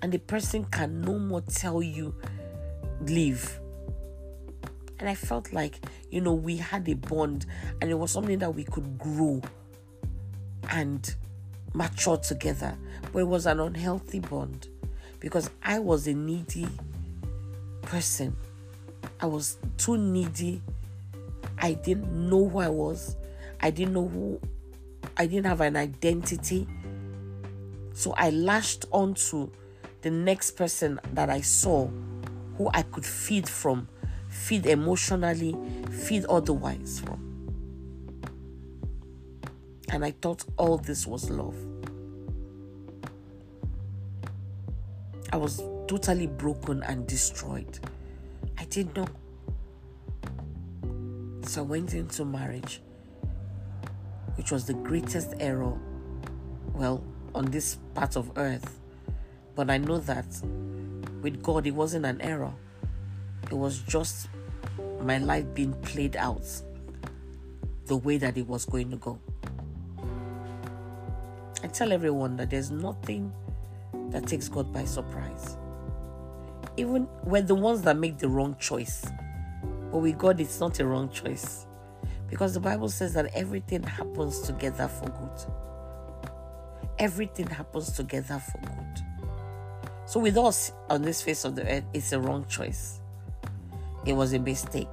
And 0.03 0.13
the 0.13 0.19
person 0.19 0.65
can 0.65 1.03
no 1.03 1.19
more 1.19 1.43
tell 1.43 1.83
you, 1.83 2.15
Leave. 3.03 3.61
And 4.99 5.09
I 5.09 5.15
felt 5.15 5.53
like, 5.53 5.81
you 6.11 6.21
know, 6.21 6.35
we 6.35 6.57
had 6.59 6.89
a 6.89 6.95
bond 6.95 7.47
and 7.81 7.91
it 7.91 7.95
was 7.95 8.11
something 8.11 8.39
that 8.39 8.55
we 8.55 8.65
could 8.65 8.99
grow 8.99 9.41
and 10.71 11.15
mature 11.73 12.19
together. 12.19 12.77
But 13.13 13.21
it 13.21 13.27
was 13.27 13.47
an 13.47 13.61
unhealthy 13.61 14.21
bond 14.21 14.69
because 15.19 15.49
I 15.63 15.79
was 15.79 16.07
a 16.07 16.15
needy 16.15 16.69
person. 17.83 18.37
I 19.21 19.27
was 19.27 19.57
too 19.79 19.97
needy. 19.97 20.61
I 21.59 21.73
didn't 21.73 22.11
know 22.29 22.49
who 22.49 22.59
I 22.59 22.69
was. 22.69 23.17
I 23.61 23.71
didn't 23.71 23.95
know 23.95 24.09
who 24.09 24.41
I 25.17 25.27
didn't 25.27 25.47
have 25.47 25.61
an 25.61 25.77
identity. 25.77 26.67
So 27.93 28.13
I 28.17 28.31
lashed 28.31 28.87
onto 28.91 29.51
the 30.03 30.11
next 30.11 30.53
person 30.53 30.99
that 31.13 31.29
I 31.31 31.41
saw 31.41 31.89
who 32.57 32.71
I 32.73 32.83
could 32.83 33.05
feed 33.05 33.49
from, 33.49 33.89
feed 34.29 34.67
emotionally, 34.67 35.57
feed 35.91 36.25
otherwise 36.27 37.01
from. 37.05 37.27
And 39.91 40.05
I 40.05 40.13
thought 40.13 40.45
all 40.57 40.79
this 40.79 41.07
was 41.07 41.31
love. 41.31 41.57
I 45.33 45.37
was 45.37 45.63
totally 45.87 46.27
broken 46.27 46.83
and 46.83 47.07
destroyed. 47.07 47.79
I 48.59 48.65
didn't 48.65 48.97
know. 48.97 49.07
So 51.47 51.63
I 51.63 51.65
went 51.65 51.95
into 51.95 52.25
marriage, 52.25 52.81
which 54.37 54.51
was 54.53 54.67
the 54.67 54.75
greatest 54.75 55.35
error, 55.41 55.79
well, 56.75 57.05
on 57.35 57.47
this 57.47 57.79
part 57.95 58.17
of 58.17 58.31
earth. 58.37 58.80
But 59.61 59.69
I 59.69 59.77
know 59.77 59.99
that 59.99 60.25
with 61.21 61.43
God, 61.43 61.67
it 61.67 61.73
wasn't 61.73 62.07
an 62.07 62.19
error, 62.23 62.55
it 63.43 63.55
was 63.55 63.81
just 63.81 64.31
my 65.03 65.19
life 65.19 65.45
being 65.53 65.75
played 65.83 66.17
out 66.17 66.47
the 67.85 67.99
way 67.99 68.17
that 68.17 68.39
it 68.39 68.49
was 68.49 68.65
going 68.65 68.91
to 68.91 68.97
go. 68.97 69.19
I 71.63 71.67
tell 71.67 71.93
everyone 71.93 72.39
that 72.39 72.49
there's 72.49 72.71
nothing 72.71 73.35
that 74.09 74.27
takes 74.27 74.49
God 74.49 74.73
by 74.73 74.87
surprise. 74.87 75.59
Even 76.79 77.07
we're 77.25 77.43
the 77.43 77.55
ones 77.55 77.83
that 77.83 77.99
make 77.99 78.17
the 78.17 78.31
wrong 78.31 78.57
choice. 78.59 79.05
But 79.93 79.99
with 79.99 80.17
God, 80.17 80.41
it's 80.41 80.59
not 80.59 80.81
a 80.81 80.87
wrong 80.87 81.11
choice. 81.11 81.67
Because 82.31 82.55
the 82.55 82.61
Bible 82.61 82.89
says 82.89 83.13
that 83.13 83.27
everything 83.35 83.83
happens 83.83 84.41
together 84.41 84.89
for 84.89 85.11
good. 85.11 85.53
Everything 86.99 87.49
happens 87.49 87.93
together 87.93 88.39
for 88.39 88.59
good. 88.67 89.10
So 90.11 90.19
with 90.19 90.37
us 90.39 90.73
on 90.89 91.03
this 91.03 91.23
face 91.23 91.45
of 91.45 91.55
the 91.55 91.65
earth, 91.71 91.85
it's 91.95 92.11
a 92.11 92.19
wrong 92.19 92.45
choice. 92.47 92.99
It 94.05 94.13
was 94.13 94.33
a 94.33 94.41
mistake. 94.41 94.89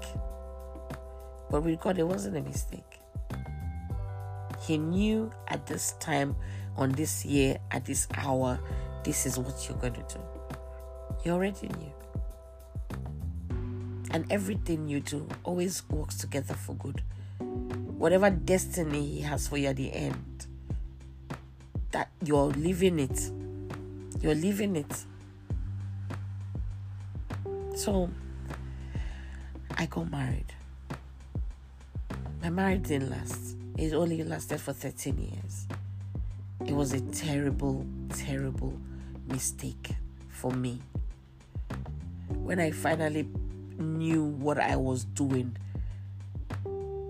But 1.50 1.64
with 1.64 1.80
God, 1.80 1.98
it 1.98 2.04
wasn't 2.04 2.38
a 2.38 2.42
mistake. 2.42 3.00
He 4.62 4.78
knew 4.78 5.32
at 5.48 5.66
this 5.66 5.94
time, 5.94 6.36
on 6.76 6.92
this 6.92 7.26
year, 7.26 7.58
at 7.72 7.84
this 7.84 8.08
hour, 8.14 8.60
this 9.04 9.26
is 9.26 9.40
what 9.40 9.68
you're 9.68 9.80
going 9.80 9.94
to 9.94 10.06
do. 10.08 10.20
He 11.24 11.32
already 11.32 11.68
knew. 11.68 11.94
And 14.12 14.32
everything 14.32 14.88
you 14.88 15.00
do 15.00 15.28
always 15.44 15.82
works 15.90 16.16
together 16.18 16.54
for 16.54 16.76
good. 16.76 17.02
Whatever 17.40 18.30
destiny 18.30 19.04
He 19.04 19.22
has 19.22 19.48
for 19.48 19.58
you 19.58 19.70
at 19.70 19.78
the 19.78 19.92
end, 19.92 20.46
that 21.90 22.12
you're 22.24 22.52
living 22.52 23.00
it. 23.00 23.32
You're 24.22 24.36
living 24.36 24.76
it. 24.76 25.06
So, 27.76 28.10
I 29.78 29.86
got 29.86 30.10
married. 30.10 30.54
My 32.42 32.50
marriage 32.50 32.84
didn't 32.84 33.12
last. 33.12 33.56
It 33.78 33.94
only 33.94 34.24
lasted 34.24 34.60
for 34.60 34.74
13 34.74 35.18
years. 35.20 35.68
It 36.66 36.74
was 36.74 36.94
a 36.94 37.02
terrible, 37.02 37.86
terrible 38.10 38.74
mistake 39.28 39.92
for 40.30 40.52
me. 40.52 40.82
When 42.30 42.60
I 42.60 42.72
finally 42.72 43.28
knew 43.78 44.24
what 44.24 44.60
I 44.60 44.76
was 44.76 45.04
doing, 45.04 45.56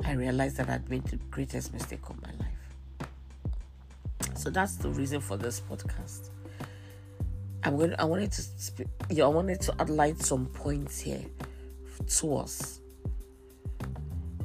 I 0.03 0.11
realized 0.13 0.57
that 0.57 0.69
I'd 0.69 0.89
made 0.89 1.05
the 1.05 1.17
greatest 1.31 1.73
mistake 1.73 2.09
of 2.09 2.21
my 2.21 2.31
life. 2.39 3.09
So 4.35 4.49
that's 4.49 4.75
the 4.75 4.89
reason 4.89 5.21
for 5.21 5.37
this 5.37 5.61
podcast. 5.61 6.29
I'm 7.63 7.77
going. 7.77 7.95
I 7.97 8.05
wanted 8.05 8.31
to. 8.31 8.85
Yeah, 9.09 9.25
I 9.25 9.27
wanted 9.27 9.61
to 9.61 9.73
outline 9.79 10.17
some 10.17 10.45
points 10.47 10.99
here 10.99 11.23
to 12.19 12.35
us. 12.37 12.79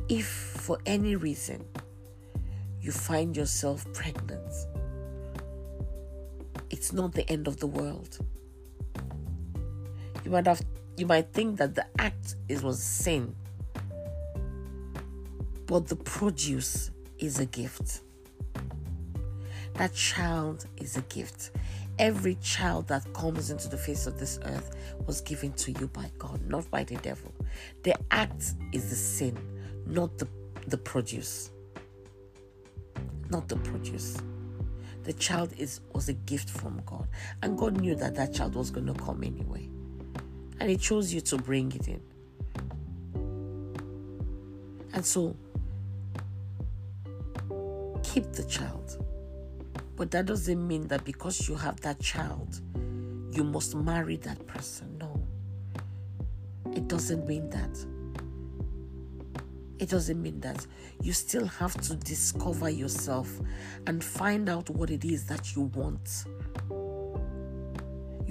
If 0.09 0.27
for 0.27 0.79
any 0.87 1.17
reason 1.17 1.65
you 2.81 2.93
find 2.93 3.37
yourself 3.37 3.87
pregnant, 3.93 4.53
it's 6.71 6.93
not 6.93 7.13
the 7.13 7.29
end 7.31 7.47
of 7.47 7.59
the 7.59 7.67
world. 7.67 8.19
You 10.25 10.31
might 10.31 10.47
have 10.47 10.63
you 10.97 11.07
might 11.07 11.33
think 11.33 11.59
that 11.59 11.75
the 11.75 11.87
act 11.99 12.37
is 12.49 12.63
was 12.63 12.83
sin, 12.83 13.35
but 15.67 15.89
the 15.89 15.97
produce 15.97 16.91
is 17.19 17.39
a 17.39 17.47
gift. 17.47 18.01
That 19.75 19.95
child 19.95 20.67
is 20.77 20.97
a 20.97 21.03
gift. 21.03 21.51
Every 21.99 22.37
child 22.37 22.89
that 22.89 23.13
comes 23.13 23.51
into 23.51 23.69
the 23.69 23.77
face 23.77 24.07
of 24.07 24.19
this 24.19 24.39
earth 24.45 24.75
was 25.07 25.21
given 25.21 25.53
to 25.55 25.73
you 25.73 25.89
by 25.89 26.11
God, 26.19 26.41
not 26.49 26.71
by 26.71 26.85
the 26.85 26.97
devil. 26.97 27.33
The 27.83 27.95
act 28.11 28.55
is 28.73 28.89
the 28.91 28.97
sin, 28.97 29.39
not 29.87 30.19
the, 30.19 30.27
the 30.67 30.79
produce. 30.79 31.51
Not 33.31 33.49
the 33.49 33.57
produce. 33.57 34.19
The 35.05 35.13
child 35.13 35.53
is 35.59 35.81
was 35.93 36.09
a 36.09 36.13
gift 36.13 36.49
from 36.49 36.81
God, 36.87 37.09
and 37.43 37.59
God 37.59 37.81
knew 37.81 37.97
that 37.97 38.15
that 38.15 38.33
child 38.33 38.55
was 38.55 38.71
going 38.71 38.87
to 38.87 38.95
come 38.95 39.25
anyway 39.25 39.69
and 40.63 40.71
He 40.71 40.77
chose 40.77 41.13
you 41.13 41.21
to 41.23 41.39
bring 41.39 41.73
it 41.73 41.89
in. 41.89 42.01
And 44.95 45.05
so, 45.05 45.35
keep 48.05 48.31
the 48.33 48.45
child. 48.45 49.05
But 49.97 50.11
that 50.13 50.27
doesn't 50.27 50.67
mean 50.67 50.89
that 50.89 51.05
because 51.05 51.49
you 51.49 51.55
have 51.55 51.81
that 51.83 52.01
child, 52.01 52.61
you 53.31 53.45
must 53.45 53.75
marry 53.75 54.17
that 54.17 54.47
person. 54.47 54.97
No. 54.99 55.23
It 56.73 56.89
doesn't 56.89 57.27
mean 57.27 57.51
that. 57.51 57.87
It 59.79 59.89
doesn't 59.89 60.23
mean 60.23 60.41
that. 60.41 60.67
You 61.03 61.13
still 61.13 61.47
have 61.47 61.79
to 61.83 61.97
discover 61.97 62.71
yourself 62.71 63.29
and 63.87 64.03
find 64.03 64.49
out 64.49 64.71
what 64.71 64.91
it 64.91 65.05
is 65.05 65.27
that 65.27 65.55
you 65.57 65.63
want 65.75 66.25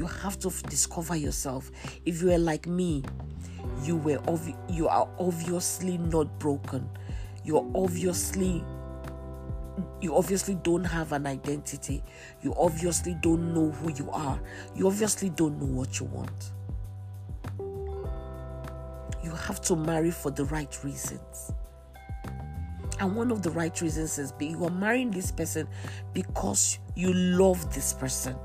you 0.02 0.08
have 0.08 0.40
to 0.40 0.50
discover 0.68 1.16
yourself. 1.16 1.72
If 2.06 2.24
you 2.24 2.32
are 2.32 2.40
like 2.40 2.66
me, 2.66 3.04
you 3.84 3.98
were 3.98 4.18
obvi- 4.20 4.58
you 4.68 4.88
are 4.88 5.08
obviously 5.20 6.00
not 6.00 6.40
broken. 6.40 6.90
You're 7.46 7.70
obviously 7.76 8.64
you 10.02 10.16
obviously 10.16 10.56
don't 10.56 10.84
have 10.84 11.12
an 11.12 11.26
identity. 11.28 12.04
You 12.42 12.54
obviously 12.58 13.16
don't 13.22 13.54
know 13.54 13.72
who 13.72 13.92
you 13.94 14.10
are. 14.12 14.40
You 14.76 14.88
obviously 14.88 15.30
don't 15.30 15.60
know 15.60 15.68
what 15.68 16.00
you 16.00 16.06
want. 16.08 16.52
You 19.24 19.32
have 19.32 19.62
to 19.62 19.76
marry 19.76 20.12
for 20.12 20.32
the 20.32 20.46
right 20.46 20.84
reasons. 20.84 21.52
And 23.00 23.16
one 23.16 23.32
of 23.32 23.42
the 23.42 23.52
right 23.52 23.80
reasons 23.82 24.20
is 24.20 24.34
you 24.40 24.64
are 24.64 24.70
marrying 24.72 25.12
this 25.12 25.32
person 25.32 25.68
because 26.14 26.80
you 26.96 27.14
love 27.14 27.74
this 27.74 27.94
person 27.94 28.36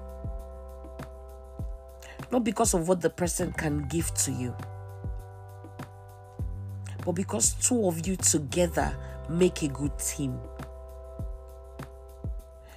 not 2.33 2.45
because 2.45 2.75
of 2.75 2.89
what 2.89 3.01
the 3.01 3.11
person 3.11 3.53
can 3.53 3.87
give 3.89 4.13
to 4.15 4.33
you, 4.33 4.55
but 7.05 7.13
because 7.13 7.53
two 7.55 7.87
of 7.87 8.07
you 8.07 8.17
together 8.17 8.97
make 9.29 9.63
a 9.63 9.69
good 9.69 9.97
team. 9.99 10.39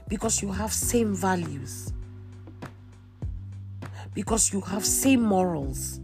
Because 0.09 0.41
you 0.41 0.51
have 0.51 0.73
same 0.73 1.15
values. 1.15 1.93
because 4.19 4.51
you 4.51 4.59
have 4.59 4.85
same 4.85 5.21
morals. 5.21 6.01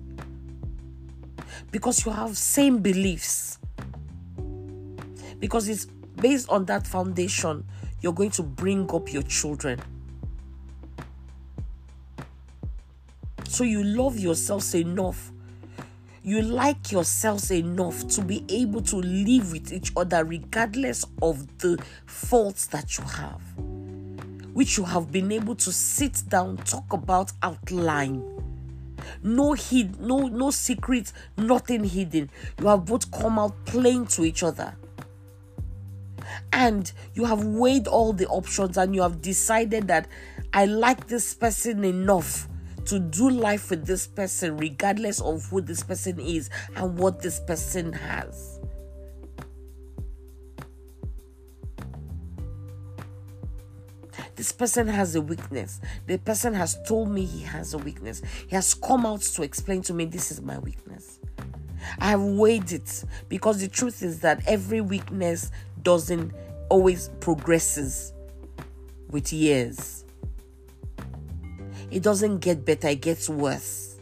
Because 1.70 2.06
you 2.06 2.14
have 2.14 2.38
same 2.38 2.80
beliefs. 2.80 3.60
Because 5.40 5.68
it's 5.68 5.86
based 5.86 6.50
on 6.50 6.64
that 6.66 6.88
foundation 6.88 7.66
you're 8.00 8.14
going 8.14 8.32
to 8.32 8.44
bring 8.44 8.90
up 8.94 9.12
your 9.12 9.24
children. 9.24 9.82
So 13.50 13.66
you 13.66 13.84
love 13.84 14.18
yourselves 14.18 14.74
enough. 14.76 15.32
You 16.24 16.42
like 16.42 16.92
yourselves 16.92 17.52
enough 17.52 18.08
to 18.10 18.22
be 18.22 18.46
able 18.48 18.82
to 18.84 18.96
live 18.96 19.52
with 19.52 19.74
each 19.74 19.92
other 19.98 20.24
regardless 20.24 21.06
of 21.22 21.58
the 21.58 21.84
faults 22.06 22.68
that 22.68 22.98
you 22.98 23.04
have 23.04 23.75
which 24.56 24.78
you 24.78 24.86
have 24.86 25.12
been 25.12 25.34
able 25.34 25.54
to 25.54 25.70
sit 25.70 26.24
down 26.30 26.56
talk 26.56 26.94
about 26.94 27.30
outline. 27.44 28.24
No 29.22 29.52
hid 29.52 30.00
no 30.00 30.28
no 30.30 30.50
secret 30.50 31.12
nothing 31.38 31.84
hidden. 31.84 32.30
You 32.62 32.68
have 32.68 32.86
both 32.86 33.12
come 33.12 33.38
out 33.38 33.66
plain 33.66 34.06
to 34.08 34.24
each 34.24 34.44
other. 34.44 34.74
And 36.54 36.90
you 37.16 37.26
have 37.26 37.44
weighed 37.44 37.86
all 37.88 38.14
the 38.14 38.28
options 38.28 38.78
and 38.78 38.96
you 38.96 39.02
have 39.02 39.22
decided 39.22 39.88
that 39.90 40.08
i 40.54 40.66
like 40.66 41.06
this 41.08 41.34
person 41.34 41.84
enough 41.84 42.48
to 42.86 42.98
do 42.98 43.30
life 43.30 43.70
with 43.70 43.86
this 43.86 44.08
person 44.08 44.58
regardless 44.58 45.20
of 45.22 45.46
who 45.50 45.60
this 45.62 45.84
person 45.84 46.20
is 46.20 46.50
and 46.78 46.98
what 46.98 47.22
this 47.22 47.42
person 47.42 47.92
has 47.92 48.60
this 54.36 54.52
person 54.52 54.88
has 54.88 55.16
a 55.16 55.22
weakness. 55.22 55.80
The 56.08 56.18
person 56.18 56.54
has 56.54 56.78
told 56.88 57.10
me 57.10 57.26
he 57.26 57.44
has 57.44 57.74
a 57.74 57.78
weakness. 57.78 58.22
He 58.48 58.56
has 58.56 58.74
come 58.74 59.06
out 59.06 59.22
to 59.22 59.44
explain 59.44 59.82
to 59.84 59.94
me 59.94 60.06
this 60.06 60.32
is 60.32 60.42
my 60.42 60.60
weakness. 60.60 61.20
I 62.00 62.10
have 62.10 62.22
weighed 62.22 62.72
it 62.72 63.04
because 63.30 63.62
the 63.62 63.68
truth 63.68 64.04
is 64.04 64.20
that 64.22 64.42
every 64.48 64.82
weakness 64.82 65.52
doesn't 65.84 66.34
always 66.70 67.10
progresses 67.20 68.14
with 69.10 69.32
years. 69.32 70.04
It 71.92 72.04
doesn't 72.04 72.40
get 72.40 72.66
better, 72.66 72.90
it 72.90 73.02
gets 73.02 73.30
worse. 73.30 73.95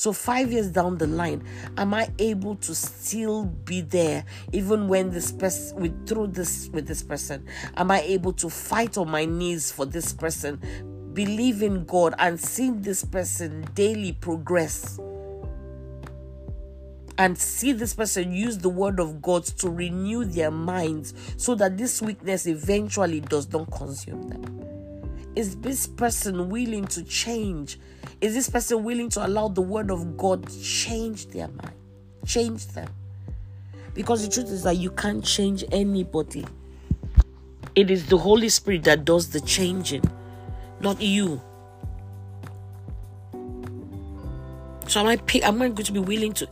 So 0.00 0.14
five 0.14 0.50
years 0.50 0.68
down 0.68 0.96
the 0.96 1.06
line, 1.06 1.44
am 1.76 1.92
I 1.92 2.08
able 2.18 2.56
to 2.56 2.74
still 2.74 3.44
be 3.44 3.82
there 3.82 4.24
even 4.50 4.88
when 4.88 5.10
this 5.10 5.30
person 5.30 5.78
with 5.78 6.08
through 6.08 6.28
this 6.28 6.70
with 6.72 6.86
this 6.86 7.02
person? 7.02 7.46
Am 7.76 7.90
I 7.90 8.00
able 8.00 8.32
to 8.32 8.48
fight 8.48 8.96
on 8.96 9.10
my 9.10 9.26
knees 9.26 9.70
for 9.70 9.84
this 9.84 10.14
person, 10.14 10.58
believe 11.12 11.60
in 11.62 11.84
God 11.84 12.14
and 12.18 12.40
see 12.40 12.70
this 12.70 13.04
person 13.04 13.66
daily 13.74 14.12
progress? 14.12 14.98
and 17.18 17.36
see 17.36 17.72
this 17.72 17.92
person 17.92 18.32
use 18.32 18.56
the 18.56 18.70
word 18.70 18.98
of 18.98 19.20
God 19.20 19.44
to 19.44 19.68
renew 19.68 20.24
their 20.24 20.50
minds 20.50 21.12
so 21.36 21.54
that 21.56 21.76
this 21.76 22.00
weakness 22.00 22.46
eventually 22.46 23.20
does 23.20 23.52
not 23.52 23.70
consume 23.70 24.22
them. 24.22 24.69
Is 25.36 25.56
this 25.56 25.86
person 25.86 26.48
willing 26.48 26.86
to 26.88 27.04
change 27.04 27.78
is 28.20 28.34
this 28.34 28.50
person 28.50 28.84
willing 28.84 29.08
to 29.10 29.26
allow 29.26 29.48
the 29.48 29.62
word 29.62 29.90
of 29.90 30.18
God 30.18 30.46
change 30.62 31.28
their 31.28 31.48
mind, 31.48 31.72
change 32.26 32.66
them? 32.68 32.88
Because 33.94 34.26
the 34.26 34.30
truth 34.30 34.50
is 34.50 34.62
that 34.64 34.76
you 34.76 34.90
can't 34.90 35.24
change 35.24 35.64
anybody. 35.72 36.46
It 37.74 37.90
is 37.90 38.06
the 38.06 38.18
Holy 38.18 38.50
Spirit 38.50 38.84
that 38.84 39.06
does 39.06 39.30
the 39.30 39.40
changing, 39.40 40.04
not 40.80 41.00
you. 41.00 41.40
So 44.86 45.00
am 45.00 45.06
I? 45.06 45.18
Am 45.42 45.62
I 45.62 45.68
going 45.68 45.86
to 45.86 45.92
be 45.92 46.00
willing 46.00 46.32
to? 46.34 46.48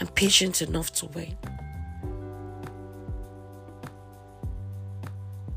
I'm 0.00 0.06
patient 0.06 0.62
enough 0.62 0.90
to 0.94 1.06
wait. 1.06 1.34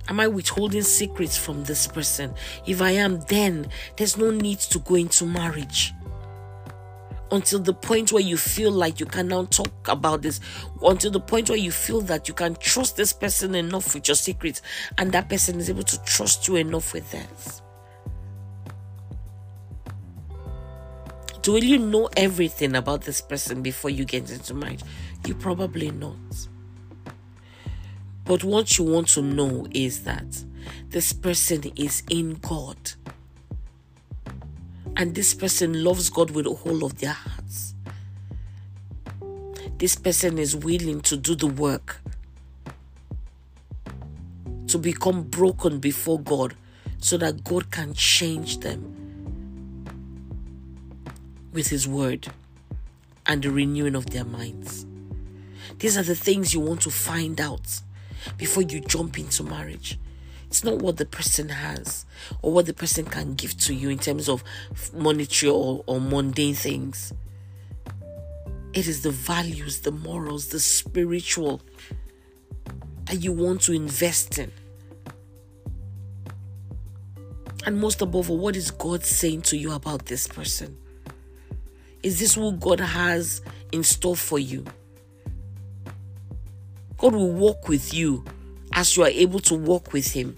Am 0.10 0.20
I 0.20 0.28
withholding 0.28 0.82
secrets 0.82 1.38
from 1.38 1.64
this 1.64 1.88
person? 1.88 2.34
If 2.66 2.82
I 2.82 2.92
am, 2.92 3.22
then 3.22 3.68
there's 3.96 4.18
no 4.18 4.32
need 4.32 4.60
to 4.60 4.80
go 4.80 4.96
into 4.96 5.26
marriage. 5.26 5.94
Until 7.32 7.60
the 7.60 7.74
point 7.74 8.12
where 8.12 8.22
you 8.22 8.38
feel 8.38 8.72
like 8.72 9.00
you 9.00 9.06
can 9.06 9.30
now 9.30 9.46
talk 9.46 9.88
about 9.88 10.22
this, 10.22 10.40
until 10.84 11.10
the 11.10 11.20
point 11.20 11.50
where 11.50 11.58
you 11.58 11.72
feel 11.72 12.02
that 12.02 12.28
you 12.28 12.34
can 12.34 12.56
trust 12.58 12.96
this 12.96 13.14
person 13.14 13.56
enough 13.56 13.96
with 13.96 14.08
your 14.08 14.16
secrets, 14.16 14.62
and 14.98 15.12
that 15.14 15.30
person 15.30 15.58
is 15.60 15.70
able 15.70 15.84
to 15.84 16.04
trust 16.04 16.48
you 16.48 16.58
enough 16.58 16.94
with 16.94 17.10
theirs. 17.12 17.62
Do 21.42 21.58
you 21.58 21.80
know 21.80 22.10
everything 22.16 22.76
about 22.76 23.02
this 23.02 23.20
person 23.20 23.62
before 23.62 23.90
you 23.90 24.06
get 24.06 24.30
into 24.30 24.54
marriage? 24.54 24.84
You 25.26 25.34
probably 25.36 25.92
not. 25.92 26.16
But 28.26 28.44
what 28.44 28.78
you 28.78 28.86
want 28.86 29.10
to 29.10 29.22
know 29.22 29.68
is 29.72 30.04
that 30.04 30.44
this 30.90 31.12
person 31.12 31.64
is 31.76 32.04
in 32.10 32.36
God. 32.36 32.78
And 34.96 35.16
this 35.16 35.34
person 35.34 35.84
loves 35.84 36.10
God 36.10 36.32
with 36.32 36.46
the 36.46 36.54
whole 36.54 36.86
of 36.86 37.00
their 37.00 37.14
hearts. 37.14 37.74
This 39.78 39.96
person 39.96 40.38
is 40.38 40.56
willing 40.56 41.02
to 41.02 41.18
do 41.18 41.36
the 41.36 41.48
work, 41.48 42.00
to 44.68 44.78
become 44.78 45.24
broken 45.24 45.80
before 45.80 46.20
God, 46.20 46.56
so 47.00 47.18
that 47.18 47.44
God 47.44 47.72
can 47.72 47.94
change 47.94 48.60
them 48.60 48.94
with 51.52 51.68
His 51.68 51.88
word 51.88 52.28
and 53.26 53.42
the 53.42 53.52
renewing 53.52 53.96
of 53.96 54.12
their 54.12 54.24
minds. 54.24 54.86
These 55.80 55.98
are 55.98 56.04
the 56.04 56.16
things 56.16 56.54
you 56.54 56.60
want 56.60 56.82
to 56.82 56.92
find 56.92 57.42
out 57.42 57.82
before 58.38 58.64
you 58.64 58.80
jump 58.80 59.18
into 59.18 59.44
marriage. 59.44 60.00
It's 60.48 60.64
not 60.64 60.80
what 60.80 60.98
the 60.98 61.06
person 61.06 61.50
has 61.50 62.06
or 62.42 62.52
what 62.52 62.68
the 62.68 62.74
person 62.74 63.06
can 63.06 63.34
give 63.34 63.58
to 63.62 63.74
you 63.74 63.90
in 63.90 63.98
terms 63.98 64.30
of 64.30 64.44
monetary 64.94 65.52
or, 65.52 65.84
or 65.88 66.00
mundane 66.00 66.54
things. 66.54 67.12
It 68.74 68.88
is 68.88 69.02
the 69.02 69.12
values, 69.12 69.80
the 69.80 69.92
morals, 69.92 70.50
the 70.50 70.60
spiritual 70.60 71.62
that 73.06 73.24
you 73.24 73.32
want 73.32 73.62
to 73.62 73.74
invest 73.74 74.38
in. 74.38 74.52
And 77.66 77.80
most 77.80 78.02
above 78.02 78.30
all, 78.30 78.38
what 78.38 78.56
is 78.56 78.72
God 78.72 79.04
saying 79.04 79.44
to 79.44 79.58
you 79.58 79.72
about 79.72 80.06
this 80.06 80.28
person? 80.28 80.78
Is 82.02 82.20
this 82.20 82.36
what 82.36 82.60
God 82.60 82.80
has 82.80 83.42
in 83.72 83.84
store 83.84 84.16
for 84.16 84.38
you? 84.38 84.66
God 87.04 87.16
will 87.16 87.34
walk 87.34 87.68
with 87.68 87.94
you 87.94 88.24
as 88.72 88.96
you 88.96 89.04
are 89.04 89.10
able 89.10 89.42
to 89.42 89.56
walk 89.56 89.92
with 89.92 90.10
Him. 90.10 90.38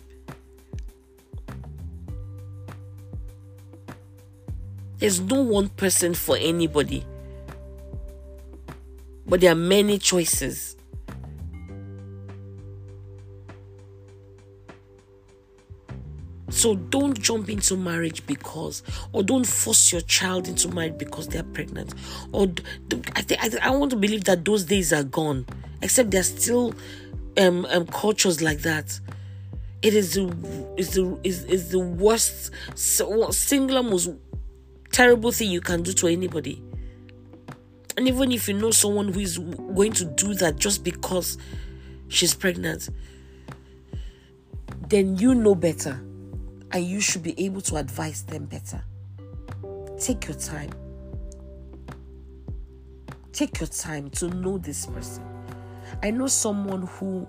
There's 4.97 5.21
no 5.21 5.43
one 5.43 5.69
person 5.69 6.15
for 6.15 6.35
anybody, 6.37 7.05
but 9.27 9.41
there 9.41 9.51
are 9.51 9.55
many 9.55 9.99
choices. 9.99 10.75
So 16.49 16.73
don't 16.77 17.21
jump 17.21 17.47
into 17.47 17.77
marriage 17.77 18.25
because, 18.25 18.81
or 19.13 19.21
don't 19.21 19.45
force 19.45 19.91
your 19.91 20.01
child 20.01 20.47
into 20.47 20.69
marriage 20.69 20.97
because 20.97 21.27
they 21.27 21.37
are 21.37 21.43
pregnant. 21.43 21.93
Or 22.31 22.47
I 23.15 23.21
think 23.21 23.43
I, 23.43 23.67
I 23.67 23.69
want 23.69 23.91
to 23.91 23.97
believe 23.97 24.23
that 24.23 24.43
those 24.43 24.63
days 24.63 24.91
are 24.91 25.03
gone 25.03 25.45
except 25.85 26.09
there's 26.09 26.35
still 26.35 26.73
um, 27.37 27.65
um 27.69 27.85
cultures 27.85 28.41
like 28.41 28.59
that. 28.61 28.99
It 29.83 29.93
is 29.93 30.15
the 30.15 30.73
is 30.77 30.95
the 30.95 31.19
is, 31.23 31.45
is 31.45 31.69
the 31.69 31.79
worst 31.79 32.51
singular 32.73 33.83
most 33.83 34.09
terrible 34.91 35.31
thing 35.31 35.51
you 35.51 35.61
can 35.61 35.83
do 35.83 35.93
to 35.93 36.07
anybody. 36.07 36.61
And 37.95 38.07
even 38.07 38.31
if 38.31 38.47
you 38.47 38.55
know 38.55 38.71
someone 38.71 39.13
who 39.13 39.19
is 39.19 39.37
going 39.37 39.93
to 39.93 40.05
do 40.05 40.33
that 40.33 40.55
just 40.57 40.83
because 40.83 41.37
she's 42.07 42.33
pregnant 42.33 42.89
then 44.89 45.17
you 45.17 45.33
know 45.33 45.55
better. 45.55 46.01
And 46.71 46.83
you 46.83 46.99
should 46.99 47.23
be 47.23 47.33
able 47.43 47.61
to 47.61 47.77
advise 47.77 48.23
them 48.23 48.45
better. 48.45 48.83
Take 49.99 50.27
your 50.27 50.37
time. 50.37 50.71
Take 53.31 53.59
your 53.59 53.67
time 53.67 54.09
to 54.11 54.27
know 54.29 54.57
this 54.57 54.85
person 54.85 55.34
I 56.03 56.11
know 56.11 56.27
someone 56.27 56.83
who 56.83 57.27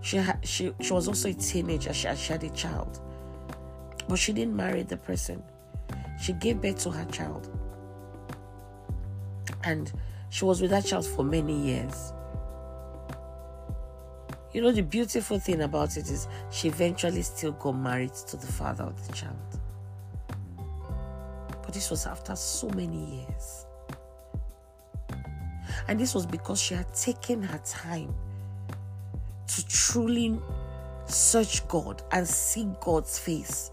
she 0.00 0.18
ha- 0.18 0.38
she 0.42 0.72
she 0.80 0.92
was 0.92 1.08
also 1.08 1.28
a 1.28 1.34
teenager. 1.34 1.92
She 1.92 2.08
she 2.16 2.32
had 2.32 2.44
a 2.44 2.50
child, 2.50 3.00
but 4.08 4.18
she 4.18 4.32
didn't 4.32 4.56
marry 4.56 4.82
the 4.82 4.96
person. 4.96 5.42
She 6.20 6.32
gave 6.32 6.60
birth 6.60 6.78
to 6.84 6.90
her 6.90 7.04
child, 7.06 7.48
and 9.64 9.92
she 10.30 10.44
was 10.44 10.60
with 10.60 10.70
that 10.70 10.84
child 10.84 11.06
for 11.06 11.24
many 11.24 11.58
years. 11.58 12.12
You 14.52 14.62
know, 14.62 14.72
the 14.72 14.82
beautiful 14.82 15.38
thing 15.38 15.60
about 15.60 15.96
it 15.96 16.10
is 16.10 16.28
she 16.50 16.68
eventually 16.68 17.22
still 17.22 17.52
got 17.52 17.72
married 17.72 18.14
to 18.14 18.36
the 18.36 18.46
father 18.46 18.84
of 18.84 19.06
the 19.06 19.12
child. 19.12 19.36
But 21.62 21.74
this 21.74 21.90
was 21.90 22.06
after 22.06 22.34
so 22.36 22.70
many 22.70 23.26
years. 23.26 23.65
And 25.88 26.00
this 26.00 26.14
was 26.14 26.26
because 26.26 26.60
she 26.60 26.74
had 26.74 26.92
taken 26.94 27.42
her 27.42 27.60
time 27.64 28.14
to 29.46 29.66
truly 29.66 30.38
search 31.06 31.66
God 31.68 32.02
and 32.10 32.26
see 32.26 32.68
God's 32.80 33.18
face 33.18 33.70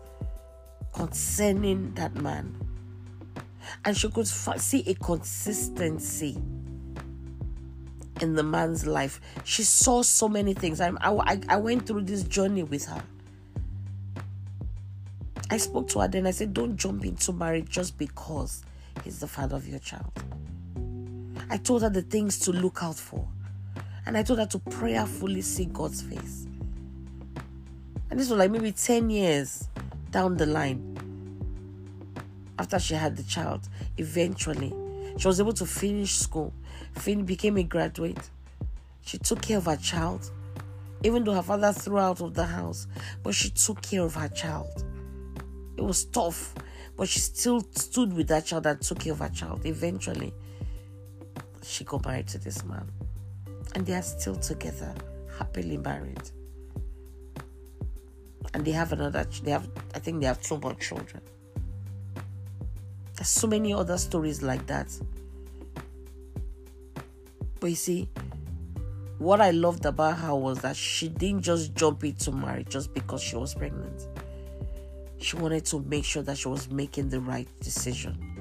concerning 0.94 1.94
that 1.96 2.16
man. 2.16 2.56
And 3.86 3.98
she 3.98 4.10
could 4.10 4.28
see 4.28 4.84
a 4.88 4.94
consistency 4.96 6.38
in 8.22 8.36
the 8.36 8.44
man's 8.44 8.86
life. 8.86 9.20
She 9.44 9.64
saw 9.64 10.04
so 10.04 10.30
many 10.30 10.54
things. 10.54 10.80
I, 10.80 10.92
I, 11.02 11.40
I 11.50 11.58
went 11.58 11.88
through 11.88 12.04
this 12.04 12.24
journey 12.24 12.64
with 12.64 12.86
her. 12.86 13.04
I 15.50 15.58
spoke 15.58 15.88
to 15.90 16.00
her 16.00 16.08
then. 16.08 16.28
I 16.28 16.32
said, 16.32 16.54
Don't 16.54 16.78
jump 16.78 17.06
into 17.06 17.34
marriage 17.34 17.70
just 17.70 17.98
because 17.98 18.64
he's 19.04 19.20
the 19.20 19.28
father 19.28 19.56
of 19.56 19.68
your 19.68 19.80
child. 19.80 20.12
I 21.54 21.58
told 21.58 21.84
her 21.84 21.90
the 21.90 22.02
things 22.02 22.40
to 22.40 22.52
look 22.52 22.80
out 22.82 22.96
for. 22.96 23.28
And 24.08 24.18
I 24.18 24.24
told 24.24 24.40
her 24.40 24.48
to 24.48 24.58
prayerfully 24.58 25.42
see 25.42 25.66
God's 25.66 26.02
face. 26.02 26.48
And 28.10 28.20
this 28.20 28.32
was 28.32 28.40
like 28.40 28.50
maybe 28.50 28.72
10 28.72 29.12
years 29.12 29.68
down 30.10 30.36
the 30.36 30.48
line 30.48 30.98
after 32.58 32.80
she 32.80 32.96
had 32.96 33.16
the 33.16 33.22
child. 33.22 33.70
Eventually, 33.98 34.74
she 35.20 35.28
was 35.28 35.40
able 35.40 35.54
to 35.54 35.68
finish 35.68 36.16
school, 36.16 36.52
fin- 36.96 37.24
became 37.24 37.58
a 37.58 37.64
graduate. 37.64 38.32
She 39.02 39.20
took 39.20 39.44
care 39.44 39.60
of 39.60 39.66
her 39.66 39.78
child, 39.78 40.32
even 41.04 41.24
though 41.24 41.34
her 41.34 41.44
father 41.44 41.72
threw 41.72 42.00
out 42.00 42.20
of 42.20 42.34
the 42.34 42.48
house, 42.48 42.88
but 43.22 43.36
she 43.36 43.52
took 43.52 43.80
care 43.84 44.02
of 44.02 44.16
her 44.16 44.30
child. 44.30 44.84
It 45.78 45.84
was 45.84 46.06
tough, 46.06 46.56
but 46.98 47.08
she 47.08 47.20
still 47.20 47.62
stood 47.76 48.12
with 48.12 48.28
that 48.30 48.46
child 48.46 48.66
and 48.66 48.82
took 48.82 49.02
care 49.02 49.14
of 49.14 49.20
her 49.20 49.30
child. 49.30 49.68
Eventually, 49.68 50.34
she 51.66 51.84
got 51.84 52.06
married 52.06 52.28
to 52.28 52.38
this 52.38 52.64
man 52.64 52.90
and 53.76 53.86
they 53.86 53.94
are 53.94 54.02
still 54.02 54.36
together, 54.36 54.94
happily 55.38 55.78
married. 55.78 56.22
And 58.54 58.64
they 58.64 58.72
have 58.72 58.92
another, 58.92 59.26
they 59.44 59.52
have, 59.52 59.68
I 59.96 60.00
think 60.00 60.20
they 60.20 60.28
have 60.28 60.42
two 60.42 60.58
more 60.58 60.76
children. 60.76 61.22
There's 63.16 63.30
so 63.30 63.48
many 63.48 63.74
other 63.74 63.98
stories 63.98 64.42
like 64.44 64.66
that. 64.68 64.88
But 67.60 67.70
you 67.70 67.76
see, 67.76 68.10
what 69.18 69.40
I 69.40 69.52
loved 69.52 69.86
about 69.86 70.18
her 70.18 70.36
was 70.36 70.60
that 70.60 70.76
she 70.76 71.08
didn't 71.08 71.42
just 71.42 71.74
jump 71.74 72.04
into 72.04 72.32
marriage 72.32 72.70
just 72.70 72.94
because 72.94 73.22
she 73.22 73.36
was 73.36 73.54
pregnant. 73.56 74.08
She 75.18 75.38
wanted 75.38 75.66
to 75.68 75.80
make 75.80 76.04
sure 76.04 76.22
that 76.24 76.38
she 76.38 76.50
was 76.50 76.70
making 76.70 77.10
the 77.10 77.22
right 77.22 77.48
decision. 77.62 78.33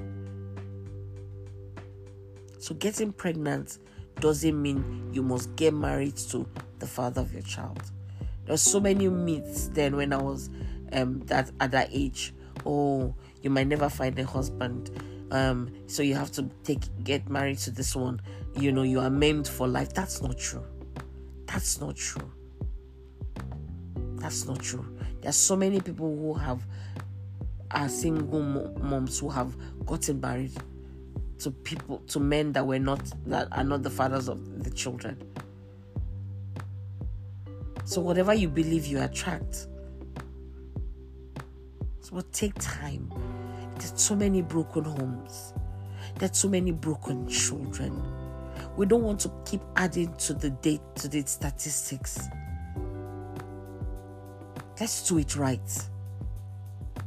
So, 2.63 2.73
getting 2.75 3.11
pregnant 3.11 3.79
doesn't 4.21 4.61
mean 4.61 5.09
you 5.11 5.21
must 5.21 5.53
get 5.57 5.73
married 5.73 6.15
to 6.15 6.47
the 6.79 6.87
father 6.87 7.19
of 7.19 7.33
your 7.33 7.41
child. 7.41 7.77
There 8.19 8.29
There's 8.45 8.61
so 8.61 8.79
many 8.79 9.09
myths 9.09 9.67
then 9.67 9.97
when 9.97 10.13
I 10.13 10.21
was 10.21 10.49
um 10.93 11.19
that 11.25 11.51
at 11.59 11.71
that 11.71 11.89
age. 11.91 12.33
Oh, 12.65 13.13
you 13.41 13.49
might 13.49 13.67
never 13.67 13.89
find 13.89 14.17
a 14.17 14.23
husband. 14.23 14.97
Um, 15.31 15.73
so 15.87 16.03
you 16.03 16.15
have 16.15 16.31
to 16.31 16.49
take 16.63 16.79
get 17.03 17.27
married 17.27 17.57
to 17.57 17.71
this 17.71 17.97
one. 17.97 18.21
You 18.55 18.71
know, 18.71 18.83
you 18.83 19.01
are 19.01 19.09
maimed 19.09 19.49
for 19.49 19.67
life. 19.67 19.93
That's 19.93 20.21
not 20.21 20.37
true. 20.37 20.63
That's 21.47 21.81
not 21.81 21.97
true. 21.97 22.31
That's 24.19 24.45
not 24.45 24.61
true. 24.61 24.85
There's 25.19 25.35
so 25.35 25.57
many 25.57 25.81
people 25.81 26.15
who 26.15 26.33
have 26.35 26.65
are 27.71 27.89
single 27.89 28.41
moms 28.79 29.19
who 29.19 29.27
have 29.27 29.53
gotten 29.85 30.21
married 30.21 30.53
to 31.43 31.51
people 31.51 31.99
to 32.07 32.19
men 32.19 32.53
that 32.53 32.65
were 32.65 32.79
not 32.79 33.01
that 33.25 33.47
are 33.51 33.63
not 33.63 33.83
the 33.83 33.89
fathers 33.89 34.29
of 34.29 34.63
the 34.63 34.69
children. 34.69 35.21
So 37.85 37.99
whatever 37.99 38.33
you 38.33 38.47
believe 38.47 38.85
you 38.85 39.01
attract. 39.01 39.67
So 42.01 42.15
what 42.15 42.31
take 42.31 42.53
time. 42.59 43.11
There's 43.77 43.93
so 43.95 44.15
many 44.15 44.41
broken 44.41 44.85
homes. 44.85 45.53
There's 46.17 46.37
so 46.37 46.47
many 46.47 46.71
broken 46.71 47.27
children. 47.27 48.01
We 48.77 48.85
don't 48.85 49.03
want 49.03 49.19
to 49.21 49.31
keep 49.45 49.61
adding 49.75 50.13
to 50.15 50.33
the 50.33 50.49
date 50.49 50.81
to 50.95 51.07
the 51.09 51.23
statistics. 51.25 52.27
Let's 54.79 55.07
do 55.07 55.17
it 55.17 55.35
right. 55.35 55.87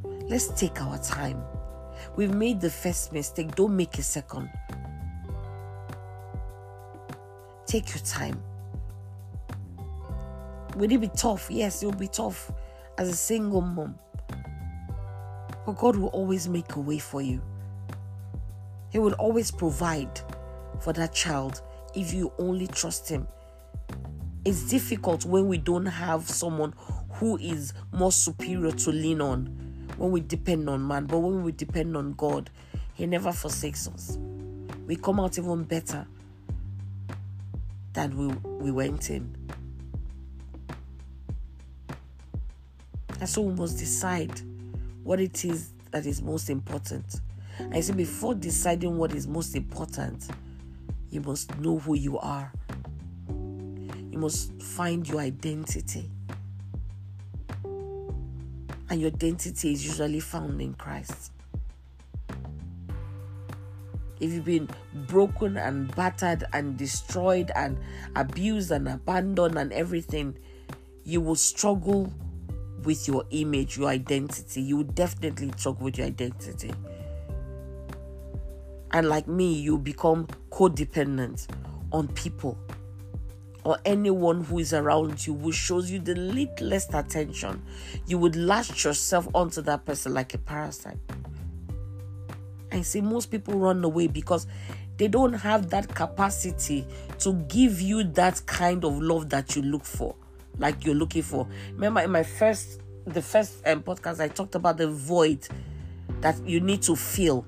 Let's 0.05 0.49
take 0.49 0.81
our 0.83 0.99
time 0.99 1.43
We've 2.17 2.33
made 2.33 2.63
the 2.63 2.71
first 2.71 3.13
mistake. 3.13 3.55
Don't 3.55 3.77
make 3.77 3.99
a 3.99 4.03
second. 4.03 4.49
Take 7.67 7.91
your 7.91 8.03
time. 8.05 8.43
Will 10.77 10.91
it 10.91 10.99
be 10.99 11.09
tough? 11.09 11.49
Yes, 11.51 11.83
it 11.83 11.87
will 11.87 11.93
be 11.93 12.09
tough 12.09 12.51
as 12.97 13.11
a 13.11 13.15
single 13.15 13.61
mom. 13.61 13.99
But 15.67 15.77
God 15.77 15.97
will 15.97 16.09
always 16.09 16.49
make 16.49 16.77
a 16.77 16.81
way 16.81 16.99
for 16.99 17.21
you. 17.21 17.43
He 18.91 18.99
will 18.99 19.15
always 19.15 19.51
provide 19.51 20.21
for 20.81 20.95
that 20.95 21.13
child 21.13 21.61
if 21.95 22.15
you 22.15 22.33
only 22.39 22.67
trust 22.67 23.11
Him. 23.11 23.29
It's 24.47 24.71
difficult 24.71 25.27
when 25.27 25.49
we 25.49 25.59
don't 25.59 25.85
have 25.85 26.27
someone 26.31 26.73
who 27.11 27.37
is 27.37 27.75
more 27.93 28.13
superior 28.13 28.73
to 28.73 28.91
lean 28.91 29.21
on 29.21 29.66
when 29.97 30.10
we 30.10 30.20
depend 30.20 30.68
on 30.68 30.86
man, 30.86 31.06
but 31.06 31.18
when 31.18 31.43
we 31.43 31.52
depend 31.52 31.97
on 31.97 32.12
God, 32.14 32.51
He 32.94 33.06
never 33.06 33.32
forsakes 33.32 33.89
us. 33.89 34.18
We 34.86 34.97
come 34.97 35.20
out 35.20 35.39
even 35.39 35.64
better 35.64 36.06
than 37.93 38.16
we, 38.16 38.27
we 38.64 38.70
went 38.70 39.10
in. 39.10 39.35
And 43.18 43.28
so 43.28 43.43
we 43.43 43.55
must 43.55 43.78
decide 43.78 44.40
what 45.02 45.20
it 45.20 45.44
is 45.44 45.70
that 45.90 46.06
is 46.06 46.20
most 46.20 46.51
important. 46.51 47.20
I 47.73 47.81
say 47.81 47.94
before 47.94 48.35
deciding 48.35 48.98
what 48.98 49.14
is 49.14 49.27
most 49.27 49.56
important, 49.56 50.28
you 51.10 51.23
must 51.23 51.56
know 51.59 51.78
who 51.78 51.94
you 51.94 52.18
are. 52.18 52.52
You 53.28 54.18
must 54.18 54.52
find 54.62 55.09
your 55.09 55.20
identity 55.20 56.10
and 58.89 59.01
your 59.01 59.11
identity 59.11 59.73
is 59.73 59.87
usually 59.87 60.21
found 60.21 60.61
in 60.61 60.75
Christ. 60.75 61.33
If 64.19 64.33
you've 64.33 64.45
been 64.45 64.69
broken 65.07 65.57
and 65.59 65.95
battered 65.95 66.45
and 66.53 66.77
destroyed 66.77 67.51
and 67.55 67.79
abused 68.15 68.71
and 68.71 68.89
abandoned 68.89 69.59
and 69.59 69.73
everything, 69.73 70.39
you 71.05 71.21
will 71.21 71.37
struggle 71.37 72.13
with 72.83 73.07
your 73.07 73.25
image, 73.31 73.77
your 73.77 73.89
identity. 73.89 74.63
You 74.63 74.79
will 74.79 74.85
definitely 74.85 75.53
struggle 75.57 75.85
with 75.85 75.99
your 75.99 76.07
identity. 76.07 76.73
And 78.93 79.09
like 79.09 79.29
me, 79.29 79.53
you 79.53 79.77
become 79.77 80.27
codependent 80.51 81.49
on 81.93 82.09
people 82.09 82.59
or 83.67 83.77
anyone 83.85 84.45
who 84.45 84.61
is 84.61 84.73
around 84.73 85.27
you 85.27 85.35
who 85.35 85.51
shows 85.51 85.91
you 85.91 85.99
the 85.99 86.15
littlest 86.15 86.95
attention, 86.95 87.61
you 88.07 88.17
would 88.17 88.37
latch 88.37 88.85
yourself 88.85 89.27
onto 89.35 89.61
that 89.61 89.85
person 89.85 90.15
like 90.15 90.33
a 90.35 90.39
parasite. 90.39 91.01
I 92.71 92.83
see 92.83 93.01
most 93.01 93.27
people 93.27 93.59
run 93.59 93.83
away 93.83 94.07
because 94.07 94.47
they 94.99 95.09
don't 95.09 95.33
have 95.33 95.69
that 95.71 95.93
capacity 95.93 96.87
to 97.19 97.33
give 97.49 97.81
you 97.81 98.05
that 98.05 98.41
kind 98.47 98.85
of 98.85 99.03
love 99.03 99.31
that 99.31 99.57
you 99.57 99.63
look 99.63 99.85
for, 99.85 100.15
like 100.59 100.85
you're 100.85 100.95
looking 100.95 101.23
for. 101.23 101.49
Remember, 101.73 102.03
in 102.03 102.13
my 102.13 102.23
first, 102.23 102.81
the 103.05 103.21
first 103.21 103.67
um, 103.67 103.83
podcast, 103.83 104.21
I 104.21 104.29
talked 104.29 104.55
about 104.55 104.77
the 104.77 104.87
void 104.87 105.49
that 106.21 106.41
you 106.47 106.61
need 106.61 106.83
to 106.83 106.95
fill. 106.95 107.45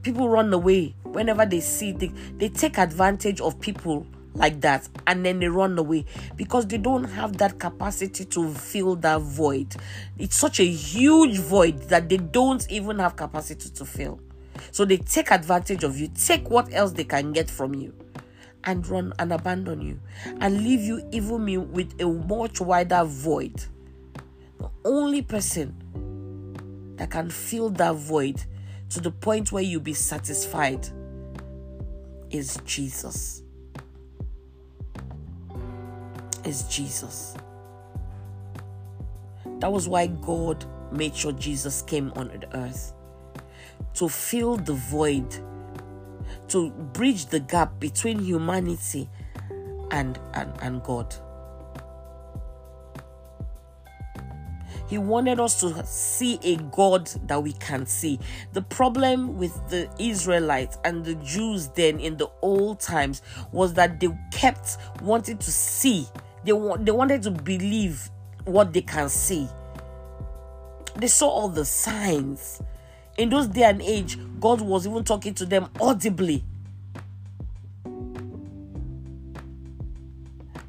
People 0.00 0.30
run 0.30 0.50
away 0.50 0.94
whenever 1.02 1.44
they 1.44 1.60
see, 1.60 1.92
they, 1.92 2.10
they 2.38 2.48
take 2.48 2.78
advantage 2.78 3.38
of 3.42 3.60
people 3.60 4.06
like 4.34 4.60
that 4.62 4.88
and 5.06 5.24
then 5.24 5.40
they 5.40 5.48
run 5.48 5.78
away 5.78 6.04
because 6.36 6.66
they 6.66 6.78
don't 6.78 7.04
have 7.04 7.36
that 7.38 7.58
capacity 7.58 8.24
to 8.24 8.52
fill 8.54 8.96
that 8.96 9.20
void. 9.20 9.74
It's 10.18 10.36
such 10.36 10.60
a 10.60 10.66
huge 10.66 11.38
void 11.38 11.78
that 11.88 12.08
they 12.08 12.16
don't 12.16 12.68
even 12.70 12.98
have 12.98 13.16
capacity 13.16 13.68
to 13.70 13.84
fill. 13.84 14.20
So 14.70 14.84
they 14.84 14.98
take 14.98 15.30
advantage 15.30 15.84
of 15.84 15.98
you, 15.98 16.08
take 16.08 16.48
what 16.48 16.72
else 16.72 16.92
they 16.92 17.04
can 17.04 17.32
get 17.32 17.50
from 17.50 17.74
you, 17.74 17.94
and 18.64 18.86
run 18.86 19.12
and 19.18 19.32
abandon 19.32 19.80
you 19.80 19.98
and 20.40 20.62
leave 20.62 20.80
you 20.80 21.06
even 21.12 21.44
me 21.44 21.58
with 21.58 22.00
a 22.00 22.06
much 22.06 22.60
wider 22.60 23.04
void. 23.04 23.64
The 24.58 24.70
only 24.84 25.22
person 25.22 26.94
that 26.96 27.10
can 27.10 27.30
fill 27.30 27.70
that 27.70 27.96
void 27.96 28.44
to 28.90 29.00
the 29.00 29.10
point 29.10 29.50
where 29.52 29.62
you'll 29.62 29.80
be 29.80 29.94
satisfied 29.94 30.88
is 32.30 32.58
Jesus. 32.64 33.41
Is 36.44 36.64
Jesus. 36.64 37.34
That 39.58 39.70
was 39.70 39.88
why 39.88 40.08
God 40.08 40.64
made 40.90 41.14
sure 41.14 41.32
Jesus 41.32 41.82
came 41.82 42.12
on 42.16 42.28
the 42.28 42.56
earth 42.56 42.92
to 43.94 44.08
fill 44.08 44.56
the 44.56 44.74
void, 44.74 45.36
to 46.48 46.70
bridge 46.70 47.26
the 47.26 47.40
gap 47.40 47.78
between 47.78 48.18
humanity 48.18 49.08
and, 49.90 50.18
and, 50.34 50.52
and 50.60 50.82
God. 50.82 51.14
He 54.88 54.98
wanted 54.98 55.40
us 55.40 55.58
to 55.60 55.86
see 55.86 56.38
a 56.42 56.56
God 56.56 57.06
that 57.26 57.42
we 57.42 57.54
can 57.54 57.86
see. 57.86 58.18
The 58.52 58.60
problem 58.60 59.38
with 59.38 59.54
the 59.70 59.88
Israelites 59.98 60.76
and 60.84 61.02
the 61.02 61.14
Jews 61.14 61.68
then 61.68 61.98
in 61.98 62.18
the 62.18 62.28
old 62.42 62.80
times 62.80 63.22
was 63.52 63.72
that 63.72 64.00
they 64.00 64.08
kept 64.32 64.76
wanting 65.00 65.38
to 65.38 65.50
see. 65.50 66.06
They 66.44 66.52
they 66.80 66.92
wanted 66.92 67.22
to 67.22 67.30
believe 67.30 68.10
what 68.44 68.72
they 68.72 68.82
can 68.82 69.08
see. 69.08 69.48
They 70.96 71.06
saw 71.08 71.28
all 71.28 71.48
the 71.48 71.64
signs. 71.64 72.60
In 73.16 73.28
those 73.28 73.46
day 73.46 73.64
and 73.64 73.82
age, 73.82 74.18
God 74.40 74.60
was 74.60 74.86
even 74.86 75.04
talking 75.04 75.34
to 75.34 75.46
them 75.46 75.68
audibly. 75.80 76.44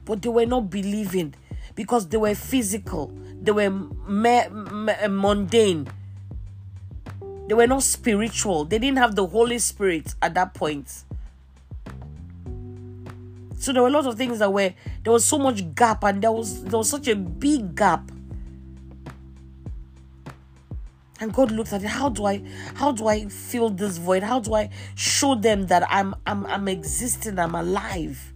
But 0.05 0.21
they 0.21 0.29
were 0.29 0.45
not 0.45 0.69
believing 0.69 1.33
because 1.75 2.07
they 2.07 2.17
were 2.17 2.35
physical 2.35 3.11
they 3.43 3.51
were 3.51 3.69
me- 3.69 4.49
me- 4.49 4.93
eh, 4.93 5.07
mundane 5.07 5.87
they 7.47 7.53
were 7.53 7.67
not 7.67 7.83
spiritual 7.83 8.63
they 8.65 8.79
didn't 8.79 8.97
have 8.97 9.15
the 9.15 9.25
holy 9.27 9.59
spirit 9.59 10.15
at 10.21 10.33
that 10.33 10.53
point 10.53 11.03
so 13.63 13.71
there 13.71 13.81
were 13.81 13.87
a 13.87 13.91
lot 13.91 14.05
of 14.05 14.17
things 14.17 14.39
that 14.39 14.51
were 14.51 14.73
there 15.03 15.13
was 15.13 15.23
so 15.23 15.39
much 15.39 15.73
gap 15.73 16.03
and 16.03 16.21
there 16.21 16.33
was 16.33 16.65
there 16.65 16.77
was 16.77 16.89
such 16.89 17.07
a 17.07 17.15
big 17.15 17.73
gap. 17.73 18.11
And 21.21 21.33
god 21.33 21.49
looked 21.49 21.71
at 21.71 21.81
it. 21.81 21.87
How 21.87 22.09
do 22.09 22.25
i 22.25 22.43
how 22.75 22.91
do 22.91 23.07
i 23.07 23.25
fill 23.29 23.69
this 23.69 23.99
void? 23.99 24.21
How 24.21 24.41
do 24.41 24.53
i 24.53 24.69
show 24.95 25.35
them 25.35 25.67
that 25.67 25.87
i'm 25.89 26.13
i'm, 26.27 26.45
I'm 26.47 26.67
existing 26.67 27.39
i'm 27.39 27.55
alive? 27.55 28.33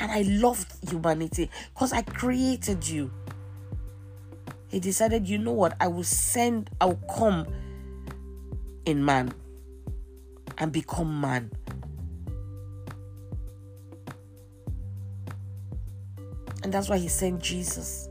And 0.00 0.10
i 0.10 0.22
love 0.22 0.64
humanity 0.88 1.50
because 1.74 1.92
i 1.92 2.00
created 2.00 2.88
you. 2.88 3.10
He 4.68 4.80
decided, 4.80 5.28
you 5.28 5.36
know 5.36 5.52
what, 5.52 5.76
I 5.78 5.88
will 5.88 6.04
send, 6.04 6.70
I 6.80 6.86
will 6.86 7.02
come 7.14 7.46
in 8.86 9.04
man 9.04 9.34
and 10.56 10.72
become 10.72 11.20
man. 11.20 11.50
And 16.64 16.72
that's 16.72 16.88
why 16.88 16.96
he 16.98 17.08
sent 17.08 17.40
Jesus 17.40 18.08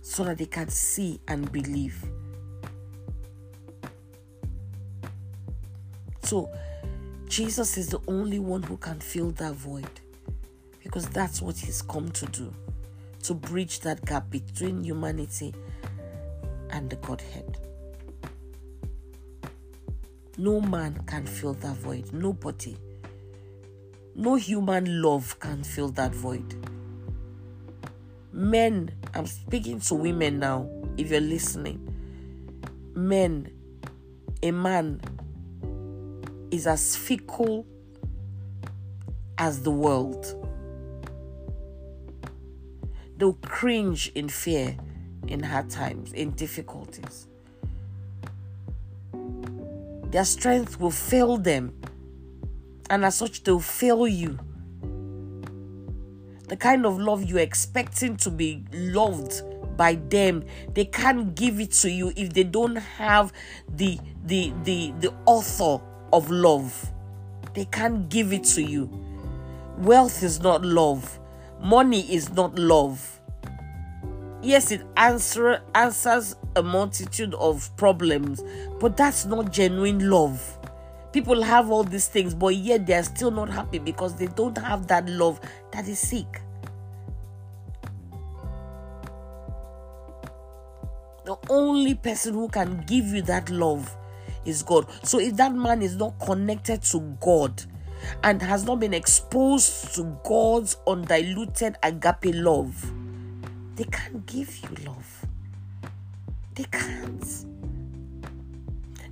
so 0.00 0.24
that 0.24 0.38
they 0.38 0.46
can 0.46 0.68
see 0.68 1.20
and 1.28 1.52
believe. 1.52 2.02
So, 6.22 6.50
Jesus 7.28 7.76
is 7.76 7.88
the 7.88 8.00
only 8.08 8.38
one 8.38 8.62
who 8.62 8.76
can 8.76 8.98
fill 8.98 9.30
that 9.32 9.54
void 9.54 9.88
because 10.82 11.06
that's 11.10 11.42
what 11.42 11.56
he's 11.56 11.82
come 11.82 12.10
to 12.10 12.26
do 12.26 12.52
to 13.22 13.34
bridge 13.34 13.80
that 13.80 14.04
gap 14.04 14.30
between 14.30 14.82
humanity 14.82 15.54
and 16.70 16.88
the 16.88 16.96
Godhead. 16.96 17.58
No 20.38 20.60
man 20.60 21.04
can 21.06 21.26
fill 21.26 21.52
that 21.54 21.76
void. 21.76 22.12
Nobody. 22.12 22.76
No 24.14 24.36
human 24.36 25.02
love 25.02 25.38
can 25.38 25.62
fill 25.62 25.90
that 25.90 26.14
void. 26.14 26.69
Men, 28.40 28.90
I'm 29.12 29.26
speaking 29.26 29.80
to 29.80 29.94
women 29.94 30.38
now, 30.38 30.66
if 30.96 31.10
you're 31.10 31.20
listening. 31.20 31.94
Men, 32.94 33.52
a 34.42 34.50
man 34.50 35.00
is 36.50 36.66
as 36.66 36.96
fickle 36.96 37.66
as 39.36 39.62
the 39.62 39.70
world 39.70 40.40
they'll 43.20 43.34
cringe 43.42 44.10
in 44.14 44.30
fear 44.30 44.74
in 45.28 45.42
hard 45.42 45.68
times, 45.68 46.14
in 46.14 46.30
difficulties. 46.30 47.26
Their 50.04 50.24
strength 50.24 50.80
will 50.80 50.90
fail 50.90 51.36
them, 51.36 51.78
and 52.88 53.04
as 53.04 53.16
such, 53.16 53.44
they'll 53.44 53.60
fail 53.60 54.08
you. 54.08 54.38
The 56.50 56.56
kind 56.56 56.84
of 56.84 56.98
love 57.00 57.24
you're 57.24 57.38
expecting 57.38 58.16
to 58.18 58.30
be 58.30 58.62
loved 58.70 59.42
by 59.78 59.94
them, 59.94 60.44
they 60.74 60.84
can't 60.84 61.34
give 61.34 61.58
it 61.58 61.72
to 61.72 61.90
you 61.90 62.12
if 62.14 62.34
they 62.34 62.44
don't 62.44 62.76
have 62.76 63.32
the 63.74 63.98
the 64.26 64.52
the 64.64 64.92
the 65.00 65.14
author 65.24 65.82
of 66.12 66.30
love. 66.30 66.92
They 67.54 67.64
can't 67.64 68.10
give 68.10 68.34
it 68.34 68.44
to 68.56 68.62
you. 68.62 68.90
Wealth 69.78 70.22
is 70.22 70.40
not 70.40 70.62
love 70.62 71.20
Money 71.62 72.10
is 72.10 72.32
not 72.32 72.58
love. 72.58 73.20
Yes, 74.40 74.70
it 74.70 74.80
answer, 74.96 75.60
answers 75.74 76.34
a 76.56 76.62
multitude 76.62 77.34
of 77.34 77.76
problems, 77.76 78.42
but 78.80 78.96
that's 78.96 79.26
not 79.26 79.52
genuine 79.52 80.08
love. 80.08 80.58
People 81.12 81.42
have 81.42 81.70
all 81.70 81.84
these 81.84 82.08
things, 82.08 82.34
but 82.34 82.54
yet 82.54 82.86
they 82.86 82.94
are 82.94 83.02
still 83.02 83.30
not 83.30 83.50
happy 83.50 83.78
because 83.78 84.16
they 84.16 84.26
don't 84.26 84.56
have 84.56 84.86
that 84.86 85.08
love 85.08 85.40
that 85.72 85.88
is 85.88 85.98
sick. 85.98 86.40
The 91.24 91.36
only 91.48 91.94
person 91.94 92.34
who 92.34 92.48
can 92.48 92.84
give 92.86 93.06
you 93.06 93.22
that 93.22 93.50
love 93.50 93.96
is 94.44 94.62
God. 94.62 94.86
So 95.02 95.18
if 95.18 95.36
that 95.36 95.54
man 95.54 95.82
is 95.82 95.96
not 95.96 96.18
connected 96.18 96.82
to 96.82 97.00
God, 97.20 97.62
and 98.22 98.40
has 98.42 98.64
not 98.64 98.80
been 98.80 98.94
exposed 98.94 99.94
to 99.94 100.18
God's 100.24 100.76
undiluted 100.86 101.76
agape 101.82 102.34
love, 102.34 102.92
they 103.76 103.84
can't 103.84 104.24
give 104.26 104.56
you 104.58 104.86
love. 104.86 105.26
They 106.54 106.64
can't. 106.64 107.49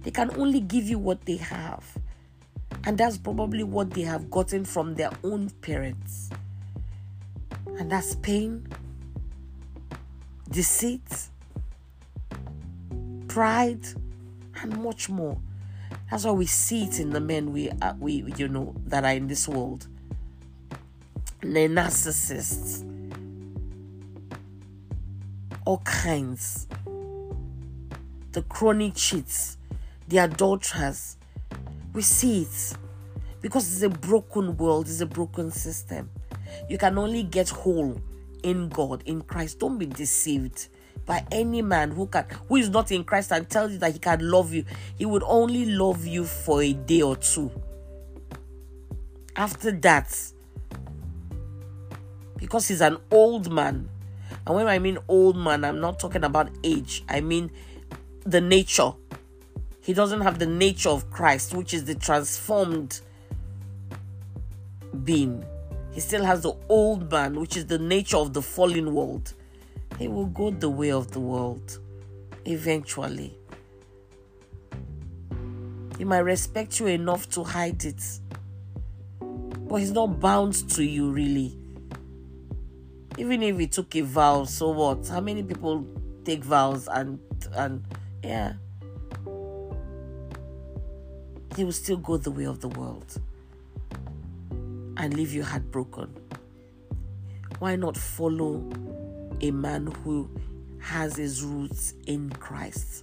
They 0.09 0.13
can 0.13 0.31
only 0.41 0.61
give 0.61 0.85
you 0.89 0.99
what 0.99 1.27
they 1.27 1.37
have. 1.37 1.85
And 2.85 2.97
that's 2.97 3.19
probably 3.19 3.63
what 3.63 3.91
they 3.91 4.01
have 4.05 4.31
gotten 4.31 4.65
from 4.65 4.95
their 4.95 5.11
own 5.23 5.51
parents. 5.61 6.31
And 7.79 7.93
that's 7.93 8.15
pain, 8.15 8.67
deceit, 10.51 11.03
pride, 13.27 13.87
and 14.63 14.83
much 14.83 15.11
more. 15.11 15.39
That's 16.11 16.25
why 16.25 16.31
we 16.31 16.47
see 16.47 16.85
it 16.85 17.01
in 17.01 17.11
the 17.11 17.21
men 17.21 17.53
we 17.53 17.69
are, 17.83 17.95
we 18.01 18.33
you 18.39 18.49
know 18.49 18.75
that 18.87 19.05
are 19.05 19.13
in 19.13 19.27
this 19.27 19.47
world. 19.47 19.89
The 21.43 21.69
narcissists, 21.69 22.83
all 25.67 25.83
kinds. 25.85 26.67
The 28.33 28.41
chronic 28.49 28.95
cheats, 28.95 29.58
the 30.09 30.19
adulterers. 30.19 31.17
We 31.93 32.03
see 32.03 32.43
it 32.43 32.77
because 33.41 33.73
it's 33.73 33.83
a 33.83 33.89
broken 33.89 34.57
world, 34.57 34.89
it's 34.89 35.01
a 35.01 35.07
broken 35.07 35.51
system. 35.51 36.11
You 36.69 36.79
can 36.79 36.99
only 36.99 37.23
get 37.23 37.49
whole 37.49 38.01
in 38.43 38.69
God, 38.69 39.03
in 39.07 39.23
Christ. 39.23 39.59
Don't 39.59 39.79
be 39.79 39.87
deceived 39.87 40.69
by 41.07 41.25
any 41.33 41.63
man 41.63 41.91
who 41.91 42.07
can 42.07 42.27
who 42.49 42.57
is 42.57 42.69
not 42.69 42.93
in 42.93 43.05
Christ 43.05 43.33
and 43.33 43.49
tells 43.49 43.73
you 43.73 43.79
that 43.79 43.93
he 43.93 43.99
can 43.99 44.31
love 44.31 44.53
you. 44.53 44.65
He 44.97 45.07
would 45.07 45.23
only 45.25 45.67
love 45.67 46.07
you 46.07 46.25
for 46.25 46.63
a 46.63 46.73
day 46.73 47.03
or 47.03 47.17
two. 47.17 47.51
After 49.37 49.71
that, 49.71 50.17
because 52.37 52.69
he's 52.69 52.81
an 52.81 52.99
old 53.11 53.53
man, 53.53 53.89
and 54.47 54.55
when 54.55 54.67
I 54.67 54.79
mean 54.79 54.99
old 55.09 55.37
man, 55.37 55.65
I'm 55.65 55.81
not 55.81 55.99
talking 55.99 56.25
about 56.25 56.51
age, 56.65 57.05
I 57.09 57.21
mean 57.21 57.51
the 58.25 58.41
nature. 58.41 58.93
He 59.89 59.95
doesn't 59.95 60.21
have 60.21 60.39
the 60.39 60.47
nature 60.47 60.91
of 60.91 61.11
Christ, 61.11 61.55
which 61.55 61.73
is 61.73 61.87
the 61.87 61.95
transformed 61.95 63.01
being. 65.03 65.45
He 65.93 66.01
still 66.01 66.25
has 66.25 66.43
the 66.43 66.53
old 66.69 67.11
man, 67.11 67.41
which 67.41 67.57
is 67.57 67.67
the 67.67 67.79
nature 67.79 68.19
of 68.19 68.35
the 68.35 68.43
fallen 68.43 68.95
world 68.95 69.33
he 69.99 70.07
will 70.07 70.27
go 70.27 70.51
the 70.51 70.69
way 70.69 70.93
of 70.93 71.11
the 71.11 71.21
world 71.21 71.79
eventually. 72.45 73.37
He 75.99 76.05
might 76.05 76.19
respect 76.19 76.79
you 76.79 76.87
enough 76.87 77.29
to 77.31 77.43
hide 77.43 77.85
it, 77.85 78.03
but 79.21 79.77
he's 79.77 79.91
not 79.91 80.21
bound 80.21 80.71
to 80.71 80.85
you 80.85 81.11
really. 81.11 81.59
Even 83.17 83.43
if 83.43 83.59
he 83.59 83.67
took 83.67 83.97
a 83.97 84.03
vow, 84.03 84.45
so 84.45 84.71
what? 84.71 85.09
How 85.09 85.21
many 85.21 85.43
people 85.43 85.85
take 86.25 86.45
vows 86.45 86.87
and 86.87 87.19
and 87.55 87.85
yeah? 88.23 88.53
He 91.59 91.65
will 91.65 91.73
still 91.73 91.97
go 91.97 92.17
the 92.17 92.31
way 92.31 92.45
of 92.45 92.61
the 92.61 92.69
world 92.69 93.21
and 94.97 95.13
leave 95.13 95.33
you 95.33 95.43
heartbroken. 95.43 96.15
Why 97.59 97.75
not 97.75 97.97
follow 97.97 98.63
a 99.41 99.51
man 99.51 99.89
who 99.89 100.31
has 100.79 101.17
his 101.17 101.43
roots 101.43 101.95
in 102.07 102.31
Christ, 102.31 103.03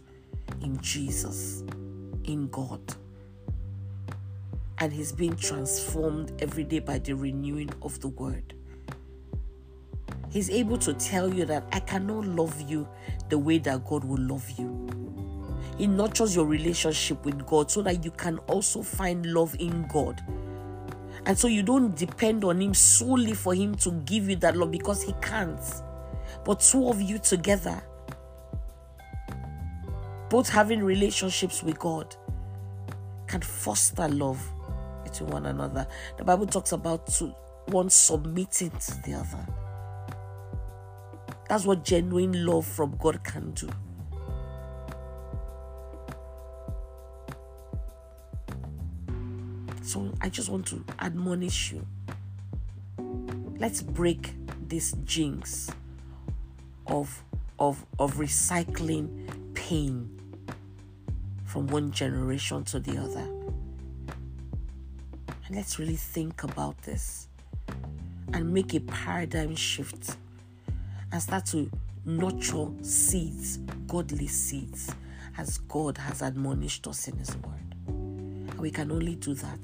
in 0.61 0.79
Jesus. 0.79 1.65
in 2.23 2.47
God. 2.47 2.79
And 4.77 4.93
he's 4.93 5.11
being 5.11 5.35
transformed 5.35 6.31
every 6.39 6.63
day 6.63 6.79
by 6.79 6.99
the 6.99 7.13
renewing 7.13 7.71
of 7.81 7.99
the 7.99 8.07
word. 8.07 8.53
He's 10.29 10.49
able 10.49 10.77
to 10.77 10.93
tell 10.93 11.33
you 11.33 11.43
that 11.43 11.65
I 11.73 11.81
cannot 11.81 12.25
love 12.25 12.61
you 12.61 12.87
the 13.27 13.37
way 13.37 13.57
that 13.57 13.85
God 13.85 14.05
will 14.05 14.21
love 14.21 14.49
you. 14.57 15.34
He 15.77 15.87
nurtures 15.87 16.35
your 16.35 16.45
relationship 16.45 17.25
with 17.25 17.45
God 17.45 17.69
so 17.69 17.81
that 17.81 18.03
you 18.05 18.11
can 18.11 18.37
also 18.47 18.81
find 18.81 19.25
love 19.25 19.55
in 19.59 19.87
God. 19.87 20.21
And 21.25 21.37
so 21.37 21.47
you 21.47 21.63
don't 21.63 21.95
depend 21.95 22.43
on 22.45 22.61
Him 22.61 22.73
solely 22.73 23.33
for 23.33 23.53
Him 23.53 23.75
to 23.75 23.91
give 24.05 24.29
you 24.29 24.35
that 24.37 24.55
love 24.55 24.71
because 24.71 25.03
He 25.03 25.13
can't. 25.21 25.59
But 26.43 26.59
two 26.59 26.87
of 26.87 27.01
you 27.01 27.19
together, 27.19 27.81
both 30.29 30.47
having 30.49 30.83
relationships 30.83 31.63
with 31.63 31.79
God, 31.79 32.15
can 33.27 33.41
foster 33.41 34.07
love 34.07 34.41
between 35.03 35.29
one 35.29 35.47
another. 35.47 35.87
The 36.17 36.23
Bible 36.23 36.45
talks 36.45 36.71
about 36.71 37.07
two, 37.07 37.33
one 37.67 37.89
submitting 37.89 38.69
to 38.69 39.01
the 39.03 39.15
other. 39.15 39.47
That's 41.49 41.65
what 41.65 41.83
genuine 41.83 42.45
love 42.45 42.65
from 42.65 42.95
God 42.97 43.23
can 43.23 43.51
do. 43.51 43.69
So 49.85 50.11
I 50.19 50.29
just 50.29 50.49
want 50.49 50.65
to 50.67 50.83
admonish 50.97 51.71
you. 51.71 51.85
Let's 53.59 53.83
break 53.83 54.33
this 54.67 54.93
jinx 55.05 55.69
of 56.87 57.23
of 57.59 57.85
of 57.99 58.15
recycling 58.15 59.53
pain 59.53 60.09
from 61.45 61.67
one 61.67 61.91
generation 61.91 62.63
to 62.65 62.79
the 62.79 62.97
other. 62.97 63.29
And 65.45 65.55
let's 65.55 65.77
really 65.77 65.97
think 65.97 66.41
about 66.41 66.81
this 66.81 67.27
and 68.33 68.51
make 68.51 68.73
a 68.73 68.79
paradigm 68.79 69.55
shift 69.55 70.17
and 71.11 71.21
start 71.21 71.45
to 71.47 71.69
nurture 72.05 72.69
seeds, 72.81 73.57
godly 73.85 74.27
seeds, 74.27 74.95
as 75.37 75.59
God 75.59 75.99
has 75.99 76.23
admonished 76.23 76.87
us 76.87 77.07
in 77.07 77.17
His 77.17 77.37
Word. 77.37 77.74
We 78.65 78.71
can 78.71 78.91
only 78.91 79.13
do 79.13 79.35
that 79.35 79.59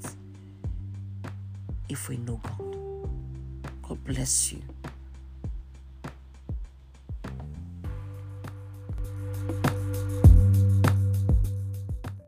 if 1.89 2.07
we 2.07 2.17
know 2.17 2.39
God. 2.43 3.09
God 3.81 4.03
bless 4.05 4.53
you. 4.53 4.61